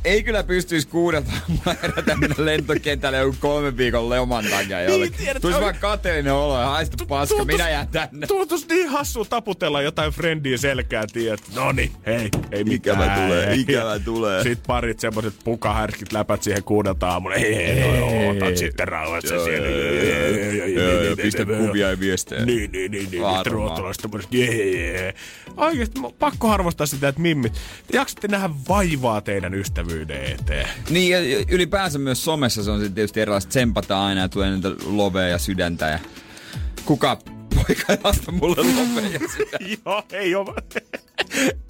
ei 0.04 0.22
kyllä 0.22 0.42
pystyisi 0.42 0.88
kuudelta 0.88 1.30
aamulla 1.32 1.76
herätä 1.82 2.16
mennä 2.16 2.34
lentokentälle 2.38 3.18
joku 3.18 3.36
kolmen 3.40 3.76
viikon 3.76 4.10
leoman 4.10 4.44
takia 4.50 4.82
jollekin. 4.82 5.16
tiedät, 5.18 5.42
Tulisi 5.42 5.58
oi- 5.58 5.62
vaan 5.64 5.74
kateellinen 5.80 6.32
olo 6.32 6.60
ja 6.60 6.66
haistu 6.66 7.06
paska, 7.06 7.34
Tuntus- 7.36 7.56
minä 7.56 7.70
jään 7.70 7.88
tänne. 7.88 8.26
Tuntuis 8.26 8.68
niin 8.68 8.88
hassu 8.88 9.24
taputella 9.24 9.82
jotain 9.82 10.12
friendiä 10.12 10.56
selkää, 10.56 11.04
tiedät. 11.12 11.40
Noni, 11.54 11.92
hei, 12.06 12.28
ei 12.52 12.64
mitään. 12.64 12.70
Ikävä 13.02 13.14
tulee, 13.26 13.50
ei. 13.50 13.60
ikävä 13.60 13.98
tulee. 13.98 14.42
Sitten 14.42 14.64
parit 14.66 15.00
semmoset 15.00 15.34
pukahärskit 15.44 16.12
läpät 16.12 16.42
siihen 16.42 16.64
kuudelta 16.64 17.08
aamulla. 17.08 17.36
Hei, 17.36 17.54
hei, 17.56 17.80
hei, 17.80 18.28
otat 18.30 18.56
sitten 18.56 18.88
rauhassa 18.88 19.44
siellä. 19.44 19.68
pistä 21.22 21.44
kuvia 21.44 21.90
ja 21.90 22.00
viestejä. 22.00 22.44
Niin, 22.44 22.72
niin, 22.72 22.90
niin, 22.90 23.10
niin. 23.10 23.22
Nyt 23.38 23.46
ruotsalaiset 23.46 24.02
tämmöset, 24.02 24.32
jee. 24.34 25.14
Oikeesti, 25.56 26.00
pakko 26.18 26.50
arvostaa 26.50 26.86
sitä, 26.86 27.08
että 27.08 27.20
mimmit, 27.20 27.52
te 27.52 27.96
jaksatte 27.98 28.28
nähdä 28.28 28.50
vaivaa 28.68 29.20
teidän 29.20 29.54
ystävyyden 29.90 30.24
eteen. 30.24 30.68
Niin, 30.90 31.12
ja 31.12 31.18
ylipäänsä 31.50 31.98
myös 31.98 32.24
somessa 32.24 32.62
se 32.62 32.70
on 32.70 32.80
tietysti 32.80 33.20
erilaista 33.20 33.48
tsempataan 33.48 34.06
aina 34.06 34.20
ja 34.20 34.28
tulee 34.28 34.50
niitä 34.50 34.68
lovea 34.84 35.28
ja 35.28 35.38
sydäntä 35.38 35.88
ja 35.88 35.98
kuka 36.84 37.18
poika 37.54 37.92
ei 37.92 37.98
mulle 38.32 38.56
lovea 38.56 39.10
ja 39.10 39.18
sydäntä. 39.36 39.58
Joo, 39.84 40.02
ei 40.12 40.34
ole. 40.34 40.54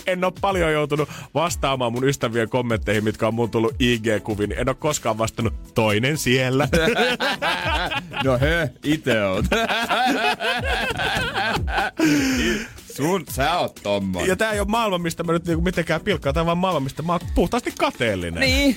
En 0.06 0.24
ole 0.24 0.32
paljon 0.40 0.72
joutunut 0.72 1.08
vastaamaan 1.34 1.92
mun 1.92 2.08
ystävien 2.08 2.48
kommentteihin, 2.48 3.04
mitkä 3.04 3.28
on 3.28 3.34
mun 3.34 3.50
tullut 3.50 3.72
IG-kuviin. 3.72 4.54
En 4.56 4.68
ole 4.68 4.76
koskaan 4.78 5.18
vastannut 5.18 5.74
toinen 5.74 6.18
siellä. 6.18 6.68
No 8.24 8.38
hö, 8.38 8.68
ite 8.84 9.24
oot. 9.24 9.44
Sun, 13.02 13.24
sä 13.30 13.58
oot 13.58 13.80
tommonen. 13.82 14.28
Ja 14.28 14.36
tää 14.36 14.52
ei 14.52 14.60
ole 14.60 14.68
maailma, 14.68 14.98
mistä 14.98 15.22
mä 15.22 15.32
nyt 15.32 15.46
niinku 15.46 15.62
mitenkään 15.62 16.00
pilkkaan. 16.00 16.34
Tää 16.34 16.40
on 16.40 16.46
vaan 16.46 16.58
maailma, 16.58 16.80
mistä 16.80 17.02
mä 17.02 17.12
oon 17.12 17.20
puhtaasti 17.34 17.72
kateellinen. 17.78 18.40
Niin, 18.40 18.76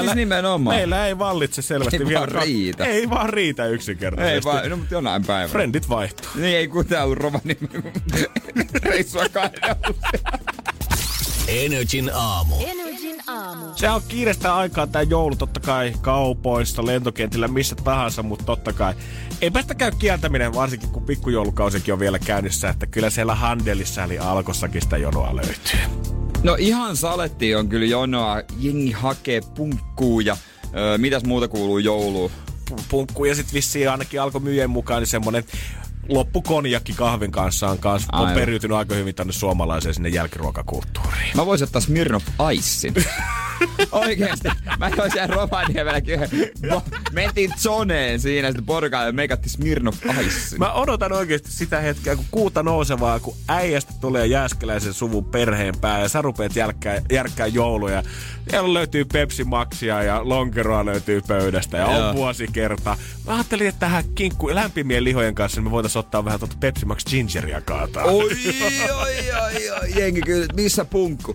siis 0.00 0.14
nimenomaan. 0.14 0.76
Meillä 0.76 1.06
ei 1.06 1.18
vallitse 1.18 1.62
selvästi 1.62 1.96
Ei 1.96 2.06
vielä. 2.06 2.20
vaan 2.20 2.42
riitä. 2.42 2.84
Ei 2.84 3.10
vaan 3.10 3.30
riitä 3.30 3.66
yksinkertaisesti. 3.66 4.34
Ei 4.48 4.54
vaan, 4.54 4.70
no 4.70 4.76
mutta 4.76 4.94
jonain 4.94 5.24
päivänä. 5.24 5.52
Friendit 5.52 5.88
vaihtuu. 5.88 6.26
Niin 6.34 6.56
ei 6.56 6.68
kun 6.68 6.86
tää 6.86 7.04
on 7.04 7.16
Rovaniemen 7.16 7.92
reissua 8.82 9.28
kahden 9.32 9.60
Energin 11.48 12.10
aamu. 12.14 12.54
Energin 12.66 13.22
aamu. 13.26 13.66
Se 13.76 13.90
on 13.90 14.02
kiireistä 14.08 14.56
aikaa 14.56 14.86
tää 14.86 15.02
joulu 15.02 15.36
totta 15.36 15.60
kai 15.60 15.92
kaupoissa, 16.00 16.86
lentokentillä, 16.86 17.48
missä 17.48 17.74
tahansa, 17.84 18.22
mutta 18.22 18.44
totta 18.44 18.72
kai 18.72 18.94
ei 19.40 19.50
päästä 19.50 19.74
käy 19.74 19.92
kieltäminen, 19.98 20.54
varsinkin 20.54 20.88
kun 20.88 21.02
pikkujoulukausikin 21.02 21.94
on 21.94 22.00
vielä 22.00 22.18
käynnissä, 22.18 22.68
että 22.68 22.86
kyllä 22.86 23.10
siellä 23.10 23.34
Handelissa 23.34 24.04
eli 24.04 24.18
Alkossakin 24.18 24.82
sitä 24.82 24.96
jonoa 24.96 25.36
löytyy. 25.36 25.80
No 26.42 26.56
ihan 26.58 26.96
saletti 26.96 27.54
on 27.54 27.68
kyllä 27.68 27.86
jonoa. 27.86 28.42
Jengi 28.58 28.92
hakee 28.92 29.40
punkkuu 29.56 30.20
ja 30.20 30.36
öö, 30.76 30.98
mitäs 30.98 31.24
muuta 31.24 31.48
kuuluu 31.48 31.78
jouluun? 31.78 32.30
Pu- 32.70 32.82
Punkku 32.88 33.24
ja 33.24 33.34
sitten 33.34 33.54
vissiin 33.54 33.90
ainakin 33.90 34.20
alkoi 34.20 34.40
myyjän 34.40 34.70
mukaan 34.70 35.00
niin 35.00 35.06
semmonen 35.06 35.44
loppukonjakki 36.08 36.92
kahvin 36.92 37.30
kanssa 37.30 37.68
on, 37.68 37.78
kans, 37.78 38.06
on 38.12 38.30
periytynyt 38.30 38.76
aika 38.76 38.94
hyvin 38.94 39.14
tänne 39.14 39.32
suomalaiseen 39.32 39.94
sinne 39.94 40.08
jälkiruokakulttuuriin. 40.08 41.36
Mä 41.36 41.46
voisin 41.46 41.64
ottaa 41.64 41.80
Smirnoff 41.80 42.26
Icein. 42.52 42.94
Oikeesti. 43.92 44.48
Mä 44.78 44.90
join 44.96 45.12
siellä 45.12 45.34
Rovaniemelläkin 45.34 46.20
Mentiin 47.12 47.52
zoneen 47.58 48.20
siinä 48.20 48.48
sitten 48.48 48.66
porukalla 48.66 49.06
ja 49.06 49.12
meikatti 49.12 49.48
Smirnoff 49.48 50.06
Icein. 50.06 50.58
Mä 50.58 50.72
odotan 50.72 51.12
oikeasti 51.12 51.52
sitä 51.52 51.80
hetkeä, 51.80 52.16
kun 52.16 52.24
kuuta 52.30 52.62
nousevaa, 52.62 53.20
kun 53.20 53.36
äijästä 53.48 53.92
tulee 54.00 54.26
Jääskeläisen 54.26 54.92
suvun 54.92 55.24
perheen 55.24 55.74
pää 55.80 56.00
ja 56.00 56.08
sä 56.08 56.22
rupeat 56.22 56.56
järkkää, 56.56 57.02
järkkää 57.12 57.46
jouluja. 57.46 58.02
Siellä 58.50 58.74
löytyy 58.74 59.04
Pepsi 59.04 59.44
Maxia 59.44 60.02
ja 60.02 60.20
lonkeroa 60.28 60.84
löytyy 60.84 61.22
pöydästä 61.28 61.76
ja 61.76 61.92
Joo. 61.92 62.08
on 62.08 62.16
vuosikerta. 62.16 62.96
Mä 63.26 63.34
ajattelin, 63.34 63.66
että 63.66 63.80
tähän 63.80 64.04
kinkku 64.14 64.54
lämpimien 64.54 65.04
lihojen 65.04 65.34
kanssa 65.34 65.60
niin 65.60 65.64
me 65.64 65.70
voitaisiin 65.70 66.00
ottaa 66.00 66.24
vähän 66.24 66.38
tuota 66.38 66.56
Pepsi 66.60 66.86
Max 66.86 67.04
Gingeria 67.10 67.60
kaataa. 67.60 68.04
Oi, 68.04 68.30
oi, 68.90 69.30
oi, 69.42 69.70
oi, 69.70 69.92
jengi 69.96 70.20
kyllä, 70.20 70.46
missä 70.54 70.84
punkku? 70.84 71.34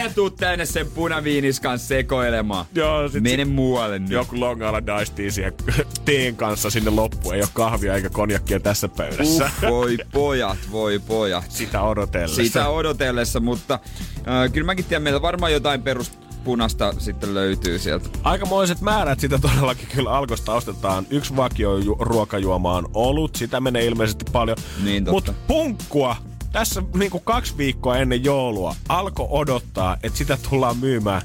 Älä 0.00 0.10
tuu 0.14 0.30
tänne 0.30 0.66
sen 0.66 0.86
punaviinis 0.86 1.57
kanssa 1.60 1.88
sekoilemaan. 1.88 2.64
Joo, 2.74 3.08
sit 3.08 3.22
Mene 3.22 3.44
muualle 3.44 3.98
nyt. 3.98 4.10
joku 4.10 4.40
Long 4.40 4.62
Island 4.66 4.88
Tea 5.14 5.30
siihen 5.30 5.52
teen 6.04 6.36
kanssa 6.36 6.70
sinne 6.70 6.90
loppuun. 6.90 7.34
Ei 7.34 7.40
ole 7.40 7.48
kahvia 7.52 7.94
eikä 7.94 8.10
konjakkia 8.10 8.60
tässä 8.60 8.88
pöydässä. 8.88 9.50
Uh, 9.64 9.70
voi 9.70 9.98
pojat, 10.12 10.58
voi 10.72 10.98
pojat. 10.98 11.44
Sitä 11.50 11.82
odotellessa. 11.82 12.42
Sitä 12.42 12.68
odotellessa, 12.68 13.40
mutta 13.40 13.74
äh, 13.74 14.52
kyllä 14.52 14.66
mäkin 14.66 14.84
tiedän, 14.84 15.02
meillä 15.02 15.22
varmaan 15.22 15.52
jotain 15.52 15.82
peruspunasta 15.82 16.94
sitten 16.98 17.34
löytyy 17.34 17.78
sieltä. 17.78 18.08
Aikamoiset 18.22 18.80
määrät 18.80 19.20
sitä 19.20 19.38
todellakin 19.38 19.88
kyllä 19.94 20.10
alkosta 20.10 20.52
ostetaan. 20.54 21.06
Yksi 21.10 21.36
vakio 21.36 21.76
ju- 21.78 21.96
ruokajuoma 22.00 22.74
on 22.76 22.90
olut, 22.94 23.36
sitä 23.36 23.60
menee 23.60 23.84
ilmeisesti 23.84 24.24
paljon. 24.32 24.56
Niin. 24.84 25.04
Mutta 25.10 25.34
punkkua 25.46 26.16
tässä 26.52 26.82
niinku 26.94 27.20
kaksi 27.20 27.56
viikkoa 27.56 27.96
ennen 27.96 28.24
joulua 28.24 28.74
alkoi 28.88 29.26
odottaa, 29.30 29.96
että 30.02 30.18
sitä 30.18 30.38
tullaan 30.50 30.76
myymään 30.76 31.22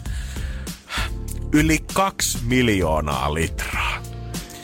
yli 1.52 1.86
kaksi 1.94 2.38
miljoonaa 2.44 3.34
litraa. 3.34 3.83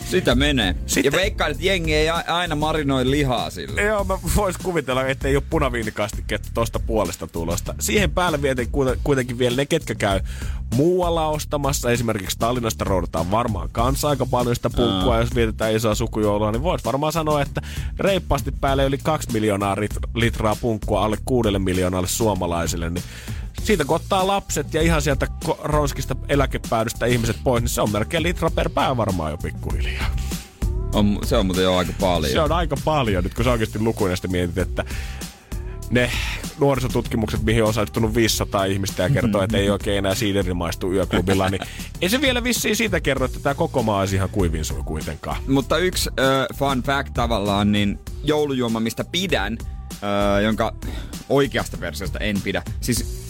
Sitä 0.09 0.35
menee. 0.35 0.75
Sitten... 0.85 1.13
Ja 1.13 1.19
veikkaan, 1.19 1.51
että 1.51 1.63
jengi 1.63 1.93
ei 1.95 2.09
aina 2.09 2.55
marinoi 2.55 3.11
lihaa 3.11 3.49
sille. 3.49 3.81
Joo, 3.81 4.03
mä 4.03 4.19
vois 4.35 4.57
kuvitella, 4.57 5.05
että 5.05 5.27
ei 5.27 5.35
ole 5.35 5.43
punaviinikastiketta 5.49 6.49
tosta 6.53 6.79
puolesta 6.79 7.27
tulosta. 7.27 7.75
Siihen 7.79 8.11
päälle 8.11 8.39
kuiten- 8.71 8.99
kuitenkin 9.03 9.37
vielä 9.37 9.55
ne, 9.55 9.65
ketkä 9.65 9.95
käy 9.95 10.19
muualla 10.75 11.27
ostamassa. 11.27 11.91
Esimerkiksi 11.91 12.39
Tallinnasta 12.39 12.83
roudataan 12.83 13.31
varmaan 13.31 13.69
kanssa 13.71 14.09
aika 14.09 14.25
paljon 14.25 14.55
sitä 14.55 14.69
punkkua, 14.69 15.19
jos 15.19 15.35
vietetään 15.35 15.75
isoa 15.75 15.95
sukujoulua, 15.95 16.51
niin 16.51 16.63
voit 16.63 16.85
varmaan 16.85 17.13
sanoa, 17.13 17.41
että 17.41 17.61
reippaasti 17.99 18.51
päälle 18.51 18.85
yli 18.85 18.97
2 19.03 19.31
miljoonaa 19.33 19.77
litraa 20.15 20.55
punkkua 20.55 21.05
alle 21.05 21.17
kuudelle 21.25 21.59
miljoonalle 21.59 22.07
suomalaisille, 22.07 22.89
niin 22.89 23.03
siitä 23.63 23.85
kun 23.85 23.95
ottaa 23.95 24.27
lapset 24.27 24.73
ja 24.73 24.81
ihan 24.81 25.01
sieltä 25.01 25.27
ronskista 25.63 26.15
eläkepäädystä 26.29 27.05
ihmiset 27.05 27.37
pois, 27.43 27.61
niin 27.61 27.69
se 27.69 27.81
on 27.81 27.91
melkein 27.91 28.23
litra 28.23 28.49
per 28.49 28.69
pää 28.69 28.97
varmaan 28.97 29.31
jo 29.31 29.37
pikkuhiljaa. 29.37 30.15
On, 30.93 31.19
se 31.23 31.37
on 31.37 31.45
muuten 31.45 31.63
jo 31.63 31.75
aika 31.75 31.93
paljon. 31.99 32.33
Se 32.33 32.41
on 32.41 32.51
aika 32.51 32.75
paljon 32.85 33.23
nyt, 33.23 33.33
kun 33.33 33.43
sä 33.43 33.51
oikeasti 33.51 33.79
lukuina 33.79 34.15
mietit, 34.27 34.57
että 34.57 34.85
ne 35.89 36.11
nuorisotutkimukset, 36.59 37.43
mihin 37.43 37.63
on 37.63 37.69
osallistunut 37.69 38.15
500 38.15 38.65
ihmistä 38.65 39.03
ja 39.03 39.09
kertoo, 39.09 39.43
että 39.43 39.57
ei 39.57 39.69
oikein 39.79 39.97
enää 39.97 40.15
siideri 40.15 40.53
maistu 40.53 40.93
yöklubilla, 40.93 41.49
niin 41.49 41.61
ei 42.01 42.09
se 42.09 42.21
vielä 42.21 42.43
vissiin 42.43 42.75
siitä 42.75 43.01
kerro, 43.01 43.25
että 43.25 43.39
tämä 43.39 43.55
koko 43.55 43.83
maa 43.83 43.99
olisi 43.99 44.15
ihan 44.15 44.29
kuivin 44.29 44.65
suu 44.65 44.83
kuitenkaan. 44.83 45.37
Mutta 45.47 45.77
yksi 45.77 46.09
äh, 46.19 46.57
fun 46.57 46.83
fact 46.83 47.13
tavallaan, 47.13 47.71
niin 47.71 47.99
joulujuoma, 48.23 48.79
mistä 48.79 49.03
pidän, 49.03 49.57
äh, 49.91 50.43
jonka 50.43 50.75
oikeasta 51.29 51.79
versiosta 51.79 52.19
en 52.19 52.41
pidä, 52.41 52.63
siis 52.81 53.28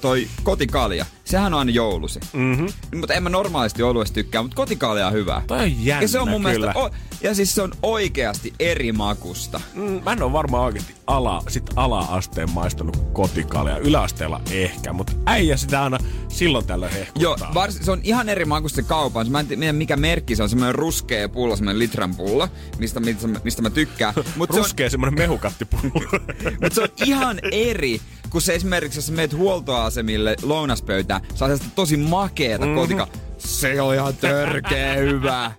toi 0.00 0.28
kotikalja, 0.42 1.06
sehän 1.24 1.54
on 1.54 1.58
aina 1.58 1.70
joulusi. 1.70 2.20
Mm-hmm. 2.32 2.66
Mutta 2.94 3.14
en 3.14 3.22
mä 3.22 3.28
normaalisti 3.28 3.82
oluesta 3.82 4.14
tykkää, 4.14 4.42
mutta 4.42 4.56
kotikalja 4.56 5.06
on 5.06 5.12
hyvä. 5.12 5.42
Toi 5.46 5.58
on 5.62 5.84
jännä 5.84 6.02
ja 6.02 6.08
se 6.08 6.20
on 6.20 6.28
mun 6.28 6.42
kyllä. 6.42 6.58
mielestä, 6.58 6.80
o- 6.80 6.90
ja 7.22 7.34
siis 7.34 7.54
se 7.54 7.62
on 7.62 7.72
oikeasti 7.82 8.54
eri 8.60 8.92
makusta. 8.92 9.60
Mm, 9.74 10.00
mä 10.04 10.12
en 10.12 10.22
ole 10.22 10.32
varmaan 10.32 10.64
oikeasti 10.64 10.94
ala, 11.06 11.42
sit 11.48 11.70
ala-asteen 11.76 12.50
maistanut 12.50 12.96
kotikalja. 13.12 13.78
Yläasteella 13.78 14.40
ehkä, 14.50 14.92
mutta 14.92 15.12
äijä 15.26 15.56
sitä 15.56 15.82
aina 15.82 15.98
silloin 16.28 16.64
Joo, 16.68 16.88
hehkuttaa. 16.90 17.54
vars, 17.54 17.78
se 17.82 17.90
on 17.90 18.00
ihan 18.02 18.28
eri 18.28 18.44
makusta 18.44 18.76
se 18.76 18.82
kaupan. 18.82 19.30
Mä 19.30 19.40
en 19.40 19.46
tiedä 19.46 19.72
mikä 19.72 19.96
merkki 19.96 20.36
se 20.36 20.42
on, 20.42 20.48
semmoinen 20.48 20.74
ruskea 20.74 21.28
pulla, 21.28 21.56
semmoinen 21.56 21.78
litran 21.78 22.14
pulla, 22.14 22.48
mistä, 22.78 23.00
mistä, 23.00 23.28
mistä 23.44 23.62
mä 23.62 23.70
tykkään. 23.70 24.14
Mut 24.36 24.50
se 24.50 24.56
on, 24.56 24.62
Ruskea 24.62 24.90
semmonen 24.90 25.14
mehukattipullo. 25.14 25.92
Mutta 26.62 26.74
se 26.74 26.82
on 26.82 26.88
ihan 27.04 27.38
eri, 27.52 28.00
kun 28.30 28.42
se 28.42 28.54
esimerkiksi, 28.54 28.98
jos 28.98 29.06
sä 29.06 29.12
meet 29.12 29.32
huoltoasemille 29.36 30.36
lounaspöytään, 30.42 31.20
saa 31.34 31.48
sellaista 31.48 31.68
tosi 31.74 31.96
makeeta 31.96 32.64
mm-hmm. 32.64 32.80
kotika. 32.80 33.08
Se 33.38 33.80
on 33.80 33.94
ihan 33.94 34.16
törkeä 34.16 34.94
hyvä. 34.94 35.52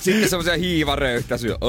Sitten 0.00 0.28
semmoisia 0.28 0.56
hiivaröyhtäisyjä. 0.56 1.56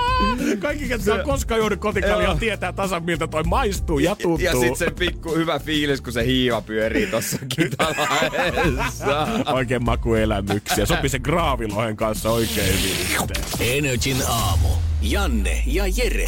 Kaikki, 0.58 0.88
ketkä 0.88 1.14
on 1.14 1.24
koskaan 1.24 1.58
juonut 1.60 1.80
kotikaljaa, 1.80 2.36
tietää 2.36 2.72
tasan 2.72 3.04
miltä 3.04 3.26
toi 3.26 3.44
maistuu 3.44 3.98
ja 3.98 4.16
tuntuu. 4.16 4.44
Ja 4.46 4.52
sit 4.60 4.76
se 4.76 4.90
pikku 4.90 5.34
hyvä 5.34 5.58
fiilis, 5.58 6.00
kun 6.00 6.12
se 6.12 6.26
hiiva 6.26 6.60
pyörii 6.60 7.06
tossa 7.06 7.38
kitalaessa. 7.56 9.28
Oikein 9.52 9.84
makuelämyksiä. 9.84 10.86
Sopii 10.86 11.10
se 11.10 11.18
graavilohen 11.18 11.96
kanssa 11.96 12.30
oikein 12.30 12.66
hyvin. 12.66 13.28
Energin 13.60 14.16
aamu. 14.28 14.68
Janne 15.02 15.62
ja 15.66 15.84
Jere. 15.96 16.26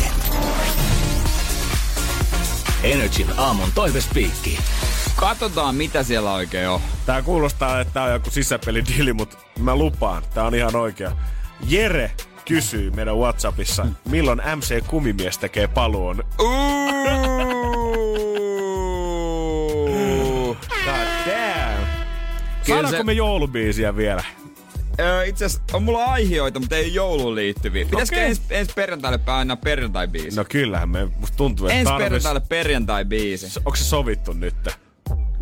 Energin 2.82 3.26
aamun 3.36 3.68
toivespiikki. 3.74 4.59
Katsotaan, 5.16 5.74
mitä 5.74 6.03
siellä 6.03 6.32
oikein 6.32 6.68
on. 6.68 6.80
Tää 7.07 7.22
kuulostaa, 7.22 7.80
että 7.80 7.95
tää 7.95 8.05
on 8.05 8.12
joku 8.12 8.30
sisäpelidili, 8.30 9.12
mutta 9.12 9.36
mä 9.59 9.76
lupaan, 9.76 10.22
tää 10.34 10.45
on 10.45 10.55
ihan 10.55 10.76
oikea. 10.76 11.12
Jere 11.68 12.11
kysyy 12.49 12.90
meidän 12.90 13.16
Whatsappissa, 13.16 13.86
milloin 14.09 14.42
MC 14.57 14.86
Kumimies 14.86 15.38
tekee 15.38 15.68
paluun. 15.68 16.24
God 20.84 21.09
damn. 21.26 21.86
Saadaanko 22.66 22.96
se- 22.96 23.03
me 23.03 23.12
joulubiisiä 23.12 23.96
vielä? 23.96 24.24
Öö, 25.01 25.24
itse 25.24 25.44
asiassa 25.44 25.76
on 25.76 25.82
mulla 25.82 26.05
aiheita, 26.05 26.61
mutta 26.61 26.76
ei 26.76 26.94
jouluun 26.94 27.34
liittyviä. 27.34 27.84
Pitäisikö 27.84 28.20
ensi, 28.20 28.42
ensi 28.51 28.72
perjantaille 28.74 29.18
painaa 29.18 29.57
perjantai-biisi? 29.57 30.36
No 30.36 30.44
kyllähän 30.49 30.88
me, 30.88 31.09
musta 31.20 31.36
tuntuu, 31.36 31.66
että 31.66 31.78
ensi 31.78 31.92
tarvis... 31.92 32.05
perjantaille 32.05 32.40
perjantai-biisi. 32.49 33.46
Onko 33.64 33.76
se 33.76 33.84
sovittu 33.84 34.32
nyt? 34.32 34.55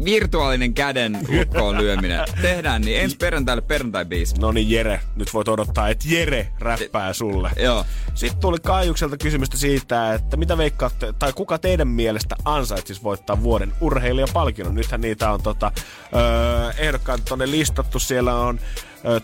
Virtuaalinen 0.05 0.75
käden 0.75 1.19
lukkoon 1.29 1.79
lyöminen. 1.79 2.21
Tehdään 2.43 2.83
niin. 2.83 3.01
Ensi 3.01 3.17
perjantaille 3.17 3.63
perjantai-biisi. 3.63 4.39
No 4.39 4.53
niin 4.53 4.71
Jere, 4.71 5.01
nyt 5.17 5.35
voit 5.35 5.49
odottaa, 5.49 5.89
että 5.89 6.05
Jere 6.09 6.49
räppää 6.59 7.13
sulle. 7.13 7.51
Joo. 7.57 7.85
Sitten 8.15 8.41
tuli 8.41 8.59
Kaijukselta 8.59 9.17
kysymystä 9.17 9.57
siitä, 9.57 10.15
että 10.15 10.37
mitä 10.37 10.59
veikkaatte, 10.59 11.15
tai 11.19 11.33
kuka 11.33 11.59
teidän 11.59 11.89
mielestä 11.89 12.37
ansaitsisi 12.45 13.03
voittaa 13.03 13.43
vuoden 13.43 13.73
urheilijapalkinnon. 13.81 14.75
Nythän 14.75 15.01
niitä 15.01 15.31
on 15.31 15.43
tota, 15.43 15.73
öö, 16.17 16.73
ehdokkaat 16.79 17.25
tonne 17.25 17.51
listattu. 17.51 17.99
Siellä 17.99 18.35
on 18.35 18.61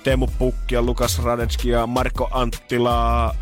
Teemu 0.03 0.27
Pukki 0.39 0.75
ja 0.75 0.83
Lukas 0.83 1.19
Radetski 1.19 1.69
ja 1.69 1.87
Marko 1.87 2.29
Anttila. 2.31 3.35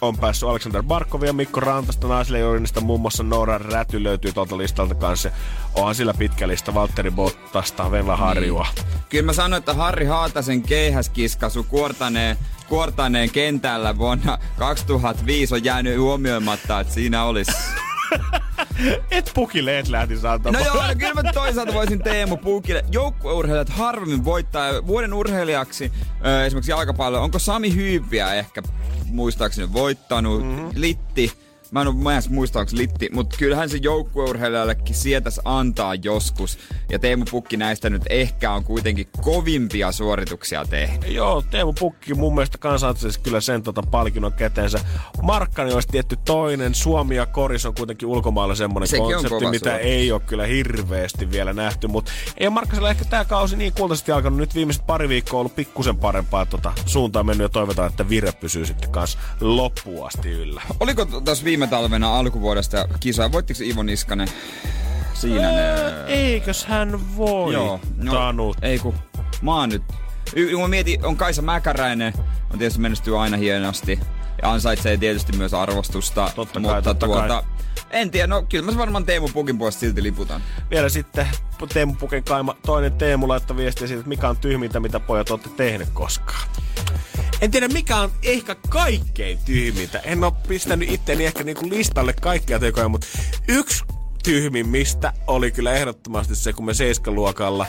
On 0.00 0.16
päässyt 0.16 0.48
Aleksander 0.48 0.82
Barkovia, 0.82 1.32
Mikko 1.32 1.60
Rantasta, 1.60 2.08
naisleijonista 2.08 2.80
muun 2.80 3.00
muassa 3.00 3.22
Noora 3.22 3.58
Räty 3.58 4.02
löytyy 4.02 4.32
tuolta 4.32 4.58
listalta 4.58 4.94
kanssa. 4.94 5.30
Onhan 5.74 5.94
sillä 5.94 6.14
pitkä 6.14 6.48
lista 6.48 6.74
Valtteri 6.74 7.10
Bottasta, 7.10 7.90
Venla 7.90 8.16
Harjua. 8.16 8.66
Kyllä 9.08 9.26
mä 9.26 9.32
sanoin, 9.32 9.58
että 9.58 9.74
Harri 9.74 10.06
Haatasen 10.06 10.62
keihäskiskasu 10.62 11.62
kuortaneen, 11.64 12.36
kuortaneen 12.68 13.30
kentällä 13.30 13.98
vuonna 13.98 14.38
2005 14.58 15.54
on 15.54 15.64
jäänyt 15.64 15.98
huomioimatta, 15.98 16.80
että 16.80 16.94
siinä 16.94 17.24
olisi... 17.24 17.52
Et 19.10 19.30
Pukille 19.34 19.78
et 19.78 19.88
lähti 19.88 20.14
No 20.22 20.30
antamaan. 20.30 20.64
joo, 20.64 20.86
no 20.86 20.94
kyllä 20.98 21.22
mä 21.22 21.32
toisaalta 21.32 21.74
voisin 21.74 22.02
Teemu 22.02 22.36
Puukille. 22.36 22.84
Joukkueurheilijat 22.92 23.68
harvemmin 23.68 24.24
voittaa 24.24 24.86
vuoden 24.86 25.14
urheilijaksi, 25.14 25.92
esimerkiksi 26.46 26.70
jalkapallo. 26.70 27.22
Onko 27.22 27.38
Sami 27.38 27.74
Hyypiä 27.74 28.34
ehkä 28.34 28.62
muistaakseni 29.06 29.72
voittanut? 29.72 30.42
Mm-hmm. 30.42 30.70
Litti. 30.74 31.45
Mä 31.76 31.82
en 31.82 31.88
ole 31.88 32.12
edes 32.12 32.30
muista, 32.30 32.60
onko 32.60 32.72
Litti, 32.74 33.08
mutta 33.12 33.36
kyllähän 33.38 33.70
se 33.70 33.78
joukkueurheilijallekin 33.82 34.94
sietäisi 34.94 35.40
antaa 35.44 35.94
joskus. 35.94 36.58
Ja 36.90 36.98
Teemu 36.98 37.24
Pukki 37.30 37.56
näistä 37.56 37.90
nyt 37.90 38.02
ehkä 38.10 38.52
on 38.52 38.64
kuitenkin 38.64 39.08
kovimpia 39.20 39.92
suorituksia 39.92 40.64
tehnyt. 40.64 41.10
Joo, 41.12 41.42
Teemu 41.50 41.72
Pukki 41.72 42.14
mun 42.14 42.34
mielestä 42.34 42.58
kansainvälisesti 42.58 43.22
kyllä 43.22 43.40
sen 43.40 43.62
tota 43.62 43.82
palkinnon 43.82 44.32
käteensä. 44.32 44.80
Markkani 45.22 45.72
olisi 45.72 45.88
tietty 45.88 46.16
toinen. 46.24 46.74
Suomi 46.74 47.16
ja 47.16 47.26
Koris 47.26 47.66
on 47.66 47.74
kuitenkin 47.74 48.08
ulkomailla 48.08 48.54
semmoinen 48.54 48.88
Sekin 48.88 49.04
on 49.04 49.12
konsepti, 49.12 49.46
mitä 49.46 49.70
suoritus. 49.70 49.90
ei 49.92 50.12
ole 50.12 50.20
kyllä 50.20 50.46
hirveästi 50.46 51.30
vielä 51.30 51.52
nähty. 51.52 51.88
Mutta 51.88 52.12
ei 52.38 52.50
Markkasella 52.50 52.90
ehkä 52.90 53.04
tämä 53.04 53.24
kausi 53.24 53.56
niin 53.56 53.72
kultaisesti 53.72 54.12
alkanut. 54.12 54.38
Nyt 54.38 54.54
viimeiset 54.54 54.86
pari 54.86 55.08
viikkoa 55.08 55.38
on 55.38 55.40
ollut 55.40 55.56
pikkusen 55.56 55.96
parempaa 55.96 56.46
tota, 56.46 56.72
suuntaan 56.86 57.26
mennyt 57.26 57.44
ja 57.44 57.48
toivotaan, 57.48 57.90
että 57.90 58.08
vire 58.08 58.32
pysyy 58.32 58.66
sitten 58.66 58.90
kanssa 58.90 59.18
loppuun 59.40 60.06
asti 60.06 60.30
yllä. 60.30 60.62
Oliko 60.80 61.04
tässä 61.04 61.44
viime 61.44 61.65
talvena 61.68 62.18
alkuvuodesta 62.18 62.88
kisoja? 63.00 63.32
Voittiko 63.32 63.60
Ivo 63.62 63.82
Niskanen 63.82 64.28
siinä? 65.14 65.50
Ne... 65.52 66.04
Eikös 66.06 66.64
hän 66.64 67.16
voi 67.16 67.52
Joo, 67.52 67.80
no, 67.96 68.12
tanut? 68.12 68.56
ei 68.62 68.78
kun 68.78 68.94
mä 69.42 69.54
oon 69.54 69.68
nyt. 69.68 69.82
Y- 70.34 70.56
mä 70.56 70.68
mietin, 70.68 71.04
on 71.06 71.16
Kaisa 71.16 71.42
Mäkäräinen, 71.42 72.12
on 72.52 72.58
tietysti 72.58 72.80
menestyy 72.80 73.22
aina 73.22 73.36
hienosti. 73.36 74.00
Ja 74.42 74.52
ansaitsee 74.52 74.96
tietysti 74.96 75.36
myös 75.36 75.54
arvostusta. 75.54 76.30
Totta 76.34 76.60
kai, 76.60 76.74
mutta 76.74 76.82
totta 76.82 77.08
kai. 77.08 77.28
tuota, 77.28 77.44
en 77.90 78.10
tiedä, 78.10 78.26
no 78.26 78.42
kyllä 78.42 78.64
mä 78.64 78.72
se 78.72 78.78
varmaan 78.78 79.06
Teemu 79.06 79.28
Pukin 79.28 79.58
puolesta 79.58 79.80
silti 79.80 80.02
liputan. 80.02 80.40
Vielä 80.70 80.88
sitten 80.88 81.26
Teemu 81.72 81.94
Puken 81.94 82.24
kaima, 82.24 82.56
toinen 82.66 82.92
Teemu 82.92 83.28
laittoi 83.28 83.56
viestiä 83.56 83.86
siitä, 83.86 84.00
että 84.00 84.08
mikä 84.08 84.28
on 84.28 84.36
tyhmintä, 84.36 84.80
mitä 84.80 85.00
pojat 85.00 85.30
olette 85.30 85.48
tehneet 85.48 85.90
koskaan. 85.92 86.48
En 87.40 87.50
tiedä, 87.50 87.68
mikä 87.68 87.96
on 87.96 88.12
ehkä 88.22 88.56
kaikkein 88.68 89.38
tyhmintä. 89.44 89.98
En 89.98 90.24
ole 90.24 90.32
pistänyt 90.48 90.90
itteni 90.90 91.26
ehkä 91.26 91.44
niinku 91.44 91.68
listalle 91.68 92.12
kaikkia 92.12 92.58
tekoja, 92.58 92.88
mutta 92.88 93.06
yksi 93.48 93.84
tyhmimmistä 94.24 95.12
oli 95.26 95.50
kyllä 95.50 95.72
ehdottomasti 95.72 96.36
se, 96.36 96.52
kun 96.52 96.66
me 96.66 96.74
seiskaluokalla 96.74 97.66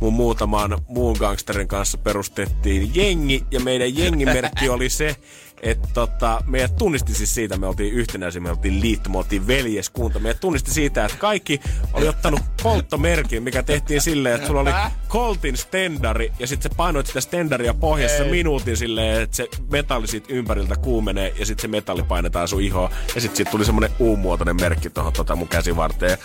mun 0.00 0.12
muutaman 0.12 0.78
muun 0.88 1.16
gangsterin 1.18 1.68
kanssa 1.68 1.98
perustettiin 1.98 2.90
jengi, 2.94 3.44
ja 3.50 3.60
meidän 3.60 3.96
jengimerkki 3.96 4.68
oli 4.68 4.90
se, 4.90 5.16
että 5.62 5.88
tota, 5.94 6.42
meidät 6.46 6.76
tunnisti 6.76 7.14
siis 7.14 7.34
siitä, 7.34 7.56
me 7.56 7.66
oltiin 7.66 7.94
yhtenäisiä, 7.94 8.40
me 8.40 8.50
oltiin 8.50 8.80
liitto, 8.80 9.10
me 9.10 9.18
oltiin 9.18 9.46
veljeskunta. 9.46 10.18
Meidät 10.18 10.40
tunnisti 10.40 10.70
siitä, 10.70 11.04
että 11.04 11.18
kaikki 11.18 11.60
oli 11.92 12.08
ottanut 12.08 12.40
polttomerkin, 12.62 13.42
mikä 13.42 13.62
tehtiin 13.62 14.00
silleen, 14.00 14.34
että 14.34 14.46
sulla 14.46 14.60
oli 14.60 14.70
Coltin 15.08 15.56
stendari 15.56 16.32
ja 16.38 16.46
sitten 16.46 16.70
sä 16.70 16.76
painoit 16.76 17.06
sitä 17.06 17.20
stendaria 17.20 17.74
pohjassa 17.74 18.24
minuutin 18.24 18.76
silleen, 18.76 19.22
että 19.22 19.36
se 19.36 19.48
metalli 19.70 20.06
siitä 20.06 20.34
ympäriltä 20.34 20.76
kuumenee 20.76 21.34
ja 21.38 21.46
sitten 21.46 21.62
se 21.62 21.68
metalli 21.68 22.02
painetaan 22.02 22.48
sun 22.48 22.62
ihoon. 22.62 22.90
Ja 23.14 23.20
sitten 23.20 23.36
siitä 23.36 23.50
tuli 23.50 23.64
semmonen 23.64 23.90
U-muotoinen 24.00 24.60
merkki 24.60 24.90
tuohon 24.90 25.12
tota 25.12 25.36
mun 25.36 25.48
käsivarteen. 25.48 26.18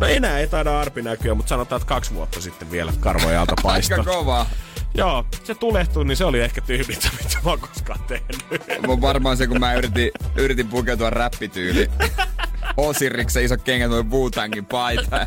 No 0.00 0.06
enää 0.06 0.38
ei 0.38 0.46
taida 0.46 0.80
arpi 0.80 1.02
näkyä, 1.02 1.34
mutta 1.34 1.48
sanotaan, 1.48 1.80
että 1.80 1.88
kaksi 1.88 2.14
vuotta 2.14 2.40
sitten 2.40 2.70
vielä 2.70 2.92
karvojen 3.00 3.38
alta 3.38 3.54
paisto. 3.62 3.94
Aika 3.94 4.04
kova. 4.04 4.46
Joo, 4.94 5.24
se 5.44 5.54
tulehtui, 5.54 6.04
niin 6.04 6.16
se 6.16 6.24
oli 6.24 6.40
ehkä 6.40 6.60
tyhmintä, 6.60 7.08
mitä 7.22 7.38
mä 7.44 7.50
oon 7.50 7.60
koskaan 7.60 8.00
tehnyt. 8.08 8.36
Mun 8.86 9.00
varmaan 9.00 9.36
se, 9.36 9.46
kun 9.46 9.60
mä 9.60 9.74
yritin, 9.74 10.10
yritin 10.36 10.68
pukeutua 10.68 11.10
räppityyli. 11.10 11.90
Osiriksen 12.76 13.44
iso 13.44 13.56
kengät, 13.56 13.90
noin 13.90 14.10
Wu-Tangin 14.10 14.64
paita. 14.70 15.26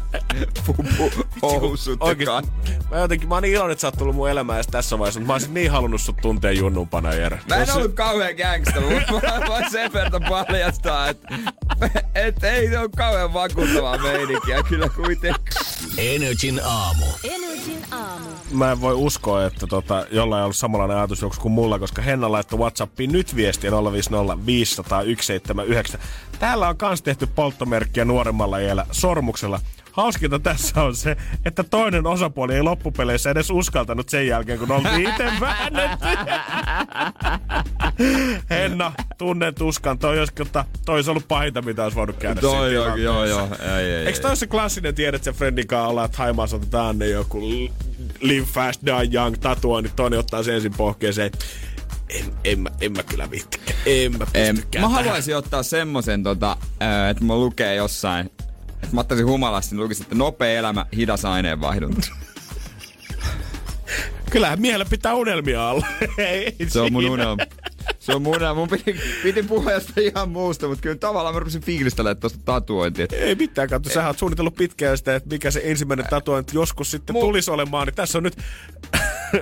Pupu, 0.66 1.12
housut 1.42 2.00
ja 2.00 2.26
kaikki. 2.26 2.72
mä 2.92 2.98
jotenkin, 2.98 3.30
mä 3.30 3.36
oon 3.36 3.44
niin 3.44 3.54
iloinen, 3.54 3.72
että 3.72 3.82
sä 3.82 3.88
oot 3.88 3.98
tullut 3.98 4.16
mun 4.16 4.30
elämään 4.30 4.58
edes 4.58 4.68
tässä 4.68 5.00
vaiheessa, 5.00 5.20
mutta 5.20 5.28
mä 5.28 5.34
olisin 5.34 5.54
niin 5.54 5.72
halunnut 5.72 6.02
sut 6.02 6.18
tuntea 6.22 6.52
junnumpana, 6.52 7.14
Jere. 7.14 7.40
Mä 7.50 7.56
en 7.56 7.72
ollut 7.72 7.94
kauhean 7.94 8.36
gangsta, 8.36 8.82
mutta 8.82 9.28
mä 9.28 9.48
voin 9.48 9.72
sen 9.72 9.94
verran 9.94 10.26
paljastaa, 10.30 11.10
että 11.10 11.28
et 12.16 12.44
ei 12.44 12.70
se 12.70 12.80
ole 12.80 12.90
kauhean 12.98 13.34
vakuuttavaa 13.34 13.98
meininkiä 13.98 14.64
kyllä 14.64 14.90
kuitenkin. 14.90 15.44
Energin 15.98 16.62
aamu. 16.64 17.06
Energin 17.24 17.86
aamu. 17.92 18.26
Mä 18.52 18.72
en 18.72 18.82
voi 18.82 18.94
uskoa, 18.94 19.46
että 19.46 19.68
tota, 19.68 20.06
jollain 20.12 20.40
on 20.40 20.44
ollut 20.44 20.56
samanlainen 20.56 20.98
ajatus 20.98 21.22
joku 21.22 21.36
kuin 21.42 21.52
mulla, 21.52 21.80
koska 21.80 22.02
Henna 22.02 22.32
laittoi 22.32 22.60
Whatsappiin 22.60 23.12
nyt 23.12 23.36
viestiä 23.36 23.72
050 23.72 24.46
500 24.46 25.00
179. 25.00 26.00
Täällä 26.40 26.68
on 26.68 26.78
kans 26.78 27.02
tehty 27.02 27.25
polttomerkkiä 27.28 28.06
nuoremmalla 28.06 28.60
iällä 28.60 28.86
sormuksella. 28.92 29.60
Hauskinta 29.92 30.40
tässä 30.40 30.84
on 30.84 30.96
se, 30.96 31.18
että 31.46 31.64
toinen 31.64 32.08
osapuoli 32.08 32.56
ei 32.56 32.64
loppupeleissä 32.64 33.30
edes 33.30 33.50
uskaltanut 33.50 34.10
sen 34.10 34.28
jälkeen, 34.28 34.60
kun 34.60 34.72
oltiin 34.72 35.10
itse 35.10 35.32
väännetty. 35.40 36.06
Henna, 38.50 38.92
tunnen 39.18 39.56
tuskan. 39.56 40.00
Toi 40.00 40.20
olisi, 40.20 40.34
toi 40.86 40.96
olisi 40.96 41.10
ollut 41.10 41.28
pahinta, 41.28 41.62
mitä 41.62 41.84
olisi 41.84 41.98
voinut 41.98 42.18
käydä 42.18 42.42
Toi 42.42 42.74
joo, 42.74 42.96
joo, 42.96 43.26
joo. 43.26 43.48
Ei, 43.78 43.92
ei, 43.92 44.06
Eikö 44.06 44.20
toi 44.20 44.30
ole 44.30 44.36
se 44.36 44.48
klassinen, 44.48 44.96
tiedät 44.96 45.24
sen 45.24 45.34
friendin 45.34 45.68
kanssa 45.68 45.88
ollaan, 45.88 46.06
että 46.06 46.18
Haimaassa 46.18 46.56
otetaan 46.56 47.00
ne 47.00 47.08
joku 47.08 47.40
Live 48.22 48.46
Fast, 48.46 48.82
Die 48.86 49.10
Young 49.14 49.36
tatuoinnit, 49.40 49.96
toinen 49.96 50.20
ottaa 50.20 50.44
sen 50.44 50.56
ensin 50.56 50.74
pohkeeseen. 50.78 51.32
En, 52.10 52.26
en, 52.43 52.60
mä, 52.60 52.70
en 52.82 52.91
mä 52.91 53.03
kyllä 53.03 53.32
viittikään. 53.32 53.80
En 53.86 54.12
mä 54.12 54.26
pystykään 54.26 54.56
mä 54.58 54.72
tähän. 54.72 54.91
haluaisin 54.91 55.38
ottaa 55.38 55.64
semmosen, 55.64 56.24
tota, 56.24 56.58
että 57.10 57.24
mä 57.24 57.36
lukee 57.36 57.76
jossain, 57.76 58.26
että 58.84 58.88
mä 58.91 59.01
ottaisin 59.01 59.28
humalasta, 59.28 59.76
niin 59.76 59.84
lukisin, 59.84 60.03
että 60.03 60.16
nopea 60.16 60.60
elämä, 60.60 60.86
hidas 60.95 61.26
aineenvaihdunta. 61.26 62.08
Kyllähän 64.32 64.62
miehellä 64.62 64.86
pitää 64.86 65.14
unelmia 65.14 65.64
olla. 65.64 65.88
Ei 66.18 66.56
Se 66.68 66.80
on 66.82 66.93
mun 66.93 67.06
unelma. 67.06 67.43
Se 67.99 68.16
on 68.16 68.22
mun. 68.22 68.36
Mun 68.56 68.68
piti, 68.68 68.95
piti 69.24 69.43
puhua 69.43 69.72
jostain 69.72 70.08
ihan 70.08 70.30
muusta, 70.30 70.68
mutta 70.68 70.82
kyllä 70.82 70.95
tavallaan 70.95 71.36
mä 71.36 71.39
rupesin 71.39 71.62
fiilistelemään 71.62 72.18
tuosta 72.18 72.39
tatuointia. 72.45 73.08
Ei 73.12 73.36
mitään, 73.36 73.70
katso, 73.70 73.89
sähän 73.89 74.10
oot 74.10 74.20
suunnitellut 74.20 74.56
pitkään 74.56 74.97
sitä, 74.97 75.16
että 75.16 75.30
mikä 75.30 75.51
se 75.51 75.62
ensimmäinen 75.64 76.06
tatuointi 76.10 76.58
joskus 76.58 76.91
sitten 76.91 77.16
Mu- 77.16 77.20
tulisi 77.20 77.51
olemaan, 77.51 77.88
niin 77.88 77.95
tässä 77.95 78.18
on 78.18 78.24
nyt 78.24 78.38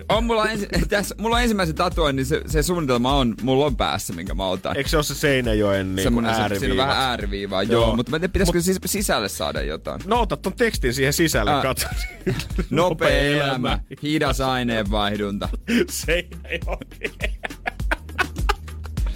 On 0.10 0.24
mulla, 0.24 0.50
ensi, 0.50 0.68
tässä, 0.90 1.16
mulla 1.18 1.36
on 1.36 1.42
ensimmäisen 1.42 1.76
tatuoin, 1.76 2.16
niin 2.16 2.26
se, 2.26 2.42
se, 2.46 2.64
suunnitelma 2.64 3.16
on, 3.16 3.36
mulla 3.42 3.66
on 3.66 3.76
päässä, 3.76 4.14
minkä 4.14 4.34
mä 4.34 4.48
otan. 4.48 4.78
Eikö 4.78 4.90
se 4.90 4.98
ole 4.98 5.04
se 5.04 5.16
Seinäjoen 5.16 5.96
niin 5.96 6.04
Semmoinen, 6.04 6.32
ääriviiva? 6.32 6.60
siinä 6.60 6.74
on 6.84 6.90
vähän 6.90 7.04
ääriviivaa, 7.04 7.64
joo. 7.64 7.82
joo. 7.82 7.96
Mutta 7.96 8.12
mä 8.12 8.20
pitäisikö 8.20 8.60
Mut, 8.74 8.82
sisälle 8.86 9.30
saada 9.30 9.62
jotain. 9.62 10.02
No 10.06 10.22
ota 10.22 10.38
ton 10.38 10.54
tekstin 10.54 10.94
siihen 10.94 11.14
sisälle, 11.14 11.52
äh, 11.52 11.62
katso. 11.62 11.88
Nopea 12.70 13.10
elämä, 13.10 13.80
hidas 14.04 14.42
aineenvaihdunta. 14.42 15.50
Seinäjoki. 15.90 17.14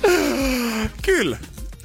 Kyllä 1.05 1.37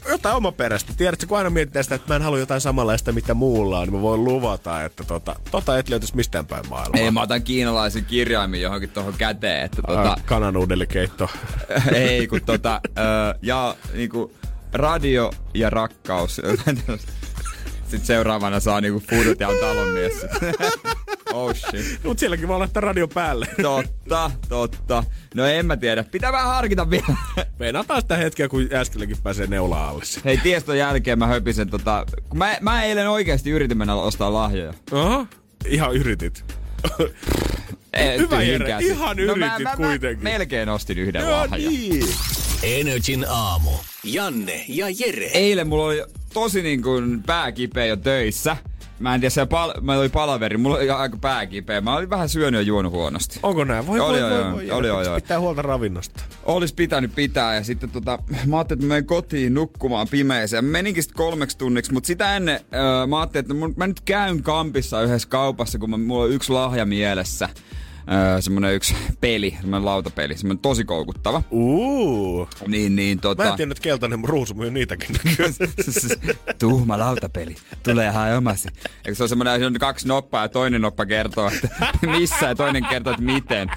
jotain 0.09 0.37
omaperäistä. 0.37 0.93
Tiedätkö, 0.97 1.27
kun 1.27 1.39
aina 1.39 1.51
mietitään 1.51 1.85
sitä, 1.85 1.95
että 1.95 2.09
mä 2.09 2.17
en 2.17 2.23
halua 2.23 2.39
jotain 2.39 2.61
samanlaista, 2.61 3.13
mitä 3.13 3.35
muulla 3.35 3.79
on, 3.79 3.89
niin 3.89 3.95
mä 3.95 4.03
voin 4.03 4.25
luvata, 4.25 4.85
että 4.85 5.05
tota, 5.05 5.37
tota 5.51 5.79
et 5.79 5.89
löytyisi 5.89 6.17
mistään 6.17 6.47
päin 6.47 6.69
maailmaa. 6.69 7.01
Ei, 7.01 7.11
mä 7.11 7.23
otan 7.23 7.43
kiinalaisen 7.43 8.05
kirjaimin 8.05 8.61
johonkin 8.61 8.91
tuohon 8.91 9.15
käteen. 9.19 9.65
Että 9.65 9.83
tota... 9.83 10.13
Äh, 10.13 10.25
kananuudelikeitto. 10.25 11.31
ei, 11.95 12.27
kun 12.27 12.41
tota, 12.47 12.81
äh, 12.99 13.39
ja 13.43 13.77
niinku, 13.95 14.33
radio 14.73 15.31
ja 15.55 15.71
rakkaus. 15.71 16.41
Sitten 17.93 18.07
seuraavana 18.07 18.61
saa 18.61 18.81
niinku 18.81 19.03
fudut 19.11 19.41
ja 19.41 19.49
on 19.49 19.57
talonmies. 19.61 20.13
oh 21.33 21.55
shit. 21.55 22.05
Mut 22.05 22.19
sielläkin 22.19 22.49
voi 22.49 22.59
laittaa 22.59 22.81
radio 22.81 23.09
päälle. 23.09 23.47
totta, 23.63 24.31
totta. 24.49 25.05
No 25.35 25.47
en 25.47 25.67
mä 25.67 25.77
tiedä. 25.77 26.05
Pitää 26.05 26.33
vähän 26.33 26.47
harkita 26.47 26.91
vielä. 26.91 27.17
Meinataan 27.59 28.03
sitä 28.03 28.17
hetkeä, 28.17 28.49
kun 28.49 28.69
äskelläkin 28.73 29.17
pääsee 29.23 29.47
neula 29.47 29.89
alle. 29.89 30.03
Hei, 30.25 30.37
tieston 30.37 30.79
jälkeen 30.79 31.19
mä 31.19 31.27
höpisen 31.27 31.71
tota... 31.71 32.07
Kun 32.29 32.39
mä, 32.39 32.57
mä 32.61 32.83
eilen 32.83 33.11
oikeasti 33.11 33.51
yritin 33.51 33.79
mennä 33.79 33.95
ostaa 33.95 34.33
lahjoja. 34.33 34.75
Oho. 34.93 35.27
Ihan 35.67 35.95
yritit. 35.95 36.45
Ei, 37.93 38.19
Hyvä 38.19 38.43
Jere, 38.43 38.77
ihan 38.81 39.17
no, 39.17 39.23
yritit 39.23 39.41
mä, 39.41 39.59
mä, 39.59 39.77
kuitenkin. 39.77 40.25
Mä 40.25 40.31
melkein 40.31 40.69
ostin 40.69 40.99
yhden 40.99 41.25
no, 41.25 41.31
lahjan. 41.31 41.73
Niin. 41.73 42.09
Energin 42.63 43.27
aamu. 43.29 43.71
Janne 44.05 44.65
ja 44.69 44.87
Jere. 44.99 45.27
Eilen 45.27 45.69
mulla 45.69 45.85
oli 45.85 46.05
tosi 46.35 46.63
niin 46.63 46.83
kuin 46.83 47.23
pääkipeä 47.23 47.87
jo 47.87 47.97
töissä. 47.97 48.57
Mä 48.99 49.15
en 49.15 49.21
tiedä, 49.21 49.31
siellä 49.31 49.47
pal- 49.47 49.81
mä 49.81 49.99
oli 49.99 50.09
palaveri, 50.09 50.57
mulla 50.57 50.77
oli 50.77 50.91
aika 50.91 51.17
pääkipeä. 51.17 51.81
Mä 51.81 51.97
olin 51.97 52.11
vähän 52.11 52.29
syönyt 52.29 52.59
ja 52.59 52.63
juonut 52.63 52.93
huonosti. 52.93 53.41
Onko 53.43 53.65
näin? 53.65 53.87
Voi, 53.87 54.01
oli, 54.01 54.23
voi, 54.23 54.31
voi, 54.31 54.45
voi, 54.45 54.53
voi, 54.53 54.71
oli, 54.71 54.91
oli, 54.91 55.09
oli. 55.09 55.21
Pitää 55.21 55.41
huolta 55.41 55.63
ravinnosta. 55.63 56.23
Olisi 56.45 56.75
pitänyt 56.75 57.15
pitää 57.15 57.55
ja 57.55 57.65
sitten 57.65 57.91
tota, 57.91 58.19
mä 58.47 58.57
ajattelin, 58.57 58.79
että 58.79 58.87
mä 58.87 58.89
menen 58.89 59.07
kotiin 59.07 59.55
nukkumaan 59.55 60.09
pimeeseen. 60.11 60.65
Meninkin 60.65 61.03
sitten 61.03 61.17
kolmeksi 61.17 61.59
tunniksi, 61.59 61.93
mutta 61.93 62.07
sitä 62.07 62.37
ennen 62.37 62.61
öö, 62.75 63.07
mä 63.07 63.21
ajattelin, 63.21 63.45
että 63.45 63.55
mun, 63.55 63.75
mä 63.77 63.87
nyt 63.87 64.01
käyn 64.01 64.43
kampissa 64.43 65.03
yhdessä 65.03 65.29
kaupassa, 65.29 65.79
kun 65.79 65.91
mä, 65.91 65.97
mulla 65.97 66.25
on 66.25 66.31
yksi 66.31 66.53
lahja 66.53 66.87
mielessä 66.87 67.49
öö, 68.13 68.41
semmonen 68.41 68.75
yksi 68.75 68.97
peli, 69.21 69.57
semmonen 69.61 69.85
lautapeli, 69.85 70.37
semmonen 70.37 70.59
tosi 70.59 70.85
koukuttava. 70.85 71.43
Uuu. 71.51 72.49
Niin, 72.67 72.97
niin 72.97 73.21
tota... 73.21 73.45
Mä 73.45 73.51
en 73.51 73.57
tiedä, 73.57 73.73
että 73.73 73.83
keltainen 73.83 74.25
ruusu 74.25 74.55
myy 74.55 74.71
niitäkin. 74.71 75.17
Tuhma 76.59 76.99
lautapeli. 76.99 77.57
Tulee 77.83 78.11
hae 78.11 78.37
omasi. 78.37 78.69
Eikö 79.05 79.15
se 79.15 79.23
on 79.23 79.29
semmonen, 79.29 79.67
on 79.67 79.75
kaksi 79.75 80.09
noppaa 80.09 80.43
ja 80.43 80.49
toinen 80.49 80.83
noppa 80.83 81.07
kertoo, 81.07 81.51
että 81.55 81.69
missä 82.19 82.47
ja 82.47 82.55
toinen 82.55 82.85
kertoo, 82.85 83.13
että 83.13 83.25
miten. 83.25 83.69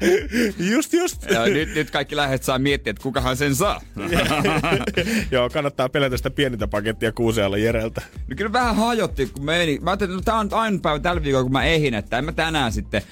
just, 0.72 0.92
just. 0.92 1.30
Ja 1.30 1.46
nyt, 1.46 1.74
nyt 1.74 1.90
kaikki 1.90 2.16
lähet 2.16 2.42
saa 2.42 2.58
miettiä, 2.58 2.90
että 2.90 3.02
kukahan 3.02 3.36
sen 3.36 3.54
saa. 3.54 3.80
Joo, 5.30 5.50
kannattaa 5.50 5.88
pelätä 5.88 6.16
sitä 6.16 6.30
pienintä 6.30 6.66
pakettia 6.66 7.12
kuusealla 7.12 7.56
Jereltä. 7.56 8.02
No 8.28 8.36
kyllä 8.36 8.52
vähän 8.52 8.76
hajotti, 8.76 9.26
kun 9.26 9.44
meni. 9.44 9.78
Mä 9.82 9.90
ajattelin, 9.90 10.18
että 10.18 10.32
no, 10.32 10.40
tää 10.48 10.56
on 10.56 10.60
aina 10.62 10.78
päivä 10.82 10.98
tällä 10.98 11.22
viikolla, 11.22 11.42
kun 11.44 11.52
mä 11.52 11.64
ehin, 11.64 11.94
että 11.94 12.18
en 12.18 12.24
mä 12.24 12.32
tänään 12.32 12.72
sitten 12.72 13.02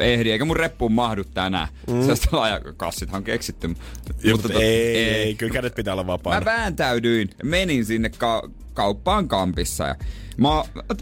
ehdi, 0.00 0.30
eikä 0.30 0.44
mun 0.44 0.56
reppuun 0.56 0.92
mahdu 0.92 1.24
tänään. 1.24 1.68
Mm. 1.86 2.00
Sellaista 2.00 2.36
laajakassithan 2.36 3.18
on 3.18 3.24
keksitty. 3.24 3.74
Joo, 4.22 4.36
mutta, 4.36 4.58
ei, 4.58 4.96
ei, 4.96 5.14
ei, 5.14 5.34
kyllä 5.34 5.52
kädet 5.52 5.74
pitää 5.74 5.94
olla 5.94 6.06
vapaana. 6.06 6.40
Mä 6.40 6.44
vääntäydyin, 6.44 7.30
menin 7.42 7.84
sinne 7.84 8.08
ka- 8.08 8.50
kauppaan 8.74 9.28
kampissa 9.28 9.86
ja 9.86 9.94
mä, 10.36 10.48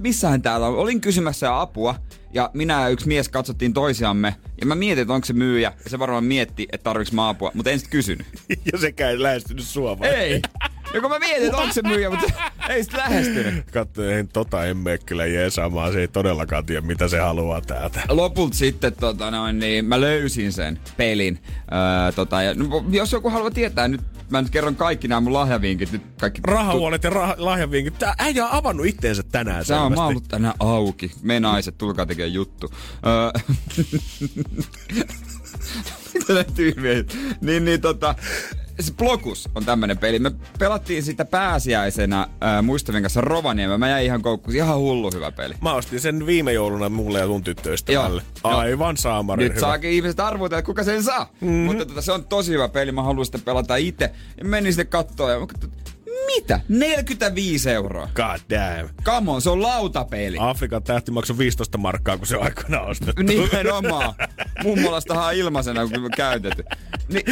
missähän 0.01 0.43
täällä 0.43 0.67
on. 0.67 0.77
Olin 0.77 1.01
kysymässä 1.01 1.61
apua 1.61 1.95
ja 2.33 2.51
minä 2.55 2.81
ja 2.81 2.89
yksi 2.89 3.09
mies 3.09 3.29
katsottiin 3.29 3.73
toisiamme. 3.73 4.35
Ja 4.61 4.67
mä 4.67 4.75
mietin, 4.75 5.03
että 5.03 5.15
onko 5.15 5.25
se 5.25 5.33
myyjä. 5.33 5.73
Ja 5.85 5.91
se 5.91 5.99
varmaan 5.99 6.25
mietti, 6.25 6.69
että 6.73 6.85
tarviks 6.85 7.13
mä 7.13 7.29
apua. 7.29 7.51
Mutta 7.55 7.71
en 7.71 7.79
sitten 7.79 7.93
kysynyt. 7.93 8.27
ja 8.73 8.79
sekään 8.79 9.11
ei 9.11 9.23
lähestynyt 9.23 9.65
sua 9.65 9.99
vai? 9.99 10.09
Ei. 10.09 10.43
Ja 10.95 11.01
kun 11.01 11.11
mä 11.11 11.19
mietin, 11.19 11.45
että 11.47 11.57
onko 11.57 11.73
se 11.73 11.83
myyjä, 11.83 12.11
mutta 12.11 12.33
ei 12.69 12.85
sit 12.85 12.93
lähestynyt. 12.93 13.71
Katso, 13.71 14.05
ei 14.05 14.25
tota 14.25 14.65
en 14.65 14.77
mene 14.77 14.99
kyllä 14.99 15.27
jeesaamaan. 15.27 15.93
Se 15.93 16.01
ei 16.01 16.09
todellakaan 16.09 16.67
tiedä, 16.67 16.81
mitä 16.81 17.09
se 17.09 17.19
haluaa 17.19 17.61
täältä. 17.61 18.01
Lopulta 18.09 18.57
sitten 18.57 18.93
tota 19.01 19.31
noin, 19.31 19.59
niin 19.59 19.85
mä 19.85 20.01
löysin 20.01 20.53
sen 20.53 20.81
pelin. 20.97 21.39
Öö, 21.73 22.13
tota, 22.13 22.43
ja, 22.43 22.55
no, 22.55 22.85
jos 22.91 23.13
joku 23.13 23.31
haluaa 23.31 23.51
tietää, 23.51 23.89
nyt 23.89 24.01
mä 24.31 24.43
nyt 24.43 24.51
kerron 24.51 24.77
kaikki 24.77 25.09
nämä 25.09 25.21
mun 25.21 25.33
lahjavinkit. 25.33 25.93
Nyt 25.93 26.03
kaikki 26.21 26.41
Rahahuolet 26.45 27.05
ja 27.05 27.11
rah- 27.11 27.35
lahjavinkit. 27.37 27.99
Tää 27.99 28.15
äijä 28.19 28.47
on 28.47 28.53
avannut 28.53 28.87
itteensä 28.87 29.23
tänään 29.23 29.65
Tää 29.67 29.83
on, 29.83 29.95
mä 29.95 30.07
ollut 30.07 30.29
tänään 30.29 30.55
auki. 30.61 31.13
Me 31.23 31.41
naiset, 31.41 31.79
tulkaa 31.79 32.07
tekemään 32.07 32.33
juttu. 32.33 32.71
Öö, 33.07 33.43
Mitä 36.15 36.45
tyymiä? 36.55 37.05
Niin, 37.41 37.65
niin 37.65 37.81
tota, 37.81 38.15
Blokus 38.97 39.49
on 39.55 39.65
tämmönen 39.65 39.99
peli. 39.99 40.19
Me 40.19 40.31
pelattiin 40.59 41.03
sitä 41.03 41.25
pääsiäisenä 41.25 42.21
äh, 42.21 42.63
muistavien 42.63 43.03
kanssa 43.03 43.21
Rovaniemellä. 43.21 43.79
Mä 43.79 43.89
jäin 43.89 44.05
ihan 44.07 44.23
koukkuun. 44.23 44.57
Ihan 44.57 44.79
hullu 44.79 45.11
hyvä 45.15 45.33
peli. 45.33 45.55
Mä 45.61 45.75
ostin 45.75 46.01
sen 46.01 46.27
viime 46.27 46.53
jouluna 46.53 46.89
mulle 46.89 47.19
ja 47.19 47.27
sun 47.27 47.43
tyttöystävälle. 47.45 48.23
Aivan 48.45 48.97
saamarin 48.97 49.45
Nyt 49.45 49.53
hyvä. 49.53 49.61
saakin 49.61 49.91
ihmiset 49.91 50.21
arvotella, 50.21 50.59
että 50.59 50.67
kuka 50.67 50.85
sen 50.85 51.03
saa. 51.03 51.31
Mm-hmm. 51.41 51.57
Mutta 51.57 51.87
tota, 51.87 52.03
se 52.03 52.13
on 52.13 52.25
tosi 52.25 52.53
hyvä 52.53 52.69
peli. 52.69 52.93
Mä 52.93 53.03
haluan 53.03 53.27
sitä 53.27 53.39
pelata 53.45 53.77
itse. 53.77 54.13
Menin 54.45 54.73
sinne 54.73 54.85
kattoon 54.85 55.33
ja 55.33 55.39
mitä? 56.37 56.61
45 56.69 57.71
euroa. 57.71 58.09
God 58.15 58.41
damn. 58.51 58.89
Come 59.05 59.31
on, 59.31 59.43
se 59.43 59.51
on 59.51 59.63
lautapeli. 59.63 60.37
Afrikan 60.41 60.83
tähti 60.83 61.11
maksoi 61.11 61.39
15 61.39 61.79
markkaa, 61.79 62.19
kun 62.19 62.27
se 62.27 62.37
on 62.37 62.45
aikoinaan 62.45 62.89
ostettu. 62.89 63.23
Nimenomaan. 63.23 64.15
Mummolastahan 64.65 65.35
ilmaisena, 65.35 65.87
kun 65.89 66.11
käytetty. 66.17 66.65
Niin, 67.09 67.25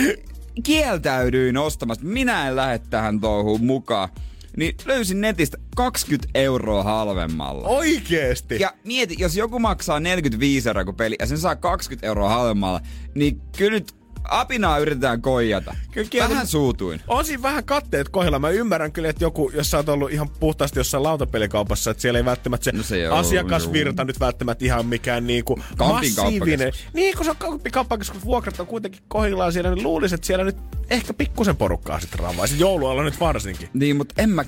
kieltäydyin 0.62 1.57
ostamasta. 1.57 2.05
Minä 2.05 2.48
en 2.48 2.57
lähde 2.57 2.78
tähän 2.78 3.20
touhuun 3.20 3.64
mukaan. 3.64 4.09
Niin 4.57 4.74
löysin 4.84 5.20
netistä 5.20 5.59
20 5.76 6.28
euroa 6.34 6.82
halvemmalla. 6.82 7.68
Oikeesti? 7.68 8.61
Ja 8.61 8.72
mieti, 8.84 9.16
jos 9.18 9.36
joku 9.36 9.59
maksaa 9.59 10.01
45 10.01 10.68
euroa 10.68 10.84
kun 10.84 10.94
peli 10.94 11.16
ja 11.18 11.26
sen 11.26 11.38
saa 11.38 11.57
20 11.57 12.07
euroa 12.07 12.28
halvemmalla, 12.28 12.80
niin 13.14 13.40
kyllä 13.57 13.70
nyt 13.70 13.99
apinaa 14.31 14.78
yritetään 14.78 15.22
koijata. 15.22 15.76
Kyllä, 15.93 16.28
vähän 16.28 16.47
suutuin. 16.47 17.01
On 17.09 17.24
siinä 17.24 17.43
vähän 17.43 17.64
katteet 17.64 18.09
kohdalla. 18.09 18.39
Mä 18.39 18.51
ymmärrän 18.51 18.93
kyllä, 18.93 19.09
että 19.09 19.24
joku, 19.24 19.51
jos 19.55 19.70
sä 19.70 19.76
oot 19.76 19.89
ollut 19.89 20.12
ihan 20.12 20.28
puhtaasti 20.28 20.78
jossain 20.78 21.03
lautapelikaupassa, 21.03 21.91
että 21.91 22.01
siellä 22.01 22.18
ei 22.18 22.24
välttämättä 22.24 22.64
se, 22.64 22.72
no 22.72 22.83
se 22.83 23.07
asiakasvirta 23.07 24.05
nyt 24.05 24.20
välttämättä 24.20 24.64
ihan 24.64 24.87
mikään 24.87 25.26
niinku 25.26 25.61
massiivinen. 25.78 26.72
Niin, 26.93 27.16
kun 27.16 27.24
se 27.24 27.31
on 27.31 27.61
koska 27.99 28.18
vuokrat 28.24 28.61
on 28.61 28.66
kuitenkin 28.66 29.03
kohdillaan 29.09 29.53
siellä, 29.53 29.74
niin 29.74 29.83
luulisin, 29.83 30.14
että 30.14 30.26
siellä 30.26 30.45
nyt 30.45 30.57
ehkä 30.91 31.14
pikkusen 31.14 31.57
porukkaa 31.57 32.01
sitten 32.01 32.20
ravaa. 32.20 32.47
joulualla 32.59 33.03
nyt 33.03 33.20
varsinkin. 33.20 33.68
Niin, 33.74 33.97
mutta 33.97 34.22
en 34.22 34.31
mä, 34.31 34.45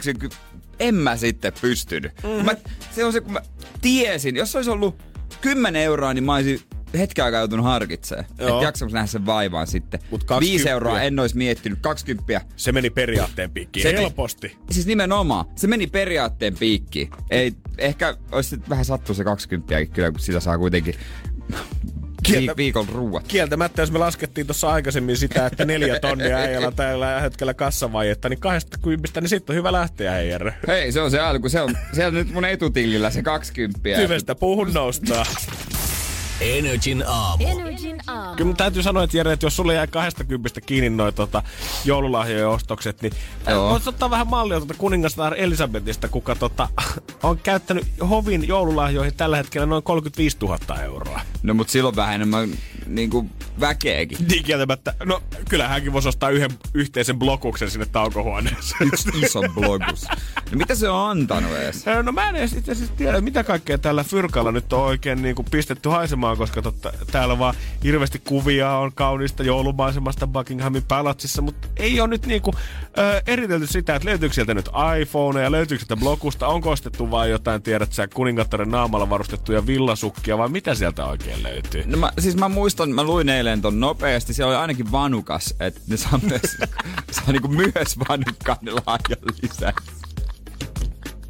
en 0.78 0.94
mä 0.94 1.16
sitten 1.16 1.52
pystynyt. 1.60 2.12
Mm-hmm. 2.22 2.44
Mä, 2.44 2.52
se 2.90 3.04
on 3.04 3.12
se, 3.12 3.20
kun 3.20 3.32
mä 3.32 3.40
tiesin, 3.80 4.36
jos 4.36 4.52
se 4.52 4.58
olisi 4.58 4.70
ollut 4.70 5.02
10 5.40 5.82
euroa, 5.82 6.14
niin 6.14 6.24
mä 6.24 6.34
olisin 6.34 6.60
hetken 6.98 7.24
aikaa 7.24 7.40
joutunut 7.40 7.66
harkitsemaan. 7.66 8.26
Että 8.30 8.62
jaksamassa 8.62 8.96
nähdä 8.96 9.06
sen 9.06 9.26
vaivaan 9.26 9.66
sitten. 9.66 10.00
Mut 10.10 10.24
5 10.40 10.68
euroa 10.68 11.02
en 11.02 11.18
olisi 11.18 11.36
miettinyt, 11.36 11.78
20. 11.82 12.40
Se 12.56 12.72
meni 12.72 12.90
periaatteen 12.90 13.50
piikkiin, 13.50 13.82
se 13.82 13.92
helposti. 13.92 14.56
Siis 14.70 14.86
nimenomaan, 14.86 15.44
se 15.56 15.66
meni 15.66 15.86
periaatteen 15.86 16.56
piikkiin. 16.56 17.10
Ei, 17.30 17.52
ehkä 17.78 18.16
olisi 18.32 18.60
vähän 18.68 18.84
sattu 18.84 19.14
se 19.14 19.24
20 19.24 19.86
kyllä, 19.86 20.10
kun 20.10 20.20
sitä 20.20 20.40
saa 20.40 20.58
kuitenkin 20.58 20.94
Kieltä, 22.22 22.56
viikon 22.56 22.88
ruuat. 22.88 23.28
Kieltämättä, 23.28 23.82
jos 23.82 23.92
me 23.92 23.98
laskettiin 23.98 24.46
tuossa 24.46 24.70
aikaisemmin 24.70 25.16
sitä, 25.16 25.46
että 25.46 25.64
neljä 25.64 26.00
tonnia 26.00 26.36
äijällä 26.36 26.72
tällä 26.72 27.20
hetkellä 27.20 27.54
kassavajetta, 27.54 28.28
niin 28.28 28.40
kahdesta 28.40 28.78
kympistä, 28.78 29.20
niin 29.20 29.28
sitten 29.28 29.54
on 29.54 29.58
hyvä 29.58 29.72
lähteä, 29.72 30.12
Heijer. 30.12 30.52
Hei, 30.66 30.92
se 30.92 31.00
on 31.00 31.10
se 31.10 31.20
alku. 31.20 31.48
Se 31.48 31.60
on, 31.60 31.76
se 31.92 32.06
on 32.06 32.14
nyt 32.14 32.32
mun 32.32 32.44
etutilillä 32.44 33.10
se 33.10 33.22
20. 33.22 33.80
Tyvestä 33.96 34.34
puhun 34.34 34.72
noustaa. 34.72 35.24
Energin 36.40 37.04
aamu. 37.06 37.44
Energin 37.46 38.00
aamu. 38.06 38.36
Kyllä 38.36 38.54
täytyy 38.54 38.82
sanoa, 38.82 39.04
että 39.04 39.16
Jere, 39.16 39.32
että 39.32 39.46
jos 39.46 39.56
sulle 39.56 39.74
jäi 39.74 39.86
20 39.86 40.60
kiinni 40.60 40.90
noin 40.90 41.14
tota, 41.14 41.42
joululahjojen 41.84 42.48
ostokset, 42.48 43.02
niin 43.02 43.12
voisi 43.70 43.88
ottaa 43.88 44.10
vähän 44.10 44.26
mallia 44.26 44.58
tuota 44.58 44.74
kuningastar 44.74 45.34
Elisabetista, 45.34 46.08
kuka 46.08 46.34
tota, 46.34 46.68
on 47.22 47.38
käyttänyt 47.38 47.86
hovin 48.08 48.48
joululahjoihin 48.48 49.14
tällä 49.14 49.36
hetkellä 49.36 49.66
noin 49.66 49.82
35 49.82 50.36
000 50.42 50.80
euroa. 50.82 51.20
No 51.42 51.54
mut 51.54 51.68
silloin 51.68 51.96
vähän 51.96 52.14
enemmän 52.14 52.50
niinku 52.86 53.30
väkeäkin. 53.60 54.18
Niin 54.28 54.44
kieltämättä. 54.44 54.94
No, 55.04 55.22
kyllä 55.48 55.68
hänkin 55.68 55.92
voisi 55.92 56.08
ostaa 56.08 56.30
yhden 56.30 56.50
yhteisen 56.74 57.18
blokuksen 57.18 57.70
sinne 57.70 57.86
taukohuoneeseen. 57.86 58.88
Yksi 58.92 59.08
iso 59.22 59.40
blogus. 59.54 60.06
No 60.50 60.58
mitä 60.58 60.74
se 60.74 60.88
on 60.88 61.10
antanut 61.10 61.52
edes? 61.52 61.84
No 62.02 62.12
mä 62.12 62.28
en 62.28 62.36
edes 62.36 62.52
itse 62.52 62.72
asiassa 62.72 62.94
tiedä, 62.96 63.20
mitä 63.20 63.44
kaikkea 63.44 63.78
tällä 63.78 64.04
fyrkalla 64.04 64.52
nyt 64.52 64.72
on 64.72 64.80
oikein 64.80 65.22
niin 65.22 65.34
kuin 65.34 65.46
pistetty 65.50 65.88
haisemaan, 65.88 66.21
koska 66.36 66.62
totta, 66.62 66.92
täällä 67.12 67.38
vaan 67.38 67.54
hirveästi 67.84 68.18
kuvia 68.18 68.72
on 68.72 68.92
kaunista 68.92 69.42
joulumaisemasta 69.42 70.26
Buckinghamin 70.26 70.82
palatsissa, 70.82 71.42
mutta 71.42 71.68
ei 71.76 72.00
ole 72.00 72.08
nyt 72.08 72.26
niin 72.26 72.42
kuin, 72.42 72.56
ö, 72.98 73.22
eritelty 73.26 73.66
sitä, 73.66 73.94
että 73.94 74.08
löytyykö 74.08 74.34
sieltä 74.34 74.54
nyt 74.54 74.70
iPhone 75.00 75.42
ja 75.42 75.52
löytyykö 75.52 75.84
sieltä 75.84 76.00
blokusta, 76.00 76.46
onko 76.48 76.70
ostettu 76.70 77.10
vain 77.10 77.30
jotain, 77.30 77.62
tiedät 77.62 77.92
sä, 77.92 78.08
kuningattaren 78.08 78.70
naamalla 78.70 79.10
varustettuja 79.10 79.66
villasukkia 79.66 80.38
vai 80.38 80.48
mitä 80.48 80.74
sieltä 80.74 81.04
oikein 81.06 81.42
löytyy? 81.42 81.84
No 81.86 81.96
mä, 81.96 82.12
siis 82.18 82.36
mä 82.36 82.48
muistan, 82.48 82.90
mä 82.90 83.04
luin 83.04 83.28
eilen 83.28 83.62
ton 83.62 83.80
nopeasti, 83.80 84.34
siellä 84.34 84.50
oli 84.50 84.60
ainakin 84.60 84.92
vanukas, 84.92 85.54
että 85.60 85.80
ne 85.88 85.96
saa 85.96 86.20
myös, 86.28 86.56
saa 87.10 87.32
niinku 87.32 87.48
myös 87.48 87.98
vanukkaan 88.08 88.58
lahjan 88.86 89.18
lisäksi. 89.42 89.92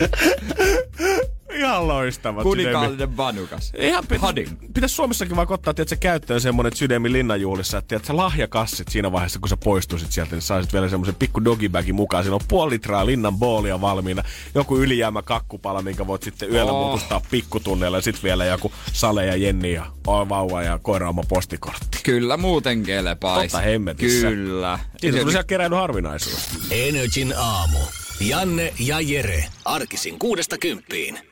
Ihan 1.54 1.88
loistavat. 1.88 2.42
Kuninkaallinen 2.42 3.16
vanukas. 3.16 3.72
Ihan 3.78 4.06
pitä, 4.06 4.20
Hadin. 4.20 4.58
pitäisi 4.74 4.94
Suomessakin 4.94 5.36
vaan 5.36 5.52
ottaa 5.52 5.74
tiedätkö, 5.74 5.96
käyttöön 6.00 6.40
semmonen 6.40 6.76
sydämi 6.76 7.12
linnanjuhlissa, 7.12 7.78
että 7.78 7.88
tiedätkö, 7.88 8.16
lahjakassit 8.16 8.88
siinä 8.88 9.12
vaiheessa, 9.12 9.38
kun 9.38 9.48
sä 9.48 9.56
poistuisit 9.56 10.12
sieltä, 10.12 10.34
niin 10.36 10.42
saisit 10.42 10.72
vielä 10.72 10.88
semmoisen 10.88 11.14
pikku 11.14 11.44
dogibagin 11.44 11.94
mukaan. 11.94 12.24
Siinä 12.24 12.34
on 12.34 12.40
puoli 12.48 12.70
litraa 12.70 13.06
linnan 13.06 13.38
boolia 13.38 13.80
valmiina, 13.80 14.22
joku 14.54 14.78
ylijäämä 14.78 15.22
kakkupala, 15.22 15.82
minkä 15.82 16.06
voit 16.06 16.22
sitten 16.22 16.52
yöllä 16.52 16.72
Oh. 16.72 16.88
muuttaa 16.88 17.20
pikkutunneilla, 17.30 17.96
ja 17.98 18.02
sitten 18.02 18.22
vielä 18.22 18.44
joku 18.44 18.72
Sale 18.92 19.26
ja 19.26 19.36
Jenni 19.36 19.72
ja 19.72 19.86
vauva 20.06 20.62
ja 20.62 20.78
koiraama 20.82 21.22
postikortti. 21.28 21.98
Kyllä 22.02 22.36
muuten 22.36 22.82
kelepaisi. 22.82 23.52
Totta 23.52 23.64
hemmetissä. 23.64 24.26
Kyllä. 24.28 24.78
Siitä 24.96 25.18
tuli 25.18 25.30
siellä 25.30 25.44
keräily 25.44 25.74
harvinaisuus. 25.74 26.48
Energin 26.70 27.34
aamu. 27.36 27.78
Janne 28.20 28.74
ja 28.80 29.00
Jere. 29.00 29.44
Arkisin 29.64 30.18
kuudesta 30.18 30.58
kymppiin. 30.58 31.31